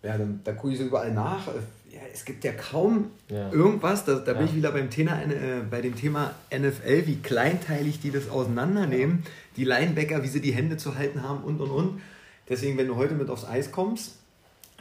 Ja, 0.04 0.18
dann, 0.18 0.42
da 0.44 0.54
gucke 0.54 0.74
ich 0.74 0.80
so 0.80 0.86
überall 0.86 1.12
nach. 1.12 1.48
Ja, 1.92 2.02
es 2.14 2.24
gibt 2.24 2.44
ja 2.44 2.52
kaum 2.52 3.10
ja. 3.30 3.52
irgendwas, 3.52 4.06
da, 4.06 4.16
da 4.16 4.34
bin 4.34 4.46
ich 4.46 4.56
wieder 4.56 4.72
beim 4.72 4.92
Thema, 4.92 5.20
äh, 5.24 5.62
bei 5.70 5.82
dem 5.82 5.96
Thema 5.96 6.36
NFL, 6.56 7.08
wie 7.08 7.16
kleinteilig 7.16 8.00
die 8.00 8.12
das 8.12 8.30
auseinandernehmen, 8.30 9.24
die 9.58 9.64
Linebacker, 9.64 10.22
wie 10.22 10.28
sie 10.28 10.40
die 10.40 10.52
Hände 10.52 10.78
zu 10.78 10.96
halten 10.96 11.24
haben 11.24 11.44
und 11.44 11.60
und 11.60 11.72
und. 11.72 12.02
Deswegen, 12.48 12.78
wenn 12.78 12.88
du 12.88 12.96
heute 12.96 13.16
mit 13.16 13.30
aufs 13.30 13.44
Eis 13.44 13.72
kommst, 13.72 14.18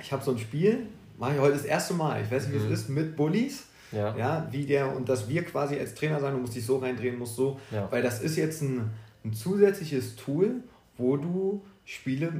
ich 0.01 0.13
habe 0.13 0.23
so 0.23 0.33
ein 0.33 0.39
Spiel, 0.39 0.87
mache 1.19 1.35
ich 1.35 1.41
heute 1.41 1.55
das 1.55 1.65
erste 1.65 1.95
Mal, 1.95 2.23
ich 2.23 2.31
weiß 2.31 2.47
nicht, 2.47 2.55
wie 2.55 2.67
mhm. 2.67 2.73
es 2.73 2.81
ist, 2.81 2.89
mit 2.91 3.17
Bullies. 3.17 3.65
Ja. 3.93 4.17
ja, 4.17 4.49
wie 4.51 4.67
der, 4.67 4.95
und 4.95 5.09
dass 5.09 5.29
wir 5.29 5.45
quasi 5.45 5.79
als 5.79 5.95
Trainer 5.95 6.21
sagen, 6.21 6.37
du 6.37 6.43
musst 6.43 6.55
dich 6.55 6.67
so 6.67 6.79
reindrehen, 6.79 7.19
musst 7.19 7.37
so, 7.37 7.59
ja. 7.71 7.89
weil 7.91 8.03
das 8.03 8.21
ist 8.21 8.37
jetzt 8.37 8.63
ein, 8.63 8.91
ein 9.25 9.33
zusätzliches 9.33 10.17
Tool, 10.17 10.57
wo 10.97 11.17
du 11.17 11.63
Spiele 11.85 12.33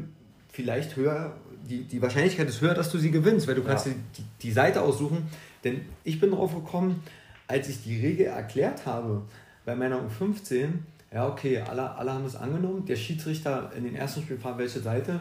vielleicht 0.51 0.97
höher, 0.97 1.37
die, 1.69 1.85
die 1.85 2.03
Wahrscheinlichkeit 2.03 2.49
ist 2.49 2.61
höher, 2.61 2.75
dass 2.75 2.91
du 2.91 2.99
sie 2.99 3.11
gewinnst, 3.11 3.47
weil 3.47 3.55
du 3.55 3.63
kannst 3.63 3.87
ja. 3.87 3.93
die, 4.17 4.25
die 4.43 4.53
Seite 4.53 4.83
aussuchen. 4.83 5.29
Denn 5.65 5.83
ich 6.05 6.21
bin 6.21 6.31
drauf 6.31 6.55
gekommen, 6.55 7.03
als 7.47 7.69
ich 7.69 7.83
die 7.83 8.01
Regel 8.01 8.27
erklärt 8.27 8.85
habe 8.85 9.23
bei 9.65 9.75
meiner 9.75 10.01
U15, 10.01 10.69
ja, 11.13 11.27
okay, 11.27 11.61
alle, 11.61 11.95
alle 11.95 12.13
haben 12.13 12.27
es 12.27 12.37
angenommen. 12.37 12.85
Der 12.85 12.97
Schiedsrichter 12.97 13.73
in 13.75 13.85
den 13.85 13.95
ersten 13.95 14.23
Spielen 14.23 14.41
fragt, 14.41 14.59
welche 14.59 14.81
Seite. 14.81 15.21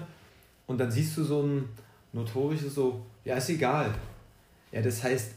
Und 0.65 0.79
dann 0.79 0.91
siehst 0.91 1.15
du 1.17 1.23
so 1.23 1.43
ein 1.43 1.69
notorisches 2.11 2.75
so, 2.75 3.05
ja, 3.23 3.35
ist 3.35 3.49
egal. 3.49 3.93
Ja, 4.71 4.81
das 4.81 5.01
heißt, 5.03 5.31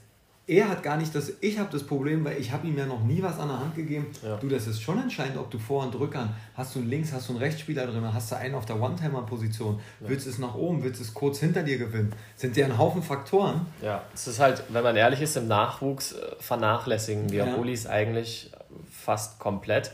er 0.51 0.68
hat 0.68 0.82
gar 0.82 0.97
nicht 0.97 1.14
das, 1.14 1.32
ich 1.40 1.60
habe 1.60 1.70
das 1.70 1.85
Problem, 1.85 2.24
weil 2.24 2.36
ich 2.39 2.51
habe 2.51 2.66
ihm 2.66 2.77
ja 2.77 2.85
noch 2.85 3.05
nie 3.05 3.22
was 3.22 3.39
an 3.39 3.48
der 3.48 3.60
Hand 3.60 3.77
gegeben. 3.77 4.09
Ja. 4.20 4.36
Du, 4.36 4.48
das 4.48 4.66
ist 4.66 4.82
schon 4.82 5.01
entscheidend, 5.01 5.39
ob 5.39 5.48
du 5.48 5.60
Vor- 5.60 5.85
und 5.85 5.94
Rückern, 5.94 6.35
hast 6.55 6.74
du 6.74 6.81
einen 6.81 6.90
Links, 6.90 7.12
hast 7.12 7.28
du 7.28 7.35
einen 7.35 7.43
Rechtsspieler 7.43 7.86
drin, 7.86 8.02
hast 8.12 8.32
du 8.32 8.36
einen 8.36 8.56
auf 8.56 8.66
der 8.66 8.82
One-Timer-Position, 8.82 9.78
ja. 10.01 10.09
willst 10.09 10.27
du 10.27 10.31
es 10.31 10.39
nach 10.39 10.56
oben, 10.56 10.82
willst 10.82 10.98
du 10.98 11.05
es 11.05 11.14
kurz 11.14 11.39
hinter 11.39 11.62
dir 11.62 11.78
gewinnen, 11.78 12.12
sind 12.35 12.56
ja 12.56 12.66
ein 12.66 12.77
Haufen 12.77 13.01
Faktoren. 13.01 13.64
Ja, 13.81 14.02
es 14.12 14.27
ist 14.27 14.40
halt, 14.40 14.64
wenn 14.70 14.82
man 14.82 14.97
ehrlich 14.97 15.20
ist, 15.20 15.36
im 15.36 15.47
Nachwuchs 15.47 16.12
äh, 16.12 16.18
vernachlässigen 16.40 17.31
wir 17.31 17.47
ja. 17.47 17.55
Bullies 17.55 17.86
eigentlich 17.86 18.51
fast 18.90 19.39
komplett, 19.39 19.93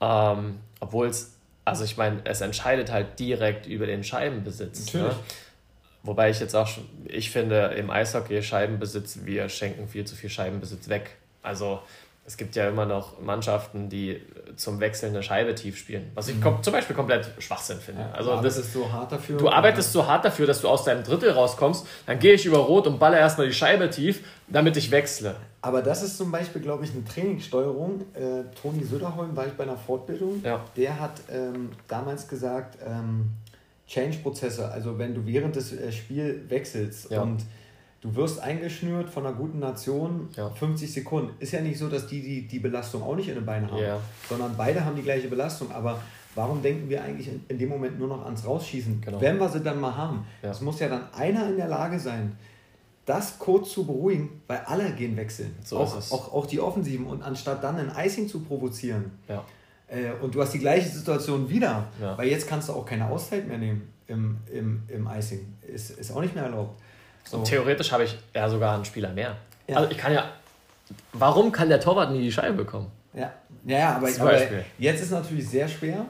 ähm, 0.00 0.60
obwohl 0.80 1.08
es, 1.08 1.34
also 1.66 1.84
ich 1.84 1.98
meine, 1.98 2.22
es 2.24 2.40
entscheidet 2.40 2.90
halt 2.90 3.18
direkt 3.18 3.66
über 3.66 3.84
den 3.84 4.02
Scheibenbesitz. 4.02 4.94
Ne? 4.94 5.02
Natürlich. 5.02 5.18
Ne? 5.18 5.24
Wobei 6.02 6.30
ich 6.30 6.40
jetzt 6.40 6.56
auch 6.56 6.66
schon, 6.66 6.84
ich 7.06 7.30
finde, 7.30 7.74
im 7.76 7.90
Eishockey 7.90 8.42
Scheibenbesitz, 8.42 9.20
wir 9.24 9.48
schenken 9.48 9.88
viel 9.88 10.04
zu 10.06 10.16
viel 10.16 10.30
Scheibenbesitz 10.30 10.88
weg. 10.88 11.16
Also 11.42 11.80
es 12.30 12.36
gibt 12.36 12.54
ja 12.54 12.68
immer 12.68 12.86
noch 12.86 13.20
Mannschaften, 13.20 13.88
die 13.88 14.20
zum 14.54 14.78
Wechseln 14.78 15.14
eine 15.14 15.22
Scheibe 15.22 15.54
tief 15.54 15.76
spielen. 15.76 16.12
Was 16.14 16.28
ich 16.28 16.36
mhm. 16.36 16.62
zum 16.62 16.72
Beispiel 16.72 16.94
komplett 16.94 17.30
Schwachsinn 17.38 17.78
finde. 17.80 18.02
Ja, 18.02 18.12
also 18.12 18.40
das 18.40 18.56
ist 18.56 18.72
so 18.72 18.90
hart 18.90 19.10
dafür. 19.10 19.36
Du 19.36 19.48
arbeitest 19.48 19.92
so 19.92 20.06
hart 20.06 20.24
dafür, 20.24 20.46
dass 20.46 20.60
du 20.60 20.68
aus 20.68 20.84
deinem 20.84 21.02
Drittel 21.02 21.30
rauskommst, 21.30 21.86
dann 22.06 22.18
gehe 22.18 22.34
ich 22.34 22.46
über 22.46 22.58
Rot 22.58 22.86
und 22.86 22.98
balle 22.98 23.18
erstmal 23.18 23.48
die 23.48 23.52
Scheibe 23.52 23.90
tief, 23.90 24.22
damit 24.46 24.76
ich 24.76 24.90
wechsle. 24.90 25.34
Aber 25.62 25.82
das 25.82 26.02
ist 26.02 26.16
zum 26.16 26.30
Beispiel, 26.30 26.62
glaube 26.62 26.84
ich, 26.84 26.92
eine 26.92 27.04
Trainingssteuerung. 27.04 28.02
Äh, 28.14 28.44
Toni 28.60 28.84
Söderholm 28.84 29.36
war 29.36 29.46
ich 29.46 29.52
bei 29.52 29.64
einer 29.64 29.76
Fortbildung. 29.76 30.40
Ja. 30.44 30.64
Der 30.76 31.00
hat 31.00 31.20
ähm, 31.30 31.70
damals 31.88 32.28
gesagt, 32.28 32.78
ähm, 32.86 33.30
Change-Prozesse, 33.90 34.70
also 34.70 34.98
wenn 34.98 35.14
du 35.14 35.26
während 35.26 35.56
des 35.56 35.72
äh, 35.72 35.90
Spiels 35.90 36.48
wechselst 36.48 37.10
ja. 37.10 37.22
und 37.22 37.42
du 38.00 38.14
wirst 38.14 38.38
eingeschnürt 38.40 39.10
von 39.10 39.26
einer 39.26 39.34
guten 39.34 39.58
Nation, 39.58 40.28
ja. 40.36 40.48
50 40.48 40.92
Sekunden, 40.92 41.34
ist 41.40 41.52
ja 41.52 41.60
nicht 41.60 41.76
so, 41.76 41.88
dass 41.88 42.06
die, 42.06 42.22
die 42.22 42.46
die 42.46 42.60
Belastung 42.60 43.02
auch 43.02 43.16
nicht 43.16 43.28
in 43.28 43.34
den 43.34 43.44
Beinen 43.44 43.68
haben, 43.68 43.82
ja. 43.82 44.00
sondern 44.28 44.54
beide 44.56 44.84
haben 44.84 44.94
die 44.94 45.02
gleiche 45.02 45.26
Belastung, 45.26 45.72
aber 45.72 46.00
warum 46.36 46.62
denken 46.62 46.88
wir 46.88 47.02
eigentlich 47.02 47.26
in, 47.26 47.44
in 47.48 47.58
dem 47.58 47.68
Moment 47.68 47.98
nur 47.98 48.06
noch 48.06 48.24
ans 48.24 48.46
Rausschießen, 48.46 49.00
genau. 49.00 49.20
wenn 49.20 49.38
wir 49.38 49.48
sie 49.48 49.60
dann 49.60 49.80
mal 49.80 49.96
haben? 49.96 50.24
Es 50.40 50.60
muss 50.60 50.78
ja 50.78 50.88
dann 50.88 51.12
einer 51.12 51.48
in 51.48 51.56
der 51.56 51.68
Lage 51.68 51.98
sein, 51.98 52.36
das 53.06 53.40
kurz 53.40 53.72
zu 53.72 53.84
beruhigen, 53.84 54.40
weil 54.46 54.58
alle 54.66 54.92
gehen 54.92 55.16
wechseln, 55.16 55.56
so 55.64 55.78
auch, 55.78 55.96
auch, 56.12 56.32
auch 56.32 56.46
die 56.46 56.60
Offensiven 56.60 57.06
und 57.06 57.24
anstatt 57.24 57.64
dann 57.64 57.74
ein 57.76 57.90
Icing 58.06 58.28
zu 58.28 58.38
provozieren, 58.38 59.10
ja 59.28 59.44
und 60.22 60.34
du 60.34 60.40
hast 60.40 60.52
die 60.52 60.58
gleiche 60.58 60.88
Situation 60.88 61.48
wieder, 61.48 61.86
ja. 62.00 62.16
weil 62.16 62.28
jetzt 62.28 62.48
kannst 62.48 62.68
du 62.68 62.72
auch 62.74 62.86
keine 62.86 63.08
Auszeit 63.08 63.48
mehr 63.48 63.58
nehmen 63.58 63.92
im, 64.06 64.38
im, 64.52 64.82
im 64.88 65.08
Icing. 65.08 65.54
Ist, 65.62 65.90
ist 65.90 66.10
auch 66.12 66.20
nicht 66.20 66.34
mehr 66.34 66.44
erlaubt. 66.44 66.80
So. 67.24 67.38
Und 67.38 67.44
theoretisch 67.44 67.92
habe 67.92 68.04
ich 68.04 68.16
ja 68.34 68.48
sogar 68.48 68.74
einen 68.74 68.84
Spieler 68.84 69.10
mehr. 69.10 69.36
Ja. 69.66 69.76
Also 69.76 69.90
ich 69.90 69.98
kann 69.98 70.12
ja. 70.12 70.30
Warum 71.12 71.52
kann 71.52 71.68
der 71.68 71.80
Torwart 71.80 72.10
nie 72.10 72.20
die 72.20 72.32
Scheibe 72.32 72.58
bekommen? 72.58 72.90
Ja, 73.14 73.32
ja 73.64 73.96
aber, 73.96 74.08
aber 74.18 74.38
jetzt 74.78 75.02
ist 75.02 75.10
natürlich 75.10 75.48
sehr 75.48 75.68
schwer, 75.68 76.06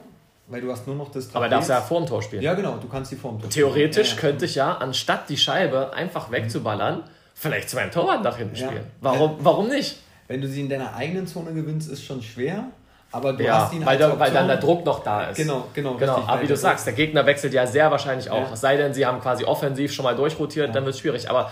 weil 0.47 0.61
du 0.61 0.71
hast 0.71 0.87
nur 0.87 0.95
noch 0.95 1.11
das 1.11 1.25
Trapez. 1.25 1.35
Aber 1.35 1.49
darfst 1.49 1.69
ja 1.69 1.81
vor 1.81 1.99
dem 1.99 2.07
Tor 2.07 2.21
spielen. 2.21 2.41
Ja, 2.41 2.53
genau, 2.53 2.77
du 2.77 2.87
kannst 2.87 3.11
die 3.11 3.15
vor 3.15 3.31
dem 3.31 3.41
Tor 3.41 3.49
Theoretisch 3.49 4.11
spielen. 4.11 4.21
könnte 4.21 4.45
ich 4.45 4.55
ja, 4.55 4.77
anstatt 4.77 5.29
die 5.29 5.37
Scheibe 5.37 5.93
einfach 5.93 6.31
wegzuballern, 6.31 6.99
mhm. 6.99 7.03
vielleicht 7.35 7.69
zu 7.69 7.75
meinem 7.75 7.91
Torwart 7.91 8.23
nach 8.23 8.37
hinten 8.37 8.55
spielen. 8.55 8.85
Warum, 9.01 9.37
warum 9.39 9.67
nicht? 9.67 9.97
Wenn 10.27 10.41
du 10.41 10.47
sie 10.47 10.61
in 10.61 10.69
deiner 10.69 10.95
eigenen 10.95 11.27
Zone 11.27 11.53
gewinnst, 11.53 11.89
ist 11.89 12.03
schon 12.03 12.21
schwer. 12.21 12.65
Aber 13.11 13.33
du 13.33 13.43
ja, 13.43 13.59
hast 13.59 13.73
ihn 13.73 13.85
weil, 13.85 13.97
da, 13.97 14.17
weil 14.17 14.31
dann 14.31 14.47
der 14.47 14.57
Druck 14.57 14.85
noch 14.85 15.03
da 15.03 15.25
ist. 15.25 15.37
Genau, 15.37 15.67
genau. 15.73 15.95
genau. 15.95 16.15
Richtig, 16.15 16.29
aber 16.29 16.41
wie 16.41 16.47
du 16.47 16.55
sagst, 16.55 16.85
der 16.85 16.93
Gegner 16.93 17.25
wechselt 17.25 17.53
ja 17.53 17.67
sehr 17.67 17.91
wahrscheinlich 17.91 18.29
auch. 18.29 18.47
Ja. 18.47 18.53
Es 18.53 18.61
sei 18.61 18.77
denn, 18.77 18.93
sie 18.93 19.05
haben 19.05 19.19
quasi 19.19 19.43
offensiv 19.43 19.91
schon 19.91 20.03
mal 20.03 20.15
durchrotiert, 20.15 20.67
ja. 20.67 20.73
dann 20.73 20.85
wird 20.85 20.95
es 20.95 21.01
schwierig. 21.01 21.29
Aber 21.29 21.51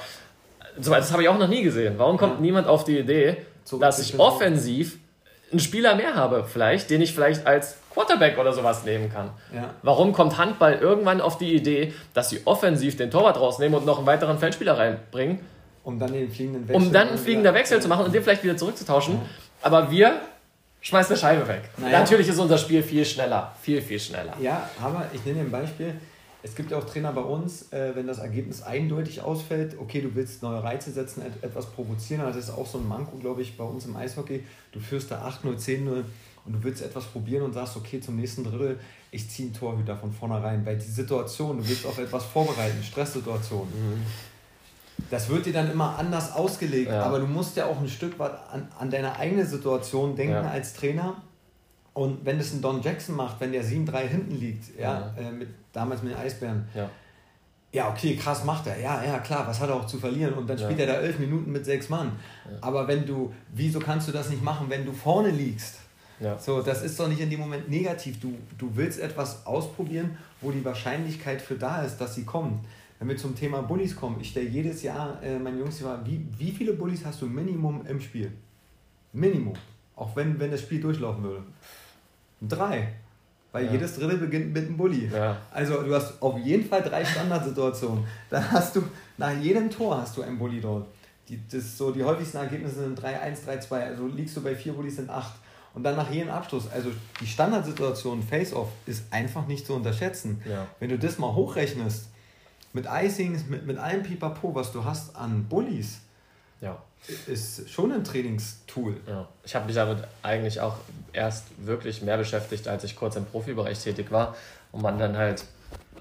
das 0.78 1.12
habe 1.12 1.24
ich 1.24 1.30
auch 1.30 1.38
noch 1.38 1.50
nie 1.50 1.64
gesehen. 1.64 1.96
Warum 1.98 2.18
kommt 2.18 2.36
ja. 2.36 2.42
niemand 2.42 2.68
auf 2.68 2.86
die 2.86 2.98
Idee, 2.98 3.38
so 3.66 3.78
dass 3.78 4.00
ich 4.00 4.18
offensiv 4.18 5.00
einen 5.52 5.60
Spieler 5.60 5.96
mehr 5.96 6.16
habe, 6.16 6.46
vielleicht, 6.48 6.90
den 6.90 7.02
ich 7.02 7.14
vielleicht 7.14 7.46
als 7.46 7.78
Quarterback 7.94 8.38
oder 8.38 8.54
sowas 8.54 8.86
nehmen 8.86 9.12
kann? 9.12 9.32
Ja. 9.54 9.72
Warum 9.82 10.14
kommt 10.14 10.38
Handball 10.38 10.76
irgendwann 10.76 11.20
auf 11.20 11.38
die 11.38 11.54
Idee, 11.54 11.94
dass 12.14 12.30
sie 12.30 12.42
offensiv 12.46 12.96
den 12.96 13.12
Torwart 13.12 13.38
rausnehmen 13.38 13.78
und 13.78 13.86
noch 13.86 13.98
einen 13.98 14.08
weiteren 14.08 14.40
Feldspieler 14.40 14.78
reinbringen? 14.78 15.40
Um 15.84 16.00
dann 16.00 16.14
den 16.14 16.30
fliegenden 16.32 16.68
Wechsel, 16.70 16.76
um 16.76 16.94
dann 16.94 17.10
einen 17.10 17.18
fliegenden 17.18 17.54
Wechsel 17.54 17.82
zu 17.82 17.90
machen 17.90 18.06
und 18.06 18.14
den 18.14 18.24
vielleicht 18.24 18.44
wieder 18.44 18.56
zurückzutauschen. 18.56 19.20
Aber 19.62 19.92
wir 19.92 20.22
schmeißt 20.82 21.10
eine 21.10 21.20
Scheibe 21.20 21.48
weg. 21.48 21.70
Naja. 21.78 22.00
Natürlich 22.00 22.28
ist 22.28 22.40
unser 22.40 22.58
Spiel 22.58 22.84
viel 22.84 23.06
schneller. 23.06 23.56
Viel, 23.62 23.82
viel 23.82 24.00
schneller. 24.00 24.36
Ja, 24.42 24.70
aber 24.82 25.06
ich 25.14 25.24
nenne 25.26 25.40
dir 25.40 25.46
ein 25.46 25.52
Beispiel. 25.52 25.96
Es 26.42 26.56
gibt 26.56 26.72
ja 26.72 26.78
auch 26.78 26.86
Trainer 26.86 27.12
bei 27.12 27.22
uns, 27.22 27.74
äh, 27.74 27.92
wenn 27.96 28.08
das 28.08 28.20
Ergebnis 28.20 28.62
eindeutig 28.62 29.22
ausfällt, 29.22 29.76
okay, 29.78 30.00
du 30.00 30.16
willst 30.16 30.42
neue 30.42 30.64
Reize 30.64 30.90
setzen, 30.90 31.22
etwas 31.42 31.66
provozieren, 31.66 32.22
das 32.22 32.38
ist 32.38 32.50
auch 32.50 32.66
so 32.66 32.78
ein 32.78 32.88
Manko, 32.88 33.18
glaube 33.18 33.42
ich, 33.42 33.58
bei 33.58 33.66
uns 33.66 33.86
im 33.86 33.98
Eishockey. 33.98 34.46
Du 34.72 34.80
führst 34.80 35.12
da 35.12 35.28
8-0, 35.28 35.58
10-0 35.58 36.04
und 36.46 36.54
du 36.54 36.64
willst 36.64 36.82
etwas 36.82 37.04
probieren 37.06 37.44
und 37.44 37.52
sagst, 37.52 37.76
okay, 37.76 38.00
zum 38.00 38.16
nächsten 38.16 38.46
Drittel, 38.46 38.80
ich 39.12 39.30
ziehe 39.30 39.50
einen 39.50 39.58
Torhüter 39.58 39.98
von 39.98 40.14
vornherein, 40.14 40.66
weil 40.66 40.78
die 40.78 40.86
Situation, 40.86 41.58
du 41.58 41.68
willst 41.68 41.86
auf 41.86 41.98
etwas 41.98 42.24
vorbereiten, 42.24 42.82
Stresssituation. 42.84 43.68
Mhm 43.68 44.06
das 45.10 45.30
wird 45.30 45.46
dir 45.46 45.54
dann 45.54 45.72
immer 45.72 45.98
anders 45.98 46.34
ausgelegt, 46.34 46.90
ja. 46.90 47.04
aber 47.04 47.20
du 47.20 47.28
musst 47.28 47.56
ja 47.56 47.66
auch 47.66 47.80
ein 47.80 47.88
Stück 47.88 48.18
weit 48.20 48.34
an, 48.52 48.68
an 48.78 48.90
deine 48.90 49.16
eigene 49.18 49.46
Situation 49.46 50.16
denken 50.16 50.34
ja. 50.34 50.50
als 50.50 50.74
Trainer. 50.74 51.22
Und 51.94 52.26
wenn 52.26 52.38
das 52.38 52.54
ein 52.54 52.62
Don 52.62 52.82
Jackson 52.82 53.16
macht, 53.16 53.40
wenn 53.40 53.52
der 53.52 53.64
7-3 53.64 53.98
hinten 54.02 54.36
liegt, 54.36 54.78
ja, 54.80 55.12
ja. 55.18 55.30
Äh, 55.30 55.32
mit, 55.32 55.50
damals 55.74 56.02
mit 56.02 56.14
den 56.14 56.20
Eisbären, 56.20 56.68
ja. 56.74 56.90
ja, 57.72 57.90
okay, 57.90 58.16
krass 58.16 58.44
macht 58.44 58.68
er, 58.68 58.80
ja, 58.80 59.04
ja, 59.04 59.20
klar, 59.20 59.46
was 59.48 59.60
hat 59.60 59.70
er 59.70 59.76
auch 59.76 59.86
zu 59.86 59.98
verlieren? 59.98 60.34
Und 60.36 60.50
dann 60.50 60.58
spielt 60.58 60.80
er 60.80 60.88
da 60.88 60.94
elf 60.94 61.20
Minuten 61.20 61.52
mit 61.52 61.66
sechs 61.66 61.90
Mann. 61.90 62.14
Aber 62.62 62.88
wenn 62.88 63.06
du, 63.06 63.34
wieso 63.54 63.80
kannst 63.80 64.08
du 64.08 64.12
das 64.12 64.30
nicht 64.30 64.44
machen, 64.44 64.68
wenn 64.70 64.86
du 64.86 64.94
vorne 64.94 65.30
liegst? 65.30 65.80
So, 66.38 66.62
das 66.62 66.82
ist 66.82 67.00
doch 67.00 67.08
nicht 67.08 67.22
in 67.22 67.30
dem 67.30 67.40
Moment 67.40 67.70
negativ. 67.70 68.20
Du, 68.20 68.38
du 68.58 68.70
willst 68.76 69.00
etwas 69.00 69.46
ausprobieren, 69.46 70.18
wo 70.42 70.52
die 70.52 70.64
Wahrscheinlichkeit 70.66 71.42
für 71.42 71.56
da 71.56 71.84
ist, 71.84 71.98
dass 71.98 72.16
sie 72.16 72.26
kommt. 72.26 72.66
Wenn 73.00 73.08
wir 73.08 73.18
zum 73.18 73.34
Thema 73.34 73.62
Bullies 73.62 73.96
kommen, 73.96 74.20
ich 74.20 74.30
stelle 74.30 74.50
jedes 74.50 74.84
Jahr 74.84 75.24
äh, 75.24 75.40
meinen 75.40 75.58
Jungs 75.58 75.78
die 75.78 75.84
Frage, 75.84 76.06
wie, 76.06 76.26
wie 76.38 76.52
viele 76.52 76.74
Bullies 76.74 77.06
hast 77.06 77.22
du 77.22 77.28
Minimum 77.28 77.86
im 77.88 78.02
Spiel? 78.02 78.32
Minimum. 79.14 79.54
Auch 79.96 80.16
wenn, 80.16 80.38
wenn 80.40 80.52
das 80.52 80.62
Spiel 80.62 80.82
durchlaufen 80.82 81.24
würde. 81.24 81.44
Drei. 82.42 82.94
Weil 83.52 83.66
ja. 83.66 83.72
jedes 83.72 83.96
Drittel 83.96 84.18
beginnt 84.18 84.54
mit 84.54 84.66
einem 84.66 84.78
Bully. 84.78 85.10
Ja. 85.12 85.38
Also 85.52 85.82
du 85.82 85.96
hast 85.96 86.22
auf 86.22 86.38
jeden 86.40 86.68
Fall 86.68 86.84
drei 86.84 87.04
Standardsituationen. 87.04 88.04
Dann 88.30 88.52
hast 88.52 88.76
du, 88.76 88.84
nach 89.18 89.36
jedem 89.40 89.70
Tor 89.70 90.02
hast 90.02 90.18
du 90.18 90.22
einen 90.22 90.38
Bully 90.38 90.62
dort. 90.62 90.86
Die, 91.28 91.40
das 91.52 91.78
so, 91.78 91.92
die 91.92 92.04
häufigsten 92.04 92.38
Ergebnisse 92.38 92.76
sind 92.76 93.00
3-1, 93.00 93.46
3-2. 93.48 93.74
Also 93.74 94.08
liegst 94.08 94.36
du 94.38 94.42
bei 94.42 94.56
vier 94.56 94.74
Bullies 94.74 94.98
sind 94.98 95.10
acht. 95.10 95.36
Und 95.74 95.84
dann 95.84 95.96
nach 95.96 96.10
jedem 96.12 96.30
Abschluss, 96.30 96.70
also 96.72 96.90
die 97.22 97.28
Standardsituation 97.28 98.24
Face-Off 98.24 98.70
ist 98.86 99.04
einfach 99.12 99.48
nicht 99.48 99.66
zu 99.66 99.74
unterschätzen. 99.74 100.42
Ja. 100.48 100.68
Wenn 100.80 100.90
du 100.90 100.98
das 100.98 101.18
mal 101.18 101.34
hochrechnest, 101.34 102.10
mit 102.74 102.86
Icings, 102.90 103.46
mit, 103.48 103.66
mit 103.66 103.78
allem 103.78 104.04
Pipapo, 104.04 104.54
was 104.54 104.72
du 104.72 104.84
hast 104.86 105.16
an 105.16 105.46
Bullies, 105.46 106.00
ja. 106.62 106.82
ist 107.28 107.70
schon 107.70 107.92
ein 107.92 108.04
Trainingstool. 108.04 108.98
Ja. 109.08 109.28
Ich 109.44 109.56
habe 109.56 109.66
mich 109.66 109.76
damit 109.76 110.04
eigentlich 110.22 110.62
auch 110.62 110.76
erst 111.14 111.46
wirklich 111.66 112.02
mehr 112.02 112.18
beschäftigt, 112.18 112.68
als 112.68 112.84
ich 112.84 112.96
kurz 112.96 113.16
im 113.16 113.26
Profibereich 113.26 113.80
tätig 113.80 114.12
war 114.12 114.36
und 114.72 114.82
man 114.82 115.00
dann 115.00 115.18
halt 115.18 115.46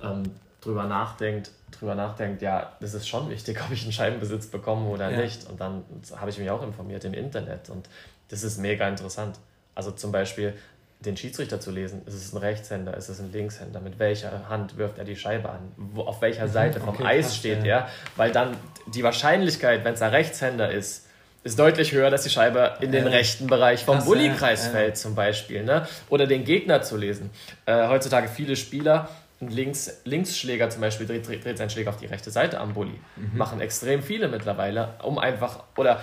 ähm, 0.02 0.24
drüber 0.60 0.84
nachdenkt, 0.84 1.50
drüber 1.70 1.94
nachdenkt, 1.94 2.42
ja, 2.42 2.72
das 2.80 2.94
ist 2.94 3.08
schon 3.08 3.30
wichtig, 3.30 3.60
ob 3.64 3.70
ich 3.70 3.82
einen 3.82 3.92
Scheibenbesitz 3.92 4.46
bekomme 4.48 4.88
oder 4.88 5.10
ja. 5.10 5.18
nicht. 5.18 5.48
Und 5.48 5.60
dann 5.60 5.84
habe 6.16 6.30
ich 6.30 6.38
mich 6.38 6.50
auch 6.50 6.62
informiert 6.62 7.04
im 7.04 7.14
Internet 7.14 7.70
und 7.70 7.88
das 8.28 8.42
ist 8.42 8.58
mega 8.58 8.86
interessant. 8.88 9.38
Also 9.74 9.92
zum 9.92 10.12
Beispiel 10.12 10.54
den 11.00 11.16
Schiedsrichter 11.16 11.60
zu 11.60 11.70
lesen. 11.70 12.02
Ist 12.06 12.14
es 12.14 12.32
ein 12.32 12.38
Rechtshänder, 12.38 12.96
ist 12.96 13.08
es 13.08 13.20
ein 13.20 13.30
Linkshänder? 13.32 13.80
Mit 13.80 13.98
welcher 13.98 14.48
Hand 14.48 14.76
wirft 14.76 14.98
er 14.98 15.04
die 15.04 15.16
Scheibe 15.16 15.48
an? 15.48 15.72
Wo, 15.76 16.02
auf 16.02 16.20
welcher 16.20 16.46
mhm, 16.46 16.52
Seite 16.52 16.80
vom 16.80 16.90
okay, 16.90 17.04
Eis 17.04 17.26
krass, 17.26 17.36
steht 17.36 17.64
ja. 17.64 17.78
er? 17.78 17.88
Weil 18.16 18.32
dann 18.32 18.56
die 18.86 19.02
Wahrscheinlichkeit, 19.02 19.84
wenn 19.84 19.94
es 19.94 20.02
ein 20.02 20.10
Rechtshänder 20.10 20.70
ist, 20.70 21.06
ist 21.44 21.58
deutlich 21.58 21.92
höher, 21.92 22.10
dass 22.10 22.24
die 22.24 22.30
Scheibe 22.30 22.74
in 22.80 22.90
den 22.90 23.06
äh, 23.06 23.10
rechten 23.10 23.46
Bereich 23.46 23.84
vom 23.84 24.04
Bullykreis 24.04 24.66
ja, 24.66 24.72
fällt, 24.72 24.96
zum 24.96 25.14
Beispiel. 25.14 25.62
Ne? 25.62 25.86
Oder 26.08 26.26
den 26.26 26.44
Gegner 26.44 26.82
zu 26.82 26.96
lesen. 26.96 27.30
Äh, 27.64 27.86
heutzutage 27.86 28.28
viele 28.28 28.56
Spieler 28.56 29.08
ein 29.40 29.48
Links, 29.48 30.00
Linksschläger 30.04 30.68
zum 30.68 30.80
Beispiel 30.80 31.06
dreht, 31.06 31.28
dreht, 31.28 31.44
dreht 31.44 31.58
seinen 31.58 31.70
Schläger 31.70 31.90
auf 31.90 31.96
die 31.96 32.06
rechte 32.06 32.30
Seite 32.30 32.58
am 32.58 32.74
Bulli. 32.74 32.98
Mhm. 33.16 33.38
Machen 33.38 33.60
extrem 33.60 34.02
viele 34.02 34.26
mittlerweile, 34.26 34.94
um 35.02 35.18
einfach, 35.18 35.62
oder 35.76 36.02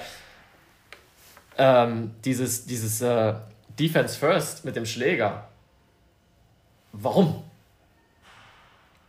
ähm, 1.57 2.11
dieses, 2.23 2.65
dieses 2.65 3.01
äh, 3.01 3.33
Defense 3.79 4.17
First 4.17 4.65
mit 4.65 4.75
dem 4.75 4.85
Schläger. 4.85 5.47
Warum? 6.91 7.43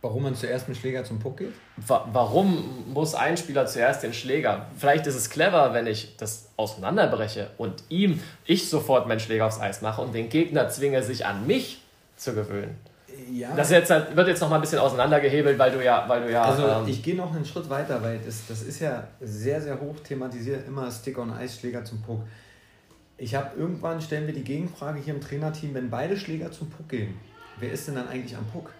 Warum 0.01 0.23
man 0.23 0.35
zuerst 0.35 0.69
mit 0.69 0.77
Schläger 0.77 1.03
zum 1.03 1.19
Puck 1.19 1.37
geht? 1.37 1.53
Warum 1.87 2.93
muss 2.93 3.15
ein 3.15 3.35
Spieler 3.35 3.65
zuerst 3.65 4.03
den 4.03 4.13
Schläger? 4.13 4.67
Vielleicht 4.77 5.07
ist 5.07 5.15
es 5.15 5.29
clever, 5.29 5.73
wenn 5.73 5.87
ich 5.87 6.15
das 6.17 6.49
auseinanderbreche 6.55 7.49
und 7.57 7.83
ihm, 7.89 8.21
ich 8.45 8.69
sofort 8.69 9.07
meinen 9.07 9.19
Schläger 9.19 9.47
aufs 9.47 9.59
Eis 9.59 9.81
mache 9.81 10.01
und 10.01 10.13
den 10.13 10.29
Gegner 10.29 10.69
zwinge, 10.69 11.01
sich 11.01 11.25
an 11.25 11.47
mich 11.47 11.81
zu 12.15 12.35
gewöhnen. 12.35 12.77
Ja. 13.31 13.55
Das 13.55 13.71
jetzt, 13.71 13.89
wird 13.89 14.27
jetzt 14.27 14.41
noch 14.41 14.49
mal 14.49 14.55
ein 14.55 14.61
bisschen 14.61 14.79
auseinandergehebelt, 14.79 15.57
weil 15.57 15.71
du 15.71 15.83
ja. 15.83 16.05
Weil 16.07 16.21
du 16.21 16.31
ja 16.31 16.43
also 16.43 16.67
ähm, 16.67 16.87
ich 16.87 17.01
gehe 17.01 17.15
noch 17.15 17.33
einen 17.33 17.45
Schritt 17.45 17.69
weiter, 17.69 18.01
weil 18.03 18.19
das, 18.19 18.43
das 18.47 18.61
ist 18.61 18.79
ja 18.79 19.07
sehr, 19.19 19.59
sehr 19.59 19.79
hoch 19.79 19.95
thematisiert, 20.03 20.67
immer 20.67 20.91
Stick-on-Eis-Schläger 20.91 21.83
zum 21.83 22.01
Puck. 22.01 22.21
Ich 23.17 23.35
habe 23.35 23.57
irgendwann, 23.57 24.01
stellen 24.01 24.27
wir 24.27 24.33
die 24.33 24.43
Gegenfrage 24.43 24.99
hier 24.99 25.13
im 25.15 25.21
Trainerteam, 25.21 25.73
wenn 25.73 25.89
beide 25.89 26.17
Schläger 26.17 26.51
zum 26.51 26.69
Puck 26.69 26.89
gehen, 26.89 27.15
wer 27.59 27.71
ist 27.71 27.87
denn 27.87 27.95
dann 27.95 28.07
eigentlich 28.07 28.37
am 28.37 28.45
Puck? 28.45 28.71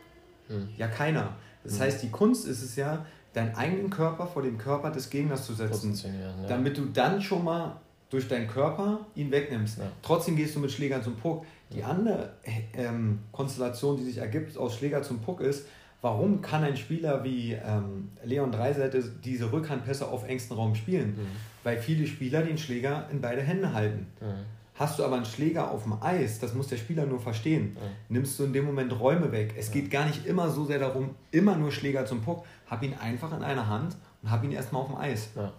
Hm. 0.47 0.69
Ja, 0.77 0.87
keiner. 0.87 1.35
Das 1.63 1.73
hm. 1.73 1.79
heißt, 1.81 2.03
die 2.03 2.09
Kunst 2.09 2.47
ist 2.47 2.61
es 2.61 2.75
ja, 2.75 3.05
deinen 3.33 3.55
eigenen 3.55 3.89
Körper 3.89 4.27
vor 4.27 4.41
den 4.41 4.57
Körper 4.57 4.91
des 4.91 5.09
Gegners 5.09 5.45
zu 5.45 5.53
setzen, 5.53 5.93
ja. 6.03 6.47
damit 6.47 6.77
du 6.77 6.85
dann 6.85 7.21
schon 7.21 7.43
mal 7.43 7.79
durch 8.09 8.27
deinen 8.27 8.47
Körper 8.47 9.05
ihn 9.15 9.31
wegnimmst. 9.31 9.79
Ja. 9.79 9.91
Trotzdem 10.01 10.35
gehst 10.35 10.55
du 10.55 10.59
mit 10.59 10.71
Schlägern 10.71 11.03
zum 11.03 11.15
Puck. 11.15 11.45
Die 11.73 11.83
andere 11.83 12.31
ähm, 12.73 13.19
Konstellation, 13.31 13.97
die 13.97 14.03
sich 14.03 14.17
ergibt 14.17 14.57
aus 14.57 14.75
Schläger 14.75 15.03
zum 15.03 15.19
Puck, 15.19 15.41
ist, 15.41 15.67
warum 16.01 16.41
kann 16.41 16.63
ein 16.63 16.77
Spieler 16.77 17.23
wie 17.23 17.53
ähm, 17.53 18.09
Leon 18.23 18.51
Dreiseite 18.51 19.03
diese 19.23 19.51
Rückhandpässe 19.51 20.07
auf 20.07 20.27
engstem 20.27 20.57
Raum 20.57 20.75
spielen? 20.75 21.09
Mhm. 21.17 21.27
Weil 21.63 21.77
viele 21.77 22.07
Spieler 22.07 22.43
den 22.43 22.57
Schläger 22.57 23.07
in 23.11 23.21
beide 23.21 23.41
Hände 23.41 23.73
halten. 23.73 24.07
Mhm. 24.21 24.45
Hast 24.75 24.99
du 24.99 25.03
aber 25.03 25.15
einen 25.15 25.25
Schläger 25.25 25.71
auf 25.71 25.83
dem 25.83 26.01
Eis, 26.03 26.39
das 26.39 26.53
muss 26.53 26.67
der 26.67 26.77
Spieler 26.77 27.07
nur 27.07 27.19
verstehen, 27.19 27.73
mhm. 27.73 27.79
nimmst 28.09 28.37
du 28.37 28.43
in 28.43 28.53
dem 28.53 28.65
Moment 28.65 28.97
Räume 28.99 29.31
weg. 29.31 29.55
Es 29.57 29.71
geht 29.71 29.89
gar 29.89 30.05
nicht 30.05 30.27
immer 30.27 30.49
so 30.51 30.65
sehr 30.65 30.77
darum, 30.77 31.15
immer 31.31 31.57
nur 31.57 31.71
Schläger 31.71 32.05
zum 32.05 32.21
Puck. 32.21 32.45
Hab 32.67 32.83
ihn 32.83 32.93
einfach 32.93 33.35
in 33.35 33.43
einer 33.43 33.67
Hand 33.67 33.97
und 34.21 34.29
hab 34.29 34.43
ihn 34.43 34.51
erstmal 34.51 34.83
auf 34.83 34.89
dem 34.89 34.97
Eis. 34.97 35.29
Ja. 35.35 35.51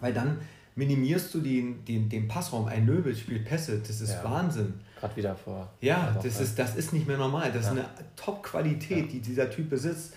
Weil 0.00 0.14
dann 0.14 0.38
minimierst 0.74 1.34
du 1.34 1.40
den, 1.40 1.84
den, 1.84 2.08
den 2.08 2.28
Passraum. 2.28 2.66
Ein 2.66 2.86
Nöbel 2.86 3.14
spielt 3.14 3.44
Pässe, 3.44 3.78
das 3.78 4.00
ist 4.00 4.14
ja. 4.14 4.24
Wahnsinn. 4.24 4.74
Gerade 5.02 5.16
wieder 5.16 5.34
vor. 5.34 5.68
Ja, 5.80 6.16
das 6.22 6.40
ist, 6.40 6.56
das 6.56 6.76
ist 6.76 6.92
nicht 6.92 7.08
mehr 7.08 7.18
normal. 7.18 7.50
Das 7.52 7.64
ja. 7.64 7.72
ist 7.72 7.78
eine 7.78 7.84
Top-Qualität, 8.14 9.10
die 9.10 9.18
dieser 9.18 9.50
Typ 9.50 9.68
besitzt. 9.68 10.14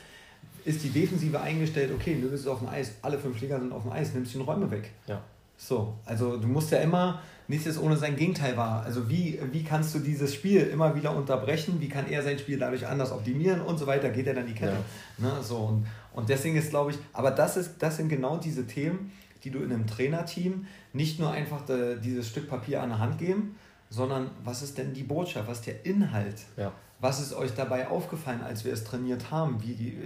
Ist 0.64 0.84
die 0.84 0.90
Defensive 0.90 1.42
eingestellt, 1.42 1.92
okay, 1.92 2.14
Nöbel 2.14 2.34
ist 2.34 2.46
auf 2.46 2.60
dem 2.60 2.70
Eis, 2.70 2.94
alle 3.02 3.18
fünf 3.18 3.36
Schläger 3.40 3.60
sind 3.60 3.72
auf 3.72 3.82
dem 3.82 3.92
Eis, 3.92 4.14
nimmst 4.14 4.36
du 4.36 4.38
den 4.38 4.46
Räume 4.46 4.70
weg. 4.70 4.92
Ja. 5.08 5.24
So, 5.58 5.96
also 6.06 6.38
du 6.38 6.48
musst 6.48 6.70
ja 6.70 6.80
immer, 6.80 7.20
nichts 7.48 7.80
ohne 7.80 7.98
sein 7.98 8.16
Gegenteil 8.16 8.56
war. 8.58 8.84
Also 8.84 9.10
wie, 9.10 9.40
wie 9.52 9.64
kannst 9.64 9.96
du 9.96 10.00
dieses 10.00 10.36
Spiel 10.36 10.62
immer 10.62 10.96
wieder 10.96 11.16
unterbrechen? 11.16 11.82
Wie 11.82 11.90
kann 11.90 12.08
er 12.08 12.22
sein 12.22 12.38
Spiel 12.38 12.60
dadurch 12.60 12.86
anders 12.86 13.12
optimieren 13.12 13.62
und 13.62 13.80
so 13.80 13.88
weiter? 13.88 14.10
Geht 14.10 14.28
er 14.28 14.36
dann 14.36 14.46
die 14.46 14.54
Kette? 14.54 14.78
Ja. 15.18 15.30
Ne, 15.30 15.42
so, 15.42 15.58
und, 15.58 15.88
und 16.14 16.30
deswegen 16.30 16.58
ist, 16.58 16.70
glaube 16.70 16.92
ich, 16.92 16.98
aber 17.12 17.32
das, 17.32 17.58
ist, 17.58 17.78
das 17.80 17.98
sind 17.98 18.10
genau 18.10 18.38
diese 18.38 18.68
Themen, 18.68 19.12
die 19.44 19.50
du 19.50 19.64
in 19.64 19.72
einem 19.72 19.88
Trainerteam 19.88 20.68
nicht 20.94 21.20
nur 21.20 21.32
einfach 21.32 21.66
de, 21.66 22.00
dieses 22.00 22.28
Stück 22.28 22.48
Papier 22.48 22.84
an 22.84 22.90
der 22.90 23.00
Hand 23.00 23.18
geben, 23.18 23.56
sondern 23.96 24.30
was 24.44 24.62
ist 24.62 24.78
denn 24.78 24.94
die 24.94 25.04
Botschaft, 25.04 25.48
was 25.48 25.60
ist 25.60 25.68
der 25.68 25.86
Inhalt? 25.86 26.42
Ja. 26.58 26.74
Was 27.00 27.22
ist 27.22 27.34
euch 27.34 27.52
dabei 27.56 27.88
aufgefallen, 27.88 28.42
als 28.42 28.66
wir 28.66 28.74
es 28.74 28.84
trainiert 28.84 29.32
haben? 29.32 29.62
Wie, 29.64 29.98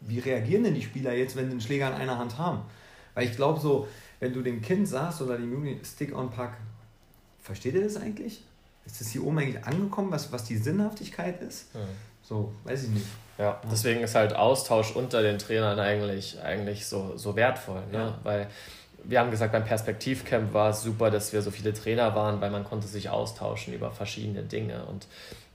wie 0.00 0.18
reagieren 0.18 0.64
denn 0.64 0.74
die 0.74 0.82
Spieler 0.82 1.14
jetzt, 1.14 1.36
wenn 1.36 1.46
sie 1.46 1.52
den 1.52 1.60
Schläger 1.60 1.88
in 1.88 1.94
einer 1.94 2.18
Hand 2.18 2.36
haben? 2.36 2.62
Weil 3.14 3.26
ich 3.26 3.34
glaube 3.34 3.60
so, 3.60 3.88
wenn 4.20 4.32
du 4.32 4.42
dem 4.42 4.60
Kind 4.60 4.86
sagst 4.86 5.22
oder 5.22 5.38
dem 5.38 5.50
Jungen 5.50 5.80
Stick-on-Pack, 5.82 6.58
versteht 7.40 7.74
ihr 7.74 7.84
das 7.84 7.96
eigentlich? 7.96 8.42
Ist 8.84 9.00
das 9.00 9.08
hier 9.08 9.24
oben 9.24 9.38
eigentlich 9.38 9.64
angekommen, 9.64 10.10
was, 10.10 10.30
was 10.30 10.44
die 10.44 10.56
Sinnhaftigkeit 10.56 11.40
ist? 11.40 11.74
Ja. 11.74 11.80
So, 12.22 12.52
weiß 12.64 12.84
ich 12.84 12.90
nicht. 12.90 13.06
Ja, 13.38 13.60
deswegen 13.70 14.00
ist 14.00 14.14
halt 14.14 14.34
Austausch 14.34 14.94
unter 14.94 15.22
den 15.22 15.38
Trainern 15.38 15.78
eigentlich, 15.78 16.40
eigentlich 16.42 16.86
so, 16.86 17.16
so 17.16 17.34
wertvoll. 17.36 17.82
Ne? 17.90 17.98
Ja. 17.98 18.18
Weil 18.22 18.48
wir 19.04 19.20
haben 19.20 19.30
gesagt, 19.30 19.52
beim 19.52 19.64
Perspektivcamp 19.64 20.52
war 20.52 20.70
es 20.70 20.82
super, 20.82 21.10
dass 21.10 21.32
wir 21.32 21.42
so 21.42 21.50
viele 21.50 21.72
Trainer 21.72 22.14
waren, 22.14 22.40
weil 22.40 22.50
man 22.50 22.64
konnte 22.64 22.86
sich 22.86 23.10
austauschen 23.10 23.74
über 23.74 23.90
verschiedene 23.90 24.42
Dinge. 24.42 24.84
Und 24.84 25.06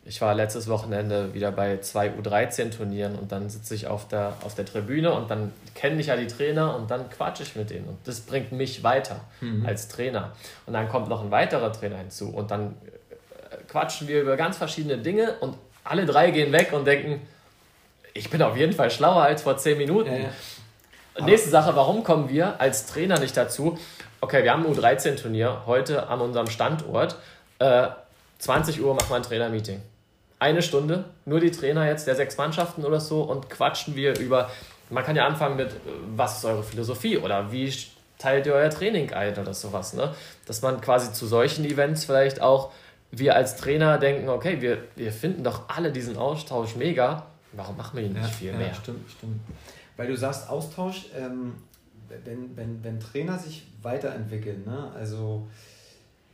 ich 0.06 0.22
war 0.22 0.34
letztes 0.34 0.68
Wochenende 0.68 1.34
wieder 1.34 1.52
bei 1.52 1.80
zwei 1.80 2.10
U13-Turnieren 2.10 3.16
und 3.16 3.32
dann 3.32 3.50
sitze 3.50 3.76
ich 3.76 3.88
auf 3.88 4.08
der, 4.08 4.34
auf 4.44 4.56
der 4.56 4.66
Tribüne 4.66 5.12
und 5.14 5.30
dann 5.30 5.52
kenne 5.76 6.00
ich 6.00 6.08
ja 6.08 6.16
die 6.16 6.28
Trainer 6.28 6.76
und 6.76 6.90
dann 6.90 7.10
quatsche 7.10 7.44
ich 7.44 7.56
mit 7.56 7.70
denen. 7.70 7.88
Und 7.88 7.98
das 8.06 8.22
bringt 8.22 8.52
mich 8.54 8.84
weiter 8.84 9.22
mhm. 9.42 9.66
als 9.66 9.90
Trainer. 9.90 10.32
Und 10.66 10.74
dann 10.74 10.88
kommt 10.88 11.10
noch 11.10 11.24
ein 11.24 11.32
weiterer 11.32 11.74
Trainer 11.74 11.98
hinzu 11.98 12.30
und 12.30 12.52
dann 12.52 12.76
äh, 13.52 13.58
quatschen 13.68 14.08
wir 14.08 14.22
über 14.22 14.38
ganz 14.38 14.58
verschiedene 14.58 14.98
Dinge 14.98 15.36
und 15.42 15.58
alle 15.84 16.06
drei 16.06 16.32
gehen 16.32 16.52
weg 16.54 16.72
und 16.72 16.86
denken, 16.86 17.22
ich 18.14 18.30
bin 18.30 18.42
auf 18.42 18.58
jeden 18.58 18.74
Fall 18.74 18.90
schlauer 18.90 19.24
als 19.24 19.44
vor 19.44 19.58
zehn 19.58 19.78
Minuten. 19.78 20.12
Ja, 20.12 20.20
ja. 20.20 20.30
Nächste 21.24 21.50
Sache, 21.50 21.76
warum 21.76 22.04
kommen 22.04 22.30
wir 22.30 22.60
als 22.62 22.86
Trainer 22.86 23.20
nicht 23.20 23.36
dazu? 23.36 23.78
Okay, 24.22 24.44
wir 24.44 24.52
haben 24.52 24.66
ein 24.66 24.74
U13-Turnier 24.74 25.64
heute 25.66 26.08
an 26.08 26.22
unserem 26.22 26.48
Standort. 26.48 27.16
Äh, 27.60 27.88
20 28.40 28.82
Uhr 28.82 28.94
machen 28.94 29.10
wir 29.10 29.16
ein 29.16 29.24
Trainer-Meeting. 29.24 29.82
Eine 30.40 30.62
Stunde, 30.62 31.06
nur 31.26 31.40
die 31.40 31.50
Trainer 31.50 31.88
jetzt 31.88 32.06
der 32.06 32.16
sechs 32.16 32.38
Mannschaften 32.38 32.86
oder 32.86 33.00
so 33.00 33.24
und 33.24 33.50
quatschen 33.50 33.96
wir 33.96 34.20
über, 34.20 34.52
man 34.92 35.04
kann 35.04 35.16
ja 35.16 35.26
anfangen 35.26 35.56
mit, 35.56 35.72
was 36.16 36.38
ist 36.38 36.46
eure 36.46 36.64
Philosophie 36.64 37.18
oder 37.18 37.52
wie 37.52 37.74
teilt 38.20 38.46
ihr 38.46 38.54
euer 38.54 38.70
Training 38.70 39.14
ein 39.14 39.38
oder 39.38 39.56
sowas. 39.56 39.94
Ne? 39.94 40.14
Dass 40.46 40.62
man 40.62 40.82
quasi 40.82 41.14
zu 41.14 41.26
solchen 41.26 41.66
Events 41.66 42.06
vielleicht 42.06 42.42
auch, 42.42 42.72
wir 43.10 43.36
als 43.36 43.56
Trainer 43.56 43.98
denken, 43.98 44.30
okay, 44.30 44.62
wir, 44.62 44.80
wir 44.96 45.12
finden 45.12 45.44
doch 45.44 45.70
alle 45.70 45.92
diesen 45.92 46.18
Austausch 46.18 46.76
mega, 46.76 47.26
Warum 47.54 47.78
machen 47.78 47.98
wir 47.98 48.04
hier 48.04 48.14
nicht 48.14 48.22
ja, 48.22 48.28
viel 48.28 48.52
ja, 48.52 48.58
mehr? 48.58 48.74
Stimmt, 48.74 49.10
stimmt. 49.10 49.40
Weil 49.98 50.08
du 50.08 50.16
sagst, 50.16 50.50
Austausch, 50.50 51.08
ähm, 51.16 51.56
wenn, 52.24 52.56
wenn, 52.56 52.84
wenn 52.84 53.00
Trainer 53.00 53.38
sich 53.38 53.68
weiterentwickeln, 53.82 54.64
ne? 54.66 54.92
also 54.96 55.48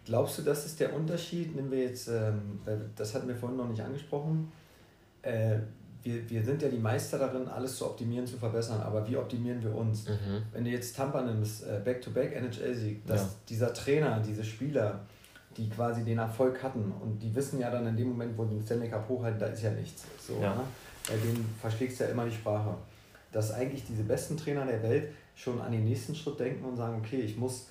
glaubst 0.05 0.37
du, 0.37 0.41
das 0.43 0.65
ist 0.65 0.79
der 0.79 0.93
Unterschied? 0.93 1.55
Nehmen 1.55 1.71
wir 1.71 1.83
jetzt, 1.83 2.09
ähm, 2.09 2.59
das 2.95 3.15
hatten 3.15 3.27
wir 3.27 3.35
vorhin 3.35 3.57
noch 3.57 3.69
nicht 3.69 3.81
angesprochen, 3.81 4.51
äh, 5.23 5.57
wir, 6.03 6.29
wir 6.29 6.43
sind 6.43 6.61
ja 6.61 6.67
die 6.67 6.77
Meister 6.77 7.17
darin, 7.17 7.47
alles 7.47 7.77
zu 7.77 7.85
optimieren, 7.85 8.27
zu 8.27 8.35
verbessern, 8.37 8.81
aber 8.81 9.07
wie 9.07 9.15
optimieren 9.15 9.63
wir 9.63 9.73
uns? 9.73 10.09
Mhm. 10.09 10.43
Wenn 10.51 10.65
du 10.65 10.69
jetzt 10.69 10.97
Tampa 10.97 11.21
nimmst, 11.21 11.63
äh, 11.63 11.79
Back-to-Back 11.83 12.35
NHL-Sieg, 12.35 13.07
dass 13.07 13.21
ja. 13.21 13.29
dieser 13.47 13.73
Trainer, 13.73 14.19
diese 14.19 14.43
Spieler, 14.43 14.99
die 15.55 15.69
quasi 15.69 16.03
den 16.03 16.17
Erfolg 16.17 16.61
hatten 16.61 16.91
und 17.01 17.19
die 17.19 17.33
wissen 17.33 17.59
ja 17.59 17.71
dann 17.71 17.87
in 17.87 17.95
dem 17.95 18.09
Moment, 18.09 18.37
wo 18.37 18.43
die 18.43 18.55
den 18.55 18.65
Stanley 18.65 18.89
Cup 18.89 19.07
hochhalten, 19.07 19.39
da 19.39 19.45
ist 19.45 19.63
ja 19.63 19.71
nichts. 19.71 20.03
So, 20.19 20.41
ja. 20.41 20.53
Ne? 20.55 20.63
bei 21.07 21.15
denen 21.17 21.53
verschlägst 21.59 21.99
du 21.99 22.05
ja 22.05 22.11
immer 22.11 22.25
die 22.25 22.31
Sprache. 22.31 22.75
Dass 23.33 23.51
eigentlich 23.51 23.83
diese 23.85 24.03
besten 24.03 24.37
Trainer 24.37 24.65
der 24.65 24.81
Welt 24.83 25.09
schon 25.35 25.59
an 25.59 25.71
den 25.71 25.83
nächsten 25.83 26.15
Schritt 26.15 26.39
denken 26.39 26.63
und 26.63 26.77
sagen, 26.77 27.01
okay, 27.03 27.19
ich 27.19 27.37
muss, 27.37 27.67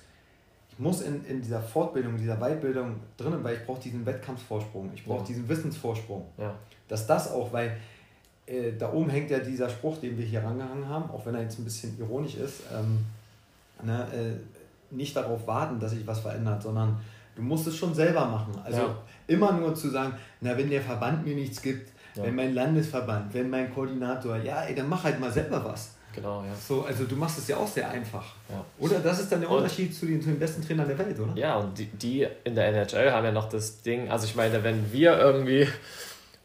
ich 0.69 0.77
muss 0.77 1.01
in, 1.01 1.25
in 1.25 1.41
dieser 1.41 1.61
Fortbildung, 1.61 2.17
dieser 2.17 2.39
Weitbildung 2.39 2.97
drinnen, 3.17 3.43
weil 3.43 3.55
ich 3.55 3.65
brauche 3.65 3.81
diesen 3.81 4.05
Wettkampfvorsprung, 4.05 4.91
ich 4.93 5.05
brauche 5.05 5.19
ja. 5.19 5.25
diesen 5.25 5.47
Wissensvorsprung. 5.47 6.25
Ja. 6.37 6.53
Dass 6.87 7.07
das 7.07 7.31
auch, 7.31 7.51
weil 7.53 7.77
äh, 8.45 8.73
da 8.77 8.91
oben 8.91 9.09
hängt 9.09 9.31
ja 9.31 9.39
dieser 9.39 9.69
Spruch, 9.69 9.97
den 9.99 10.17
wir 10.17 10.25
hier 10.25 10.43
rangehangen 10.43 10.87
haben, 10.87 11.09
auch 11.09 11.25
wenn 11.25 11.35
er 11.35 11.43
jetzt 11.43 11.59
ein 11.59 11.63
bisschen 11.63 11.97
ironisch 11.97 12.35
ist, 12.35 12.63
ähm, 12.73 12.99
ne, 13.85 14.07
äh, 14.13 14.93
nicht 14.93 15.15
darauf 15.15 15.47
warten, 15.47 15.79
dass 15.79 15.91
sich 15.91 16.05
was 16.05 16.19
verändert, 16.19 16.61
sondern 16.61 16.99
du 17.35 17.41
musst 17.41 17.67
es 17.67 17.75
schon 17.75 17.93
selber 17.93 18.25
machen. 18.25 18.53
Also 18.63 18.81
ja. 18.81 18.97
immer 19.27 19.53
nur 19.53 19.73
zu 19.75 19.89
sagen, 19.89 20.13
na, 20.41 20.57
wenn 20.57 20.69
der 20.69 20.81
Verband 20.81 21.25
mir 21.25 21.35
nichts 21.35 21.61
gibt, 21.61 21.92
ja. 22.15 22.23
wenn 22.23 22.35
mein 22.35 22.53
Landesverband, 22.53 23.33
wenn 23.33 23.49
mein 23.49 23.73
Koordinator, 23.73 24.37
ja, 24.37 24.63
ey, 24.63 24.75
dann 24.75 24.89
mach 24.89 25.03
halt 25.03 25.19
mal 25.19 25.31
selber 25.31 25.63
was. 25.63 25.91
Genau, 26.13 26.43
ja. 26.43 26.53
So, 26.55 26.83
also 26.83 27.05
du 27.05 27.15
machst 27.15 27.39
es 27.39 27.47
ja 27.47 27.57
auch 27.57 27.67
sehr 27.67 27.89
einfach. 27.89 28.23
Ja. 28.49 28.63
Oder 28.79 28.99
das 28.99 29.19
ist 29.19 29.31
dann 29.31 29.41
der 29.41 29.49
Unterschied 29.49 29.95
zu 29.95 30.05
den, 30.05 30.21
zu 30.21 30.29
den 30.29 30.39
besten 30.39 30.65
Trainern 30.65 30.87
der 30.87 30.97
Welt, 30.97 31.19
oder? 31.19 31.31
Ja, 31.35 31.55
und 31.57 31.77
die, 31.77 31.87
die 31.87 32.27
in 32.43 32.55
der 32.55 32.67
NHL 32.67 33.11
haben 33.11 33.25
ja 33.25 33.31
noch 33.31 33.49
das 33.49 33.81
Ding, 33.81 34.09
also 34.11 34.25
ich 34.25 34.35
meine, 34.35 34.63
wenn 34.63 34.91
wir 34.91 35.17
irgendwie 35.17 35.67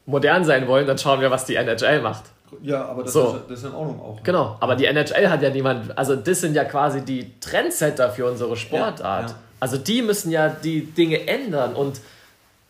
modern 0.07 0.45
sein 0.45 0.66
wollen, 0.66 0.86
dann 0.86 0.97
schauen 0.97 1.20
wir, 1.20 1.31
was 1.31 1.45
die 1.45 1.57
NHL 1.57 2.01
macht. 2.01 2.24
Ja, 2.62 2.86
aber 2.86 3.03
das, 3.03 3.12
so. 3.12 3.27
ist, 3.27 3.51
das 3.51 3.59
ist 3.59 3.65
in 3.66 3.74
Ordnung 3.74 4.01
auch. 4.01 4.23
Genau, 4.23 4.57
aber 4.61 4.74
die 4.74 4.86
NHL 4.86 5.28
hat 5.28 5.43
ja 5.43 5.51
niemand, 5.51 5.97
also 5.99 6.16
das 6.16 6.40
sind 6.40 6.55
ja 6.55 6.65
quasi 6.65 7.03
die 7.03 7.39
Trendsetter 7.40 8.11
für 8.11 8.24
unsere 8.24 8.57
Sportart. 8.57 9.31
Ja, 9.31 9.36
ja. 9.36 9.39
Also 9.61 9.77
die 9.77 10.01
müssen 10.01 10.31
ja 10.31 10.49
die 10.49 10.86
Dinge 10.86 11.27
ändern 11.27 11.74
und 11.74 12.01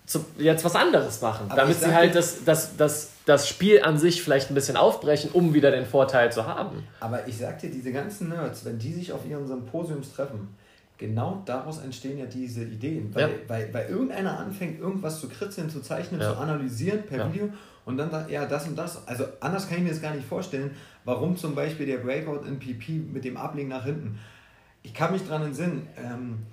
zu, 0.08 0.24
jetzt 0.38 0.64
was 0.64 0.74
anderes 0.74 1.20
machen, 1.20 1.46
aber 1.50 1.60
damit 1.60 1.78
sie 1.78 1.94
halt 1.94 2.14
das, 2.14 2.42
das, 2.44 2.76
das, 2.78 3.10
das 3.26 3.46
Spiel 3.46 3.82
an 3.82 3.98
sich 3.98 4.22
vielleicht 4.22 4.50
ein 4.50 4.54
bisschen 4.54 4.78
aufbrechen, 4.78 5.30
um 5.32 5.52
wieder 5.52 5.70
den 5.70 5.84
Vorteil 5.84 6.32
zu 6.32 6.46
haben. 6.46 6.82
Aber 7.00 7.28
ich 7.28 7.36
sag 7.36 7.58
dir, 7.58 7.70
diese 7.70 7.92
ganzen 7.92 8.30
Nerds, 8.30 8.64
wenn 8.64 8.78
die 8.78 8.94
sich 8.94 9.12
auf 9.12 9.26
ihren 9.28 9.46
Symposiums 9.46 10.14
treffen, 10.14 10.48
genau 10.96 11.42
daraus 11.44 11.78
entstehen 11.78 12.18
ja 12.18 12.24
diese 12.24 12.64
Ideen. 12.64 13.14
Weil, 13.14 13.22
ja. 13.22 13.28
weil, 13.48 13.74
weil 13.74 13.88
irgendeiner 13.90 14.38
anfängt, 14.38 14.80
irgendwas 14.80 15.20
zu 15.20 15.28
kritzeln, 15.28 15.68
zu 15.68 15.82
zeichnen, 15.82 16.22
ja. 16.22 16.32
zu 16.32 16.38
analysieren 16.38 17.02
per 17.02 17.18
ja. 17.18 17.32
Video 17.32 17.50
und 17.84 17.98
dann 17.98 18.10
sagt, 18.10 18.30
ja, 18.30 18.46
das 18.46 18.66
und 18.66 18.76
das. 18.76 19.06
Also 19.06 19.24
anders 19.40 19.68
kann 19.68 19.76
ich 19.76 19.84
mir 19.84 19.90
das 19.90 20.00
gar 20.00 20.14
nicht 20.14 20.26
vorstellen, 20.26 20.70
warum 21.04 21.36
zum 21.36 21.54
Beispiel 21.54 21.84
der 21.84 21.98
Breakout 21.98 22.46
in 22.46 22.58
PP 22.58 22.92
mit 23.12 23.24
dem 23.24 23.36
Ablegen 23.36 23.68
nach 23.68 23.84
hinten. 23.84 24.18
Ich 24.82 24.94
kann 24.94 25.12
mich 25.12 25.22
daran 25.26 25.42
entsinnen, 25.42 25.86
ähm, 25.98 26.46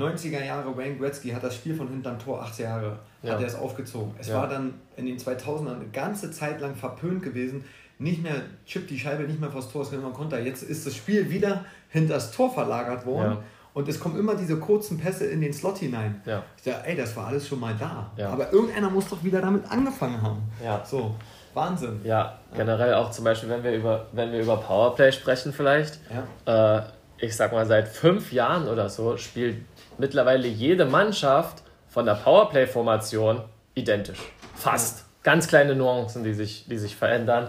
90er 0.00 0.44
Jahre 0.44 0.76
Wayne 0.76 0.96
Gretzky 0.96 1.30
hat 1.30 1.42
das 1.42 1.54
Spiel 1.54 1.74
von 1.74 1.88
hinterm 1.88 2.18
Tor 2.18 2.42
80 2.42 2.64
Jahre 2.64 2.98
ja. 3.22 3.32
hat 3.32 3.40
er 3.40 3.46
es 3.46 3.54
aufgezogen. 3.54 4.14
Es 4.18 4.28
ja. 4.28 4.36
war 4.36 4.48
dann 4.48 4.74
in 4.96 5.06
den 5.06 5.18
2000ern 5.18 5.76
eine 5.76 5.88
ganze 5.92 6.30
Zeit 6.30 6.60
lang 6.60 6.74
verpönt 6.74 7.22
gewesen. 7.22 7.64
Nicht 7.98 8.22
mehr 8.22 8.34
chippt 8.64 8.90
die 8.90 8.98
Scheibe 8.98 9.24
nicht 9.24 9.40
mehr 9.40 9.50
vors 9.50 9.70
Tor, 9.70 9.82
es 9.82 9.92
man 9.92 10.12
konnte. 10.12 10.38
Jetzt 10.38 10.62
ist 10.62 10.86
das 10.86 10.94
Spiel 10.94 11.28
wieder 11.30 11.64
hinter 11.90 12.14
das 12.14 12.32
Tor 12.32 12.52
verlagert 12.52 13.04
worden. 13.04 13.32
Ja. 13.32 13.42
Und 13.72 13.88
es 13.88 14.00
kommen 14.00 14.18
immer 14.18 14.34
diese 14.34 14.58
kurzen 14.58 14.98
Pässe 14.98 15.26
in 15.26 15.40
den 15.40 15.52
Slot 15.52 15.78
hinein. 15.78 16.20
Ja. 16.24 16.42
Ich 16.56 16.64
dachte, 16.64 16.88
ey, 16.88 16.96
das 16.96 17.14
war 17.14 17.28
alles 17.28 17.46
schon 17.46 17.60
mal 17.60 17.74
da. 17.78 18.10
Ja. 18.16 18.30
Aber 18.30 18.52
irgendeiner 18.52 18.90
muss 18.90 19.08
doch 19.08 19.22
wieder 19.22 19.40
damit 19.40 19.70
angefangen 19.70 20.20
haben. 20.20 20.42
Ja. 20.64 20.84
So, 20.84 21.14
Wahnsinn. 21.54 22.00
Ja, 22.04 22.38
generell 22.56 22.94
auch 22.94 23.10
zum 23.10 23.24
Beispiel, 23.24 23.48
wenn 23.48 23.62
wir 23.62 23.72
über, 23.72 24.06
wenn 24.12 24.32
wir 24.32 24.40
über 24.40 24.56
Powerplay 24.56 25.12
sprechen 25.12 25.52
vielleicht. 25.52 26.00
Ja. 26.46 26.78
Äh, 26.78 26.82
ich 27.18 27.36
sag 27.36 27.52
mal, 27.52 27.66
seit 27.66 27.88
fünf 27.88 28.32
Jahren 28.32 28.66
oder 28.66 28.88
so 28.88 29.16
spielt 29.16 29.58
mittlerweile 30.00 30.48
jede 30.48 30.84
Mannschaft 30.84 31.62
von 31.88 32.06
der 32.06 32.14
Powerplay-Formation 32.14 33.42
identisch. 33.74 34.20
Fast. 34.56 35.04
Ganz 35.22 35.48
kleine 35.48 35.74
Nuancen, 35.76 36.24
die 36.24 36.32
sich, 36.32 36.64
die 36.66 36.78
sich 36.78 36.96
verändern. 36.96 37.48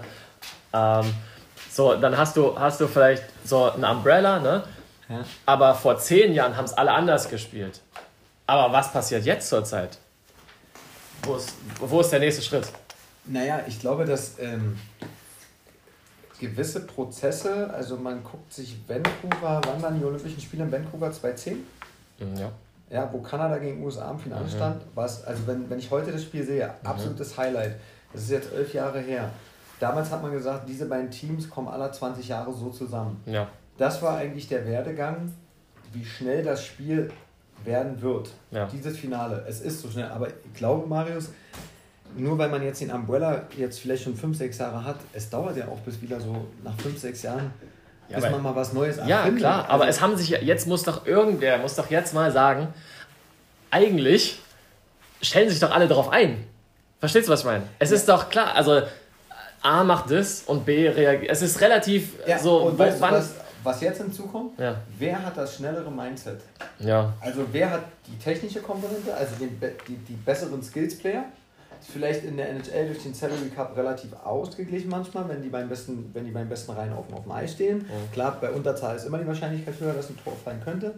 Ähm, 0.73 1.05
so, 1.71 1.95
dann 1.95 2.17
hast 2.17 2.35
du, 2.35 2.59
hast 2.59 2.81
du 2.81 2.87
vielleicht 2.87 3.23
so 3.45 3.71
ein 3.71 3.83
Umbrella, 3.83 4.39
ne? 4.39 4.63
Ja. 5.07 5.23
Aber 5.45 5.73
vor 5.73 5.97
zehn 5.97 6.33
Jahren 6.33 6.57
haben 6.57 6.65
es 6.65 6.73
alle 6.73 6.91
anders 6.91 7.29
gespielt. 7.29 7.79
Aber 8.45 8.73
was 8.73 8.91
passiert 8.91 9.23
jetzt 9.23 9.47
zurzeit? 9.47 9.97
Wo 11.23 11.35
ist, 11.35 11.53
wo 11.79 12.01
ist 12.01 12.09
der 12.09 12.19
nächste 12.19 12.41
Schritt? 12.41 12.67
Naja, 13.25 13.61
ich 13.67 13.79
glaube, 13.79 14.03
dass 14.03 14.37
ähm, 14.39 14.77
gewisse 16.39 16.85
Prozesse, 16.85 17.71
also 17.73 17.95
man 17.95 18.23
guckt 18.23 18.51
sich 18.51 18.75
Vancouver, 18.87 19.61
wann 19.65 19.81
waren 19.81 19.99
die 19.99 20.03
Olympischen 20.03 20.41
Spiele 20.41 20.63
in 20.63 20.71
Vancouver 20.71 21.11
2010? 21.11 21.65
Ja. 22.35 22.51
Ja, 22.89 23.09
wo 23.11 23.19
Kanada 23.19 23.57
gegen 23.57 23.81
USA 23.83 24.11
im 24.11 24.19
Finale 24.19 24.43
mhm. 24.43 24.49
stand, 24.49 24.81
was, 24.95 25.23
also 25.23 25.47
wenn, 25.47 25.69
wenn 25.69 25.79
ich 25.79 25.89
heute 25.89 26.11
das 26.11 26.23
Spiel 26.23 26.43
sehe, 26.43 26.67
mhm. 26.67 26.87
absolutes 26.87 27.35
mhm. 27.35 27.41
Highlight. 27.41 27.75
Das 28.11 28.23
ist 28.23 28.31
jetzt 28.31 28.53
elf 28.53 28.73
Jahre 28.73 28.99
her. 28.99 29.29
Damals 29.79 30.11
hat 30.11 30.21
man 30.21 30.31
gesagt, 30.31 30.67
diese 30.67 30.85
beiden 30.85 31.09
Teams 31.09 31.49
kommen 31.49 31.69
aller 31.69 31.91
20 31.91 32.27
Jahre 32.27 32.53
so 32.53 32.69
zusammen. 32.69 33.21
Ja. 33.25 33.47
Das 33.77 34.01
war 34.01 34.17
eigentlich 34.17 34.47
der 34.47 34.65
Werdegang, 34.67 35.33
wie 35.93 36.05
schnell 36.05 36.43
das 36.43 36.65
Spiel 36.65 37.09
werden 37.63 38.01
wird. 38.01 38.31
Ja. 38.51 38.67
Dieses 38.67 38.97
Finale. 38.97 39.43
Es 39.47 39.61
ist 39.61 39.81
so 39.81 39.89
schnell. 39.89 40.09
Aber 40.09 40.27
ich 40.27 40.53
glaube, 40.53 40.87
Marius, 40.87 41.29
nur 42.17 42.37
weil 42.37 42.49
man 42.49 42.61
jetzt 42.61 42.81
den 42.81 42.91
Umbrella 42.91 43.43
jetzt 43.57 43.79
vielleicht 43.79 44.03
schon 44.03 44.15
5, 44.15 44.37
6 44.37 44.57
Jahre 44.57 44.83
hat, 44.83 44.97
es 45.13 45.29
dauert 45.29 45.57
ja 45.57 45.67
auch 45.67 45.79
bis 45.79 46.01
wieder 46.01 46.19
so 46.19 46.45
nach 46.63 46.77
5, 46.79 46.99
6 46.99 47.23
Jahren 47.23 47.51
ja, 48.11 48.19
bis 48.19 48.29
man 48.29 48.41
mal 48.41 48.55
was 48.55 48.73
Neues 48.73 48.97
Ja, 49.05 49.29
klar, 49.29 49.65
aber 49.69 49.85
also 49.85 49.97
es 49.97 50.01
haben 50.01 50.17
sich 50.17 50.29
jetzt 50.29 50.67
muss 50.67 50.83
doch 50.83 51.05
irgendwer, 51.05 51.57
muss 51.57 51.75
doch 51.75 51.89
jetzt 51.89 52.13
mal 52.13 52.31
sagen, 52.31 52.73
eigentlich 53.69 54.39
stellen 55.21 55.49
sich 55.49 55.59
doch 55.59 55.71
alle 55.71 55.87
darauf 55.87 56.09
ein. 56.09 56.45
Verstehst 56.99 57.27
du, 57.27 57.31
was 57.31 57.39
ich 57.39 57.45
meine? 57.45 57.63
Es 57.79 57.89
ja. 57.89 57.95
ist 57.95 58.07
doch 58.07 58.29
klar, 58.29 58.55
also 58.55 58.81
A 59.61 59.83
macht 59.83 60.11
das 60.11 60.43
und 60.43 60.65
B 60.65 60.87
reagiert. 60.87 61.31
Es 61.31 61.41
ist 61.41 61.61
relativ 61.61 62.13
ja, 62.27 62.37
so. 62.37 62.57
Und 62.63 62.77
weißt 62.79 62.99
wann, 62.99 63.13
was, 63.13 63.35
was 63.63 63.81
jetzt 63.81 63.99
hinzukommt? 63.99 64.59
Ja. 64.59 64.75
Wer 64.97 65.23
hat 65.23 65.37
das 65.37 65.55
schnellere 65.55 65.91
Mindset? 65.91 66.41
Ja. 66.79 67.13
Also 67.19 67.45
wer 67.51 67.69
hat 67.69 67.83
die 68.07 68.17
technische 68.17 68.61
Komponente, 68.61 69.13
also 69.13 69.35
den, 69.35 69.59
die, 69.87 69.97
die 69.97 70.13
besseren 70.13 70.61
Skills-Player? 70.63 71.25
Vielleicht 71.81 72.23
in 72.23 72.37
der 72.37 72.49
NHL 72.49 72.87
durch 72.87 73.03
den 73.03 73.13
Salary 73.13 73.49
Cup 73.55 73.75
relativ 73.75 74.13
ausgeglichen 74.13 74.89
manchmal, 74.89 75.27
wenn 75.29 75.41
die 75.41 75.49
beim 75.49 75.69
besten, 75.69 76.11
wenn 76.13 76.25
die 76.25 76.31
beim 76.31 76.47
besten 76.47 76.71
Reihen 76.71 76.93
auf, 76.93 77.11
auf 77.11 77.23
dem 77.23 77.31
Eis 77.31 77.53
stehen. 77.53 77.79
Mhm. 77.79 78.11
Klar, 78.13 78.37
bei 78.39 78.51
Unterzahl 78.51 78.95
ist 78.95 79.05
immer 79.05 79.17
die 79.17 79.27
Wahrscheinlichkeit 79.27 79.79
höher, 79.79 79.93
dass 79.93 80.09
ein 80.09 80.17
Tor 80.23 80.33
fallen 80.43 80.61
könnte. 80.63 80.97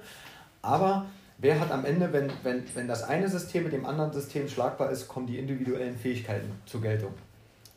Aber 0.62 1.06
wer 1.38 1.60
hat 1.60 1.72
am 1.72 1.86
Ende, 1.86 2.12
wenn, 2.12 2.32
wenn, 2.44 2.64
wenn 2.74 2.88
das 2.88 3.04
eine 3.04 3.30
System 3.30 3.64
mit 3.64 3.74
dem 3.74 3.86
anderen 3.86 4.12
System 4.14 4.48
schlagbar 4.48 4.92
ist, 4.92 5.08
kommen 5.08 5.28
die 5.28 5.40
individuellen 5.40 5.98
Fähigkeiten 5.98 6.52
zur 6.66 6.82
Geltung. 6.82 7.14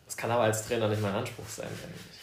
Das 0.07 0.17
kann 0.17 0.31
aber 0.31 0.45
als 0.45 0.67
Trainer 0.67 0.89
nicht 0.89 1.03
mein 1.03 1.15
Anspruch 1.15 1.49
sein, 1.49 1.67
eigentlich. 1.69 2.17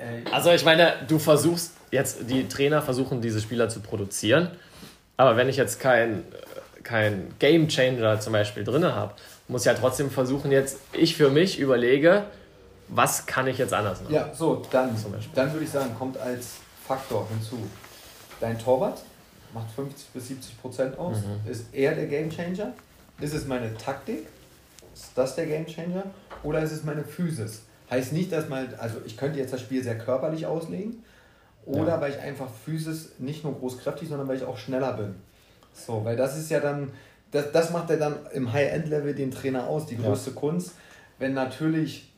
Äh, 0.00 0.30
also 0.30 0.50
ich 0.50 0.64
meine, 0.64 0.94
du 1.08 1.18
versuchst 1.18 1.72
jetzt, 1.90 2.28
die 2.28 2.48
Trainer 2.48 2.82
versuchen 2.82 3.20
diese 3.20 3.40
Spieler 3.40 3.68
zu 3.68 3.80
produzieren, 3.80 4.50
aber 5.16 5.36
wenn 5.36 5.48
ich 5.48 5.56
jetzt 5.56 5.80
kein 5.80 6.24
kein 6.82 7.34
Game 7.38 7.68
Changer 7.68 8.20
zum 8.20 8.32
Beispiel 8.32 8.64
drin 8.64 8.84
habe, 8.84 9.14
muss 9.48 9.64
ja 9.64 9.74
trotzdem 9.74 10.10
versuchen, 10.10 10.50
jetzt 10.52 10.78
ich 10.92 11.16
für 11.16 11.30
mich 11.30 11.58
überlege, 11.58 12.24
was 12.88 13.26
kann 13.26 13.46
ich 13.46 13.58
jetzt 13.58 13.72
anders 13.72 14.00
machen. 14.02 14.14
Ja, 14.14 14.32
so, 14.34 14.62
dann, 14.70 14.94
dann 15.34 15.52
würde 15.52 15.64
ich 15.64 15.70
sagen, 15.70 15.94
kommt 15.98 16.18
als 16.18 16.56
Faktor 16.86 17.28
hinzu. 17.28 17.58
Dein 18.40 18.58
Torwart 18.58 19.00
macht 19.52 19.70
50 19.72 20.08
bis 20.08 20.28
70 20.28 20.60
Prozent 20.60 20.98
aus. 20.98 21.18
Mhm. 21.18 21.50
Ist 21.50 21.66
er 21.72 21.94
der 21.94 22.06
Game 22.06 22.30
Changer? 22.30 22.72
Ist 23.20 23.34
es 23.34 23.46
meine 23.46 23.76
Taktik? 23.76 24.26
Ist 24.94 25.12
das 25.14 25.36
der 25.36 25.46
Game 25.46 25.66
Changer? 25.66 26.04
Oder 26.42 26.62
ist 26.62 26.72
es 26.72 26.84
meine 26.84 27.04
Physis? 27.04 27.62
Heißt 27.90 28.12
nicht, 28.12 28.32
dass 28.32 28.48
man, 28.48 28.72
also 28.78 28.98
ich 29.04 29.16
könnte 29.16 29.38
jetzt 29.38 29.52
das 29.52 29.60
Spiel 29.60 29.82
sehr 29.82 29.98
körperlich 29.98 30.46
auslegen. 30.46 31.04
Oder 31.66 31.88
ja. 31.88 32.00
weil 32.00 32.12
ich 32.12 32.18
einfach 32.18 32.48
Physis 32.64 33.10
nicht 33.18 33.44
nur 33.44 33.58
großkräftig, 33.58 34.08
sondern 34.08 34.26
weil 34.28 34.36
ich 34.36 34.44
auch 34.44 34.56
schneller 34.56 34.94
bin. 34.94 35.14
So, 35.72 36.04
weil 36.04 36.16
das 36.16 36.36
ist 36.36 36.50
ja 36.50 36.60
dann, 36.60 36.90
das, 37.30 37.52
das 37.52 37.70
macht 37.70 37.90
ja 37.90 37.96
dann 37.96 38.16
im 38.32 38.52
High-End-Level 38.52 39.14
den 39.14 39.30
Trainer 39.30 39.66
aus, 39.66 39.86
die 39.86 39.96
größte 39.96 40.30
ja. 40.30 40.36
Kunst. 40.36 40.72
Wenn 41.18 41.34
natürlich, 41.34 42.12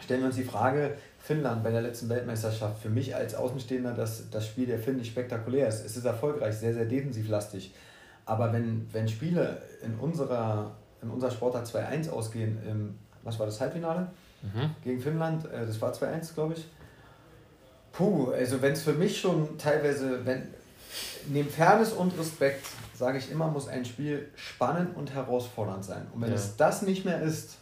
stellen 0.00 0.20
wir 0.20 0.26
uns 0.26 0.36
die 0.36 0.44
Frage, 0.44 0.94
Finnland 1.18 1.62
bei 1.62 1.70
der 1.70 1.82
letzten 1.82 2.08
Weltmeisterschaft, 2.08 2.82
für 2.82 2.90
mich 2.90 3.14
als 3.14 3.34
Außenstehender, 3.34 3.92
das, 3.92 4.28
das 4.30 4.46
Spiel 4.46 4.66
der 4.66 4.78
Finnen 4.78 5.04
spektakulär 5.04 5.68
ist. 5.68 5.84
Es 5.84 5.96
ist 5.96 6.04
erfolgreich, 6.04 6.56
sehr, 6.56 6.74
sehr 6.74 6.84
defensivlastig. 6.84 7.72
Aber 8.26 8.52
wenn, 8.52 8.88
wenn 8.92 9.08
Spiele 9.08 9.62
in 9.84 9.94
unserer, 9.94 10.72
in 11.00 11.10
unserer 11.10 11.30
Sportart 11.30 11.66
2-1 11.66 12.10
ausgehen, 12.10 12.58
im, 12.68 12.98
was 13.22 13.38
war 13.38 13.46
das 13.46 13.60
Halbfinale? 13.60 14.08
Mhm. 14.42 14.70
Gegen 14.82 15.00
Finnland, 15.00 15.44
äh, 15.46 15.64
das 15.64 15.80
war 15.80 15.92
2-1, 15.92 16.34
glaube 16.34 16.54
ich. 16.54 16.66
Puh, 17.92 18.30
also 18.30 18.60
wenn 18.62 18.72
es 18.72 18.82
für 18.82 18.94
mich 18.94 19.20
schon 19.20 19.56
teilweise, 19.58 20.24
wenn, 20.24 20.48
neben 21.28 21.48
Fairness 21.48 21.92
und 21.92 22.16
Respekt 22.18 22.66
sage 22.94 23.18
ich 23.18 23.30
immer, 23.30 23.48
muss 23.48 23.68
ein 23.68 23.84
Spiel 23.84 24.28
spannend 24.34 24.96
und 24.96 25.14
herausfordernd 25.14 25.84
sein. 25.84 26.06
Und 26.14 26.22
wenn 26.22 26.30
ja. 26.30 26.36
es 26.36 26.56
das 26.56 26.82
nicht 26.82 27.04
mehr 27.04 27.22
ist, 27.22 27.58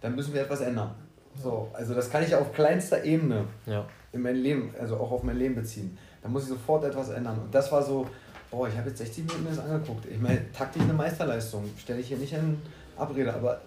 dann 0.00 0.14
müssen 0.14 0.34
wir 0.34 0.42
etwas 0.42 0.60
ändern. 0.60 0.94
So, 1.42 1.68
also 1.72 1.94
das 1.94 2.10
kann 2.10 2.22
ich 2.22 2.34
auf 2.34 2.52
kleinster 2.52 3.04
Ebene 3.04 3.44
ja. 3.66 3.86
in 4.12 4.22
mein 4.22 4.36
Leben, 4.36 4.74
also 4.78 4.96
auch 4.96 5.10
auf 5.10 5.22
mein 5.22 5.36
Leben 5.36 5.54
beziehen. 5.54 5.96
Da 6.22 6.28
muss 6.28 6.44
ich 6.44 6.48
sofort 6.48 6.84
etwas 6.84 7.10
ändern. 7.10 7.38
Und 7.38 7.54
das 7.54 7.70
war 7.70 7.82
so, 7.82 8.06
boah, 8.50 8.68
ich 8.68 8.76
habe 8.76 8.88
jetzt 8.88 8.98
60 8.98 9.26
Minuten 9.26 9.46
das 9.48 9.58
angeguckt. 9.58 10.06
Ich 10.06 10.18
meine, 10.18 10.50
taktisch 10.52 10.82
eine 10.82 10.92
Meisterleistung, 10.92 11.64
stelle 11.76 12.00
ich 12.00 12.08
hier 12.08 12.18
nicht 12.18 12.32
in 12.32 12.60
Abrede, 12.96 13.32
aber 13.32 13.60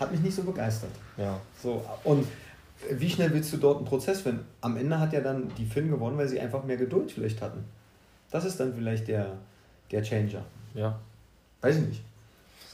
hat 0.00 0.10
mich 0.10 0.20
nicht 0.20 0.34
so 0.34 0.42
begeistert. 0.42 0.90
Ja. 1.16 1.38
So, 1.62 1.84
und 2.04 2.26
wie 2.90 3.10
schnell 3.10 3.32
willst 3.32 3.52
du 3.52 3.56
dort 3.56 3.78
einen 3.78 3.86
Prozess 3.86 4.20
finden? 4.20 4.46
Am 4.60 4.76
Ende 4.76 4.98
hat 4.98 5.12
ja 5.12 5.20
dann 5.20 5.50
die 5.58 5.66
Finn 5.66 5.90
gewonnen, 5.90 6.16
weil 6.16 6.28
sie 6.28 6.40
einfach 6.40 6.64
mehr 6.64 6.76
Geduld 6.76 7.12
vielleicht 7.12 7.42
hatten. 7.42 7.64
Das 8.30 8.44
ist 8.44 8.58
dann 8.60 8.74
vielleicht 8.74 9.08
der, 9.08 9.32
der 9.90 10.02
Changer. 10.02 10.44
Ja. 10.74 10.98
Weiß 11.60 11.76
ich 11.76 11.86
nicht. 11.86 12.02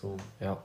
So. 0.00 0.16
Ja. 0.40 0.56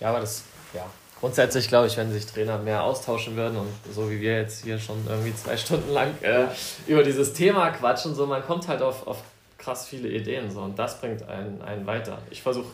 Ja, 0.00 0.08
aber 0.08 0.20
das, 0.20 0.42
ja. 0.74 0.86
Grundsätzlich 1.20 1.68
glaube 1.68 1.86
ich, 1.86 1.96
wenn 1.96 2.10
sich 2.10 2.26
Trainer 2.26 2.58
mehr 2.58 2.82
austauschen 2.82 3.36
würden 3.36 3.56
und 3.56 3.68
so 3.94 4.10
wie 4.10 4.20
wir 4.20 4.38
jetzt 4.38 4.64
hier 4.64 4.78
schon 4.78 4.96
irgendwie 5.08 5.32
zwei 5.34 5.56
Stunden 5.56 5.92
lang 5.92 6.10
äh, 6.22 6.46
über 6.88 7.04
dieses 7.04 7.32
Thema 7.32 7.70
quatschen, 7.70 8.14
so 8.14 8.26
man 8.26 8.44
kommt 8.44 8.66
halt 8.66 8.82
auf, 8.82 9.06
auf 9.06 9.22
krass 9.56 9.86
viele 9.86 10.08
Ideen 10.08 10.50
so 10.50 10.62
und 10.62 10.76
das 10.76 11.00
bringt 11.00 11.22
einen, 11.28 11.62
einen 11.62 11.86
weiter. 11.86 12.18
Ich 12.30 12.42
versuche 12.42 12.72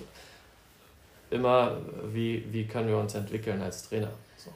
immer, 1.30 1.76
wie, 2.12 2.47
wie 2.51 2.66
können 2.66 2.89
wir 2.89 2.97
uns 2.97 3.14
entwickeln 3.14 3.60
als 3.60 3.86
Trainer. 3.86 4.09
So. 4.39 4.51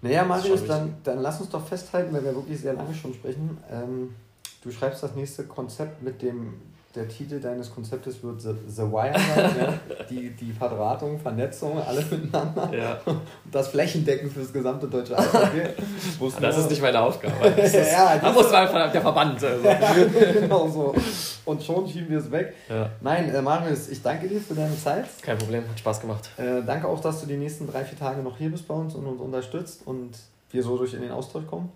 Naja, 0.00 0.24
Marius, 0.24 0.66
dann, 0.66 0.94
dann 1.04 1.20
lass 1.20 1.38
uns 1.38 1.50
doch 1.50 1.66
festhalten, 1.66 2.14
weil 2.14 2.24
wir 2.24 2.34
wirklich 2.34 2.58
sehr 2.58 2.72
lange 2.72 2.94
schon 2.94 3.12
sprechen. 3.12 3.58
Ähm, 3.70 4.14
du 4.66 4.72
schreibst 4.72 5.02
das 5.02 5.14
nächste 5.14 5.44
Konzept 5.44 6.02
mit 6.02 6.20
dem 6.20 6.54
der 6.96 7.08
Titel 7.08 7.38
deines 7.38 7.72
Konzeptes 7.72 8.22
wird 8.22 8.40
The, 8.40 8.54
The 8.68 8.82
Wire 8.82 9.12
sein, 9.12 9.56
ja? 9.60 9.74
die, 10.08 10.30
die 10.30 10.50
Verdrahtung, 10.50 11.20
Vernetzung, 11.20 11.78
alle 11.78 12.00
miteinander. 12.02 12.70
Ja. 12.74 12.98
Das 13.52 13.68
flächendeckend 13.68 14.32
fürs 14.32 14.50
gesamte 14.50 14.86
deutsche 14.86 15.16
Eishockey. 15.16 15.60
das 16.40 16.58
ist 16.58 16.70
nicht 16.70 16.80
meine 16.80 17.00
Aufgabe. 17.00 17.34
Das 17.56 17.74
ist, 17.74 17.92
ja, 17.92 18.16
da 18.16 18.32
muss 18.32 18.50
man 18.50 18.92
der 18.92 19.00
Verband. 19.02 19.44
Also. 19.44 19.68
ja, 19.68 19.94
genau 20.32 20.68
so. 20.68 20.94
Und 21.44 21.62
schon 21.62 21.86
schieben 21.86 22.08
wir 22.08 22.18
es 22.18 22.30
weg. 22.30 22.54
Ja. 22.68 22.90
Nein, 23.02 23.32
äh, 23.32 23.42
Marius, 23.42 23.88
ich 23.88 24.02
danke 24.02 24.26
dir 24.26 24.40
für 24.40 24.54
deine 24.54 24.76
Zeit. 24.76 25.04
Kein 25.20 25.36
Problem, 25.36 25.68
hat 25.68 25.78
Spaß 25.78 26.00
gemacht. 26.00 26.30
Äh, 26.38 26.62
danke 26.64 26.88
auch, 26.88 27.00
dass 27.00 27.20
du 27.20 27.26
die 27.26 27.36
nächsten 27.36 27.66
drei, 27.66 27.84
vier 27.84 27.98
Tage 27.98 28.22
noch 28.22 28.38
hier 28.38 28.50
bist 28.50 28.66
bei 28.66 28.74
uns 28.74 28.94
und 28.94 29.06
uns 29.06 29.20
unterstützt 29.20 29.82
und 29.84 30.12
wir 30.50 30.62
so 30.62 30.78
durch 30.78 30.94
in 30.94 31.02
den 31.02 31.10
Austausch 31.10 31.46
kommen. 31.46 31.70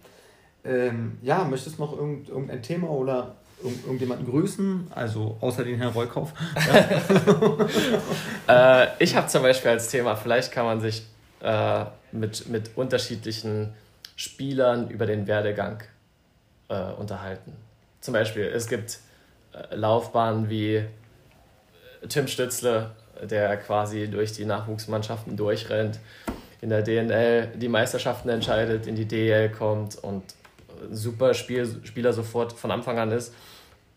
Ähm, 0.65 1.19
ja, 1.23 1.45
möchtest 1.45 1.79
du 1.79 1.83
noch 1.83 1.97
irgend, 1.97 2.29
irgendein 2.29 2.63
Thema 2.63 2.91
oder 2.91 3.37
irgendjemanden 3.63 4.27
grüßen, 4.27 4.89
also 4.95 5.37
außer 5.41 5.65
den 5.65 5.77
Herrn 5.77 5.93
Reukauf? 5.93 6.33
äh, 8.49 8.87
ich 8.99 9.17
habe 9.17 9.27
zum 9.29 9.43
Beispiel 9.43 9.71
als 9.71 9.89
Thema, 9.89 10.17
vielleicht 10.17 10.53
kann 10.53 10.65
man 10.65 10.81
sich 10.81 11.07
äh, 11.41 11.85
mit, 12.13 12.49
mit 12.49 12.71
unterschiedlichen 12.77 13.73
Spielern 14.17 14.91
über 14.91 15.07
den 15.07 15.27
Werdegang 15.27 15.83
äh, 16.69 16.93
unterhalten. 16.93 17.57
Zum 18.01 18.15
Beispiel, 18.15 18.45
es 18.45 18.69
gibt 18.69 18.99
äh, 19.53 19.75
Laufbahnen 19.75 20.49
wie 20.49 20.77
äh, 20.77 20.87
Tim 22.09 22.29
Stützle, 22.29 22.91
der 23.23 23.57
quasi 23.59 24.09
durch 24.09 24.33
die 24.33 24.45
Nachwuchsmannschaften 24.45 25.37
durchrennt, 25.37 25.99
in 26.61 26.71
der 26.71 26.83
DNL 26.83 27.49
die 27.57 27.69
Meisterschaften 27.69 28.29
entscheidet, 28.29 28.87
in 28.87 28.95
die 28.95 29.07
DL 29.07 29.51
kommt 29.51 29.97
und 29.97 30.23
super 30.91 31.35
Spiel, 31.35 31.69
Spieler 31.85 32.13
sofort 32.13 32.53
von 32.53 32.71
Anfang 32.71 32.99
an 32.99 33.13
ist. 33.13 33.35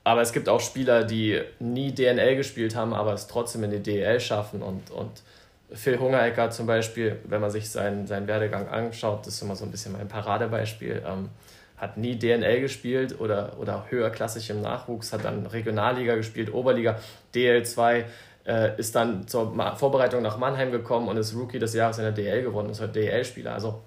Aber 0.03 0.22
es 0.22 0.34
gibt 0.34 0.49
auch 0.49 0.60
Spieler, 0.60 1.05
die 1.05 1.41
nie 1.60 1.93
DNL 1.93 2.35
gespielt 2.35 2.76
haben, 2.76 2.93
aber 2.93 3.14
es 3.14 3.27
trotzdem 3.27 3.64
in 3.64 3.72
die 3.72 3.80
DL 3.81 4.19
schaffen. 4.19 4.61
Und, 4.61 4.91
und 4.91 5.23
Phil 5.72 5.97
Hungerecker 5.99 6.49
zum 6.49 6.68
Beispiel, 6.68 7.19
wenn 7.26 7.41
man 7.41 7.49
sich 7.49 7.69
seinen, 7.69 8.05
seinen 8.05 8.27
Werdegang 8.27 8.68
anschaut, 8.68 9.26
das 9.26 9.35
ist 9.35 9.41
immer 9.41 9.55
so 9.55 9.65
ein 9.65 9.72
bisschen 9.72 9.93
mein 9.93 10.07
Paradebeispiel, 10.07 11.01
ähm, 11.07 11.30
hat 11.77 11.97
nie 11.97 12.18
DNL 12.18 12.61
gespielt 12.61 13.19
oder, 13.19 13.57
oder 13.60 13.85
höherklassig 13.89 14.49
im 14.49 14.61
Nachwuchs, 14.61 15.14
hat 15.14 15.26
dann 15.26 15.45
Regionalliga 15.45 16.15
gespielt, 16.15 16.53
Oberliga, 16.53 16.99
DL2, 17.34 18.03
äh, 18.45 18.77
ist 18.77 18.95
dann 18.95 19.27
zur 19.27 19.53
Vorbereitung 19.77 20.22
nach 20.22 20.38
Mannheim 20.38 20.72
gekommen 20.72 21.07
und 21.07 21.18
ist 21.18 21.35
Rookie 21.35 21.60
des 21.60 21.73
Jahres 21.73 21.97
in 21.97 22.03
der 22.03 22.11
DL 22.11 22.43
geworden, 22.43 22.69
ist 22.69 22.81
heute 22.81 22.93
DL-Spieler. 22.93 23.53
Also 23.53 23.81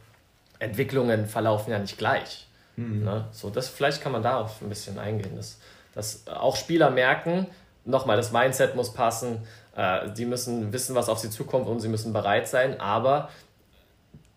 Entwicklungen 0.59 1.27
verlaufen 1.27 1.71
ja 1.71 1.79
nicht 1.79 1.99
gleich. 1.99 2.46
Mhm. 2.77 3.05
Ne? 3.05 3.29
So, 3.33 3.51
das, 3.51 3.69
vielleicht 3.69 4.03
kann 4.03 4.13
man 4.13 4.23
darauf 4.23 4.63
ein 4.63 4.69
bisschen 4.69 4.99
eingehen. 4.99 5.37
Das, 5.37 5.59
dass 5.95 6.27
auch 6.29 6.57
Spieler 6.57 6.91
merken, 6.91 7.47
nochmal, 7.85 8.17
das 8.17 8.33
Mindset 8.33 8.77
muss 8.77 8.93
passen, 8.93 9.39
äh, 9.75 10.11
die 10.13 10.27
müssen 10.27 10.73
wissen, 10.73 10.95
was 10.95 11.09
auf 11.09 11.19
sie 11.19 11.31
zukommt 11.31 11.67
und 11.67 11.81
sie 11.81 11.89
müssen 11.89 12.13
bereit 12.13 12.49
sein, 12.49 12.81
aber 12.81 13.31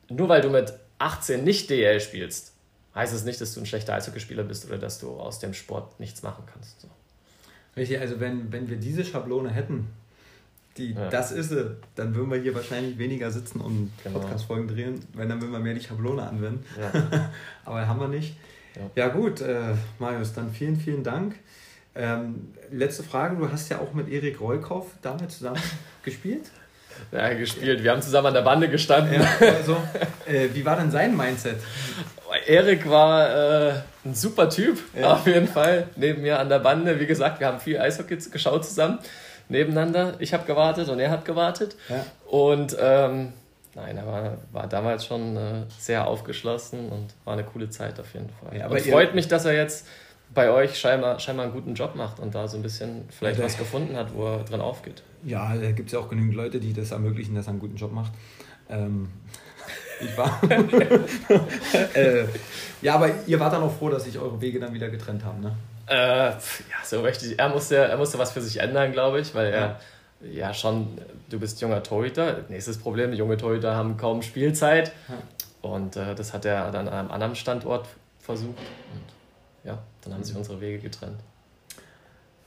nur 0.10 0.30
weil 0.30 0.42
du 0.42 0.50
mit 0.50 0.74
18 1.00 1.44
nicht 1.44 1.70
DL 1.70 2.00
spielst, 2.00 2.54
heißt 2.96 3.14
es 3.14 3.24
nicht, 3.24 3.40
dass 3.42 3.54
du 3.54 3.62
ein 3.62 3.66
schlechter 3.66 3.94
Eishockeyspieler 3.94 4.44
bist 4.44 4.66
oder 4.66 4.78
dass 4.78 5.00
du 5.00 5.20
aus 5.20 5.40
dem 5.40 5.54
Sport 5.54 6.00
nichts 6.00 6.24
machen 6.24 6.46
kannst. 6.52 6.82
So. 6.82 6.90
Richtig, 7.76 8.00
also 8.00 8.20
wenn, 8.20 8.52
wenn 8.52 8.70
wir 8.70 8.78
diese 8.78 9.06
Schablone 9.06 9.50
hätten, 9.50 9.88
die, 10.78 10.94
ja. 10.94 11.10
das 11.10 11.32
ist 11.32 11.50
sie, 11.50 11.76
dann 11.96 12.16
würden 12.16 12.32
wir 12.32 12.40
hier 12.40 12.56
wahrscheinlich 12.56 12.98
weniger 12.98 13.32
sitzen 13.32 13.60
und 13.60 13.92
genau. 14.04 14.20
Podcast-Folgen 14.20 14.68
drehen, 14.68 15.00
wenn 15.14 15.30
dann 15.30 15.42
würden 15.42 15.52
wir 15.52 15.60
mehr 15.60 15.74
die 15.74 15.82
Schablone 15.82 16.24
anwenden. 16.24 16.66
Ja. 16.80 17.32
Aber 17.66 17.88
haben 17.88 18.00
wir 18.00 18.08
nicht. 18.08 18.36
Ja, 18.76 19.04
ja 19.04 19.08
gut, 19.10 19.42
äh, 19.42 19.74
Marius, 19.98 20.34
dann 20.34 20.52
vielen, 20.52 20.78
vielen 20.78 21.04
Dank. 21.04 21.36
Ähm, 21.96 22.54
letzte 22.72 23.04
Frage, 23.04 23.36
du 23.36 23.52
hast 23.52 23.70
ja 23.70 23.80
auch 23.80 23.94
mit 23.94 24.10
Erik 24.10 24.40
Reukoff 24.40 24.88
damals 25.02 25.38
zusammen 25.38 25.62
gespielt? 26.04 26.50
Ja, 27.12 27.34
gespielt. 27.34 27.84
Wir 27.84 27.92
haben 27.92 28.02
zusammen 28.02 28.28
an 28.28 28.34
der 28.34 28.42
Bande 28.42 28.70
gestanden. 28.70 29.22
Ja, 29.22 29.48
also, 29.58 29.78
äh, 30.26 30.50
wie 30.54 30.66
war 30.66 30.78
denn 30.78 30.92
sein 30.92 31.16
Mindset? 31.16 31.58
Erik 32.46 32.88
war 32.90 33.30
äh, 33.30 33.74
ein 34.06 34.14
super 34.14 34.50
Typ, 34.50 34.80
ja. 34.96 35.14
auf 35.14 35.26
jeden 35.26 35.48
Fall. 35.48 35.88
Neben 35.96 36.22
mir 36.22 36.40
an 36.40 36.50
der 36.50 36.60
Bande. 36.60 37.00
Wie 37.00 37.06
gesagt, 37.06 37.40
wir 37.40 37.48
haben 37.48 37.60
viel 37.60 37.80
Eishockey 37.80 38.18
geschaut 38.32 38.66
zusammen, 38.66 39.00
nebeneinander. 39.50 40.16
Ich 40.20 40.34
habe 40.34 40.46
gewartet 40.46 40.90
und 40.90 41.00
er 41.00 41.10
hat 41.10 41.26
gewartet. 41.26 41.76
Ja. 41.90 42.06
Und 42.28 42.78
ähm, 42.80 43.34
nein, 43.76 43.98
er 43.98 44.08
war, 44.08 44.38
war 44.52 44.68
damals 44.68 45.06
schon 45.06 45.36
äh, 45.36 45.64
sehr 45.78 46.08
aufgeschlossen 46.08 46.90
und 46.90 47.14
war 47.26 47.34
eine 47.34 47.44
coole 47.44 47.70
Zeit 47.70 48.00
auf 48.00 48.14
jeden 48.14 48.30
Fall. 48.30 48.58
Ja, 48.58 48.66
aber 48.66 48.76
und 48.76 48.82
freut 48.82 49.16
mich, 49.16 49.28
dass 49.28 49.46
er 49.46 49.54
jetzt 49.54 49.88
bei 50.34 50.52
euch 50.52 50.78
scheinbar, 50.78 51.20
scheinbar 51.20 51.46
einen 51.46 51.54
guten 51.54 51.74
Job 51.74 51.96
macht 51.96 52.20
und 52.20 52.36
da 52.36 52.48
so 52.48 52.58
ein 52.58 52.64
bisschen 52.64 53.06
vielleicht 53.10 53.40
ja, 53.40 53.46
was 53.46 53.58
gefunden 53.58 53.96
hat, 53.96 54.14
wo 54.14 54.28
er 54.28 54.44
drin 54.44 54.62
aufgeht. 54.62 55.02
Ja, 55.24 55.56
da 55.56 55.72
gibt 55.72 55.88
es 55.88 55.94
ja 55.94 56.00
auch 56.00 56.10
genügend 56.10 56.36
Leute, 56.36 56.60
die 56.60 56.74
das 56.74 56.92
ermöglichen, 56.92 57.36
dass 57.36 57.48
er 57.48 57.52
einen 57.52 57.60
guten 57.60 57.78
Job 57.78 57.92
macht. 57.92 58.12
Ähm, 58.70 59.10
ich 60.00 60.16
war. 60.18 60.40
äh, 61.96 62.26
ja, 62.82 62.96
aber 62.96 63.10
ihr 63.26 63.40
wart 63.40 63.54
dann 63.54 63.64
auch 63.64 63.76
froh, 63.76 63.90
dass 63.90 64.04
sich 64.04 64.18
eure 64.20 64.40
Wege 64.40 64.60
dann 64.60 64.74
wieder 64.74 64.90
getrennt 64.90 65.26
haben, 65.26 65.42
ne? 65.42 65.56
Äh, 65.90 66.30
ja, 66.30 66.38
so 66.84 67.02
richtig. 67.02 67.40
Er 67.40 67.50
musste, 67.50 67.78
er 67.78 67.98
musste 67.98 68.18
was 68.20 68.32
für 68.32 68.42
sich 68.42 68.60
ändern, 68.60 68.92
glaube 68.92 69.20
ich, 69.20 69.34
weil 69.34 69.52
er 69.52 69.80
ja 70.22 70.54
schon, 70.54 71.00
du 71.30 71.40
bist 71.40 71.62
junger 71.62 71.82
Torhüter. 71.84 72.44
Nächstes 72.50 72.78
Problem, 72.78 73.14
junge 73.14 73.38
Torhüter 73.38 73.76
haben 73.76 73.98
kaum 73.98 74.22
Spielzeit. 74.22 74.92
Ja. 75.08 75.16
Und 75.62 75.96
äh, 75.96 76.16
das 76.16 76.34
hat 76.34 76.46
er 76.46 76.72
dann 76.72 76.88
an 76.88 76.94
einem 76.94 77.12
anderen 77.12 77.36
Standort 77.36 77.88
versucht. 78.20 78.58
Und 78.58 79.04
ja, 79.64 79.80
dann 80.02 80.14
haben 80.14 80.24
sich 80.24 80.36
unsere 80.36 80.62
Wege 80.62 80.80
getrennt. 80.80 81.20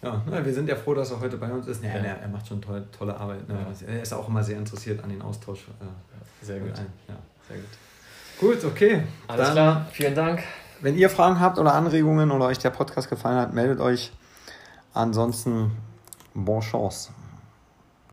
Ja, 0.02 0.20
na, 0.28 0.44
wir 0.44 0.52
sind 0.52 0.68
ja 0.68 0.74
froh, 0.74 0.94
dass 0.94 1.12
er 1.12 1.20
heute 1.20 1.36
bei 1.36 1.50
uns 1.52 1.68
ist. 1.68 1.82
Nee, 1.82 1.88
ja. 1.88 1.94
er, 1.94 2.20
er 2.22 2.28
macht 2.28 2.46
schon 2.46 2.60
tolle, 2.60 2.84
tolle 2.90 3.16
Arbeit. 3.16 3.48
Ne? 3.48 3.54
Ja. 3.54 3.94
Er 3.94 4.02
ist 4.02 4.12
auch 4.12 4.28
immer 4.28 4.42
sehr 4.42 4.58
interessiert 4.58 5.02
an 5.02 5.10
den 5.10 5.22
Austausch. 5.22 5.60
Äh, 5.80 6.44
sehr 6.44 6.58
gut. 6.58 6.76
Ja. 6.76 7.14
Sehr 7.48 7.58
gut. 7.58 7.68
Gut, 8.40 8.64
okay. 8.64 9.02
Alles 9.28 9.46
dann, 9.46 9.54
klar, 9.54 9.86
vielen 9.92 10.14
Dank. 10.14 10.42
Wenn 10.82 10.96
ihr 10.96 11.08
Fragen 11.08 11.38
habt 11.38 11.60
oder 11.60 11.74
Anregungen 11.74 12.32
oder 12.32 12.46
euch 12.46 12.58
der 12.58 12.70
Podcast 12.70 13.08
gefallen 13.08 13.38
hat, 13.38 13.54
meldet 13.54 13.78
euch. 13.78 14.10
Ansonsten, 14.92 15.70
bonne 16.34 16.60
chance. 16.60 17.10